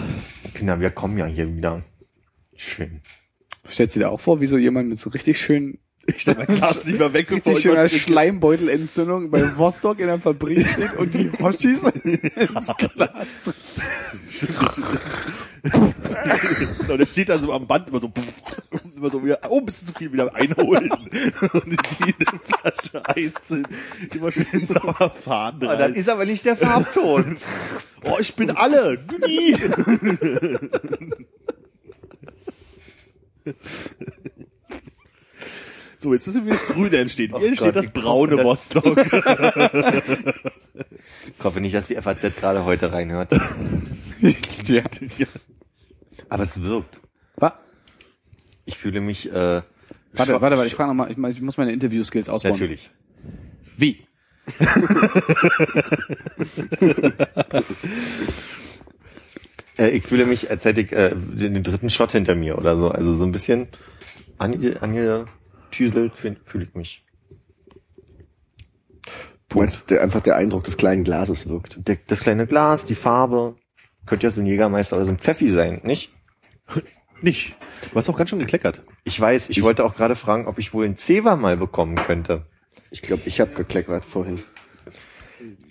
Kinder, 0.54 0.80
wir 0.80 0.90
kommen 0.90 1.18
ja 1.18 1.26
hier 1.26 1.54
wieder. 1.54 1.82
Schön. 2.56 3.00
Stellst 3.66 3.96
du 3.96 4.00
dir 4.00 4.10
auch 4.10 4.20
vor, 4.20 4.40
wie 4.40 4.46
so 4.46 4.58
jemand 4.58 4.88
mit 4.88 4.98
so 4.98 5.10
richtig 5.10 5.40
schön, 5.40 5.78
Ich 6.06 6.26
nicht 6.26 6.98
mehr 6.98 7.12
weg, 7.12 7.28
bevor 7.28 7.54
richtig 7.54 7.56
ich 7.56 7.62
schöner. 7.62 7.88
Schleimbeutelentzündung 7.88 9.30
bei 9.30 9.56
Vostok 9.56 10.00
in 10.00 10.06
der 10.06 10.18
Fabrik 10.18 10.66
steht 10.68 10.94
und 10.96 11.14
die 11.14 11.30
Hoshis 11.42 11.78
ins 12.04 12.70
Glas 12.76 13.26
Und 15.62 16.98
der 16.98 17.06
steht 17.06 17.28
da 17.28 17.38
so 17.38 17.52
am 17.52 17.66
Band 17.66 17.88
immer 17.88 18.00
so, 18.00 18.10
immer 18.96 19.10
so 19.10 19.24
wieder, 19.24 19.40
oh, 19.48 19.58
ein 19.58 19.66
bisschen 19.66 19.88
zu 19.88 19.94
viel 19.94 20.12
wieder 20.12 20.34
einholen. 20.34 20.90
Und 21.52 21.66
in 21.66 21.78
jede 22.06 22.26
Flasche 22.44 23.06
einzeln 23.08 23.66
immer 24.14 24.32
schön 24.32 24.66
sauer 24.66 25.12
fahren. 25.24 25.56
Oh, 25.62 25.66
das 25.66 25.92
ist 25.92 26.08
aber 26.08 26.24
nicht 26.24 26.44
der 26.44 26.56
Farbton. 26.56 27.36
oh, 28.04 28.16
ich 28.18 28.34
bin 28.34 28.50
alle. 28.50 29.04
So, 35.98 36.14
jetzt 36.14 36.26
müssen 36.26 36.46
wir 36.46 36.54
das 36.54 36.64
Grüne 36.64 36.96
entstehen. 36.96 37.32
Hier 37.36 37.44
Oh 37.44 37.46
entsteht 37.46 37.74
Gott, 37.74 37.76
das 37.76 37.90
braune 37.90 38.42
Vostok. 38.42 38.96
Ich 41.36 41.44
hoffe 41.44 41.60
nicht, 41.60 41.74
dass 41.74 41.86
die 41.86 41.96
FAZ 41.96 42.22
gerade 42.36 42.64
heute 42.64 42.92
reinhört. 42.92 43.32
Ja. 44.66 44.82
Aber 46.28 46.44
es 46.44 46.62
wirkt. 46.62 47.00
Wa? 47.36 47.58
Ich 48.66 48.76
fühle 48.76 49.00
mich, 49.00 49.32
äh, 49.32 49.62
Warte, 50.12 50.40
warte, 50.40 50.56
warte, 50.56 50.66
ich 50.66 50.74
frage 50.74 50.88
nochmal, 50.88 51.10
ich, 51.10 51.18
ich 51.36 51.42
muss 51.42 51.56
meine 51.56 51.72
Interview-Skills 51.72 52.28
ausbauen. 52.28 52.52
Natürlich. 52.52 52.90
Wie? 53.76 54.04
Äh, 59.78 59.90
ich 59.90 60.04
fühle 60.04 60.26
mich, 60.26 60.50
als 60.50 60.64
hätte 60.66 60.82
ich 60.82 60.92
äh, 60.92 61.14
den, 61.14 61.54
den 61.54 61.62
dritten 61.62 61.88
Shot 61.88 62.12
hinter 62.12 62.34
mir 62.34 62.58
oder 62.58 62.76
so. 62.76 62.88
Also 62.88 63.14
so 63.14 63.24
ein 63.24 63.32
bisschen 63.32 63.68
ange, 64.36 64.82
angetüselt 64.82 66.16
fühle 66.16 66.36
fühl 66.44 66.62
ich 66.64 66.74
mich. 66.74 67.04
Du 69.48 69.58
meinst, 69.58 69.88
der, 69.88 70.02
einfach 70.02 70.20
der 70.20 70.36
Eindruck 70.36 70.64
des 70.64 70.76
kleinen 70.76 71.02
Glases 71.02 71.48
wirkt. 71.48 71.88
Der, 71.88 71.96
das 72.06 72.20
kleine 72.20 72.46
Glas, 72.46 72.84
die 72.84 72.94
Farbe. 72.94 73.56
Könnte 74.10 74.26
ja 74.26 74.32
so 74.32 74.40
ein 74.40 74.46
Jägermeister 74.46 74.96
oder 74.96 75.04
so 75.04 75.12
ein 75.12 75.18
Pfeffi 75.18 75.48
sein, 75.48 75.80
nicht? 75.84 76.12
Nicht. 77.22 77.54
Du 77.90 77.96
hast 77.96 78.08
auch 78.08 78.16
ganz 78.16 78.30
schön 78.30 78.38
gekleckert. 78.38 78.82
Ich 79.04 79.20
weiß, 79.20 79.50
ich 79.50 79.62
wollte 79.62 79.84
auch 79.84 79.94
gerade 79.94 80.16
fragen, 80.16 80.46
ob 80.46 80.58
ich 80.58 80.72
wohl 80.72 80.86
einen 80.86 80.96
Zewa 80.96 81.36
mal 81.36 81.56
bekommen 81.56 81.94
könnte. 81.94 82.46
Ich 82.90 83.02
glaube, 83.02 83.22
ich 83.26 83.40
habe 83.40 83.52
gekleckert 83.52 84.04
vorhin. 84.06 84.42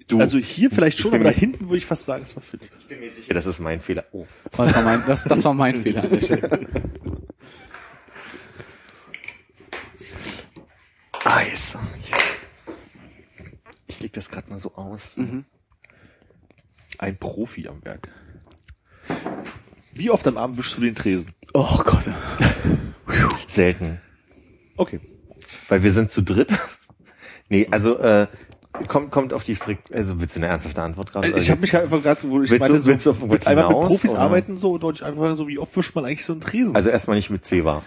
Du, 0.07 0.19
Also 0.19 0.37
hier 0.37 0.69
vielleicht 0.69 0.99
schon, 0.99 1.13
aber 1.13 1.23
da 1.25 1.29
hinten 1.31 1.65
würde 1.65 1.77
ich 1.77 1.85
fast 1.87 2.05
sagen, 2.05 2.21
es 2.23 2.35
war 2.35 2.43
Philipp. 2.43 2.69
ich 2.79 2.87
bin 2.87 2.99
mir 2.99 3.09
sicher, 3.11 3.33
das 3.33 3.45
ist 3.47 3.59
mein 3.59 3.81
Fehler. 3.81 4.05
Oh. 4.11 4.25
Das 4.55 4.73
war 4.75 4.83
mein, 4.83 5.03
das, 5.05 5.23
das 5.23 5.43
war 5.43 5.53
mein 5.55 5.81
Fehler 5.83 6.03
an 6.03 6.09
der 6.11 6.21
Stelle. 6.21 6.67
Eis. 11.25 11.77
Ich 13.87 13.99
leg 13.99 14.13
das 14.13 14.29
gerade 14.29 14.49
mal 14.49 14.59
so 14.59 14.75
aus. 14.75 15.17
Ein 16.99 17.17
Profi 17.17 17.67
am 17.67 17.83
Werk. 17.83 18.09
Wie 19.93 20.09
oft 20.09 20.25
am 20.27 20.37
Abend 20.37 20.57
wischst 20.57 20.77
du 20.77 20.81
den 20.81 20.95
Tresen? 20.95 21.33
Oh 21.53 21.77
Gott. 21.83 22.09
Selten. 23.49 23.99
Okay. 24.77 24.99
Weil 25.67 25.83
wir 25.83 25.91
sind 25.91 26.11
zu 26.11 26.21
dritt. 26.21 26.49
nee, 27.49 27.67
also 27.71 27.97
äh, 27.97 28.27
kommt 28.87 29.11
kommt 29.11 29.33
auf 29.33 29.43
die 29.43 29.55
Frick. 29.55 29.79
Also 29.91 30.21
willst 30.21 30.35
du 30.35 30.39
eine 30.39 30.47
ernsthafte 30.47 30.81
Antwort 30.81 31.11
gerade? 31.11 31.27
Ich 31.37 31.49
habe 31.49 31.59
mich 31.61 31.73
halt 31.73 31.85
einfach 31.85 32.01
gerade, 32.03 32.21
wo 32.23 32.41
ich 32.41 32.51
Willst 32.51 32.67
du- 32.67 32.71
meinte, 32.73 32.83
so, 32.83 32.85
willst 32.85 33.05
du 33.05 33.11
auf 33.11 33.21
mit, 33.25 33.47
einmal 33.47 33.65
mit 33.67 33.73
Profis 33.73 34.11
oder? 34.11 34.19
arbeiten 34.19 34.57
so, 34.57 34.73
und 34.73 34.81
wollte 34.83 34.97
ich 35.01 35.05
einfach 35.05 35.35
so, 35.35 35.47
wie 35.47 35.57
oft 35.59 35.75
wischt 35.75 35.95
man 35.95 36.05
eigentlich 36.05 36.23
so 36.25 36.33
einen 36.33 36.41
Tresen? 36.41 36.75
Also 36.75 36.89
erstmal 36.89 37.15
nicht 37.17 37.29
mit 37.29 37.45
Zewa. 37.45 37.83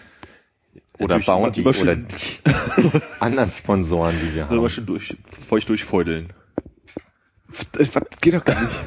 Oder 0.99 1.19
Natürlich 1.19 1.27
Bounty 1.27 1.63
oder 1.83 1.97
die 1.97 2.13
anderen 3.21 3.51
Sponsoren, 3.51 4.15
die 4.21 4.35
wir 4.35 4.47
soll 4.47 4.59
aber 4.59 4.63
haben. 4.67 4.69
schon 4.71 4.87
durch, 4.87 5.17
feucht 5.49 5.69
durchfeudeln. 5.69 6.33
Das 7.73 7.91
geht 8.21 8.35
doch 8.35 8.45
gar 8.45 8.61
nicht. 8.63 8.81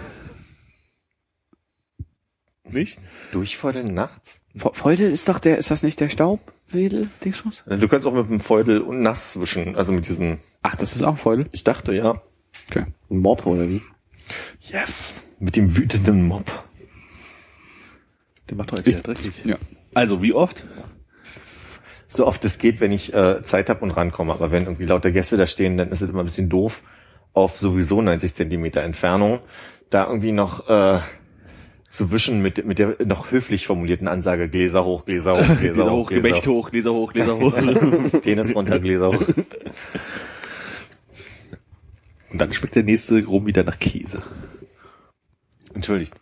Nicht? 2.70 2.98
Durchfeudeln 3.32 3.94
nachts? 3.94 4.42
Fe- 4.56 4.72
Feudel 4.74 5.12
ist 5.12 5.28
doch 5.30 5.40
der, 5.40 5.58
ist 5.58 5.70
das 5.72 5.84
nicht 5.84 6.00
der 6.00 6.10
Staubwedel, 6.10 7.10
Dingsbus? 7.24 7.64
Du 7.68 7.88
kannst 7.88 8.08
auch 8.08 8.14
mit 8.14 8.30
dem 8.30 8.40
Feudel 8.40 8.82
und 8.82 9.02
nass 9.02 9.40
wischen. 9.40 9.76
Also 9.76 9.92
mit 9.94 10.08
diesen. 10.08 10.40
Ach, 10.64 10.76
das 10.76 10.96
ist 10.96 11.04
auch 11.04 11.18
Feudel? 11.18 11.48
Ich 11.52 11.64
dachte 11.64 11.94
ja. 11.94 12.22
Okay. 12.70 12.86
Ein 13.12 13.18
Mob 13.20 13.46
oder 13.46 13.68
wie? 13.70 13.82
Yes. 14.62 15.16
Mit 15.40 15.56
dem 15.56 15.76
wütenden 15.78 16.28
Mob. 16.28 16.46
Der 18.50 18.58
macht 18.58 18.72
doch 18.72 18.78
jetzt 18.78 18.86
wieder 18.88 19.02
dreckig. 19.02 19.44
Ja. 19.44 19.58
Also, 19.94 20.22
wie 20.22 20.34
oft? 20.34 20.64
So 22.08 22.26
oft 22.26 22.46
es 22.46 22.58
geht, 22.58 22.80
wenn 22.80 22.92
ich 22.92 23.14
äh, 23.14 23.44
Zeit 23.44 23.70
habe 23.70 23.82
und 23.82 23.92
rankomme. 23.92 24.32
Aber 24.34 24.52
wenn 24.52 24.64
irgendwie 24.64 24.86
lauter 24.86 25.12
Gäste 25.12 25.38
da 25.38 25.48
stehen, 25.48 25.78
dann 25.78 25.90
ist 25.90 26.02
es 26.02 26.10
immer 26.10 26.20
ein 26.24 26.26
bisschen 26.26 26.50
doof, 26.50 26.82
auf 27.34 27.58
sowieso 27.58 28.02
90 28.02 28.34
Zentimeter 28.36 28.82
Entfernung 28.82 29.40
da 29.90 30.08
irgendwie 30.08 30.32
noch 30.32 30.68
äh, 30.70 31.00
zu 31.96 32.12
wischen 32.12 32.42
mit, 32.42 32.66
mit 32.66 32.80
der 32.80 32.98
noch 33.06 33.32
höflich 33.32 33.68
formulierten 33.68 34.08
Ansage 34.08 34.50
Gläser 34.50 34.84
hoch, 34.86 35.06
Gläser 35.06 35.34
hoch, 35.34 35.58
Gläser, 35.58 35.74
Gläser 35.74 35.92
hoch, 35.92 35.98
hoch, 35.98 36.10
Gemächt 36.10 36.48
hoch, 36.48 36.72
Gläser 36.72 36.94
hoch, 36.94 37.14
Gläser 37.14 37.40
hoch. 37.40 37.54
Penis 38.22 38.56
runter, 38.56 38.80
Gläser 38.80 39.10
hoch. 39.10 39.28
Und 42.32 42.42
dann 42.42 42.54
schmeckt 42.54 42.76
der 42.76 42.84
nächste 42.84 43.26
rum 43.26 43.46
wieder 43.46 43.64
nach 43.64 43.80
Käse. 43.80 44.22
Entschuldigt. 45.74 46.14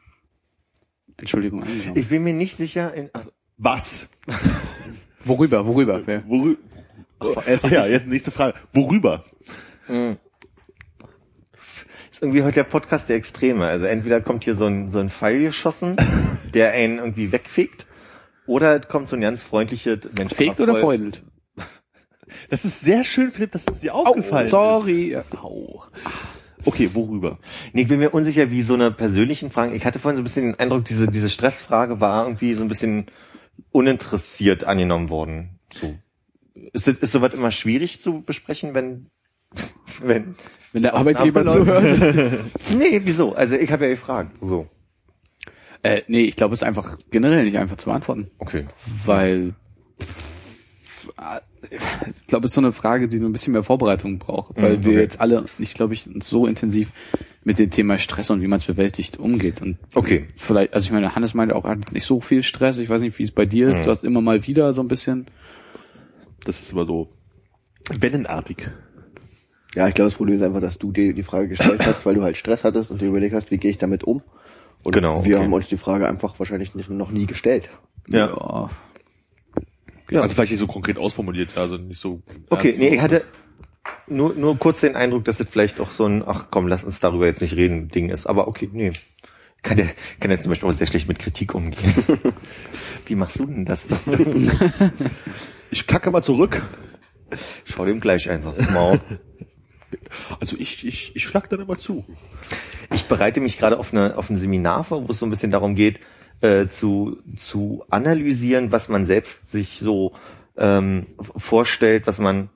Entschuldigung, 1.17 1.63
angenommen. 1.63 1.97
Ich 1.97 2.07
bin 2.07 2.24
mir 2.24 2.34
nicht 2.34 2.55
sicher, 2.55 2.93
in, 2.93 3.09
ach, 3.13 3.26
Was? 3.57 4.09
Worüber, 5.24 5.65
worüber? 5.65 6.01
Worüber? 6.28 6.59
Ach, 7.19 7.71
ja, 7.71 7.86
jetzt 7.86 8.07
nächste 8.07 8.32
Frage. 8.32 8.55
Worüber? 8.74 9.24
ist 9.88 10.17
irgendwie 12.24 12.41
heute 12.41 12.55
der 12.55 12.63
Podcast 12.63 13.09
der 13.09 13.17
Extreme. 13.17 13.67
Also 13.67 13.86
entweder 13.86 14.21
kommt 14.21 14.45
hier 14.45 14.55
so 14.55 14.65
ein, 14.65 14.89
so 14.89 14.99
ein 14.99 15.09
Pfeil 15.09 15.39
geschossen, 15.39 15.97
der 16.53 16.71
einen 16.71 16.97
irgendwie 16.97 17.32
wegfegt, 17.32 17.86
oder 18.47 18.80
es 18.80 18.88
kommt 18.88 19.09
so 19.09 19.15
ein 19.15 19.21
ganz 19.21 19.43
freundliches 19.43 19.99
Mensch. 20.17 20.34
Fegt 20.34 20.59
oder 20.59 20.76
feudelt? 20.76 21.21
Das 22.49 22.65
ist 22.65 22.82
sehr 22.82 23.03
schön, 23.03 23.32
Philipp, 23.32 23.51
dass 23.51 23.67
es 23.67 23.82
dir 23.82 23.93
aufgefallen 23.93 24.45
ist. 24.45 24.51
sorry. 24.51 25.15
Au. 25.39 25.84
Okay, 26.65 26.89
worüber? 26.93 27.38
Nee, 27.74 27.84
ich 27.84 27.88
bin 27.88 27.99
mir 27.99 28.09
unsicher, 28.09 28.49
wie 28.49 28.63
so 28.63 28.74
eine 28.74 28.89
persönlichen 28.89 29.51
Fragen. 29.51 29.76
Ich 29.76 29.86
hatte 29.86 29.99
vorhin 29.99 30.15
so 30.15 30.21
ein 30.21 30.24
bisschen 30.24 30.45
den 30.45 30.59
Eindruck, 30.59 30.84
diese, 30.86 31.07
diese 31.07 31.30
Stressfrage 31.30 31.99
war 31.99 32.24
irgendwie 32.24 32.55
so 32.55 32.63
ein 32.63 32.69
bisschen 32.69 33.05
uninteressiert 33.71 34.63
angenommen 34.63 35.09
worden. 35.09 35.59
So. 35.74 35.93
Ist, 36.71 36.88
ist 36.88 37.11
sowas 37.11 37.36
immer 37.36 37.51
schwierig 37.51 38.01
zu 38.01 38.21
besprechen, 38.21 38.74
wenn, 38.74 39.11
wenn, 40.01 40.36
Wenn 40.74 40.82
der 40.82 40.95
Arbeitgeber 40.95 41.45
zuhört. 41.45 41.84
nee, 42.78 42.99
wieso? 43.03 43.34
Also 43.34 43.55
ich 43.55 43.71
habe 43.71 43.86
ja 43.86 43.91
gefragt, 43.91 44.38
so. 44.41 44.67
Äh, 45.84 46.01
nee, 46.07 46.21
ich 46.21 46.36
glaube, 46.36 46.53
es 46.53 46.61
ist 46.61 46.67
einfach 46.67 46.97
generell 47.11 47.45
nicht 47.45 47.57
einfach 47.57 47.78
zu 47.78 47.86
beantworten. 47.86 48.30
Okay. 48.39 48.65
Weil 49.05 49.53
äh, 51.17 51.39
ich 52.09 52.28
glaube, 52.28 52.45
es 52.45 52.51
ist 52.51 52.55
so 52.55 52.61
eine 52.61 52.71
Frage, 52.74 53.07
die 53.07 53.19
nur 53.19 53.30
ein 53.30 53.34
bisschen 53.34 53.53
mehr 53.53 53.63
Vorbereitung 53.63 54.17
braucht, 54.19 54.55
weil 54.55 54.78
Mhm, 54.78 54.84
wir 54.86 54.91
okay. 54.93 55.01
jetzt 55.01 55.21
alle, 55.21 55.45
ich 55.59 55.74
glaube, 55.74 55.93
ich 55.93 56.09
so 56.21 56.47
intensiv 56.47 56.91
mit 57.43 57.59
dem 57.59 57.69
Thema 57.69 57.97
Stress 57.97 58.30
und 58.30 58.41
wie 58.41 58.47
man 58.47 58.57
es 58.57 58.65
bewältigt 58.65 59.17
umgeht. 59.19 59.61
Und 59.61 59.78
Okay. 59.93 60.28
vielleicht, 60.38 60.74
also 60.74 60.86
ich 60.86 60.91
meine, 60.91 61.13
Hannes 61.15 61.34
meinte 61.34 61.55
auch, 61.55 61.65
er 61.65 61.71
hat 61.71 61.91
nicht 61.91 62.05
so 62.05 62.21
viel 62.21 62.41
Stress. 62.43 62.78
Ich 62.78 62.89
weiß 62.89 63.01
nicht, 63.01 63.19
wie 63.19 63.24
es 63.24 63.32
bei 63.32 63.45
dir 63.45 63.67
ist. 63.67 63.80
Mhm. 63.82 63.84
Du 63.84 63.91
hast 63.91 64.03
immer 64.05 64.21
mal 64.21 64.47
wieder 64.47 64.74
so 64.74 64.82
ein 64.82 64.88
bisschen. 64.88 65.28
Das 66.45 66.61
ist 66.61 66.71
immer 66.71 66.86
so 66.86 67.09
wellenartig. 67.99 68.69
Ja, 69.76 69.88
ich 69.88 69.95
glaube, 69.95 70.09
das 70.09 70.17
Problem 70.17 70.36
ist 70.36 70.43
einfach, 70.43 70.61
dass 70.61 70.78
du 70.78 70.91
dir 70.91 71.13
die 71.13 71.24
Frage 71.24 71.47
gestellt 71.47 71.82
hast, 71.86 72.05
weil 72.05 72.15
du 72.15 72.24
halt 72.24 72.38
Stress 72.38 72.63
hattest 72.63 72.91
und 72.91 73.01
dir 73.01 73.07
überlegt 73.07 73.34
hast, 73.36 73.51
wie 73.51 73.57
gehe 73.57 73.71
ich 73.71 73.78
damit 73.78 74.03
um. 74.03 74.21
Und 74.84 74.93
Genau, 74.93 75.24
wir 75.24 75.38
okay. 75.38 75.45
haben 75.45 75.53
uns 75.53 75.67
die 75.67 75.78
Frage 75.78 76.07
einfach 76.07 76.38
wahrscheinlich 76.39 76.76
nicht, 76.76 76.89
noch 76.89 77.11
nie 77.11 77.26
gestellt. 77.26 77.69
Ja. 78.07 78.69
Ja. 80.09 80.21
Also 80.21 80.36
vielleicht 80.36 80.51
nicht 80.51 80.59
so 80.59 80.67
konkret 80.67 80.97
ausformuliert, 80.97 81.57
also 81.57 81.78
nicht 81.78 82.01
so. 82.01 82.21
Okay, 82.49 82.71
ja, 82.71 82.78
nee, 82.78 82.95
ich 82.95 83.01
hatte 83.01 83.24
nur, 84.07 84.34
nur 84.36 84.57
kurz 84.59 84.82
den 84.82 84.95
Eindruck, 84.95 85.26
dass 85.26 85.38
das 85.38 85.47
vielleicht 85.49 85.80
auch 85.80 85.91
so 85.91 86.05
ein, 86.05 86.24
ach 86.26 86.47
komm, 86.51 86.67
lass 86.67 86.84
uns 86.84 86.99
darüber 86.99 87.26
jetzt 87.26 87.41
nicht 87.41 87.55
reden, 87.55 87.88
Ding 87.89 88.09
ist. 88.09 88.28
Aber 88.28 88.47
okay, 88.47 88.69
nee. 88.71 88.91
Kann 89.63 89.78
der, 89.78 89.88
kann 90.19 90.30
der 90.30 90.39
zum 90.39 90.49
Beispiel 90.49 90.69
auch 90.69 90.74
sehr 90.74 90.88
schlecht 90.88 91.07
mit 91.07 91.19
Kritik 91.19 91.55
umgehen. 91.55 91.93
Wie 93.05 93.15
machst 93.15 93.39
du 93.39 93.45
denn 93.45 93.63
das? 93.63 93.82
Ich 95.71 95.88
kacke 95.88 96.11
mal 96.11 96.21
zurück. 96.21 96.61
Schau 97.63 97.86
dem 97.86 98.01
gleich 98.01 98.30
eins 98.30 98.45
aufs 98.45 98.69
Maul. 98.69 98.99
Also 100.39 100.55
ich, 100.59 100.85
ich, 100.85 101.15
ich 101.15 101.23
schlag 101.23 101.49
dann 101.49 101.61
immer 101.61 101.77
zu. 101.77 102.05
Ich 102.91 103.05
bereite 103.05 103.41
mich 103.41 103.57
gerade 103.57 103.77
auf, 103.77 103.93
eine, 103.93 104.17
auf 104.17 104.29
ein 104.29 104.37
Seminar 104.37 104.83
vor, 104.83 105.07
wo 105.07 105.11
es 105.11 105.19
so 105.19 105.25
ein 105.25 105.29
bisschen 105.29 105.51
darum 105.51 105.75
geht, 105.75 105.99
äh, 106.41 106.67
zu, 106.67 107.17
zu 107.37 107.85
analysieren, 107.89 108.71
was 108.71 108.89
man 108.89 109.05
selbst 109.05 109.51
sich 109.51 109.79
so 109.79 110.13
ähm, 110.57 111.07
vorstellt, 111.37 112.07
was 112.07 112.19
man 112.19 112.49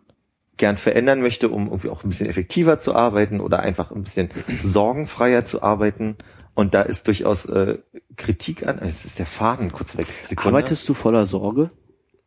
gern 0.57 0.77
verändern 0.77 1.21
möchte, 1.21 1.49
um 1.49 1.67
irgendwie 1.67 1.89
auch 1.89 2.03
ein 2.03 2.09
bisschen 2.09 2.27
effektiver 2.27 2.79
zu 2.79 2.95
arbeiten 2.95 3.39
oder 3.39 3.59
einfach 3.59 3.91
ein 3.91 4.03
bisschen 4.03 4.29
sorgenfreier 4.63 5.45
zu 5.45 5.61
arbeiten. 5.61 6.17
Und 6.53 6.73
da 6.73 6.81
ist 6.81 7.07
durchaus 7.07 7.45
äh, 7.45 7.77
Kritik 8.15 8.65
an. 8.65 8.79
Jetzt 8.83 9.05
ist 9.05 9.19
der 9.19 9.27
Faden 9.27 9.71
kurz 9.71 9.95
weg. 9.95 10.07
Sekunde. 10.27 10.49
Arbeitest 10.49 10.89
du 10.89 10.95
voller 10.95 11.25
Sorge? 11.25 11.69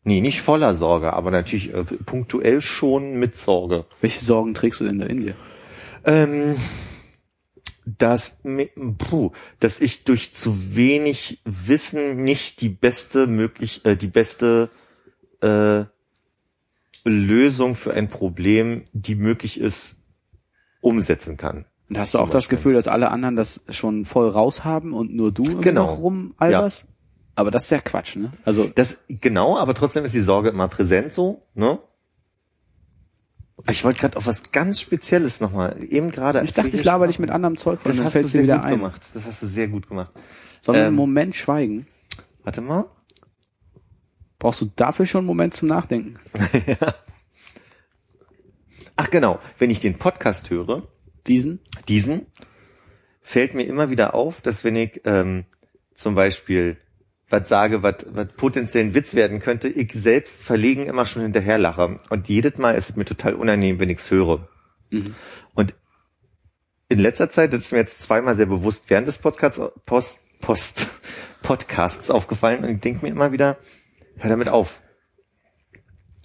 Nee, 0.02 0.20
nicht 0.20 0.40
voller 0.40 0.72
Sorge, 0.74 1.12
aber 1.12 1.30
natürlich 1.30 1.74
äh, 1.74 1.84
punktuell 1.84 2.60
schon 2.60 3.18
mit 3.18 3.36
Sorge. 3.36 3.84
Welche 4.00 4.24
Sorgen 4.24 4.54
trägst 4.54 4.80
du 4.80 4.84
denn 4.84 4.98
da 4.98 5.06
in 5.06 5.20
dir? 5.20 5.34
Ähm, 6.04 6.56
dass, 7.84 8.40
puh, 8.98 9.32
dass 9.58 9.80
ich 9.80 10.04
durch 10.04 10.32
zu 10.32 10.74
wenig 10.74 11.42
Wissen 11.44 12.22
nicht 12.22 12.60
die 12.60 12.68
beste 12.68 13.26
möglich, 13.26 13.84
äh, 13.84 13.96
die 13.96 14.06
beste 14.06 14.70
äh, 15.42 15.84
Lösung 17.04 17.74
für 17.74 17.92
ein 17.92 18.08
Problem, 18.08 18.82
die 18.92 19.14
möglich 19.14 19.60
ist, 19.60 19.96
umsetzen 20.80 21.36
kann. 21.36 21.66
Und 21.88 21.98
hast 21.98 22.14
du 22.14 22.18
auch 22.18 22.30
das 22.30 22.48
Gefühl, 22.48 22.74
dass 22.74 22.86
alle 22.88 23.10
anderen 23.10 23.36
das 23.36 23.64
schon 23.68 24.04
voll 24.04 24.28
raus 24.28 24.64
haben 24.64 24.92
und 24.92 25.12
nur 25.14 25.32
du 25.32 25.60
Genau. 25.60 25.86
noch 25.86 25.98
rumalberst? 25.98 26.86
Aber 27.40 27.50
das 27.50 27.64
ist 27.64 27.70
ja 27.70 27.80
Quatsch, 27.80 28.16
ne? 28.16 28.32
Also 28.44 28.66
Das 28.68 28.98
genau, 29.08 29.56
aber 29.56 29.72
trotzdem 29.74 30.04
ist 30.04 30.14
die 30.14 30.20
Sorge 30.20 30.50
immer 30.50 30.68
präsent 30.68 31.10
so, 31.12 31.42
ne? 31.54 31.78
Ich 33.68 33.82
wollte 33.82 33.98
gerade 34.00 34.16
auf 34.18 34.26
was 34.26 34.52
ganz 34.52 34.78
Spezielles 34.80 35.40
nochmal. 35.40 35.82
Eben 35.88 36.10
gerade. 36.10 36.42
ich 36.42 36.52
dachte, 36.52 36.72
wir 36.72 36.78
ich 36.78 36.84
laber 36.84 37.06
dich 37.06 37.18
mit 37.18 37.30
anderem 37.30 37.56
Zeug 37.56 37.80
Das 37.84 37.96
dann 37.96 38.06
hast 38.06 38.14
du 38.16 38.24
sehr 38.26 38.42
wieder 38.42 38.56
gut 38.56 38.64
ein. 38.66 38.72
gemacht. 38.76 39.02
Das 39.14 39.26
hast 39.26 39.42
du 39.42 39.46
sehr 39.46 39.68
gut 39.68 39.88
gemacht. 39.88 40.12
Sollen 40.60 40.76
wir 40.76 40.82
Ähm, 40.82 40.86
einen 40.88 40.96
Moment 40.96 41.34
schweigen? 41.34 41.86
Warte 42.44 42.60
mal. 42.60 42.84
Brauchst 44.38 44.60
du 44.60 44.70
dafür 44.76 45.06
schon 45.06 45.20
einen 45.20 45.26
Moment 45.26 45.54
zum 45.54 45.68
Nachdenken? 45.68 46.18
Ach 48.96 49.10
genau, 49.10 49.38
wenn 49.58 49.70
ich 49.70 49.80
den 49.80 49.96
Podcast 49.98 50.50
höre, 50.50 50.88
Diesen? 51.26 51.60
diesen, 51.88 52.26
fällt 53.22 53.54
mir 53.54 53.64
immer 53.64 53.88
wieder 53.90 54.14
auf, 54.14 54.40
dass 54.42 54.62
wenn 54.64 54.76
ich 54.76 55.00
ähm, 55.04 55.44
zum 55.94 56.14
Beispiel 56.14 56.76
was 57.30 57.48
sage, 57.48 57.82
was, 57.82 57.94
was 58.10 58.28
potenziell 58.36 58.84
ein 58.84 58.94
Witz 58.94 59.14
werden 59.14 59.40
könnte, 59.40 59.68
ich 59.68 59.92
selbst 59.92 60.42
verlegen 60.42 60.86
immer 60.86 61.06
schon 61.06 61.22
hinterher 61.22 61.58
lache. 61.58 61.96
Und 62.10 62.28
jedes 62.28 62.58
Mal 62.58 62.72
ist 62.72 62.90
es 62.90 62.96
mir 62.96 63.04
total 63.04 63.34
unangenehm, 63.34 63.78
wenn 63.78 63.88
ich's 63.88 64.10
höre. 64.10 64.48
Und 65.54 65.74
in 66.88 66.98
letzter 66.98 67.30
Zeit, 67.30 67.52
das 67.52 67.62
ist 67.62 67.72
mir 67.72 67.78
jetzt 67.78 68.00
zweimal 68.00 68.34
sehr 68.34 68.46
bewusst 68.46 68.84
während 68.88 69.06
des 69.06 69.18
Podcasts, 69.18 69.60
Post, 69.86 70.20
Post 70.40 70.88
Podcasts 71.42 72.10
aufgefallen 72.10 72.64
und 72.64 72.70
ich 72.70 72.80
denke 72.80 73.04
mir 73.04 73.12
immer 73.12 73.32
wieder, 73.32 73.58
hör 74.16 74.30
damit 74.30 74.48
auf. 74.48 74.80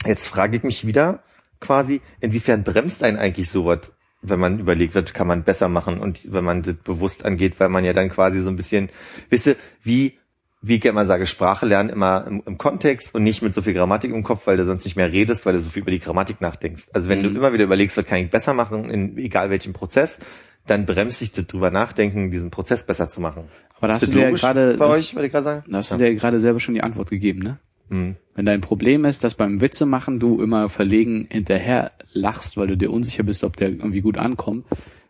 Jetzt 0.06 0.28
frage 0.28 0.58
ich 0.58 0.64
mich 0.64 0.86
wieder 0.86 1.24
quasi, 1.60 2.02
inwiefern 2.20 2.64
bremst 2.64 3.04
einen 3.04 3.18
eigentlich 3.18 3.50
sowas, 3.50 3.92
wenn 4.22 4.40
man 4.40 4.60
überlegt, 4.60 4.96
was 4.96 5.14
kann 5.14 5.28
man 5.28 5.44
besser 5.44 5.70
machen 5.70 6.00
und 6.00 6.32
wenn 6.32 6.44
man 6.44 6.64
das 6.64 6.76
bewusst 6.76 7.26
angeht, 7.26 7.60
weil 7.60 7.70
man 7.70 7.86
ja 7.86 7.94
dann 7.94 8.10
quasi 8.10 8.42
so 8.42 8.50
ein 8.50 8.56
bisschen, 8.56 8.90
wisse, 9.30 9.56
wie 9.84 10.20
wie 10.68 10.78
ich 10.78 10.86
immer 10.86 11.06
sage, 11.06 11.28
Sprache 11.28 11.66
lernen 11.68 11.90
immer 11.90 12.26
im, 12.28 12.42
im, 12.46 12.58
Kontext 12.58 13.14
und 13.14 13.24
nicht 13.24 13.44
mit 13.44 13.54
so 13.54 13.62
viel 13.62 13.74
Grammatik 13.74 14.12
im 14.12 14.24
Kopf, 14.24 14.48
weil 14.48 14.58
du 14.58 14.66
sonst 14.66 14.84
nicht 14.84 14.96
mehr 14.96 15.12
redest, 15.12 15.46
weil 15.46 15.54
du 15.54 15.60
so 15.60 15.70
viel 15.70 15.84
über 15.84 15.92
die 15.92 16.00
Grammatik 16.00 16.42
nachdenkst. 16.42 16.88
Also 16.92 17.08
wenn 17.08 17.20
mhm. 17.20 17.24
du 17.24 17.30
immer 17.30 17.54
wieder 17.54 17.66
überlegst, 17.66 17.96
was 17.98 18.06
kann 18.06 18.18
ich 18.18 18.32
besser 18.32 18.56
machen, 18.56 18.90
in 18.90 19.16
egal 19.18 19.52
welchem 19.52 19.74
Prozess, 19.74 20.20
dann 20.66 20.88
bremst 20.88 21.20
sich 21.20 21.32
das 21.32 21.46
drüber 21.46 21.70
nachdenken, 21.70 22.32
diesen 22.32 22.50
Prozess 22.50 22.84
besser 22.84 23.08
zu 23.08 23.22
machen. 23.22 23.44
Aber 23.78 23.90
da 23.90 23.94
hast 23.94 24.08
du 24.08 24.12
dir 24.12 24.22
ja 24.22 24.32
gerade, 24.32 24.76
da 24.76 24.90
hast 24.90 25.92
du 25.92 25.98
dir 25.98 26.16
gerade 26.16 26.40
selber 26.40 26.60
schon 26.60 26.74
die 26.74 26.82
Antwort 26.82 27.12
gegeben, 27.12 27.40
ne? 27.40 27.60
Mhm. 27.90 28.16
Wenn 28.34 28.46
dein 28.48 28.62
Problem 28.62 29.06
ist, 29.06 29.24
dass 29.24 29.36
beim 29.36 29.62
Witze 29.62 29.86
machen 29.86 30.20
du 30.20 30.42
immer 30.42 30.70
verlegen 30.70 31.28
hinterher 31.30 31.92
lachst, 32.14 32.58
weil 32.58 32.68
du 32.68 32.78
dir 32.78 32.92
unsicher 32.92 33.22
bist, 33.22 33.44
ob 33.44 33.58
der 33.58 33.70
irgendwie 33.70 34.02
gut 34.02 34.18
ankommt, 34.18 34.66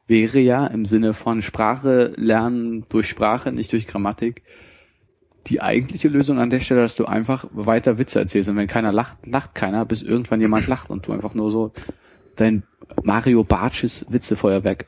wäre 0.07 0.39
ja 0.39 0.67
im 0.67 0.83
Sinne 0.83 1.13
von 1.13 1.41
Sprache 1.41 2.13
lernen 2.17 2.85
durch 2.89 3.07
Sprache, 3.07 3.53
nicht 3.53 3.71
durch 3.71 3.87
Grammatik, 3.87 4.43
die 5.47 5.61
eigentliche 5.61 6.07
Lösung 6.07 6.39
an 6.39 6.49
der 6.49 6.59
Stelle, 6.59 6.81
dass 6.81 6.95
du 6.95 7.05
einfach 7.05 7.45
weiter 7.51 7.97
Witze 7.97 8.19
erzählst. 8.19 8.49
Und 8.49 8.55
wenn 8.55 8.67
keiner 8.67 8.91
lacht, 8.91 9.17
lacht 9.25 9.53
keiner, 9.53 9.85
bis 9.85 10.01
irgendwann 10.01 10.41
jemand 10.41 10.67
lacht 10.67 10.89
und 10.89 11.05
du 11.07 11.11
einfach 11.11 11.33
nur 11.33 11.51
so 11.51 11.71
dein 12.35 12.63
Mario 13.03 13.43
Bartsches 13.43 14.05
Witzefeuerwerk 14.09 14.85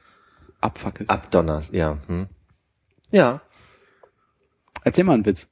abfackelst. 0.60 1.10
Abdonnerst, 1.10 1.74
ja. 1.74 1.98
Hm. 2.08 2.28
Ja. 3.12 3.42
Erzähl 4.84 5.04
mal 5.04 5.14
einen 5.14 5.26
Witz. 5.26 5.48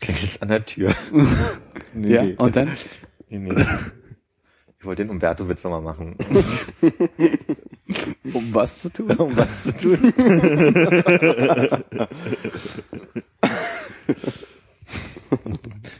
Klingelt's 0.00 0.40
an 0.42 0.48
der 0.48 0.64
Tür. 0.64 0.94
nee, 1.94 2.14
ja, 2.14 2.24
nee. 2.24 2.34
und 2.36 2.56
dann? 2.56 2.70
Nee, 3.28 3.38
nee. 3.38 3.66
Ich 4.82 4.86
wollte 4.86 5.04
den 5.04 5.10
Umberto-Witz 5.10 5.62
nochmal 5.62 5.80
machen. 5.80 6.16
um 8.32 8.52
was 8.52 8.80
zu 8.80 8.92
tun? 8.92 9.12
Um 9.12 9.36
was 9.36 9.62
zu 9.62 9.76
tun. 9.76 10.12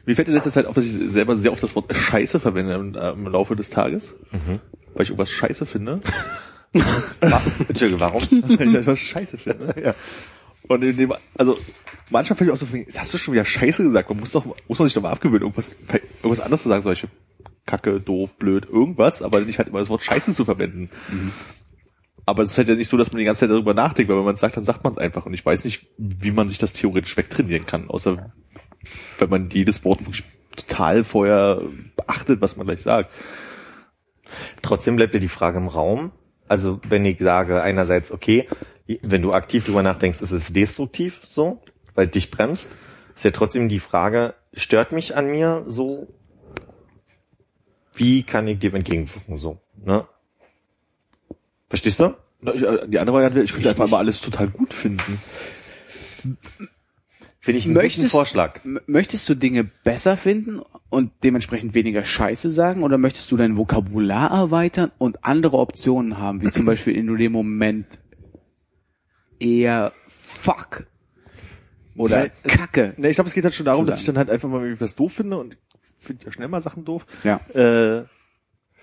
Mir 0.05 0.17
fällt 0.17 0.27
in 0.27 0.35
letzter 0.35 0.51
Zeit 0.51 0.67
auf, 0.67 0.75
dass 0.75 0.85
ich 0.85 1.13
selber 1.13 1.37
sehr 1.37 1.53
oft 1.53 1.63
das 1.63 1.77
Wort 1.77 1.95
Scheiße 1.95 2.41
verwende 2.41 2.75
im, 2.75 2.97
äh, 2.97 3.11
im 3.11 3.29
Laufe 3.29 3.55
des 3.55 3.71
Tages. 3.71 4.17
Mhm. 4.33 4.59
Weil 4.95 5.05
ich 5.05 5.11
irgendwas 5.11 5.31
Scheiße 5.31 5.65
finde. 5.65 6.01
Entschuldigung, 7.69 8.01
warum? 8.01 8.23
weil 8.59 8.69
ich 8.69 8.75
etwas 8.75 8.99
Scheiße 8.99 9.39
finde. 9.39 9.77
Ja. 9.81 9.95
Und 10.67 10.83
in 10.83 10.97
dem, 10.97 11.15
also 11.39 11.57
manchmal 12.11 12.37
fällt 12.37 12.51
ich 12.51 12.53
auch 12.53 12.57
so, 12.57 12.67
hast 12.97 13.15
du 13.15 13.19
schon 13.19 13.35
wieder 13.35 13.45
Scheiße 13.45 13.85
gesagt? 13.85 14.09
Man 14.09 14.19
muss 14.19 14.33
doch, 14.33 14.45
muss 14.67 14.81
man 14.81 14.87
sich 14.87 14.95
doch 14.95 15.03
mal 15.03 15.13
abgewöhnen, 15.13 15.43
irgendwas, 15.43 15.77
irgendwas 16.19 16.41
anderes 16.41 16.65
zu 16.65 16.69
sagen, 16.69 16.83
solche 16.83 17.07
Kacke, 17.67 18.01
doof, 18.01 18.37
blöd, 18.37 18.67
irgendwas, 18.69 19.23
aber 19.23 19.41
nicht 19.41 19.59
halt 19.59 19.69
immer 19.69 19.79
das 19.79 19.91
Wort 19.91 20.03
Scheiße 20.03 20.33
zu 20.33 20.45
verwenden. 20.45 20.91
Mhm. 21.09 21.33
Aber 22.25 22.43
es 22.43 22.53
ist 22.53 22.59
halt 22.59 22.69
ja 22.69 22.75
nicht 22.75 22.89
so, 22.89 22.97
dass 22.97 23.13
man 23.13 23.19
die 23.19 23.25
ganze 23.25 23.41
Zeit 23.41 23.51
darüber 23.51 23.75
nachdenkt, 23.75 24.09
weil 24.09 24.17
wenn 24.17 24.25
man 24.25 24.35
es 24.35 24.41
sagt, 24.41 24.57
dann 24.57 24.65
sagt 24.65 24.85
man 24.85 24.93
es 24.93 24.99
einfach. 24.99 25.27
Und 25.27 25.35
ich 25.35 25.45
weiß 25.45 25.65
nicht, 25.65 25.87
wie 25.99 26.31
man 26.31 26.49
sich 26.49 26.59
das 26.59 26.73
theoretisch 26.73 27.17
wegtrainieren 27.17 27.67
kann, 27.67 27.89
außer 27.89 28.33
wenn 29.19 29.31
man 29.31 29.51
jedes 29.51 29.85
Wort 29.85 30.01
wirklich 30.01 30.25
total 30.57 31.05
vorher 31.05 31.63
beachtet, 31.97 32.41
was 32.41 32.57
man 32.57 32.67
gleich 32.67 32.83
sagt. 32.83 33.11
Trotzdem 34.63 34.97
bleibt 34.97 35.15
ja 35.15 35.21
die 35.21 35.29
Frage 35.29 35.59
im 35.59 35.69
Raum. 35.69 36.13
Also 36.49 36.81
wenn 36.89 37.05
ich 37.05 37.19
sage 37.19 37.63
einerseits, 37.63 38.13
okay, 38.13 38.49
wenn 39.03 39.23
du 39.23 39.33
aktiv 39.33 39.65
drüber 39.65 39.83
nachdenkst, 39.83 40.21
ist 40.21 40.33
es 40.33 40.53
destruktiv 40.53 41.21
so, 41.25 41.61
weil 41.95 42.07
dich 42.09 42.31
bremst, 42.31 42.71
ist 43.15 43.25
ja 43.25 43.31
trotzdem 43.31 43.69
die 43.69 43.81
Frage, 43.81 44.35
stört 44.55 44.93
mich 44.93 45.17
an 45.17 45.31
mir 45.31 45.65
so 45.67 46.09
wie 47.95 48.23
kann 48.23 48.47
ich 48.49 48.59
dem 48.59 48.75
entgegenwirken, 48.75 49.39
so, 49.39 49.61
ne? 49.85 50.07
Verstehst 51.69 52.01
du? 52.01 52.15
Äh, 52.45 52.89
die 52.89 52.99
andere 52.99 53.15
Variante, 53.15 53.43
ich 53.43 53.53
könnte 53.53 53.71
einfach 53.71 53.89
mal 53.89 53.99
alles 53.99 54.21
total 54.21 54.49
gut 54.49 54.75
finden. 54.75 55.19
Finde 57.41 57.59
ich 57.59 57.65
einen 57.65 57.75
möchtest, 57.75 57.97
guten 57.97 58.11
Vorschlag. 58.11 58.61
Möchtest 58.87 59.29
du 59.29 59.35
Dinge 59.35 59.65
besser 59.65 60.17
finden 60.17 60.61
und 60.91 61.11
dementsprechend 61.25 61.75
weniger 61.75 62.05
Scheiße 62.05 62.51
sagen 62.51 62.85
oder 62.85 62.99
möchtest 62.99 63.33
du 63.33 63.37
dein 63.37 63.57
Vokabular 63.57 64.31
erweitern 64.31 64.93
und 64.99 65.25
andere 65.25 65.59
Optionen 65.59 66.19
haben, 66.19 66.41
wie 66.43 66.51
zum 66.51 66.65
Beispiel 66.65 66.95
in 66.95 67.17
dem 67.17 67.33
Moment 67.33 67.87
eher 69.41 69.93
Fuck 70.09 70.87
oder 71.97 72.29
Kacke? 72.29 72.95
Nee, 72.97 73.09
ich 73.09 73.17
glaube, 73.17 73.29
es 73.29 73.35
geht 73.35 73.43
halt 73.43 73.55
schon 73.55 73.67
darum, 73.67 73.87
dass 73.87 73.99
ich 73.99 74.07
dann 74.07 74.19
halt 74.19 74.31
einfach 74.31 74.49
mal 74.49 74.81
was 74.81 74.95
doof 74.95 75.13
finde 75.13 75.39
und 75.39 75.57
finde 76.03 76.27
ja 76.27 76.33
schnell 76.33 76.49
mal 76.49 76.61
Sachen 76.61 76.85
doof. 76.85 77.07
Ja. 77.25 77.41
Äh, 77.55 78.05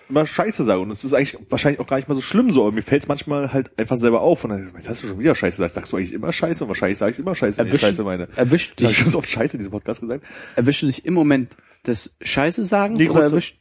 immer 0.09 0.26
Scheiße 0.26 0.63
sage. 0.63 0.82
Und 0.82 0.91
es 0.91 1.03
ist 1.03 1.13
eigentlich 1.13 1.38
wahrscheinlich 1.49 1.80
auch 1.80 1.88
gar 1.88 1.97
nicht 1.97 2.09
mal 2.09 2.15
so 2.15 2.22
schlimm 2.22 2.51
so, 2.51 2.63
aber 2.63 2.72
mir 2.72 2.82
fällt 2.82 3.03
es 3.03 3.07
manchmal 3.07 3.53
halt 3.53 3.78
einfach 3.78 3.97
selber 3.97 4.22
auf. 4.22 4.43
Und 4.43 4.49
dann, 4.51 4.72
was 4.74 4.89
hast 4.89 5.03
du 5.03 5.07
schon 5.07 5.20
wieder 5.20 5.36
Scheiße 5.36 5.57
gesagt? 5.57 5.74
Sagst 5.74 5.91
du 5.93 5.97
eigentlich 5.97 6.13
immer 6.13 6.34
Scheiße? 6.34 6.63
Und 6.63 6.70
wahrscheinlich 6.70 6.97
sage 6.97 7.11
ich 7.11 7.20
immer 7.20 7.36
Scheiße, 7.36 7.57
wenn 7.59 7.67
erwisch, 7.67 7.84
ich 7.84 7.88
Scheiße 7.88 8.03
meine. 8.03 8.28
Erwischt 8.36 8.80
dich. 8.80 8.88
Hab 8.88 8.91
ich 8.91 8.97
schon 8.97 9.11
so 9.11 9.17
oft 9.20 9.30
Scheiße 9.30 9.53
in 9.53 9.59
diesem 9.59 9.72
Podcast 9.72 10.01
gesagt. 10.01 10.26
Erwischst 10.55 10.82
du 10.82 10.88
dich 10.88 11.05
im 11.05 11.13
Moment 11.13 11.55
des 11.86 12.15
Scheiße 12.22 12.65
sagen? 12.65 12.95
Nee, 12.95 13.09
oder 13.09 13.24
erwischt, 13.24 13.59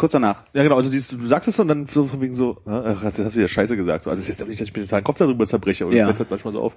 kurz 0.00 0.12
danach? 0.12 0.44
Ja, 0.54 0.62
genau. 0.62 0.76
Also 0.76 0.90
dieses, 0.90 1.08
du 1.08 1.26
sagst 1.26 1.46
es 1.46 1.58
und 1.60 1.68
dann 1.68 1.86
so 1.86 2.06
von 2.06 2.20
wegen 2.20 2.34
so, 2.34 2.56
ach, 2.64 3.04
jetzt 3.04 3.18
hast 3.18 3.34
du 3.34 3.38
wieder 3.38 3.48
Scheiße 3.48 3.76
gesagt. 3.76 4.04
So, 4.04 4.10
also 4.10 4.20
es 4.20 4.28
ist 4.28 4.38
jetzt 4.38 4.48
nicht, 4.48 4.60
dass 4.60 4.68
ich 4.68 4.74
mir 4.74 4.84
den 4.84 5.04
Kopf 5.04 5.18
darüber 5.18 5.46
zerbreche, 5.46 5.84
aber 5.84 5.94
ja. 5.94 6.06
mir 6.06 6.18
halt 6.18 6.30
manchmal 6.30 6.52
so 6.52 6.60
auf. 6.60 6.72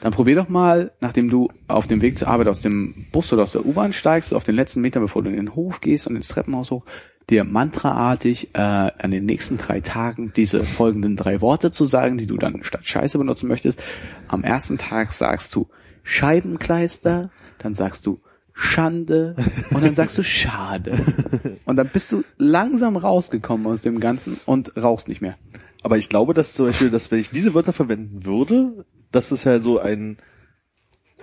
Dann 0.00 0.12
probier 0.12 0.36
doch 0.36 0.48
mal, 0.48 0.92
nachdem 1.00 1.30
du 1.30 1.48
auf 1.68 1.86
dem 1.86 2.02
Weg 2.02 2.18
zur 2.18 2.28
Arbeit 2.28 2.48
aus 2.48 2.60
dem 2.60 3.06
Bus 3.12 3.32
oder 3.32 3.44
aus 3.44 3.52
der 3.52 3.64
U-Bahn 3.64 3.94
steigst, 3.94 4.34
auf 4.34 4.44
den 4.44 4.54
letzten 4.54 4.82
Meter, 4.82 5.00
bevor 5.00 5.22
du 5.22 5.30
in 5.30 5.36
den 5.36 5.54
Hof 5.54 5.80
gehst 5.80 6.06
und 6.06 6.16
ins 6.16 6.28
Treppenhaus 6.28 6.70
hoch, 6.70 6.84
dir 7.30 7.44
mantraartig 7.44 8.50
äh, 8.52 8.60
an 8.60 9.10
den 9.10 9.24
nächsten 9.24 9.56
drei 9.56 9.80
Tagen 9.80 10.32
diese 10.36 10.62
folgenden 10.62 11.16
drei 11.16 11.40
Worte 11.40 11.72
zu 11.72 11.86
sagen, 11.86 12.18
die 12.18 12.26
du 12.26 12.36
dann 12.36 12.62
statt 12.62 12.82
Scheiße 12.84 13.16
benutzen 13.16 13.48
möchtest. 13.48 13.82
Am 14.28 14.44
ersten 14.44 14.76
Tag 14.76 15.12
sagst 15.12 15.54
du 15.54 15.66
Scheibenkleister, 16.04 17.30
dann 17.58 17.74
sagst 17.74 18.06
du 18.06 18.20
Schande 18.58 19.36
und 19.70 19.84
dann 19.84 19.94
sagst 19.94 20.16
du 20.16 20.22
Schade. 20.24 21.54
Und 21.66 21.76
dann 21.76 21.90
bist 21.90 22.10
du 22.10 22.24
langsam 22.38 22.96
rausgekommen 22.96 23.66
aus 23.66 23.82
dem 23.82 24.00
Ganzen 24.00 24.40
und 24.46 24.76
rauchst 24.76 25.08
nicht 25.08 25.20
mehr. 25.20 25.36
Aber 25.82 25.98
ich 25.98 26.08
glaube, 26.08 26.32
dass 26.32 26.54
zum 26.54 26.66
Beispiel, 26.66 26.90
dass 26.90 27.10
wenn 27.10 27.18
ich 27.18 27.30
diese 27.30 27.52
Wörter 27.52 27.74
verwenden 27.74 28.24
würde, 28.24 28.86
dass 29.12 29.30
es 29.30 29.44
ja 29.44 29.60
so 29.60 29.78
einen 29.78 30.16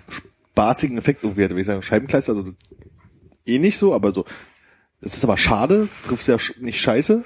spaßigen 0.07 0.97
Effekt 0.97 1.23
irgendwie 1.23 1.41
hätte, 1.41 1.55
wenn 1.55 1.61
ich 1.61 1.67
sagen, 1.67 1.81
Scheibenkleister, 1.81 2.33
also 2.33 2.53
eh 3.47 3.57
nicht 3.57 3.79
so, 3.79 3.95
aber 3.95 4.13
so, 4.13 4.25
es 5.01 5.15
ist 5.15 5.23
aber 5.23 5.37
schade, 5.37 5.89
triffst 6.05 6.27
ja 6.27 6.37
nicht 6.61 6.79
scheiße 6.79 7.23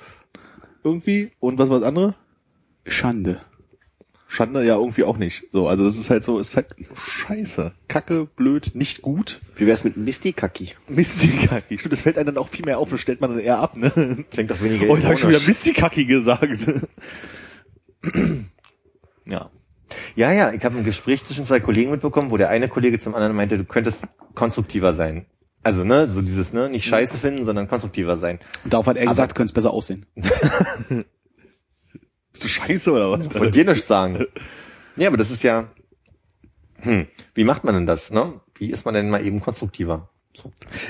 irgendwie. 0.84 1.32
Und 1.40 1.60
was 1.60 1.70
war 1.70 1.80
das 1.80 1.88
andere? 1.88 2.16
Schande. 2.86 3.42
Schande 4.28 4.64
ja 4.66 4.76
irgendwie 4.76 5.04
auch 5.04 5.18
nicht. 5.18 5.46
So, 5.52 5.68
also 5.68 5.86
das 5.86 5.96
ist 5.98 6.10
halt 6.10 6.24
so, 6.24 6.38
ist 6.40 6.56
halt 6.56 6.68
scheiße. 6.96 7.72
Kacke, 7.88 8.26
blöd, 8.26 8.72
nicht 8.74 9.02
gut. 9.02 9.40
Wie 9.56 9.66
wär's 9.66 9.84
mit 9.86 9.96
Mistikaki? 9.96 10.74
Mistikaki. 10.90 11.78
Stimmt, 11.80 11.94
das 11.94 12.02
fällt 12.02 12.18
einem 12.18 12.28
dann 12.28 12.38
auch 12.38 12.50
viel 12.50 12.66
mehr 12.66 12.78
auf, 12.78 12.90
das 12.90 13.00
stellt 13.00 13.22
man 13.22 13.32
dann 13.32 13.40
eher 13.40 13.60
ab, 13.60 13.78
ne? 13.78 14.26
Klingt 14.32 14.52
doch 14.52 14.62
weniger 14.62 14.90
Oh, 14.90 14.98
ich 14.98 15.06
habe 15.06 15.18
schon 15.18 15.30
wieder 15.30 15.40
Mistikaki 15.40 16.06
gesagt. 16.06 16.68
ja. 19.26 19.50
Ja, 20.16 20.32
ja, 20.34 20.52
ich 20.52 20.64
habe 20.66 20.78
ein 20.78 20.84
Gespräch 20.84 21.24
zwischen 21.24 21.46
zwei 21.46 21.62
Kollegen 21.62 21.92
mitbekommen, 21.92 22.30
wo 22.30 22.38
der 22.38 22.50
eine 22.50 22.68
Kollege 22.68 23.00
zum 23.00 23.16
anderen 23.16 23.36
meinte, 23.36 23.58
du 23.58 23.64
könntest 23.64 24.04
konstruktiver 24.36 24.94
sein. 24.94 25.26
Also, 25.64 25.84
ne, 25.84 26.10
so 26.12 26.22
dieses, 26.22 26.54
ne, 26.54 26.70
nicht 26.70 26.86
scheiße 26.86 27.18
finden, 27.18 27.46
sondern 27.46 27.68
konstruktiver 27.68 28.18
sein. 28.18 28.40
Und 28.64 28.74
darauf 28.74 28.88
hat 28.88 28.98
er 28.98 29.06
gesagt, 29.08 29.32
du 29.32 29.36
könntest 29.36 29.56
besser 29.56 29.72
aussehen. 29.72 30.06
Bist 32.38 32.44
du 32.44 32.50
scheiße 32.50 32.92
oder 32.92 33.12
was? 33.12 33.34
Von 33.34 33.50
dir 33.50 33.66
nichts 33.66 33.88
sagen. 33.88 34.28
Ja, 34.96 35.08
aber 35.08 35.18
das 35.18 35.32
ist 35.32 35.42
ja, 35.42 35.70
hm, 36.82 37.08
wie 37.34 37.44
macht 37.44 37.64
man 37.64 37.74
denn 37.74 37.88
das, 37.88 38.12
ne? 38.12 38.42
Wie 38.54 38.70
ist 38.70 38.86
man 38.86 38.94
denn 38.94 39.10
mal 39.10 39.26
eben 39.26 39.42
konstruktiver? 39.42 40.12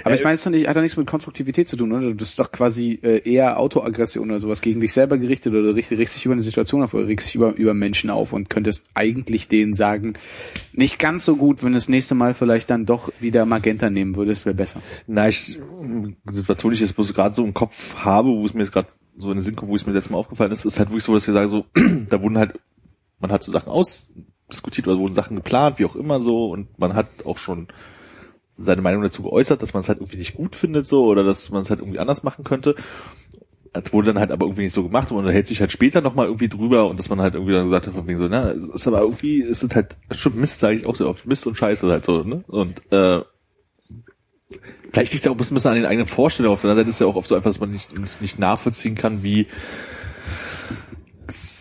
Aber 0.04 0.16
ich 0.16 0.24
meine, 0.24 0.36
es 0.36 0.46
hat 0.46 0.76
doch 0.76 0.82
nichts 0.82 0.98
mit 0.98 1.08
Konstruktivität 1.08 1.68
zu 1.68 1.76
tun, 1.76 1.92
oder? 1.92 2.14
Das 2.14 2.30
ist 2.30 2.40
doch 2.40 2.52
quasi 2.52 3.00
äh, 3.02 3.30
eher 3.30 3.60
Autoaggression 3.60 4.30
oder 4.30 4.40
sowas 4.40 4.62
gegen 4.62 4.82
dich 4.82 4.94
selber 4.94 5.18
gerichtet 5.18 5.54
oder 5.54 5.76
richtig, 5.76 6.00
richtig 6.00 6.26
über 6.26 6.34
eine 6.34 6.42
Situation 6.42 6.84
auf 6.84 6.94
oder 6.94 7.06
dich 7.06 7.36
über, 7.36 7.54
über 7.56 7.74
Menschen 7.74 8.10
auf 8.10 8.34
und 8.34 8.50
könntest 8.50 8.84
eigentlich 8.94 9.48
denen 9.48 9.74
sagen, 9.74 10.14
nicht 10.74 11.00
ganz 11.00 11.26
so 11.26 11.36
gut, 11.36 11.64
wenn 11.64 11.72
du 11.72 11.78
das 11.78 11.90
nächste 11.90 12.16
Mal 12.16 12.34
vielleicht 12.34 12.70
dann 12.70 12.86
doch 12.86 13.12
wieder 13.20 13.46
Magenta 13.46 13.90
nehmen 13.90 14.16
würdest, 14.16 14.46
wäre 14.46 14.56
besser. 14.56 14.82
Na, 15.08 15.28
ich, 15.28 15.58
Situation, 16.32 16.72
die 16.72 16.76
ich 16.76 16.82
jetzt 16.82 16.96
bloß 16.96 17.14
gerade 17.14 17.36
so 17.36 17.44
im 17.44 17.54
Kopf 17.54 17.96
habe, 17.96 18.30
wo 18.30 18.46
es 18.46 18.54
mir 18.54 18.62
jetzt 18.62 18.74
gerade 18.74 18.90
so 19.18 19.32
in 19.32 19.38
den 19.38 19.44
Sinn 19.44 19.56
kommt, 19.56 19.72
wo 19.72 19.76
es 19.76 19.86
mir 19.86 19.94
letztes 19.94 20.12
Mal 20.12 20.20
aufgefallen 20.20 20.52
ist, 20.52 20.66
ist 20.66 20.80
halt 20.80 20.90
wirklich 20.90 21.04
so, 21.04 21.14
dass 21.14 21.28
wir 21.28 21.34
sagen, 21.34 21.50
so, 21.50 21.66
da 22.10 22.22
wurden 22.22 22.38
halt, 22.38 22.60
man 23.20 23.32
hat 23.32 23.44
so 23.44 23.52
Sachen 23.52 23.70
ausdiskutiert 23.70 24.88
oder 24.88 25.00
wurden 25.00 25.14
Sachen 25.14 25.36
geplant, 25.36 25.80
wie 25.80 25.86
auch 25.86 25.96
immer 25.96 26.22
so, 26.22 26.52
und 26.52 26.78
man 26.78 26.94
hat 26.94 27.08
auch 27.26 27.38
schon 27.38 27.68
seine 28.58 28.82
Meinung 28.82 29.02
dazu 29.04 29.22
geäußert, 29.24 29.62
dass 29.62 29.74
man 29.74 29.82
es 29.82 29.90
halt 29.90 30.00
irgendwie 30.00 30.18
nicht 30.18 30.36
gut 30.36 30.56
findet 30.56 30.86
so 30.86 31.06
oder 31.06 31.24
dass 31.24 31.50
man 31.52 31.62
es 31.62 31.70
halt 31.70 31.80
irgendwie 31.80 32.00
anders 32.00 32.24
machen 32.24 32.44
könnte. 32.44 32.76
Das 33.74 33.94
wurde 33.94 34.08
dann 34.08 34.20
halt 34.20 34.32
aber 34.32 34.46
irgendwie 34.46 34.64
nicht 34.64 34.74
so 34.74 34.84
gemacht 34.84 35.12
und 35.12 35.28
hält 35.28 35.46
sich 35.46 35.60
halt 35.60 35.72
später 35.72 36.02
nochmal 36.02 36.26
irgendwie 36.26 36.50
drüber 36.50 36.88
und 36.88 36.98
dass 36.98 37.10
man 37.10 37.22
halt 37.22 37.36
irgendwie 37.36 37.54
dann 37.54 37.66
gesagt 37.66 37.88
hat, 37.88 37.94
von 37.94 38.08
wegen 38.08 38.18
so, 38.18 38.28
na, 38.28 38.50
es 38.52 38.68
ist 38.70 38.88
aber 38.88 39.02
irgendwie, 39.02 39.42
es 39.42 39.60
sind 39.60 39.76
halt, 39.76 39.98
schon 40.12 40.36
Mist, 40.36 40.60
sage 40.60 40.78
ich 40.78 40.86
auch 40.86 40.96
sehr 40.96 41.08
oft, 41.08 41.28
Mist 41.28 41.46
und 41.46 41.56
Scheiße 41.56 41.88
halt 41.88 42.06
so, 42.06 42.24
ne? 42.24 42.44
Und 42.48 42.82
äh, 42.92 43.22
vielleicht 44.92 45.12
liegt 45.12 45.20
es 45.20 45.26
ja 45.26 45.32
auch 45.32 45.36
ein 45.36 45.38
bisschen 45.38 45.58
an 45.58 45.76
den 45.76 45.86
eigenen 45.86 46.08
Vorstellungen. 46.08 46.54
Auf 46.54 46.62
der 46.62 46.72
anderen 46.72 46.86
Seite 46.86 46.90
ist 46.90 46.96
es 46.96 47.00
ja 47.02 47.08
auch 47.08 47.16
oft 47.16 47.28
so 47.28 47.36
einfach, 47.36 47.50
dass 47.50 47.60
man 47.60 47.72
nicht, 47.72 48.00
nicht, 48.00 48.22
nicht 48.22 48.40
nachvollziehen 48.40 48.96
kann, 48.96 49.22
wie 49.22 49.48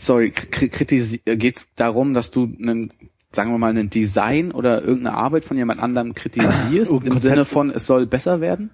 Sorry, 0.06 0.30
geht 0.30 1.56
es 1.56 1.68
darum, 1.74 2.14
dass 2.14 2.30
du 2.30 2.44
einen, 2.44 2.92
sagen 3.36 3.52
wir 3.52 3.58
mal, 3.58 3.76
ein 3.76 3.88
Design 3.90 4.50
oder 4.50 4.82
irgendeine 4.82 5.16
Arbeit 5.16 5.44
von 5.44 5.56
jemand 5.56 5.80
anderem 5.80 6.14
kritisierst, 6.14 6.90
im 6.92 6.98
Konzept. 7.00 7.20
Sinne 7.20 7.44
von, 7.44 7.70
es 7.70 7.86
soll 7.86 8.06
besser 8.06 8.40
werden? 8.40 8.70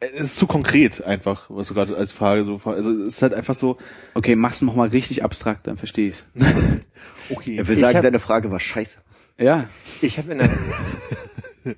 es 0.00 0.26
ist 0.26 0.36
zu 0.36 0.46
konkret 0.46 1.02
einfach, 1.02 1.46
was 1.48 1.66
du 1.66 1.74
gerade 1.74 1.96
als 1.96 2.12
Frage 2.12 2.44
so, 2.44 2.60
also 2.64 2.92
es 2.92 3.14
ist 3.14 3.22
halt 3.22 3.34
einfach 3.34 3.56
so, 3.56 3.78
Okay, 4.14 4.36
mach's 4.36 4.62
noch 4.62 4.76
mal 4.76 4.86
richtig 4.88 5.24
abstrakt, 5.24 5.66
dann 5.66 5.76
verstehe 5.76 6.10
ich's. 6.10 6.24
okay, 7.30 7.56
Er 7.56 7.66
will 7.66 7.74
Ich 7.74 7.80
sagen, 7.80 7.96
hab- 7.96 8.04
deine 8.04 8.20
Frage 8.20 8.48
war 8.52 8.60
scheiße. 8.60 8.98
Ja, 9.40 9.68
Ich 10.00 10.18
habe 10.18 10.30
in 10.32 10.38
der 10.38 10.50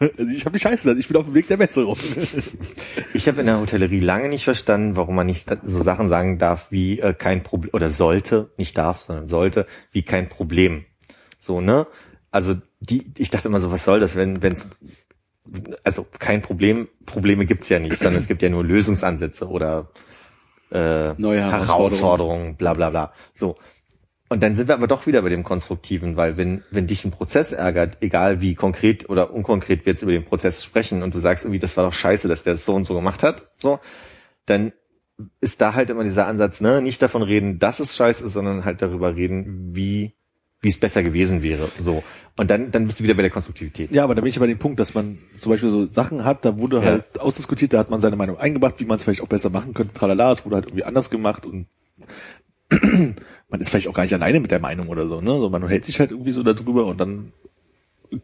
also 0.00 0.32
ich 0.32 0.44
habe 0.44 0.56
die 0.56 0.62
Scheiße 0.62 0.82
gesagt, 0.82 0.98
ich 0.98 1.08
bin 1.08 1.16
auf 1.16 1.24
dem 1.24 1.34
Weg 1.34 1.48
der 1.48 1.56
Besserung. 1.56 1.96
Ich 3.14 3.28
habe 3.28 3.40
in 3.40 3.46
der 3.46 3.60
Hotellerie 3.60 4.00
lange 4.00 4.28
nicht 4.28 4.44
verstanden, 4.44 4.96
warum 4.96 5.14
man 5.14 5.26
nicht 5.26 5.46
so 5.64 5.82
Sachen 5.82 6.08
sagen 6.08 6.38
darf 6.38 6.68
wie 6.70 6.98
äh, 6.98 7.12
kein 7.12 7.42
Problem 7.42 7.70
oder 7.74 7.90
sollte, 7.90 8.50
nicht 8.56 8.76
darf, 8.78 9.00
sondern 9.00 9.28
sollte, 9.28 9.66
wie 9.92 10.02
kein 10.02 10.28
Problem. 10.30 10.86
So, 11.38 11.60
ne? 11.60 11.86
Also 12.30 12.56
die, 12.80 13.12
ich 13.18 13.30
dachte 13.30 13.48
immer 13.48 13.60
so, 13.60 13.70
was 13.70 13.84
soll 13.84 14.00
das, 14.00 14.16
wenn 14.16 14.42
wenn's 14.42 14.68
also 15.84 16.06
kein 16.18 16.42
Problem, 16.42 16.88
Probleme 17.04 17.46
gibt's 17.46 17.68
ja 17.68 17.78
nicht, 17.78 17.98
sondern 17.98 18.20
es 18.20 18.28
gibt 18.28 18.42
ja 18.42 18.48
nur 18.48 18.64
Lösungsansätze 18.64 19.46
oder 19.46 19.90
äh, 20.70 21.12
Neue 21.18 21.40
Herausforderungen. 21.40 21.66
Herausforderungen, 21.66 22.56
bla 22.56 22.74
bla 22.74 22.90
bla. 22.90 23.12
So. 23.34 23.56
Und 24.32 24.42
dann 24.42 24.56
sind 24.56 24.66
wir 24.66 24.74
aber 24.74 24.86
doch 24.86 25.06
wieder 25.06 25.20
bei 25.20 25.28
dem 25.28 25.44
Konstruktiven, 25.44 26.16
weil 26.16 26.38
wenn, 26.38 26.62
wenn 26.70 26.86
dich 26.86 27.04
ein 27.04 27.10
Prozess 27.10 27.52
ärgert, 27.52 27.98
egal 28.00 28.40
wie 28.40 28.54
konkret 28.54 29.10
oder 29.10 29.30
unkonkret 29.34 29.84
wir 29.84 29.92
jetzt 29.92 30.00
über 30.00 30.12
den 30.12 30.24
Prozess 30.24 30.64
sprechen 30.64 31.02
und 31.02 31.14
du 31.14 31.18
sagst 31.18 31.44
irgendwie, 31.44 31.58
das 31.58 31.76
war 31.76 31.84
doch 31.84 31.92
scheiße, 31.92 32.28
dass 32.28 32.42
der 32.42 32.54
es 32.54 32.64
so 32.64 32.74
und 32.74 32.84
so 32.84 32.94
gemacht 32.94 33.22
hat, 33.22 33.50
so, 33.58 33.78
dann 34.46 34.72
ist 35.42 35.60
da 35.60 35.74
halt 35.74 35.90
immer 35.90 36.02
dieser 36.02 36.26
Ansatz, 36.28 36.62
ne, 36.62 36.80
nicht 36.80 37.02
davon 37.02 37.20
reden, 37.20 37.58
dass 37.58 37.78
es 37.78 37.94
scheiße 37.94 38.24
ist, 38.24 38.32
sondern 38.32 38.64
halt 38.64 38.80
darüber 38.80 39.14
reden, 39.16 39.76
wie, 39.76 40.14
wie 40.62 40.70
es 40.70 40.80
besser 40.80 41.02
gewesen 41.02 41.42
wäre, 41.42 41.68
so. 41.78 42.02
Und 42.38 42.50
dann, 42.50 42.70
dann 42.70 42.86
bist 42.86 43.00
du 43.00 43.04
wieder 43.04 43.12
bei 43.12 43.20
der 43.20 43.30
Konstruktivität. 43.30 43.90
Ja, 43.92 44.02
aber 44.02 44.14
da 44.14 44.22
bin 44.22 44.30
ich 44.30 44.38
bei 44.40 44.46
dem 44.46 44.58
Punkt, 44.58 44.80
dass 44.80 44.94
man 44.94 45.18
zum 45.36 45.52
Beispiel 45.52 45.68
so 45.68 45.92
Sachen 45.92 46.24
hat, 46.24 46.46
da 46.46 46.56
wurde 46.56 46.78
Ja. 46.78 46.84
halt 46.84 47.20
ausdiskutiert, 47.20 47.74
da 47.74 47.78
hat 47.80 47.90
man 47.90 48.00
seine 48.00 48.16
Meinung 48.16 48.38
eingebracht, 48.38 48.76
wie 48.78 48.86
man 48.86 48.96
es 48.96 49.04
vielleicht 49.04 49.20
auch 49.20 49.28
besser 49.28 49.50
machen 49.50 49.74
könnte, 49.74 49.92
tralala, 49.92 50.32
es 50.32 50.46
wurde 50.46 50.56
halt 50.56 50.68
irgendwie 50.68 50.84
anders 50.84 51.10
gemacht 51.10 51.44
und 51.44 51.66
man 53.52 53.60
ist 53.60 53.68
vielleicht 53.70 53.86
auch 53.86 53.94
gar 53.94 54.02
nicht 54.02 54.14
alleine 54.14 54.40
mit 54.40 54.50
der 54.50 54.58
Meinung 54.58 54.88
oder 54.88 55.06
so, 55.06 55.16
ne? 55.18 55.30
So, 55.38 55.48
man 55.50 55.66
hält 55.68 55.84
sich 55.84 56.00
halt 56.00 56.10
irgendwie 56.10 56.32
so 56.32 56.42
darüber 56.42 56.86
und 56.86 56.98
dann 57.00 57.32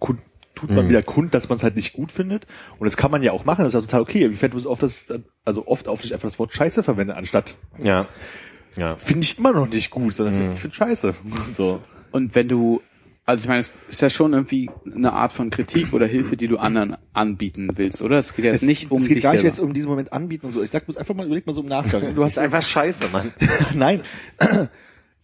kund, 0.01 0.21
tut 0.57 0.71
man 0.71 0.87
Mhm. 0.87 0.89
wieder 0.91 1.03
kund, 1.03 1.35
dass 1.35 1.49
man 1.49 1.57
es 1.57 1.63
halt 1.63 1.77
nicht 1.77 1.93
gut 1.93 2.11
findet. 2.11 2.47
Und 2.81 2.87
das 2.87 2.97
kann 2.97 3.11
man 3.13 3.23
ja 3.23 3.31
auch 3.33 3.45
machen, 3.45 3.63
das 3.63 3.69
ist 3.69 3.75
ja 3.75 3.81
total 3.83 4.01
okay. 4.01 4.31
Wie 4.31 4.35
fällt 4.37 4.55
du 4.55 4.57
es 4.57 4.67
oft, 4.67 4.83
das, 4.83 5.03
also 5.45 5.67
oft 5.69 5.87
auf 5.87 6.03
dich 6.03 6.13
einfach 6.15 6.29
das 6.29 6.39
Wort 6.41 6.53
Scheiße 6.53 6.83
verwende, 6.83 7.15
anstatt 7.17 7.57
Ja. 7.81 8.09
Ja. 8.77 8.97
finde 8.97 9.21
ich 9.23 9.39
immer 9.39 9.53
noch 9.53 9.69
nicht 9.69 9.91
gut, 9.91 10.15
sondern 10.15 10.49
Mhm. 10.49 10.53
ich 10.55 10.61
finde 10.61 10.77
Scheiße. 10.77 11.15
So. 11.55 11.81
und 12.11 12.35
wenn 12.35 12.49
du, 12.49 12.81
also 13.27 13.43
ich 13.43 13.49
meine, 13.49 13.61
es 13.61 13.75
ist 13.91 14.01
ja 14.01 14.09
schon 14.09 14.33
irgendwie 14.33 14.71
eine 14.87 15.13
Art 15.13 15.33
von 15.33 15.51
Kritik 15.51 15.93
oder 15.93 16.07
Hilfe, 16.07 16.37
die 16.39 16.49
du 16.49 16.57
anderen 16.57 16.97
anbieten 17.13 17.71
willst, 17.77 18.01
oder? 18.01 18.17
Es 18.19 18.35
geht 18.35 18.47
jetzt 18.47 18.63
nicht 18.63 18.91
um 18.91 19.03
es 19.03 19.09
geht 19.09 19.19
dich 19.19 19.23
gar 19.25 19.33
nicht 19.33 19.41
selber. 19.43 19.55
jetzt 19.55 19.61
um 19.61 19.75
diesen 19.75 19.89
Moment 19.91 20.13
anbieten 20.15 20.47
und 20.47 20.53
so. 20.53 20.63
Ich 20.63 20.71
sag 20.71 20.87
bloß 20.87 20.97
einfach 20.97 21.15
mal, 21.15 21.27
überleg 21.27 21.47
mal 21.47 21.53
so 21.53 21.61
im 21.61 21.69
Nachgang. 21.69 22.03
Du 22.15 22.25
hast 22.25 22.39
einfach 22.39 22.63
scheiße, 22.63 23.09
Mann. 23.13 23.33
Nein. 23.75 24.01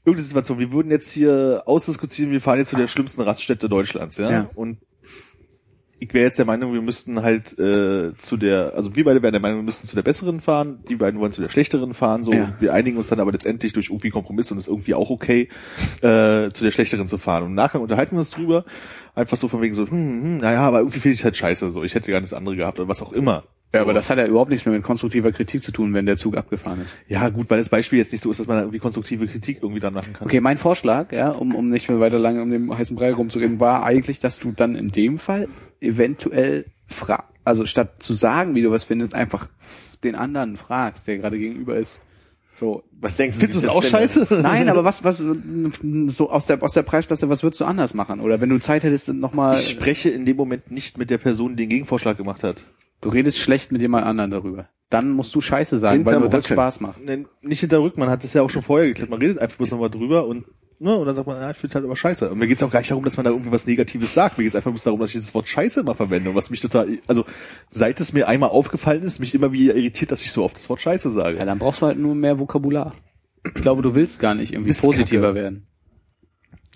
Irgendeine 0.05 0.29
Situation. 0.29 0.59
Wir 0.59 0.73
würden 0.73 0.91
jetzt 0.91 1.11
hier 1.11 1.63
ausdiskutieren, 1.67 2.31
wir 2.31 2.41
fahren 2.41 2.59
jetzt 2.59 2.71
zu 2.71 2.77
der 2.77 2.89
schlimmsten 2.89 3.23
Raststätte 3.23 3.69
Deutschlands, 3.69 4.19
ja. 4.19 4.31
Ja. 4.31 4.51
Und 4.55 4.79
ich 5.99 6.13
wäre 6.13 6.25
jetzt 6.25 6.39
der 6.39 6.45
Meinung, 6.45 6.75
wir 6.75 6.83
müssten 6.83 7.23
halt 7.23 7.59
äh, 7.59 8.15
zu 8.19 8.37
der, 8.37 8.75
also 8.75 8.95
wir 8.95 9.05
beide 9.05 9.23
wären 9.23 9.33
der 9.33 9.41
Meinung, 9.41 9.61
wir 9.61 9.65
müssten 9.65 9.87
zu 9.87 9.95
der 9.95 10.03
besseren 10.03 10.41
fahren, 10.41 10.85
die 10.89 10.97
beiden 10.97 11.19
wollen 11.21 11.33
zu 11.33 11.41
der 11.41 11.49
schlechteren 11.49 11.95
fahren, 11.95 12.25
so. 12.25 12.33
Ja. 12.33 12.55
Wir 12.61 12.75
einigen 12.75 12.99
uns 12.99 13.09
dann 13.09 13.21
aber 13.21 13.33
letztendlich 13.33 13.73
durch 13.73 13.89
irgendwie 13.89 14.11
Kompromiss 14.11 14.51
und 14.53 14.59
ist 14.59 14.69
irgendwie 14.69 14.95
auch 14.95 15.09
okay, 15.09 15.49
äh, 16.03 16.51
zu 16.51 16.65
der 16.65 16.73
schlechteren 16.73 17.09
zu 17.09 17.17
fahren. 17.17 17.45
Und 17.45 17.51
im 17.51 17.55
Nachgang 17.55 17.81
unterhalten 17.81 18.17
wir 18.17 18.19
uns 18.19 18.31
drüber, 18.31 18.65
einfach 19.15 19.37
so 19.39 19.49
von 19.49 19.63
wegen 19.63 19.75
so, 19.75 19.89
hm, 19.89 19.91
hm, 19.91 20.39
naja, 20.39 20.61
aber 20.61 20.81
irgendwie 20.81 21.01
finde 21.01 21.15
ich 21.15 21.25
halt 21.25 21.37
scheiße, 21.37 21.71
so. 21.71 21.85
Ich 21.85 21.95
hätte 21.95 22.11
gerne 22.11 22.25
das 22.25 22.35
andere 22.35 22.57
gehabt 22.57 22.79
oder 22.79 22.89
was 22.89 23.01
auch 23.01 23.13
immer. 23.13 23.45
Ja, 23.75 23.83
aber 23.83 23.93
das 23.93 24.09
hat 24.11 24.19
ja 24.19 24.27
überhaupt 24.27 24.51
nichts 24.51 24.65
mehr 24.65 24.75
mit 24.75 24.83
konstruktiver 24.83 25.33
Kritik 25.33 25.63
zu 25.63 25.73
tun, 25.73 25.95
wenn 25.95 26.07
der 26.07 26.17
Zug 26.17 26.37
abgefahren 26.37 26.81
ist. 26.83 26.97
Ja, 27.09 27.29
gut, 27.29 27.51
weil 27.51 27.59
das 27.59 27.69
Beispiel 27.69 27.99
jetzt 27.99 28.13
nicht 28.13 28.23
so 28.23 28.31
ist, 28.31 28.41
dass 28.41 28.47
man 28.47 28.57
da 28.57 28.63
irgendwie 28.63 28.79
konstruktive 28.79 29.27
Kritik 29.27 29.59
irgendwie 29.63 29.81
dann 29.81 29.95
machen 29.95 30.13
kann. 30.13 30.27
Okay, 30.27 30.41
mein 30.41 30.57
Vorschlag, 30.57 31.13
ja, 31.13 31.31
um, 31.31 31.55
um 31.55 31.71
nicht 31.71 31.89
mehr 31.89 32.01
weiter 32.01 32.19
lange 32.19 32.43
um 32.43 32.51
den 32.51 32.77
heißen 32.77 32.97
Brei 32.97 33.13
rumzureden, 33.13 33.61
war 33.61 33.85
eigentlich, 33.85 34.19
dass 34.19 34.39
du 34.39 34.53
dann 34.53 34.77
in 34.77 34.89
dem 34.89 35.19
Fall 35.19 35.49
eventuell 35.81 36.65
fra 36.87 37.25
also 37.45 37.67
statt 37.67 38.03
zu 38.03 38.15
sagen, 38.15 38.55
wie 38.55 38.63
du 38.63 38.71
was 38.71 38.85
findest, 38.85 39.15
einfach 39.15 39.49
den 40.03 40.15
anderen 40.15 40.57
fragst, 40.57 41.07
der 41.07 41.19
gerade 41.19 41.39
gegenüber 41.39 41.77
ist. 41.77 42.01
So. 42.53 42.85
Was 43.01 43.17
denkst 43.17 43.37
du? 43.37 43.41
Findest 43.41 43.65
du 43.65 43.69
es 43.69 43.75
auch 43.75 43.83
scheiße? 43.83 44.29
Nein, 44.43 44.69
aber 44.69 44.85
was, 44.85 45.05
was, 45.05 45.19
so 46.07 46.31
aus 46.31 46.47
der, 46.47 46.63
aus 46.63 46.73
der 46.73 46.83
Preisklasse, 46.83 47.29
was 47.29 47.43
würdest 47.43 47.61
du 47.61 47.65
anders 47.65 47.95
machen? 47.95 48.21
Oder 48.21 48.41
wenn 48.41 48.49
du 48.49 48.59
Zeit 48.59 48.85
hättest, 48.85 49.09
nochmal, 49.09 49.57
Ich 49.57 49.71
spreche 49.71 50.09
in 50.09 50.25
dem 50.25 50.37
Moment 50.37 50.71
nicht 50.71 50.97
mit 50.97 51.11
der 51.11 51.19
Person, 51.19 51.51
die 51.51 51.65
den 51.65 51.69
Gegenvorschlag 51.69 52.17
gemacht 52.17 52.43
hat. 52.43 52.63
Du 53.05 53.11
redest 53.11 53.39
schlecht 53.39 53.71
mit 53.73 53.81
jemand 53.83 54.07
anderen 54.07 54.31
darüber. 54.31 54.69
Dann 54.91 55.11
musst 55.11 55.35
du 55.35 55.41
Scheiße 55.41 55.79
sagen, 55.79 56.05
weil 56.05 56.15
Hinterm 56.15 56.23
nur 56.23 56.31
das. 56.31 56.47
Spaß 56.49 56.81
macht. 56.81 57.01
Nee, 57.05 57.27
nicht 57.43 57.61
hinter 57.61 57.81
Rücken, 57.83 58.01
man 58.01 58.11
hat 58.11 58.23
das 58.23 58.33
ja 58.33 58.43
auch 58.43 58.51
schon 58.51 58.63
vorher 58.63 58.87
geklärt. 58.89 59.11
Man 59.11 59.21
redet 59.21 59.39
einfach 59.39 59.57
bloß 59.57 59.71
nochmal 59.73 59.91
drüber 59.91 60.27
und, 60.27 60.45
ne, 60.79 60.95
und 60.95 61.07
dann 61.07 61.17
sagt 61.17 61.27
man, 61.27 61.41
ja, 61.41 61.51
ich 61.51 61.57
finde 61.57 61.75
halt 61.75 61.85
aber 61.85 61.97
scheiße. 61.97 62.31
Und 62.31 62.39
mir 62.39 62.47
geht's 62.47 62.63
auch 62.63 62.71
gar 62.71 62.79
nicht 62.81 62.91
darum, 62.91 63.03
dass 63.05 63.17
man 63.17 63.25
da 63.25 63.31
irgendwie 63.31 63.51
was 63.51 63.67
Negatives 63.67 64.15
sagt. 64.15 64.39
Mir 64.39 64.45
geht's 64.45 64.55
einfach 64.55 64.71
bloß 64.71 64.85
darum, 64.85 65.01
dass 65.01 65.11
ich 65.11 65.15
dieses 65.15 65.35
Wort 65.35 65.49
scheiße 65.49 65.81
immer 65.81 65.95
verwende. 65.95 66.31
Und 66.31 66.37
was 66.37 66.51
mich 66.51 66.61
total, 66.61 66.89
also, 67.07 67.25
seit 67.69 67.99
es 68.01 68.13
mir 68.13 68.29
einmal 68.29 68.51
aufgefallen 68.51 69.03
ist, 69.03 69.19
mich 69.19 69.35
immer 69.35 69.53
wieder 69.53 69.75
irritiert, 69.75 70.13
dass 70.13 70.23
ich 70.23 70.31
so 70.31 70.45
oft 70.45 70.57
das 70.57 70.69
Wort 70.69 70.81
scheiße 70.81 71.11
sage. 71.11 71.39
Ja, 71.39 71.45
dann 71.45 71.59
brauchst 71.59 71.83
du 71.83 71.87
halt 71.87 71.99
nur 71.99 72.15
mehr 72.15 72.39
Vokabular. 72.39 72.95
Ich 73.47 73.55
glaube, 73.63 73.83
du 73.83 73.95
willst 73.95 74.21
gar 74.21 74.35
nicht 74.35 74.53
irgendwie 74.53 74.73
positiver 74.75 75.35
werden. 75.35 75.67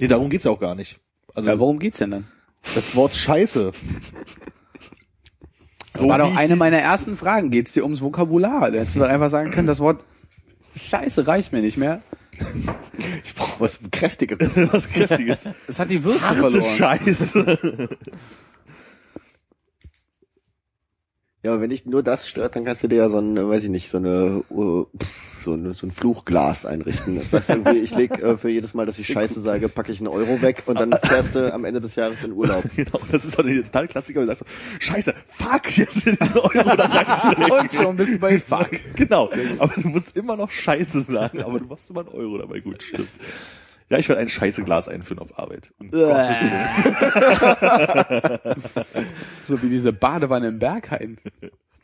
Nee, 0.00 0.08
darum 0.08 0.28
geht's 0.30 0.44
ja 0.44 0.50
auch 0.50 0.60
gar 0.60 0.74
nicht. 0.74 0.98
Also, 1.34 1.48
Ja, 1.48 1.58
worum 1.58 1.78
geht's 1.78 1.98
denn 1.98 2.10
dann? 2.10 2.26
das 2.74 2.96
Wort 2.96 3.14
scheiße. 3.14 3.72
Das 5.98 6.08
war 6.08 6.18
doch 6.18 6.36
eine 6.36 6.56
meiner 6.56 6.78
ersten 6.78 7.16
Fragen. 7.16 7.50
Geht's 7.50 7.72
dir 7.72 7.82
ums 7.82 8.00
Vokabular? 8.00 8.70
Da 8.70 8.78
hättest 8.78 8.96
du 8.96 9.00
doch 9.00 9.08
einfach 9.08 9.30
sagen 9.30 9.50
können, 9.50 9.66
das 9.66 9.80
Wort 9.80 10.04
Scheiße 10.88 11.26
reicht 11.26 11.52
mir 11.52 11.60
nicht 11.60 11.76
mehr. 11.76 12.00
Ich 13.24 13.34
brauche 13.34 13.60
was 13.60 13.80
Kräftigeres. 13.90 14.56
was 14.72 14.88
Kräftiges. 14.88 15.48
Es 15.66 15.78
hat 15.78 15.90
die 15.90 16.04
Würze 16.04 16.22
Harte 16.22 16.38
verloren. 16.38 16.76
Scheiße. 16.76 17.88
Ja, 21.42 21.52
aber 21.52 21.60
wenn 21.60 21.70
dich 21.70 21.86
nur 21.86 22.02
das 22.02 22.28
stört, 22.28 22.56
dann 22.56 22.64
kannst 22.64 22.82
du 22.82 22.88
dir 22.88 22.96
ja 22.96 23.10
so 23.10 23.18
ein, 23.18 23.36
äh, 23.36 23.48
weiß 23.48 23.62
ich 23.62 23.70
nicht, 23.70 23.90
so 23.90 23.98
eine, 23.98 24.42
uh, 24.50 24.86
so, 25.44 25.52
eine 25.52 25.72
so 25.72 25.86
ein 25.86 25.92
Fluchglas 25.92 26.66
einrichten. 26.66 27.16
Das 27.16 27.32
heißt 27.32 27.50
irgendwie, 27.50 27.78
ich 27.78 27.94
leg 27.94 28.10
äh, 28.20 28.36
für 28.36 28.48
jedes 28.48 28.74
Mal, 28.74 28.86
dass 28.86 28.98
ich 28.98 29.06
Scheiße 29.06 29.40
sage, 29.40 29.68
packe 29.68 29.92
ich 29.92 30.00
einen 30.00 30.08
Euro 30.08 30.42
weg 30.42 30.64
und 30.66 30.80
dann 30.80 30.92
fährst 31.00 31.36
du 31.36 31.54
am 31.54 31.64
Ende 31.64 31.80
des 31.80 31.94
Jahres 31.94 32.24
in 32.24 32.32
Urlaub. 32.32 32.64
genau, 32.76 33.00
das 33.12 33.24
ist 33.24 33.38
doch 33.38 33.44
der 33.44 33.62
total 33.62 33.86
Klassiker, 33.86 34.20
du 34.20 34.26
sagst 34.26 34.40
so, 34.40 34.46
scheiße, 34.80 35.14
fuck, 35.28 35.76
jetzt 35.76 36.04
will 36.04 36.18
ich 36.20 36.28
den 36.28 36.38
Euro 36.38 36.50
da 36.76 36.86
reinstecken. 36.86 37.50
Und 37.52 37.72
schon 37.72 37.96
bist 37.96 38.14
du 38.14 38.18
bei 38.18 38.40
Fuck. 38.48 38.70
Genau, 38.96 39.30
aber 39.58 39.80
du 39.80 39.88
musst 39.88 40.16
immer 40.16 40.36
noch 40.36 40.50
Scheiße 40.50 41.02
sagen, 41.02 41.42
aber 41.42 41.60
du 41.60 41.66
machst 41.66 41.88
immer 41.88 42.00
einen 42.00 42.08
Euro 42.08 42.38
dabei, 42.38 42.58
gut, 42.58 42.82
stimmt. 42.82 43.10
Ja, 43.90 43.98
ich 43.98 44.08
werde 44.08 44.20
ein 44.20 44.28
scheiße 44.28 44.64
Glas 44.64 44.88
einführen 44.88 45.18
auf 45.20 45.38
Arbeit. 45.38 45.72
Um. 45.78 45.90
So 49.46 49.62
wie 49.62 49.70
diese 49.70 49.94
Badewanne 49.94 50.48
im 50.48 50.58
Bergheim. 50.58 51.16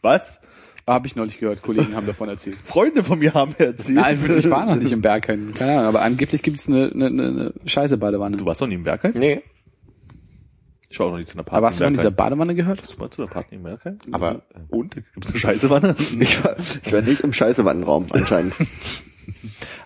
Was? 0.03 0.41
Habe 0.87 1.07
ich 1.07 1.17
neulich 1.17 1.39
gehört, 1.39 1.63
Kollegen 1.63 1.97
haben 1.97 2.07
davon 2.07 2.29
erzählt. 2.29 2.57
Freunde 2.57 3.03
von 3.05 3.19
mir 3.19 3.33
haben 3.33 3.55
mir 3.59 3.69
erzählt. 3.69 3.97
Nein, 3.97 4.19
ich 4.37 4.51
war 4.51 4.67
noch 4.67 4.77
nicht 4.77 4.93
im 4.93 5.01
Bergheim. 5.01 5.55
Keine 5.55 5.73
Ahnung, 5.73 5.87
aber 5.87 6.03
angeblich 6.03 6.43
gibt's 6.43 6.69
eine, 6.69 6.91
eine, 6.93 7.07
eine, 7.07 7.27
eine 7.29 7.55
scheiße 7.65 7.97
Badewanne. 7.97 8.37
Du 8.37 8.45
warst 8.45 8.61
noch 8.61 8.69
nie 8.69 8.75
im 8.75 8.85
Bergheim? 8.85 9.15
Nee. 9.17 9.41
Ich 10.91 11.01
war 11.01 11.07
auch 11.07 11.13
noch 11.13 11.19
nie 11.19 11.25
zu 11.25 11.35
einer 11.35 11.43
Party 11.43 11.57
aber 11.57 11.67
hast 11.69 11.81
du 11.81 11.85
von 11.85 11.95
dieser. 11.95 12.11
Badewanne 12.11 12.55
gehört? 12.55 12.83
Hast 12.83 12.95
du 12.95 12.99
mal 12.99 13.09
zu 13.09 13.23
einer 13.23 13.31
Party 13.31 13.55
im 13.55 13.63
Bergheim? 13.63 13.99
Aber 14.13 14.43
Und? 14.69 14.95
Gibt's 14.95 15.31
eine 15.31 15.39
Scheißewanne? 15.39 15.97
Ich 16.21 16.45
war, 16.45 16.57
ich 16.85 16.93
war 16.93 17.01
nicht 17.01 17.23
im 17.23 17.33
Scheißewannenraum 17.33 18.09
anscheinend. 18.11 18.55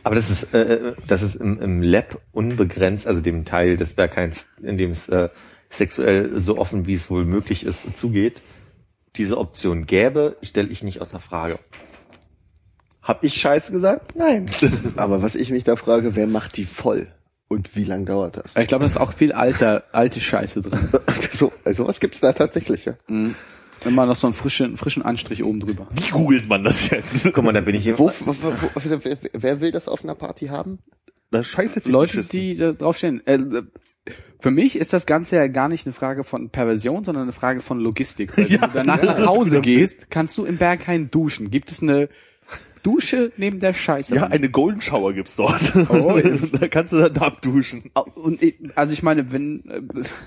Aber 0.02 0.14
das 0.14 0.30
ist, 0.30 0.54
äh, 0.54 0.94
das 1.06 1.22
ist 1.22 1.36
im, 1.36 1.60
im 1.60 1.82
Lab 1.82 2.20
unbegrenzt, 2.32 3.06
also 3.06 3.20
dem 3.20 3.44
Teil 3.44 3.76
des 3.76 3.92
Bergheims, 3.92 4.46
in 4.62 4.78
dem 4.78 4.92
es 4.92 5.08
äh, 5.08 5.28
sexuell 5.68 6.40
so 6.40 6.58
offen 6.58 6.86
wie 6.86 6.94
es 6.94 7.10
wohl 7.10 7.24
möglich 7.24 7.64
ist 7.64 7.96
zugeht, 7.96 8.40
diese 9.16 9.38
Option 9.38 9.86
gäbe, 9.86 10.36
stelle 10.42 10.68
ich 10.68 10.82
nicht 10.82 11.00
außer 11.00 11.20
Frage. 11.20 11.58
Hab 13.02 13.24
ich 13.24 13.34
Scheiße 13.40 13.72
gesagt? 13.72 14.16
Nein. 14.16 14.50
Aber 14.96 15.22
was 15.22 15.34
ich 15.34 15.50
mich 15.50 15.64
da 15.64 15.76
frage, 15.76 16.14
wer 16.14 16.26
macht 16.26 16.56
die 16.56 16.66
voll? 16.66 17.08
Und 17.48 17.74
wie 17.74 17.84
lang 17.84 18.04
dauert 18.04 18.36
das? 18.36 18.54
Ich 18.56 18.68
glaube, 18.68 18.82
da 18.82 18.86
ist 18.86 18.98
auch 18.98 19.14
viel 19.14 19.32
alter, 19.32 19.84
alte 19.92 20.20
Scheiße 20.20 20.60
drin. 20.60 20.90
so, 21.32 21.50
also 21.64 21.88
was 21.88 22.00
gibt's 22.00 22.20
da 22.20 22.34
tatsächlich, 22.34 22.84
ja? 22.84 22.94
Mhm. 23.06 23.34
Immer 23.84 24.06
noch 24.06 24.16
so 24.16 24.26
einen 24.26 24.34
frischen, 24.34 24.76
frischen 24.76 25.02
Anstrich 25.02 25.44
oben 25.44 25.60
drüber. 25.60 25.88
Wie 25.92 26.10
googelt 26.10 26.48
man 26.48 26.64
das 26.64 26.90
jetzt? 26.90 27.32
Guck 27.32 27.44
mal, 27.44 27.52
da 27.52 27.60
bin 27.60 27.74
ich 27.74 27.84
hier. 27.84 27.98
Wo, 27.98 28.10
wo, 28.20 28.34
wo, 28.34 28.70
wer, 28.74 29.18
wer 29.32 29.60
will 29.60 29.70
das 29.70 29.88
auf 29.88 30.04
einer 30.04 30.14
Party 30.14 30.46
haben? 30.46 30.80
Das 31.30 31.46
scheiße 31.46 31.82
Leute, 31.84 32.22
Fetischisten. 32.22 32.40
die 32.40 32.56
da 32.56 32.72
draufstehen. 32.72 33.26
Äh, 33.26 33.62
für 34.40 34.50
mich 34.50 34.76
ist 34.76 34.92
das 34.92 35.04
Ganze 35.04 35.36
ja 35.36 35.46
gar 35.48 35.68
nicht 35.68 35.86
eine 35.86 35.92
Frage 35.92 36.24
von 36.24 36.50
Perversion, 36.50 37.04
sondern 37.04 37.24
eine 37.24 37.32
Frage 37.32 37.60
von 37.60 37.80
Logistik. 37.80 38.36
Weil 38.36 38.46
Ja, 38.50 38.62
wenn 38.62 38.70
du 38.70 38.76
danach 38.76 39.00
das 39.00 39.18
nach 39.18 39.26
Hause 39.26 39.60
gehst, 39.60 40.10
kannst 40.10 40.38
du 40.38 40.44
im 40.44 40.56
Berghain 40.56 41.10
duschen. 41.10 41.50
Gibt 41.50 41.70
es 41.70 41.82
eine 41.82 42.08
Dusche 42.82 43.32
neben 43.36 43.58
der 43.58 43.74
Scheiße? 43.74 44.14
Ja, 44.14 44.28
eine 44.28 44.48
Golden 44.50 44.80
Shower 44.80 45.12
gibt's 45.12 45.36
dort. 45.36 45.74
Oh. 45.90 46.18
da 46.60 46.68
kannst 46.68 46.92
du 46.92 46.98
dann 46.98 47.16
abduschen. 47.18 47.90
Und 48.14 48.42
ich, 48.42 48.54
also 48.76 48.92
ich 48.92 49.02
meine, 49.02 49.32
wenn 49.32 49.68
äh, 49.68 49.82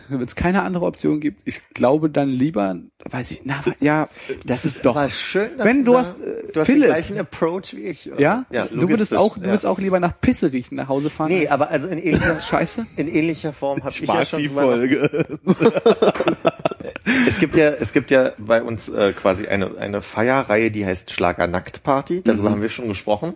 wenn 0.10 0.22
es 0.22 0.36
keine 0.36 0.64
andere 0.64 0.86
Option 0.86 1.20
gibt, 1.20 1.42
ich 1.46 1.62
glaube 1.74 2.10
dann 2.10 2.30
lieber, 2.30 2.78
weiß 3.10 3.32
ich, 3.32 3.42
na 3.46 3.64
ja, 3.80 4.10
das 4.46 4.66
ist 4.66 4.86
doch. 4.86 5.10
Schön, 5.10 5.58
dass 5.58 5.66
Wenn 5.66 5.84
du 5.86 5.94
da- 5.94 6.00
hast, 6.00 6.20
äh, 6.22 6.52
du 6.54 6.60
hast 6.60 6.66
Philipp. 6.68 6.84
den 6.84 6.90
gleichen 6.90 7.20
Approach 7.20 7.76
wie 7.76 7.82
ich. 7.84 8.12
oder? 8.12 8.20
Ja, 8.22 8.46
ja 8.52 8.66
du 8.68 8.88
würdest 8.90 9.16
auch, 9.16 9.36
du 9.36 9.42
ja. 9.42 9.48
würdest 9.48 9.66
auch 9.66 9.80
lieber 9.80 10.00
nach 10.00 10.20
Pisse 10.22 10.52
riechen 10.54 10.76
nach 10.76 10.88
Hause 10.88 11.10
fahren. 11.10 11.30
Nee, 11.30 11.48
aber 11.48 11.70
also 11.70 11.88
in 11.88 11.98
ähnlicher, 11.98 12.40
Scheiße. 12.50 12.86
in 12.98 13.08
ähnlicher 13.08 13.54
Form 13.54 13.80
habe 13.80 13.92
ich, 13.92 14.04
Ich 14.04 14.10
ja 14.10 14.26
schon 14.26 14.40
die 14.42 14.50
Folge. 14.50 15.26
Es 17.28 17.40
gibt 17.40 17.56
ja, 17.58 17.70
es 17.70 17.94
gibt 17.94 18.12
ja 18.12 18.34
bei 18.38 18.62
uns 18.62 18.88
äh, 18.88 19.12
quasi 19.14 19.48
eine 19.48 19.78
eine 19.78 20.02
Feierreihe, 20.02 20.72
die 20.72 20.86
heißt 20.86 21.12
Schlager 21.12 21.48
Nackt 21.48 21.84
Party. 21.84 22.22
Darüber 22.24 22.52
haben 22.52 22.62
wir 22.62 22.70
schon 22.70 22.88
gesprochen. 22.88 23.34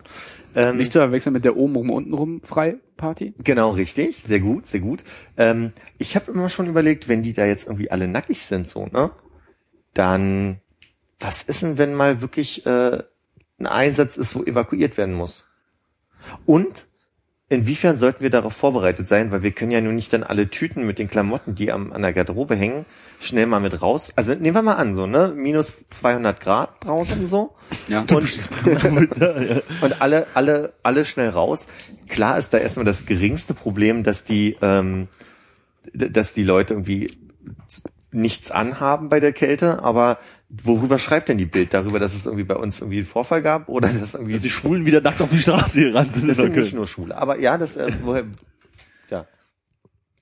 Ähm, 0.56 0.78
Nicht 0.78 0.94
zu 0.94 1.00
verwechseln 1.00 1.34
mit 1.34 1.44
der 1.46 1.58
oben 1.58 1.76
rum 1.76 1.90
unten 1.90 2.14
rum 2.14 2.42
frei 2.44 2.76
Party. 2.96 3.34
Genau, 3.44 3.72
richtig. 3.72 4.24
Sehr 4.28 4.40
gut, 4.40 4.68
sehr 4.68 4.80
gut. 4.80 5.04
Ähm, 5.38 5.74
ich 5.98 6.16
habe 6.16 6.32
immer 6.32 6.48
schon 6.50 6.68
überlegt, 6.68 7.08
wenn 7.10 7.24
die 7.24 7.34
da 7.34 7.46
jetzt 7.46 7.68
irgendwie 7.68 7.92
alle 7.92 8.08
nackig 8.08 8.42
sind, 8.42 8.68
so, 8.68 8.86
ne? 8.86 9.12
Dann, 9.96 10.62
was 11.20 11.42
ist 11.42 11.64
denn, 11.64 11.80
wenn 11.80 11.96
mal 11.96 12.22
wirklich 12.22 12.66
äh, 12.68 13.02
ein 13.60 13.66
Einsatz 13.66 14.18
ist, 14.18 14.36
wo 14.36 14.44
evakuiert 14.44 14.98
werden 14.98 15.16
muss? 15.16 15.46
Und 16.46 16.86
inwiefern 17.50 17.96
sollten 17.96 18.22
wir 18.22 18.30
darauf 18.30 18.54
vorbereitet 18.54 19.08
sein? 19.08 19.32
Weil 19.32 19.44
wir 19.44 19.52
können 19.52 19.72
ja 19.72 19.82
nun 19.82 19.96
nicht 19.96 20.12
dann 20.14 20.24
alle 20.24 20.50
Tüten 20.50 20.86
mit 20.86 21.00
den 21.00 21.10
Klamotten, 21.10 21.56
die 21.56 21.72
am, 21.72 21.92
an 21.92 22.02
der 22.02 22.14
Garderobe 22.14 22.56
hängen, 22.56 22.86
schnell 23.20 23.46
mal 23.46 23.60
mit 23.60 23.82
raus. 23.82 24.14
Also 24.16 24.34
nehmen 24.34 24.56
wir 24.56 24.62
mal 24.62 24.74
an, 24.74 24.96
so, 24.96 25.06
ne? 25.06 25.34
Minus 25.36 25.88
200 25.88 26.40
Grad 26.40 26.84
draußen 26.84 27.26
so. 27.28 27.56
Ja. 27.88 28.02
Und, 28.02 28.12
und 29.82 30.02
alle, 30.02 30.28
alle, 30.36 30.74
alle 30.84 31.06
schnell 31.06 31.30
raus. 31.30 31.68
Klar 32.08 32.38
ist 32.38 32.54
da 32.54 32.60
erstmal 32.60 32.86
das 32.86 33.06
geringste 33.06 33.54
Problem, 33.56 34.04
dass 34.04 34.24
die, 34.24 34.56
ähm, 34.62 35.08
dass 35.94 36.34
die 36.34 36.44
Leute 36.44 36.74
irgendwie 36.76 37.10
nichts 38.16 38.50
anhaben 38.52 39.10
bei 39.10 39.20
der 39.20 39.34
Kälte, 39.34 39.84
aber 39.84 40.18
worüber 40.50 40.98
schreibt 41.00 41.30
denn 41.30 41.38
die 41.38 41.46
Bild? 41.46 41.74
Darüber, 41.74 42.00
dass 42.00 42.14
es 42.14 42.26
irgendwie 42.26 42.44
bei 42.46 42.56
uns 42.56 42.80
irgendwie 42.80 42.98
einen 42.98 43.06
Vorfall 43.06 43.42
gab 43.42 43.68
oder 43.70 43.90
dass 43.90 44.14
irgendwie 44.14 44.34
Dass 44.34 44.42
die 44.42 44.50
Schwulen 44.50 44.86
wieder 44.86 45.02
nackt 45.02 45.22
auf 45.22 45.30
die 45.30 45.40
Straße 45.40 45.82
gerannt 45.82 46.14
sind. 46.14 46.28
das 46.28 46.38
in 46.38 46.44
sind 46.46 46.56
nicht 46.56 46.64
Köln. 46.72 46.76
nur 46.78 46.88
Schwule, 46.88 47.18
aber 47.18 47.40
ja, 47.40 47.58
das 47.58 47.78
äh, 47.78 47.92
woher 48.04 48.26
ja 49.10 49.26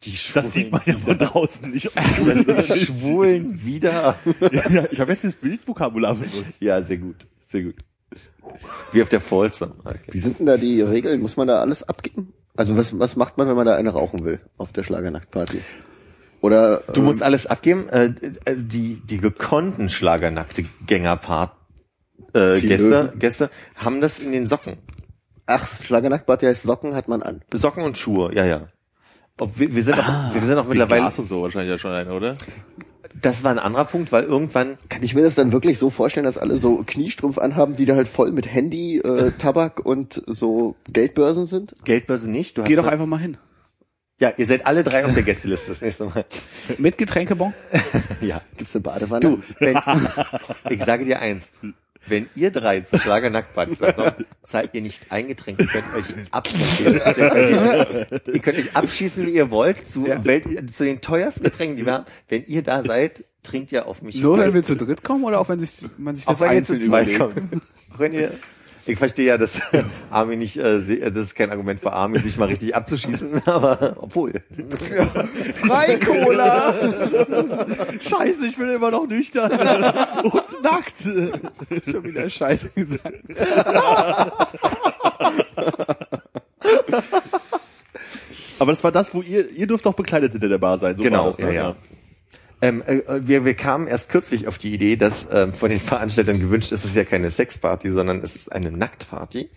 die 0.03 0.11
Schwulen, 0.11 0.43
Das 0.45 0.53
sieht 0.53 0.71
man 0.71 0.81
ja 0.85 0.97
von 0.97 1.17
draußen 1.17 1.69
nicht. 1.71 1.91
die 1.95 2.79
Schwulen 2.85 3.63
wieder. 3.65 4.17
ja, 4.51 4.69
ja, 4.69 4.85
ich 4.91 4.99
habe 4.99 5.11
jetzt 5.11 5.23
das 5.23 5.33
Bildvokabular 5.33 6.15
benutzt. 6.15 6.61
ja, 6.61 6.81
sehr 6.81 6.97
gut, 6.97 7.25
sehr 7.47 7.63
gut. 7.63 7.75
Wie 8.91 9.01
auf 9.01 9.09
der 9.09 9.21
Folsom. 9.21 9.71
Okay. 9.83 9.97
Wie 10.11 10.19
sind 10.19 10.39
denn 10.39 10.45
da 10.45 10.57
die 10.57 10.81
Regeln? 10.81 11.21
Muss 11.21 11.37
man 11.37 11.47
da 11.47 11.61
alles 11.61 11.83
abgeben? 11.87 12.33
Also 12.55 12.75
was, 12.77 12.97
was 12.99 13.15
macht 13.15 13.37
man, 13.37 13.47
wenn 13.47 13.55
man 13.55 13.65
da 13.65 13.75
eine 13.75 13.89
rauchen 13.91 14.25
will 14.25 14.39
auf 14.57 14.71
der 14.71 14.83
Schlagernacktparty? 14.83 15.59
Oder 16.43 16.83
Du 16.91 16.99
ähm, 16.99 17.05
musst 17.05 17.23
alles 17.23 17.47
abgeben. 17.47 17.87
Äh, 17.87 18.13
äh, 18.43 18.55
die, 18.57 18.95
die 18.95 19.17
gekonnten 19.17 19.87
Schlagernackte 19.87 20.65
Gängerpart 20.85 21.53
äh, 22.33 22.59
Gäste. 22.59 23.13
Gäste 23.17 23.49
haben 23.75 24.01
das 24.01 24.19
in 24.19 24.33
den 24.33 24.45
Socken. 24.45 24.77
ach 25.45 25.65
Schlagernacktparty 25.65 26.45
heißt 26.45 26.63
Socken 26.63 26.95
hat 26.95 27.07
man 27.07 27.23
an. 27.23 27.43
Socken 27.53 27.85
und 27.85 27.97
Schuhe, 27.97 28.35
ja, 28.35 28.43
ja. 28.45 28.67
Ob 29.39 29.57
wir, 29.57 29.73
wir 29.73 29.83
sind 29.83 29.97
auch, 29.97 30.33
wir 30.33 30.41
sind 30.41 30.57
auch 30.57 30.67
mittlerweile, 30.67 31.03
Glas 31.03 31.17
und 31.17 31.27
so 31.27 31.41
wahrscheinlich 31.43 31.71
ja 31.71 31.77
schon 31.77 31.91
eine, 31.91 32.11
oder? 32.11 32.35
das 33.21 33.45
war 33.45 33.51
ein 33.51 33.59
anderer 33.59 33.85
Punkt, 33.85 34.11
weil 34.11 34.23
irgendwann, 34.25 34.77
Kann 34.89 35.01
ich 35.01 35.15
mir 35.15 35.23
das 35.23 35.35
dann 35.35 35.53
wirklich 35.53 35.79
so 35.79 35.89
vorstellen, 35.89 36.25
dass 36.25 36.37
alle 36.37 36.57
so 36.57 36.83
Kniestrumpf 36.85 37.37
anhaben, 37.37 37.75
die 37.77 37.85
da 37.85 37.95
halt 37.95 38.09
voll 38.09 38.33
mit 38.33 38.53
Handy, 38.53 38.97
äh, 38.97 39.31
Tabak 39.37 39.85
und 39.85 40.21
so 40.27 40.75
Geldbörsen 40.91 41.45
sind? 41.45 41.73
Geldbörse 41.85 42.29
nicht, 42.29 42.57
du 42.57 42.63
hast 42.63 42.67
Geh 42.67 42.75
doch 42.75 42.85
einfach 42.85 43.05
mal 43.05 43.19
hin. 43.19 43.37
Ja, 44.19 44.31
ihr 44.37 44.45
seid 44.45 44.65
alle 44.65 44.83
drei 44.83 45.05
auf 45.05 45.13
der 45.13 45.23
Gästeliste 45.23 45.69
das 45.69 45.81
nächste 45.81 46.05
Mal. 46.05 46.25
Mit 46.77 46.97
Getränkebon? 46.97 47.53
ja. 48.21 48.41
Gibt's 48.57 48.75
eine 48.75 48.83
Badewanne? 48.83 49.19
Du, 49.21 49.43
wenn, 49.59 49.79
ich 50.69 50.83
sage 50.83 51.05
dir 51.05 51.19
eins. 51.19 51.51
Wenn 52.05 52.27
ihr 52.35 52.51
drei 52.51 52.81
zu 52.81 52.99
Schlagernacktpartys 52.99 53.77
seid, 53.79 54.25
zahlt 54.45 54.73
ihr 54.73 54.81
nicht 54.81 55.09
eingetränkt, 55.09 55.61
ihr 55.61 55.67
könnt 55.67 55.85
euch 55.95 56.05
abschießen. 56.31 56.95
ihr 58.33 58.39
könnt 58.41 58.57
euch 58.57 58.75
abschießen, 58.75 59.25
wie 59.25 59.31
ihr 59.31 59.49
wollt, 59.49 59.87
zu, 59.87 60.05
Ja. 60.05 60.23
Welt, 60.25 60.45
zu 60.75 60.83
den 60.83 60.99
teuersten 60.99 61.43
Getränken, 61.43 61.77
die 61.77 61.85
wir 61.85 61.93
haben. 61.93 62.05
Wenn 62.27 62.43
ihr 62.45 62.61
da 62.61 62.83
seid, 62.83 63.23
trinkt 63.41 63.71
ihr 63.71 63.85
auf 63.87 64.01
mich. 64.01 64.19
Nur 64.19 64.37
wenn 64.37 64.53
wir 64.53 64.63
zu 64.63 64.75
dritt 64.75 65.03
kommen 65.03 65.23
oder 65.23 65.39
auch 65.39 65.47
wenn 65.47 65.61
sich, 65.61 65.89
man 65.97 66.15
sich 66.17 66.25
das 66.25 66.35
Auch 66.35 66.39
wenn 66.41 66.51
ihr 66.53 66.63
zu 66.65 66.73
einzeln 66.73 66.89
zweit 66.89 67.07
überlegt? 67.07 67.51
kommt. 67.51 67.63
Auch 67.93 67.99
wenn 67.99 68.13
ihr, 68.13 68.31
ich 68.85 68.97
verstehe 68.97 69.25
ja, 69.27 69.37
dass 69.37 69.61
Armin 70.09 70.39
nicht, 70.39 70.57
äh, 70.57 70.81
se- 70.81 70.99
das 71.11 71.23
ist 71.23 71.35
kein 71.35 71.49
Argument 71.51 71.79
für 71.79 71.93
Armin, 71.93 72.21
sich 72.23 72.37
mal 72.37 72.47
richtig 72.49 72.75
abzuschießen, 72.75 73.41
aber 73.47 73.95
obwohl. 73.99 74.41
Freikola! 75.55 76.73
Scheiße, 78.01 78.47
ich 78.47 78.57
bin 78.57 78.69
immer 78.69 78.91
noch 78.91 79.07
nüchtern 79.07 79.51
und 80.23 80.63
nackt. 80.63 81.01
Schon 81.01 82.03
wieder 82.03 82.29
Scheiße 82.29 82.69
gesagt. 82.75 83.19
Aber 88.59 88.71
das 88.71 88.83
war 88.83 88.91
das, 88.91 89.13
wo 89.13 89.21
ihr, 89.21 89.49
ihr 89.51 89.67
dürft 89.67 89.85
auch 89.87 89.93
bekleidet 89.93 90.31
hinter 90.33 90.47
der 90.47 90.57
Bar 90.57 90.77
sein. 90.77 90.95
So 90.97 91.03
Genau, 91.03 91.19
war 91.19 91.25
das, 91.27 91.37
ja, 91.37 91.45
ne? 91.47 91.53
ja. 91.55 91.75
Ähm, 92.63 92.81
äh, 92.83 93.01
wir, 93.27 93.43
wir 93.43 93.55
kamen 93.55 93.87
erst 93.87 94.07
kürzlich 94.07 94.47
auf 94.47 94.57
die 94.57 94.73
Idee, 94.73 94.95
dass 94.95 95.27
ähm, 95.29 95.51
von 95.51 95.69
den 95.69 95.81
Veranstaltern 95.81 96.39
gewünscht 96.39 96.71
ist, 96.71 96.85
es 96.85 96.91
ist 96.91 96.95
ja 96.95 97.03
keine 97.03 97.29
Sexparty, 97.29 97.91
sondern 97.91 98.23
es 98.23 98.37
ist 98.37 98.49
eine 98.53 98.71
Nacktparty. 98.71 99.49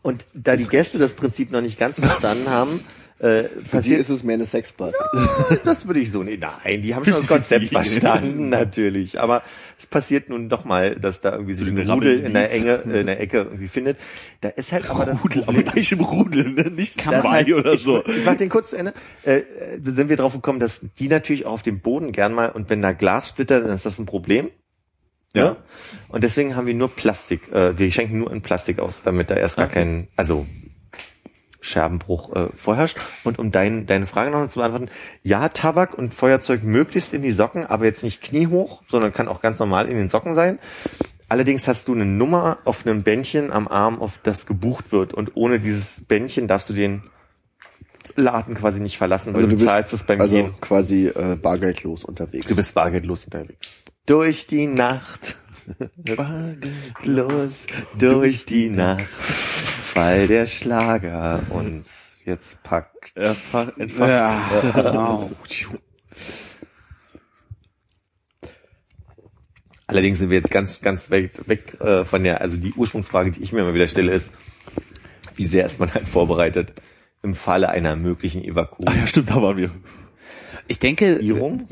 Und 0.00 0.24
da 0.32 0.54
die 0.54 0.68
Gäste 0.68 1.00
das 1.00 1.14
Prinzip 1.14 1.50
noch 1.50 1.60
nicht 1.60 1.80
ganz 1.80 1.98
verstanden 1.98 2.48
haben, 2.48 2.84
äh, 3.20 3.44
Für 3.44 3.76
passiert 3.76 4.00
ist 4.00 4.08
es 4.08 4.24
mehr 4.24 4.34
eine 4.34 4.46
Sexparty. 4.46 4.96
das 5.64 5.86
würde 5.86 6.00
ich 6.00 6.10
so 6.10 6.22
nicht. 6.22 6.40
Nein, 6.40 6.80
die 6.80 6.94
haben 6.94 7.04
schon 7.04 7.14
das 7.14 7.26
Konzept 7.26 7.64
verstanden, 7.70 8.48
natürlich. 8.48 9.20
Aber 9.20 9.42
es 9.78 9.84
passiert 9.84 10.30
nun 10.30 10.48
doch 10.48 10.64
mal, 10.64 10.96
dass 10.96 11.20
da 11.20 11.32
irgendwie 11.32 11.52
sich 11.52 11.66
So 11.66 11.74
ein 11.74 11.90
Rudel 11.90 12.20
in 12.24 12.32
der. 12.32 12.50
Enge, 12.50 12.82
äh, 12.86 13.00
in 13.00 13.06
der 13.06 13.20
Ecke 13.20 13.38
irgendwie 13.38 13.68
findet. 13.68 13.98
Da 14.40 14.48
ist 14.48 14.72
halt 14.72 14.88
aber 14.88 15.04
das 15.04 15.22
Rudel, 15.22 15.44
aber 15.46 15.62
gleich 15.62 15.92
im 15.92 16.00
Rudel, 16.00 16.50
ne? 16.50 16.70
nicht 16.70 16.98
zwei 16.98 17.20
halt, 17.20 17.52
oder 17.52 17.74
ich, 17.74 17.82
so. 17.82 18.02
Ich 18.06 18.24
mach 18.24 18.36
den 18.36 18.48
kurz 18.48 18.70
zu 18.70 18.76
Ende. 18.76 18.94
Äh, 19.22 19.42
sind 19.84 20.08
wir 20.08 20.16
drauf 20.16 20.32
gekommen, 20.32 20.58
dass 20.58 20.80
die 20.98 21.08
natürlich 21.08 21.44
auch 21.44 21.52
auf 21.52 21.62
dem 21.62 21.80
Boden 21.80 22.12
gern 22.12 22.32
mal 22.32 22.48
und 22.48 22.70
wenn 22.70 22.80
da 22.80 22.92
Glas 22.92 23.28
splittert, 23.28 23.66
dann 23.66 23.74
ist 23.74 23.84
das 23.84 23.98
ein 23.98 24.06
Problem. 24.06 24.48
Ja. 25.34 25.58
Und 26.08 26.24
deswegen 26.24 26.56
haben 26.56 26.66
wir 26.66 26.74
nur 26.74 26.88
Plastik. 26.88 27.52
Äh, 27.52 27.78
wir 27.78 27.92
schenken 27.92 28.18
nur 28.18 28.32
in 28.32 28.40
Plastik 28.40 28.78
aus, 28.78 29.02
damit 29.02 29.30
da 29.30 29.34
erst 29.34 29.56
gar 29.56 29.68
kein, 29.68 30.08
also 30.16 30.46
Scherbenbruch 31.60 32.34
äh, 32.34 32.48
vorherrscht. 32.56 32.96
Und 33.24 33.38
um 33.38 33.50
dein, 33.50 33.86
deine 33.86 34.06
Frage 34.06 34.30
noch 34.30 34.48
zu 34.48 34.58
beantworten, 34.58 34.90
ja, 35.22 35.48
Tabak 35.48 35.94
und 35.94 36.14
Feuerzeug 36.14 36.62
möglichst 36.62 37.12
in 37.12 37.22
die 37.22 37.32
Socken, 37.32 37.66
aber 37.66 37.84
jetzt 37.84 38.02
nicht 38.02 38.22
kniehoch, 38.22 38.82
sondern 38.88 39.12
kann 39.12 39.28
auch 39.28 39.40
ganz 39.40 39.58
normal 39.58 39.88
in 39.88 39.96
den 39.96 40.08
Socken 40.08 40.34
sein. 40.34 40.58
Allerdings 41.28 41.68
hast 41.68 41.86
du 41.86 41.94
eine 41.94 42.06
Nummer 42.06 42.58
auf 42.64 42.84
einem 42.84 43.02
Bändchen 43.02 43.52
am 43.52 43.68
Arm, 43.68 44.00
auf 44.00 44.18
das 44.22 44.46
gebucht 44.46 44.90
wird. 44.90 45.14
Und 45.14 45.36
ohne 45.36 45.60
dieses 45.60 46.04
Bändchen 46.04 46.48
darfst 46.48 46.68
du 46.70 46.74
den 46.74 47.04
Laden 48.16 48.54
quasi 48.54 48.80
nicht 48.80 48.98
verlassen, 48.98 49.34
Also 49.34 49.46
du, 49.46 49.56
du 49.56 49.64
zahlst 49.64 49.92
es 49.92 50.02
beim 50.02 50.20
also 50.20 50.34
Gehen. 50.34 50.54
quasi 50.60 51.06
äh, 51.06 51.36
bargeldlos 51.36 52.04
unterwegs. 52.04 52.46
Du 52.46 52.56
bist 52.56 52.74
bargeldlos 52.74 53.24
unterwegs. 53.24 53.84
Durch 54.06 54.46
die 54.48 54.66
Nacht. 54.66 55.36
Los, 57.04 57.66
durch 57.96 58.44
die 58.44 58.70
Nacht, 58.70 59.04
weil 60.00 60.26
der 60.28 60.46
Schlager 60.46 61.42
uns 61.50 62.02
jetzt 62.24 62.62
packt. 62.62 63.16
Erfach, 63.16 63.76
entfacht. 63.78 64.08
Ja, 64.08 64.60
genau. 64.74 65.30
Allerdings 69.86 70.18
sind 70.18 70.30
wir 70.30 70.38
jetzt 70.38 70.50
ganz, 70.52 70.80
ganz 70.80 71.10
weg, 71.10 71.32
weg 71.46 71.76
äh, 71.80 72.04
von 72.04 72.22
der, 72.22 72.40
also 72.40 72.56
die 72.56 72.72
Ursprungsfrage, 72.74 73.32
die 73.32 73.42
ich 73.42 73.52
mir 73.52 73.60
immer 73.60 73.74
wieder 73.74 73.88
stelle, 73.88 74.12
ist, 74.12 74.32
wie 75.34 75.44
sehr 75.46 75.66
ist 75.66 75.80
man 75.80 75.92
halt 75.92 76.06
vorbereitet 76.06 76.74
im 77.22 77.34
Falle 77.34 77.68
einer 77.70 77.96
möglichen 77.96 78.42
Ah 78.42 78.46
Evakuierung? 78.46 78.96
ja, 79.00 79.06
stimmt, 79.06 79.30
da 79.30 79.42
waren 79.42 79.56
wir. 79.56 79.70
Ich 80.68 80.78
denke, 80.78 81.16
Irung? 81.16 81.66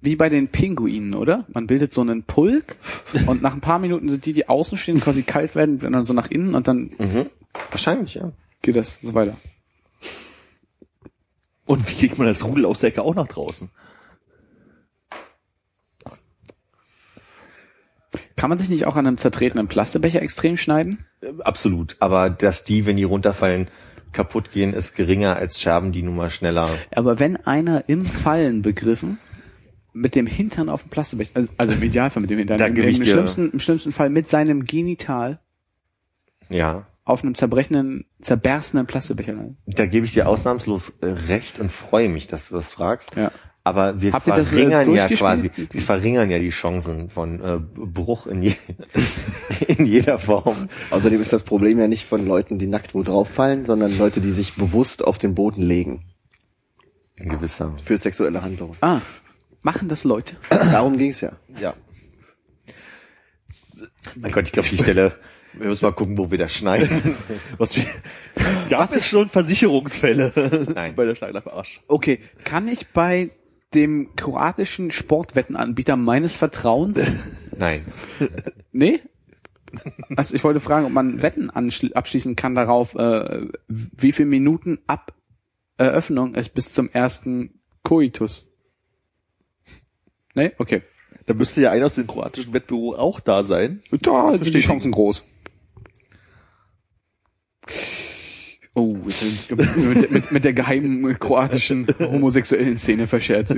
wie- 0.00 0.16
bei 0.16 0.28
den 0.28 0.48
Pinguinen, 0.48 1.14
oder? 1.14 1.46
Man 1.52 1.66
bildet 1.66 1.92
so 1.92 2.00
einen 2.00 2.22
Pulk 2.22 2.76
und 3.26 3.40
nach 3.42 3.54
ein 3.54 3.60
paar 3.60 3.78
Minuten 3.80 4.08
sind 4.08 4.24
die, 4.26 4.32
die 4.32 4.48
außen 4.48 4.76
stehen, 4.78 5.00
quasi 5.00 5.22
kalt 5.22 5.54
werden, 5.54 5.80
werden 5.80 5.92
dann 5.94 6.04
so 6.04 6.12
nach 6.12 6.28
innen 6.30 6.54
und 6.54 6.66
dann 6.68 6.90
Mhm. 6.98 7.26
Wahrscheinlich, 7.70 8.14
ja. 8.14 8.32
geht 8.62 8.76
das 8.76 8.98
so 9.02 9.14
weiter. 9.14 9.36
Und 11.64 11.88
wie 11.88 11.94
kriegt 11.94 12.18
man 12.18 12.26
das 12.26 12.44
Rudel 12.44 12.66
aus 12.66 12.80
der 12.80 12.90
Ecke 12.90 13.02
auch 13.02 13.14
nach 13.14 13.28
draußen? 13.28 13.70
Kann 18.36 18.50
man 18.50 18.58
sich 18.58 18.68
nicht 18.68 18.86
auch 18.86 18.96
an 18.96 19.06
einem 19.06 19.18
zertretenen 19.18 19.68
Plastikbecher 19.68 20.20
extrem 20.20 20.56
schneiden? 20.56 21.06
Absolut. 21.44 21.96
Aber 22.00 22.28
dass 22.28 22.64
die, 22.64 22.86
wenn 22.86 22.96
die 22.96 23.04
runterfallen, 23.04 23.68
kaputt 24.12 24.50
gehen, 24.50 24.74
ist 24.74 24.94
geringer 24.94 25.36
als 25.36 25.60
Scherben, 25.60 25.92
die 25.92 26.02
nun 26.02 26.16
mal 26.16 26.30
schneller. 26.30 26.68
Aber 26.94 27.18
wenn 27.18 27.36
einer 27.36 27.88
im 27.88 28.04
Fallen 28.04 28.62
begriffen 28.62 29.18
mit 29.92 30.14
dem 30.14 30.26
Hintern 30.26 30.68
auf 30.68 30.82
dem 30.82 30.90
Plastikbecher, 30.90 31.30
also, 31.34 31.48
also 31.56 31.72
im 31.74 31.82
Idealfall 31.82 32.20
mit 32.20 32.30
dem 32.30 32.38
Hintern, 32.38 32.60
im, 32.60 32.76
im, 32.76 32.94
schlimmsten, 32.94 33.52
im 33.52 33.60
schlimmsten 33.60 33.92
Fall 33.92 34.10
mit 34.10 34.28
seinem 34.28 34.64
Genital 34.64 35.40
Ja. 36.48 36.86
Auf 37.04 37.22
einem 37.22 37.34
zerbrechenden, 37.34 38.06
zerberstenen 38.20 38.86
Plastikbecher. 38.86 39.34
Da 39.66 39.86
gebe 39.86 40.06
ich 40.06 40.12
dir 40.12 40.28
ausnahmslos 40.28 40.98
äh, 41.00 41.06
recht 41.06 41.58
und 41.58 41.72
freue 41.72 42.08
mich, 42.08 42.28
dass 42.28 42.48
du 42.48 42.54
das 42.54 42.70
fragst. 42.70 43.16
Ja. 43.16 43.32
Aber 43.64 44.00
wir 44.00 44.12
Habt 44.12 44.26
äh, 44.26 44.42
verringern 44.42 44.92
ja 44.92 45.06
quasi, 45.08 45.50
wir 45.70 45.82
verringern 45.82 46.30
ja 46.30 46.38
die 46.40 46.50
Chancen 46.50 47.10
von 47.10 47.40
äh, 47.40 47.58
Bruch 47.60 48.26
in, 48.26 48.42
je, 48.42 48.54
in 49.68 49.86
jeder 49.86 50.18
Form. 50.18 50.68
Außerdem 50.90 51.20
ist 51.22 51.32
das 51.32 51.44
Problem 51.44 51.78
ja 51.78 51.86
nicht 51.86 52.04
von 52.04 52.26
Leuten, 52.26 52.58
die 52.58 52.66
nackt 52.66 52.94
wo 52.94 53.04
drauf 53.04 53.28
fallen, 53.28 53.64
sondern 53.64 53.96
Leute, 53.96 54.20
die 54.20 54.30
sich 54.30 54.54
bewusst 54.54 55.04
auf 55.04 55.18
den 55.18 55.36
Boden 55.36 55.62
legen 55.62 56.04
In 57.16 57.28
gewisser. 57.28 57.76
für 57.84 57.98
sexuelle 57.98 58.42
Handlungen. 58.42 58.76
Ah, 58.80 59.00
machen 59.62 59.88
das 59.88 60.02
Leute? 60.02 60.36
Darum 60.50 60.98
ging's 60.98 61.20
ja. 61.20 61.32
Ja. 61.60 61.74
Mein 64.16 64.32
Gott, 64.32 64.46
ich 64.46 64.52
glaube, 64.52 64.68
die 64.68 64.78
Stelle, 64.78 65.14
wir 65.54 65.68
müssen 65.68 65.84
mal 65.84 65.92
gucken, 65.92 66.16
wo 66.18 66.30
wir 66.30 66.38
das 66.38 66.54
schneiden. 66.54 67.16
Was 67.58 67.76
wir, 67.76 67.84
gab 68.68 68.90
es 68.94 69.06
schon 69.06 69.28
Versicherungsfälle 69.28 70.32
Nein. 70.74 70.94
bei 70.94 71.04
der 71.04 71.14
Schneider 71.14 71.42
Arsch? 71.52 71.80
Okay, 71.88 72.20
kann 72.44 72.68
ich 72.68 72.88
bei 72.88 73.30
dem 73.74 74.14
kroatischen 74.16 74.90
Sportwettenanbieter 74.90 75.96
meines 75.96 76.36
Vertrauens, 76.36 77.00
Nein. 77.56 77.84
nee? 78.72 79.00
Also 80.16 80.34
ich 80.34 80.44
wollte 80.44 80.60
fragen, 80.60 80.84
ob 80.84 80.92
man 80.92 81.22
Wetten 81.22 81.48
abschließen 81.50 82.36
kann 82.36 82.54
darauf, 82.54 82.94
äh, 82.94 83.46
wie 83.68 84.12
viele 84.12 84.28
Minuten 84.28 84.78
ab 84.86 85.14
Eröffnung 85.78 86.34
es 86.34 86.50
bis 86.50 86.72
zum 86.72 86.90
ersten 86.90 87.60
Koitus. 87.82 88.46
Nee? 90.34 90.52
Okay. 90.58 90.82
Da 91.26 91.34
müsste 91.34 91.62
ja 91.62 91.70
einer 91.70 91.86
aus 91.86 91.94
dem 91.94 92.06
kroatischen 92.06 92.52
Wettbüro 92.52 92.94
auch 92.94 93.20
da 93.20 93.44
sein. 93.44 93.82
Da 93.90 94.32
sind 94.38 94.54
die. 94.54 94.60
Chancen 94.60 94.90
groß. 94.90 95.22
Oh, 98.74 98.96
mit, 99.50 100.10
mit, 100.10 100.32
mit 100.32 100.44
der 100.44 100.54
geheimen 100.54 101.18
kroatischen 101.18 101.86
homosexuellen 101.98 102.78
Szene 102.78 103.06
verscherzt. 103.06 103.54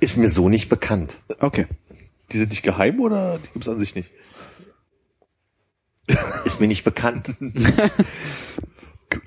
Ist 0.00 0.16
mir 0.16 0.28
so 0.28 0.48
nicht 0.48 0.68
bekannt. 0.68 1.18
Okay. 1.40 1.66
Die 2.30 2.38
sind 2.38 2.50
nicht 2.50 2.62
geheim 2.62 3.00
oder 3.00 3.38
die 3.38 3.48
gibt's 3.52 3.68
an 3.68 3.80
sich 3.80 3.94
nicht? 3.94 4.08
Ist 6.44 6.60
mir 6.60 6.68
nicht 6.68 6.84
bekannt. 6.84 7.34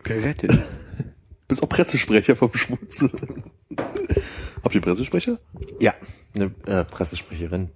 Gerettet. 0.03 0.57
Bist 1.47 1.63
auch 1.63 1.69
Pressesprecher 1.69 2.35
vom 2.35 2.53
Schmutz. 2.53 3.03
Habt 4.63 4.75
ihr 4.75 4.81
Pressesprecher? 4.81 5.39
Ja, 5.79 5.93
eine 6.35 6.51
äh, 6.65 6.83
Pressesprecherin. 6.85 7.71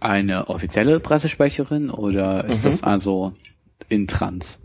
Eine 0.00 0.48
offizielle 0.48 1.00
Pressesprecherin 1.00 1.90
oder 1.90 2.44
ist 2.44 2.64
das 2.64 2.82
also 2.82 3.34
in 3.88 4.06
Trans? 4.06 4.60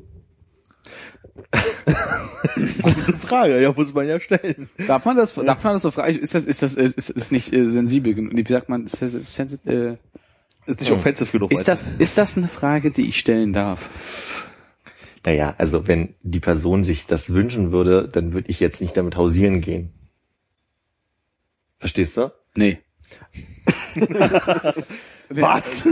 Gute 2.81 3.14
Frage, 3.19 3.61
ja, 3.61 3.72
muss 3.72 3.94
man 3.94 4.07
ja 4.07 4.19
stellen. 4.19 4.69
Darf 4.88 5.06
man 5.06 5.18
das, 5.18 5.34
darf 5.34 5.64
man 5.64 5.73
das 5.73 5.81
so 5.81 5.91
fragen? 5.91 6.18
Ist 6.18 6.35
das, 6.35 6.45
ist 6.45 6.61
das, 6.61 6.76
ist, 6.76 6.95
ist, 6.98 7.10
ist 7.10 7.31
nicht 7.31 7.53
äh, 7.53 7.65
sensibel 7.65 8.14
genug? 8.14 8.34
Wie 8.35 8.45
sagt 8.52 8.69
man? 8.69 8.84
Ist 8.85 9.02
das, 9.02 9.15
sensi- 9.15 9.65
äh, 9.68 9.98
Ist 10.65 10.80
nicht 10.81 10.91
offensiv 10.91 11.31
genug. 11.31 11.52
ist 11.52 11.68
das, 11.68 11.88
ist 11.99 12.18
das 12.18 12.38
eine 12.38 12.48
Frage, 12.48 12.91
die 12.91 13.07
ich 13.07 13.18
stellen 13.19 13.53
darf? 13.53 13.90
Naja, 15.26 15.56
also 15.57 15.88
wenn 15.88 16.15
die 16.22 16.40
Person 16.41 16.84
sich 16.84 17.06
das 17.07 17.30
wünschen 17.30 17.72
würde, 17.72 18.10
dann 18.10 18.34
würde 18.34 18.49
ich 18.49 18.60
jetzt 18.60 18.81
nicht 18.81 18.95
damit 18.98 19.15
hausieren 19.15 19.61
gehen. 19.61 19.91
Verstehst 21.77 22.18
du? 22.18 22.31
Nee. 22.56 22.80
Was? 25.41 25.85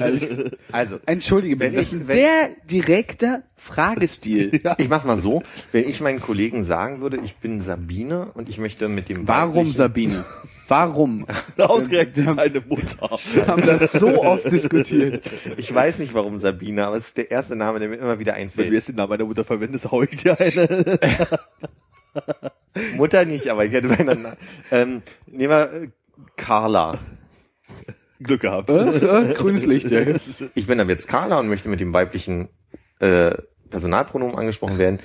Also, 0.00 0.44
Also, 0.72 0.98
Entschuldige 1.06 1.58
Wenn 1.58 1.70
bitte, 1.72 1.76
das 1.82 1.86
ist 1.88 1.92
ein 1.94 2.08
wenn- 2.08 2.16
sehr 2.16 2.48
direkter 2.70 3.42
Fragestil. 3.56 4.60
ich 4.78 4.88
mach's 4.88 5.04
mal 5.04 5.18
so, 5.18 5.42
wenn 5.72 5.88
ich 5.88 6.00
meinen 6.00 6.20
Kollegen 6.20 6.64
sagen 6.64 7.00
würde, 7.00 7.18
ich 7.24 7.36
bin 7.36 7.60
Sabine 7.60 8.30
und 8.34 8.48
ich 8.48 8.58
möchte 8.58 8.88
mit 8.88 9.08
dem 9.08 9.26
Warum 9.28 9.66
Sabine? 9.66 10.24
Warum? 10.68 11.26
Ausgerechnet 11.58 12.38
deine 12.38 12.60
Mutter. 12.60 13.10
Wir 13.34 13.46
haben 13.48 13.62
das 13.66 13.92
so 13.92 14.22
oft 14.22 14.50
diskutiert. 14.52 15.22
Ich 15.56 15.74
weiß 15.74 15.98
nicht, 15.98 16.14
warum 16.14 16.38
Sabine, 16.38 16.86
aber 16.86 16.96
es 16.98 17.06
ist 17.08 17.16
der 17.16 17.30
erste 17.30 17.56
Name, 17.56 17.80
der 17.80 17.88
mir 17.88 17.96
immer 17.96 18.18
wieder 18.20 18.34
Wenn 18.34 18.42
einfällt. 18.42 18.70
du 18.70 18.74
jetzt 18.74 18.88
den 18.88 18.94
Namen 18.96 19.10
meiner 19.10 19.24
Mutter 19.24 19.44
verwendest, 19.44 19.90
hau 19.90 20.02
ich 20.02 20.10
dir 20.16 20.38
eine. 20.38 20.68
Mutter 22.96 23.24
nicht, 23.24 23.48
aber 23.48 23.64
ich 23.64 23.72
hätte 23.72 23.88
meinen 23.88 24.22
Namen. 24.22 24.36
Ähm, 24.70 25.02
nehmen 25.26 25.50
wir 25.50 25.72
äh, 25.72 25.88
Carla. 26.36 26.98
Glück 28.22 28.42
gehabt. 28.42 28.70
Äh, 28.70 29.34
grünes 29.34 29.66
Licht, 29.66 29.90
ja. 29.90 30.00
Ich 30.54 30.66
bin 30.66 30.80
aber 30.80 30.90
jetzt 30.90 31.08
Carla 31.08 31.38
und 31.40 31.48
möchte 31.48 31.68
mit 31.68 31.80
dem 31.80 31.92
weiblichen 31.92 32.48
äh, 32.98 33.32
Personalpronomen 33.70 34.36
angesprochen 34.36 34.78
werden. 34.78 35.00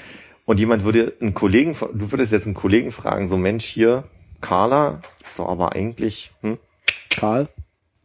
Und 0.45 0.59
jemand 0.59 0.83
würde 0.83 1.13
einen 1.19 1.33
Kollegen, 1.33 1.75
du 1.93 2.11
würdest 2.11 2.31
jetzt 2.31 2.45
einen 2.45 2.53
Kollegen 2.53 2.91
fragen, 2.91 3.29
so 3.29 3.37
Mensch 3.37 3.65
hier, 3.65 4.03
Carla, 4.41 5.01
ist 5.21 5.39
doch 5.39 5.49
aber 5.49 5.73
eigentlich, 5.73 6.31
hm? 6.41 6.57
Karl? 7.09 7.47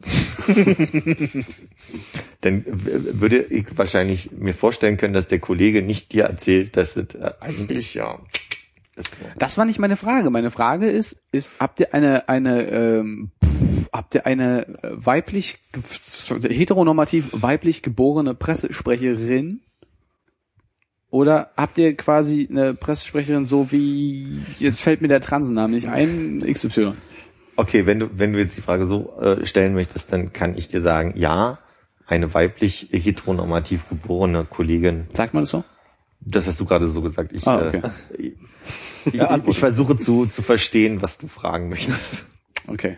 dann 2.41 2.63
würde 2.65 3.43
ich 3.43 3.65
wahrscheinlich 3.77 4.31
mir 4.31 4.55
vorstellen 4.55 4.97
können, 4.97 5.13
dass 5.13 5.27
der 5.27 5.37
Kollege 5.39 5.83
nicht 5.83 6.11
dir 6.13 6.23
erzählt, 6.23 6.75
dass 6.77 6.95
es 6.95 7.13
äh, 7.13 7.31
eigentlich 7.39 7.93
ja. 7.93 8.19
Ist 9.01 9.11
so. 9.11 9.25
Das 9.37 9.57
war 9.57 9.65
nicht 9.65 9.79
meine 9.79 9.97
Frage. 9.97 10.29
Meine 10.29 10.51
Frage 10.51 10.89
ist, 10.89 11.17
ist 11.31 11.51
habt 11.59 11.79
ihr 11.79 11.93
eine 11.93 12.29
eine 12.29 12.63
ähm, 12.71 13.31
pff, 13.43 13.89
habt 13.91 14.15
ihr 14.15 14.25
eine 14.25 14.67
äh, 14.83 14.91
weiblich 14.93 15.59
heteronormativ 16.43 17.29
weiblich 17.33 17.81
geborene 17.81 18.33
Pressesprecherin? 18.33 19.61
Oder 21.09 21.51
habt 21.57 21.77
ihr 21.77 21.95
quasi 21.97 22.47
eine 22.49 22.73
Pressesprecherin 22.73 23.45
so 23.45 23.71
wie 23.71 24.41
jetzt 24.59 24.81
fällt 24.81 25.01
mir 25.01 25.09
der 25.09 25.19
Transenname 25.21 25.73
nicht 25.73 25.89
ein 25.89 26.41
XY? 26.49 26.93
Okay, 27.57 27.85
wenn 27.85 27.99
du 27.99 28.09
wenn 28.13 28.31
du 28.31 28.39
jetzt 28.39 28.55
die 28.57 28.61
Frage 28.61 28.85
so 28.85 29.13
äh, 29.19 29.45
stellen 29.45 29.73
möchtest, 29.73 30.13
dann 30.13 30.31
kann 30.31 30.55
ich 30.57 30.69
dir 30.69 30.81
sagen, 30.81 31.13
ja, 31.17 31.59
eine 32.07 32.33
weiblich 32.33 32.89
heteronormativ 32.91 33.87
geborene 33.89 34.45
Kollegin. 34.45 35.07
Sagt 35.13 35.33
man 35.33 35.43
das 35.43 35.49
so? 35.49 35.63
Das 36.21 36.47
hast 36.47 36.59
du 36.59 36.65
gerade 36.65 36.87
so 36.87 37.01
gesagt. 37.01 37.33
Ich, 37.33 37.45
Ah, 37.47 37.67
okay. 37.67 37.81
äh, 38.17 38.31
ich, 39.05 39.21
ich, 39.47 39.59
versuche 39.59 39.97
zu 39.97 40.25
zu 40.25 40.41
verstehen, 40.41 41.01
was 41.01 41.17
du 41.17 41.27
fragen 41.27 41.69
möchtest. 41.69 42.25
Okay. 42.67 42.97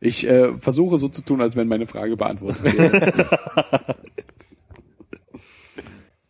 Ich 0.00 0.26
äh, 0.26 0.56
versuche 0.58 0.98
so 0.98 1.08
zu 1.08 1.22
tun, 1.22 1.40
als 1.40 1.56
wenn 1.56 1.68
meine 1.68 1.86
Frage 1.86 2.16
beantwortet 2.16 2.62
wäre. 2.64 3.96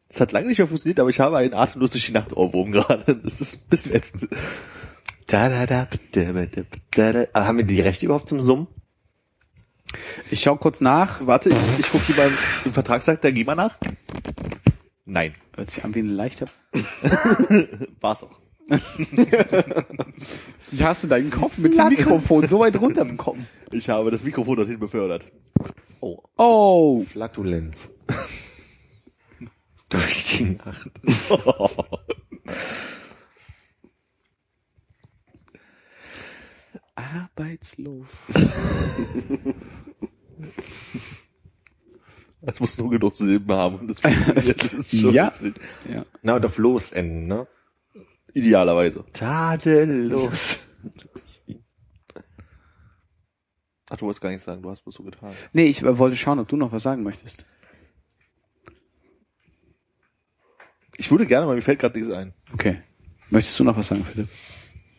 Das 0.08 0.18
hat 0.18 0.32
lange 0.32 0.48
nicht 0.48 0.58
mehr 0.58 0.66
funktioniert, 0.66 0.98
aber 0.98 1.08
ich 1.08 1.20
habe 1.20 1.36
einen 1.36 1.54
atemlos 1.54 1.92
durch 1.92 2.06
die 2.06 2.10
Nacht 2.10 2.36
Ohrwurm 2.36 2.72
gerade. 2.72 3.14
Das 3.22 3.40
ist 3.40 3.54
ein 3.54 3.68
bisschen 3.70 3.94
ätzend. 3.94 4.28
Da, 5.28 5.48
da, 5.48 5.66
da, 5.66 5.86
da, 6.10 6.32
da, 6.32 6.46
da, 6.90 7.12
da. 7.12 7.26
Ah, 7.32 7.44
Haben 7.44 7.58
wir 7.58 7.64
die 7.64 7.80
Rechte 7.80 8.06
überhaupt 8.06 8.28
zum 8.28 8.40
Summen? 8.40 8.66
Ich 10.28 10.40
schau 10.40 10.56
kurz 10.56 10.80
nach. 10.80 11.24
Warte, 11.28 11.50
ich, 11.50 11.78
ich 11.78 11.88
gucke 11.88 12.06
hier 12.06 12.16
beim 12.16 12.36
im 12.64 12.72
Vertragstag, 12.72 13.22
da 13.22 13.30
geh 13.30 13.44
mal 13.44 13.54
nach. 13.54 13.78
Nein, 15.04 15.36
Hört 15.60 15.70
sich 15.70 15.84
an 15.84 15.94
wie 15.94 15.98
eine 15.98 16.12
leichte. 16.12 16.46
war's 18.00 18.22
auch. 18.22 18.39
Wie 20.70 20.84
hast 20.84 21.02
du 21.04 21.08
deinen 21.08 21.30
Kopf 21.30 21.58
mit 21.58 21.76
dem 21.76 21.88
Mikrofon 21.88 22.48
so 22.48 22.60
weit 22.60 22.80
runterbekommen? 22.80 23.46
Ich 23.72 23.88
habe 23.88 24.10
das 24.10 24.22
Mikrofon 24.22 24.56
dorthin 24.56 24.78
befördert. 24.78 25.26
Oh, 26.00 26.18
Oh. 26.36 27.04
Flatulenz. 27.04 27.90
Durch 29.88 30.24
die 30.36 30.56
Nacht. 30.64 30.90
Arbeitslos. 36.94 38.22
Das 42.42 42.60
muss 42.60 42.78
nur 42.78 42.90
genug 42.90 43.14
zu 43.14 43.26
sehen 43.26 43.44
haben. 43.48 43.80
und 43.80 43.88
Das 43.88 44.00
funktioniert. 44.00 44.62
Das 44.64 44.72
ist 44.92 45.00
schon 45.00 45.12
Ja. 45.14 45.32
Ja. 45.90 46.04
Na, 46.22 46.36
und 46.36 46.46
auf 46.46 46.58
Los 46.58 46.92
enden, 46.92 47.26
ne? 47.26 47.46
Idealerweise. 48.34 49.04
Tadellos. 49.12 50.58
Ach, 53.90 53.96
du 53.96 54.06
wolltest 54.06 54.20
gar 54.20 54.28
nichts 54.30 54.44
sagen, 54.44 54.62
du 54.62 54.70
hast 54.70 54.82
bloß 54.84 54.94
so 54.94 55.02
getan. 55.02 55.32
Nee, 55.52 55.64
ich 55.64 55.82
äh, 55.82 55.98
wollte 55.98 56.16
schauen, 56.16 56.38
ob 56.38 56.46
du 56.48 56.56
noch 56.56 56.70
was 56.70 56.84
sagen 56.84 57.02
möchtest. 57.02 57.44
Ich 60.96 61.10
würde 61.10 61.26
gerne, 61.26 61.44
aber 61.44 61.54
mir 61.54 61.62
fällt 61.62 61.80
gerade 61.80 61.98
nichts 61.98 62.12
ein. 62.12 62.32
Okay. 62.52 62.78
Möchtest 63.30 63.58
du 63.58 63.64
noch 63.64 63.76
was 63.76 63.88
sagen, 63.88 64.04
Philipp? 64.04 64.28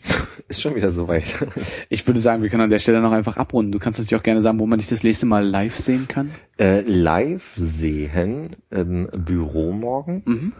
Ist 0.48 0.62
schon 0.62 0.76
wieder 0.76 0.90
soweit. 0.90 1.34
Ich 1.90 2.08
würde 2.08 2.20
sagen, 2.20 2.41
wir 2.41 2.49
können 2.49 2.64
an 2.64 2.70
der 2.70 2.80
Stelle 2.80 3.02
noch 3.02 3.12
einfach 3.12 3.38
abrunden. 3.38 3.72
Du 3.72 3.80
kannst 3.80 3.99
natürlich 3.99 4.20
auch 4.20 4.24
gerne 4.24 4.41
sagen, 4.41 4.60
wo 4.60 4.66
man 4.66 4.80
dich 4.80 4.88
das 4.88 5.03
nächste 5.03 5.26
Mal 5.26 5.45
live 5.45 5.76
sehen 5.78 6.08
kann. 6.08 6.32
Äh, 6.58 6.82
live 6.82 7.53
sehen 7.56 8.56
im 8.70 9.08
Büro 9.12 9.72
morgen. 9.74 10.24
Mhm. 10.26 10.53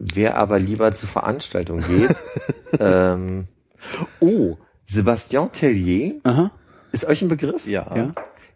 Wer 0.00 0.38
aber 0.38 0.58
lieber 0.58 0.94
zur 0.94 1.10
Veranstaltung 1.10 1.82
geht. 1.82 2.16
ähm, 2.80 3.48
oh, 4.18 4.56
Sebastian 4.86 5.52
Tellier 5.52 6.14
Aha, 6.24 6.50
ist 6.90 7.04
euch 7.04 7.20
ein 7.20 7.28
Begriff? 7.28 7.66
Ja. 7.66 7.86
ja. 7.94 8.14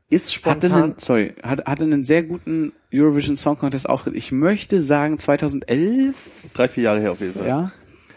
Ist 0.09 0.27
Hatte 0.27 0.33
spontan. 0.33 0.73
einen, 0.73 0.95
sorry, 0.97 1.35
hat, 1.43 1.66
hatte 1.66 1.85
einen 1.85 2.03
sehr 2.03 2.23
guten 2.23 2.73
Eurovision 2.93 3.37
Song 3.37 3.59
Contest 3.59 3.89
Auftritt. 3.89 4.15
Ich 4.15 4.33
möchte 4.33 4.81
sagen 4.81 5.19
2011, 5.19 6.16
Drei, 6.55 6.69
vier 6.69 6.85
Jahre 6.85 7.01
her 7.01 7.12
auf 7.12 7.21
jeden 7.21 7.35
Fall. 7.35 7.47
ja. 7.47 7.73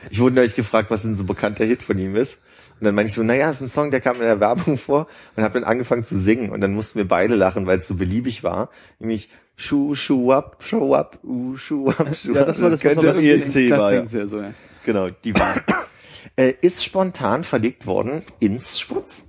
Ich 0.09 0.19
wurde 0.19 0.35
neulich 0.35 0.55
gefragt, 0.55 0.89
was 0.89 1.01
denn 1.01 1.15
so 1.15 1.23
ein 1.23 1.27
bekannter 1.27 1.65
Hit 1.65 1.83
von 1.83 1.97
ihm 1.97 2.15
ist. 2.15 2.39
Und 2.79 2.85
dann 2.85 2.95
meinte 2.95 3.09
ich 3.09 3.15
so, 3.15 3.23
naja, 3.23 3.49
es 3.49 3.57
ist 3.57 3.61
ein 3.61 3.69
Song, 3.69 3.91
der 3.91 4.01
kam 4.01 4.17
in 4.17 4.23
der 4.23 4.39
Werbung 4.39 4.77
vor 4.77 5.07
und 5.35 5.43
habe 5.43 5.59
dann 5.59 5.63
angefangen 5.63 6.03
zu 6.03 6.19
singen 6.19 6.51
und 6.51 6.61
dann 6.61 6.73
mussten 6.73 6.99
wir 6.99 7.07
beide 7.07 7.35
lachen, 7.35 7.65
weil 7.65 7.79
es 7.79 7.87
so 7.87 7.95
beliebig 7.95 8.43
war. 8.43 8.69
Nämlich 8.99 9.29
Schuh, 9.55 9.95
Schuh 9.95 10.31
ab, 10.33 10.57
Schuh 10.59 10.93
ab, 10.93 11.19
uh, 11.23 11.57
Schuh 11.57 11.89
ab, 11.89 12.07
Schuh 12.15 12.33
Ja, 12.33 12.43
das 12.43 12.61
war 12.61 12.69
das, 12.69 12.83
was 12.83 13.17
es- 13.17 13.23
ESC 13.23 13.69
das 13.69 13.81
war. 13.81 13.93
Ja. 13.93 14.07
Sehr 14.07 14.27
so, 14.27 14.39
ja. 14.39 14.53
Genau, 14.85 15.09
die 15.09 15.33
war. 15.33 15.55
äh, 16.35 16.53
ist 16.61 16.85
spontan 16.85 17.43
verlegt 17.43 17.87
worden 17.87 18.21
ins 18.39 18.79
Schwutz. 18.79 19.25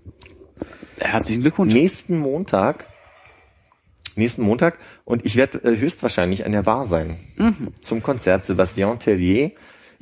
Herzlichen 0.98 1.42
Glückwunsch. 1.42 1.72
Nächsten 1.72 2.18
Montag. 2.18 2.86
Nächsten 4.16 4.42
Montag. 4.42 4.78
Und 5.04 5.24
ich 5.24 5.36
werde 5.36 5.58
äh, 5.64 5.78
höchstwahrscheinlich 5.78 6.44
an 6.44 6.52
der 6.52 6.62
Bar 6.64 6.84
sein. 6.86 7.16
Zum 7.80 8.02
Konzert 8.02 8.46
Sebastian 8.46 8.98
Tellier. 8.98 9.52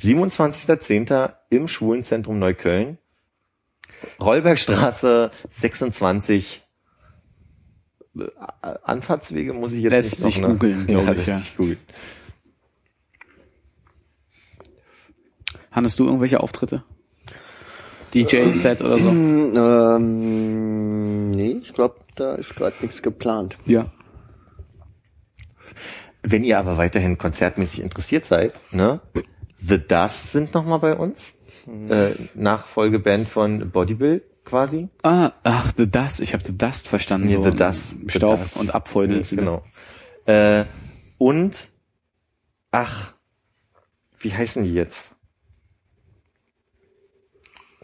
27.10. 0.01 1.33
im 1.51 1.69
Schwulenzentrum 1.69 2.39
Neukölln. 2.39 2.99
Rollbergstraße 4.21 5.31
26. 5.51 6.63
Äh, 8.19 8.25
Anfahrtswege 8.83 9.53
muss 9.53 9.73
ich 9.73 9.83
jetzt 9.83 9.93
Lässt 9.93 10.13
nicht 10.13 10.23
noch, 10.23 10.33
sich 10.33 10.41
ne? 10.41 10.49
googeln, 10.49 10.87
glaub 10.87 11.05
ja, 11.05 11.11
ich, 11.11 11.17
lässt 11.17 11.29
ja. 11.29 11.35
sich 11.37 11.55
googeln. 11.57 11.79
Hannes, 15.71 15.97
du 15.97 16.07
irgendwelche 16.07 16.41
Auftritte? 16.41 16.83
DJ-Set 18.15 18.81
oder 18.81 18.99
so? 18.99 19.11
Ähm, 19.11 21.33
nee, 21.33 21.59
ich 21.61 21.75
glaube, 21.75 21.97
da 22.15 22.37
ist 22.37 22.57
gerade 22.57 22.77
nichts 22.81 23.03
geplant. 23.03 23.59
Ja. 23.67 23.93
Wenn 26.23 26.43
ihr 26.45 26.59
aber 26.59 26.79
weiterhin 26.79 27.19
konzertmäßig 27.19 27.83
interessiert 27.83 28.25
seid, 28.25 28.55
ne? 28.73 29.01
The 29.59 29.79
Dust 29.79 30.33
sind 30.33 30.55
nochmal 30.55 30.79
bei 30.79 30.97
uns. 30.97 31.36
Äh, 31.67 32.15
Nachfolgeband 32.35 33.29
von 33.29 33.71
Bodybuild 33.71 34.23
quasi. 34.45 34.89
Ah, 35.03 35.33
ach, 35.43 35.73
The 35.77 35.91
Dust. 35.91 36.21
Ich 36.21 36.33
habe 36.35 36.45
The 36.45 36.57
Dust 36.57 36.89
verstanden. 36.89 37.27
Nee, 37.27 37.35
so 37.35 37.51
The 37.51 37.57
Dust. 37.57 37.97
The 38.07 38.19
Staub 38.19 38.41
Dust. 38.41 38.57
und 38.57 38.75
Abfeudel. 38.75 39.19
Nee, 39.19 39.37
Genau. 39.37 39.65
Äh, 40.27 40.65
und, 41.19 41.71
ach, 42.71 43.15
wie 44.21 44.33
heißen 44.33 44.63
die 44.65 44.73
jetzt? 44.75 45.13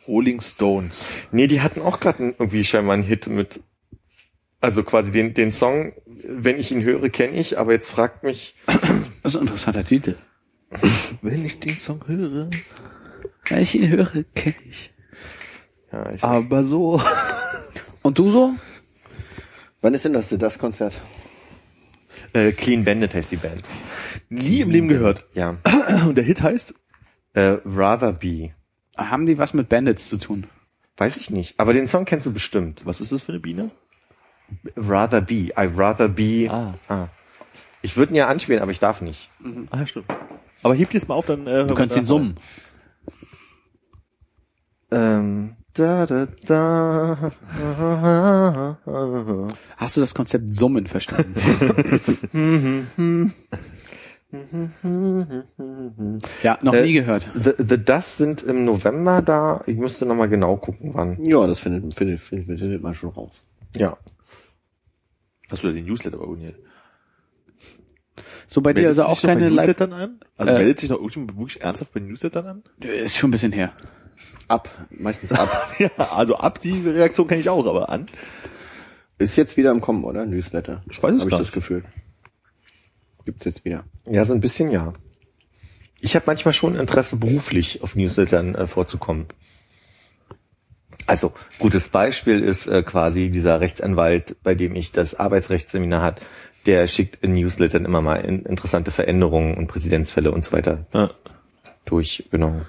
Rolling 0.06 0.40
Stones. 0.40 1.04
Nee, 1.30 1.46
die 1.46 1.60
hatten 1.60 1.80
auch 1.80 2.00
gerade 2.00 2.34
irgendwie 2.38 2.64
scheinbar 2.64 2.94
einen 2.94 3.04
Hit 3.04 3.28
mit, 3.28 3.60
also 4.60 4.82
quasi 4.82 5.10
den, 5.12 5.34
den 5.34 5.52
Song, 5.52 5.92
wenn 6.06 6.58
ich 6.58 6.72
ihn 6.72 6.82
höre, 6.82 7.08
kenne 7.08 7.36
ich, 7.36 7.58
aber 7.58 7.72
jetzt 7.72 7.88
fragt 7.88 8.24
mich, 8.24 8.54
Das 9.22 9.34
ist 9.34 9.36
ein 9.36 9.42
interessanter 9.42 9.84
Titel. 9.84 10.16
Wenn 11.20 11.44
ich 11.44 11.60
den 11.60 11.76
Song 11.76 12.00
höre. 12.06 12.50
Wenn 13.52 13.62
ich 13.62 13.74
ihn 13.74 13.88
höre, 13.90 14.24
kenne 14.34 14.54
ich. 14.66 14.94
ja, 15.92 16.10
ich, 16.10 16.24
Aber 16.24 16.64
so. 16.64 17.02
Und 18.00 18.18
du 18.18 18.30
so? 18.30 18.54
Wann 19.82 19.92
ist 19.92 20.06
denn 20.06 20.14
das, 20.14 20.30
das 20.30 20.58
Konzert? 20.58 20.94
äh, 22.32 22.52
Clean 22.52 22.82
Bandit 22.82 23.14
heißt 23.14 23.30
die 23.30 23.36
Band. 23.36 23.62
Nie 24.30 24.60
im 24.60 24.70
Leben 24.70 24.88
gehört. 24.88 25.26
Ja. 25.34 25.58
Und 26.06 26.16
der 26.16 26.24
Hit 26.24 26.40
heißt? 26.40 26.74
Äh, 27.34 27.58
Rather 27.66 28.12
Be. 28.12 28.54
Haben 28.96 29.26
die 29.26 29.36
was 29.36 29.52
mit 29.52 29.68
Bandits 29.68 30.08
zu 30.08 30.16
tun? 30.16 30.46
Weiß 30.96 31.18
ich 31.18 31.28
nicht, 31.28 31.60
aber 31.60 31.74
den 31.74 31.88
Song 31.88 32.06
kennst 32.06 32.24
du 32.24 32.32
bestimmt. 32.32 32.82
Was 32.84 33.00
ist 33.02 33.12
das 33.12 33.22
für 33.22 33.32
eine 33.32 33.40
Biene? 33.40 33.70
Rather 34.76 35.20
Be. 35.20 35.34
I 35.34 35.68
rather 35.76 36.08
be. 36.08 36.48
Ah. 36.50 36.74
ah. 36.88 37.08
Ich 37.82 37.96
würde 37.98 38.12
ihn 38.12 38.16
ja 38.16 38.28
anspielen, 38.28 38.62
aber 38.62 38.70
ich 38.70 38.78
darf 38.78 39.02
nicht. 39.02 39.28
Ah, 39.70 39.86
stimmt. 39.86 40.06
Aber 40.62 40.74
heb 40.74 40.88
dir's 40.88 41.06
mal 41.08 41.16
auf, 41.16 41.26
dann. 41.26 41.46
Äh, 41.46 41.66
Du 41.66 41.74
kannst 41.74 41.96
ihn 41.96 42.06
summen. 42.06 42.36
Ähm, 44.92 45.56
da, 45.74 46.04
da, 46.06 46.26
da. 46.46 47.32
Hast 49.78 49.96
du 49.96 50.00
das 50.02 50.14
Konzept 50.14 50.52
Summen 50.52 50.86
verstanden? 50.86 51.34
ja, 56.42 56.58
noch 56.62 56.74
Äh, 56.74 56.82
nie 56.82 56.92
gehört. 56.92 57.30
The, 57.34 57.52
The 57.58 57.78
Dust 57.82 58.16
sind 58.18 58.42
im 58.42 58.64
November 58.64 59.22
da. 59.22 59.62
Ich 59.66 59.76
müsste 59.76 60.06
nochmal 60.06 60.28
genau 60.28 60.56
gucken, 60.56 60.90
wann. 60.94 61.24
Ja, 61.24 61.46
das 61.46 61.58
findet, 61.60 61.94
findet, 61.94 62.20
findet, 62.20 62.58
findet 62.58 62.82
man 62.82 62.94
schon 62.94 63.10
raus. 63.10 63.44
Ja. 63.76 63.96
Hast 65.50 65.62
du 65.62 65.68
da 65.68 65.72
den 65.74 65.86
Newsletter 65.86 66.18
abonniert? 66.20 66.56
So 68.46 68.60
bei 68.60 68.72
dir 68.74 68.82
Meldet 68.82 68.98
also 68.98 69.04
auch 69.10 69.22
keine 69.22 69.48
Live... 69.48 69.66
Newslettern 69.68 69.92
an? 69.92 70.20
Also 70.36 70.52
Äh, 70.52 70.58
meldet 70.58 70.80
sich 70.80 70.90
noch 70.90 70.96
irgendjemand 70.98 71.38
wirklich 71.38 71.62
ernsthaft 71.62 71.92
bei 71.94 72.00
Newslettern 72.00 72.46
an? 72.46 72.62
Ist 72.80 73.16
schon 73.16 73.28
ein 73.28 73.32
bisschen 73.32 73.52
her. 73.52 73.72
Ab, 74.52 74.68
meistens 74.90 75.32
ab. 75.32 75.72
Ja, 75.78 75.90
also 76.14 76.36
ab 76.36 76.60
die 76.60 76.86
Reaktion 76.86 77.26
kenne 77.26 77.40
ich 77.40 77.48
auch, 77.48 77.64
aber 77.66 77.88
an. 77.88 78.04
ist 79.18 79.36
jetzt 79.36 79.56
wieder 79.56 79.70
im 79.70 79.80
Kommen, 79.80 80.04
oder? 80.04 80.26
Newsletter. 80.26 80.82
Ich 80.90 81.02
weiß 81.02 81.14
es 81.14 81.20
Habe 81.22 81.30
ich 81.30 81.38
das. 81.38 81.52
Gefühl. 81.52 81.84
Gibt's 83.24 83.46
jetzt 83.46 83.64
wieder. 83.64 83.84
Ja, 84.04 84.24
so 84.26 84.34
ein 84.34 84.40
bisschen 84.40 84.70
ja. 84.70 84.92
Ich 86.00 86.14
habe 86.16 86.24
manchmal 86.26 86.52
schon 86.52 86.74
Interesse, 86.76 87.16
beruflich 87.16 87.82
auf 87.82 87.94
Newslettern 87.94 88.54
äh, 88.54 88.66
vorzukommen. 88.66 89.26
Also, 91.06 91.32
gutes 91.58 91.88
Beispiel 91.88 92.40
ist 92.42 92.66
äh, 92.66 92.82
quasi 92.82 93.30
dieser 93.30 93.60
Rechtsanwalt, 93.60 94.36
bei 94.42 94.54
dem 94.54 94.74
ich 94.76 94.92
das 94.92 95.14
Arbeitsrechtsseminar 95.14 96.02
hat, 96.02 96.20
der 96.66 96.86
schickt 96.88 97.16
in 97.24 97.32
Newslettern 97.34 97.84
immer 97.86 98.02
mal 98.02 98.16
in, 98.16 98.44
interessante 98.44 98.90
Veränderungen 98.90 99.56
und 99.56 99.66
Präzedenzfälle 99.68 100.30
und 100.30 100.44
so 100.44 100.52
weiter 100.52 100.86
Ja. 100.92 101.10
durch. 101.86 102.28
Genau. 102.30 102.60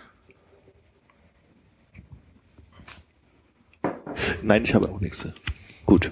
Nein, 4.42 4.64
ich 4.64 4.74
habe 4.74 4.90
auch 4.90 5.00
nichts. 5.00 5.28
Gut. 5.86 6.12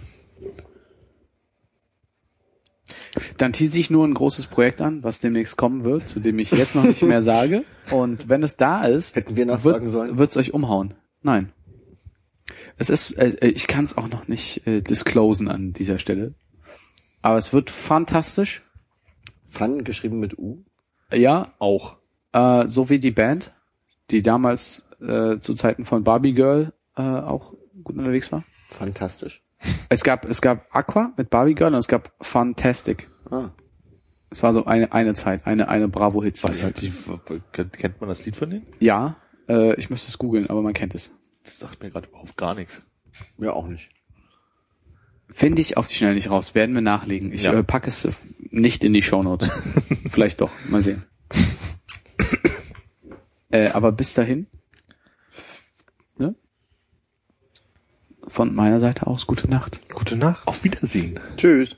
Dann 3.37 3.51
tease 3.51 3.77
ich 3.77 3.89
nur 3.89 4.07
ein 4.07 4.13
großes 4.13 4.47
Projekt 4.47 4.79
an, 4.81 5.03
was 5.03 5.19
demnächst 5.19 5.57
kommen 5.57 5.83
wird, 5.83 6.07
zu 6.07 6.19
dem 6.19 6.39
ich 6.39 6.51
jetzt 6.51 6.75
noch 6.75 6.83
nicht 6.83 7.01
mehr 7.01 7.21
sage. 7.21 7.65
Und 7.91 8.29
wenn 8.29 8.41
es 8.43 8.55
da 8.55 8.85
ist, 8.85 9.15
Hätten 9.15 9.35
wir 9.35 9.45
nachfragen 9.45 9.89
sollen? 9.89 10.17
wird 10.17 10.31
es 10.31 10.37
euch 10.37 10.53
umhauen. 10.53 10.93
Nein. 11.21 11.51
Es 12.77 12.89
ist, 12.89 13.11
äh, 13.17 13.47
ich 13.47 13.67
kann 13.67 13.85
es 13.85 13.97
auch 13.97 14.07
noch 14.07 14.27
nicht 14.27 14.65
äh, 14.65 14.81
disclosen 14.81 15.47
an 15.49 15.73
dieser 15.73 15.99
Stelle. 15.99 16.33
Aber 17.21 17.37
es 17.37 17.51
wird 17.53 17.69
fantastisch. 17.69 18.63
Fun 19.49 19.83
geschrieben 19.83 20.19
mit 20.19 20.37
U. 20.37 20.63
Ja, 21.11 21.53
Auch. 21.59 21.97
äh, 22.31 22.67
so 22.67 22.89
wie 22.89 22.99
die 22.99 23.11
Band, 23.11 23.51
die 24.09 24.21
damals 24.23 24.85
äh, 25.01 25.39
zu 25.39 25.53
Zeiten 25.53 25.83
von 25.83 26.03
Barbie 26.05 26.33
Girl 26.33 26.71
äh, 26.95 27.01
auch 27.01 27.53
gut 27.83 27.97
unterwegs 27.97 28.31
war. 28.31 28.43
Fantastisch. 28.69 29.43
Es 29.89 30.03
gab, 30.03 30.25
es 30.25 30.41
gab 30.41 30.67
Aqua 30.75 31.13
mit 31.17 31.29
Barbie 31.29 31.53
Girl 31.55 31.73
und 31.73 31.79
es 31.79 31.87
gab 31.87 32.11
Fantastic. 32.21 33.07
Ah, 33.29 33.49
Es 34.29 34.41
war 34.43 34.53
so 34.53 34.65
eine, 34.65 34.91
eine 34.93 35.13
Zeit, 35.13 35.45
eine, 35.45 35.67
eine 35.69 35.87
Bravo-Hits. 35.87 36.41
Die, 36.79 36.91
kennt 37.51 37.99
man 38.01 38.09
das 38.09 38.25
Lied 38.25 38.35
von 38.35 38.49
denen? 38.49 38.65
Ja, 38.79 39.17
äh, 39.47 39.75
ich 39.75 39.89
müsste 39.89 40.09
es 40.09 40.17
googeln, 40.17 40.49
aber 40.49 40.61
man 40.61 40.73
kennt 40.73 40.95
es. 40.95 41.11
Das 41.43 41.59
sagt 41.59 41.81
mir 41.83 41.89
gerade 41.91 42.07
überhaupt 42.07 42.37
gar 42.37 42.55
nichts. 42.55 42.83
ja 43.37 43.51
auch 43.53 43.67
nicht. 43.67 43.89
Finde 45.29 45.61
ich 45.61 45.77
auf 45.77 45.87
die 45.87 45.93
Schnelle 45.95 46.15
nicht 46.15 46.29
raus. 46.29 46.55
Werden 46.55 46.73
wir 46.75 46.81
nachlegen. 46.81 47.31
Ich 47.31 47.43
Ja. 47.43 47.53
äh, 47.53 47.63
packe 47.63 47.87
es 47.87 48.07
nicht 48.49 48.83
in 48.83 48.93
die 48.93 49.01
Shownotes. 49.01 49.49
Vielleicht 50.11 50.41
doch. 50.41 50.51
Mal 50.69 50.81
sehen. 50.81 51.03
äh, 53.51 53.69
aber 53.69 53.91
bis 53.91 54.13
dahin. 54.13 54.47
Von 58.31 58.55
meiner 58.55 58.79
Seite 58.79 59.07
aus 59.07 59.27
gute 59.27 59.49
Nacht. 59.49 59.81
Gute 59.93 60.15
Nacht. 60.15 60.47
Auf 60.47 60.63
Wiedersehen. 60.63 61.19
Tschüss. 61.35 61.75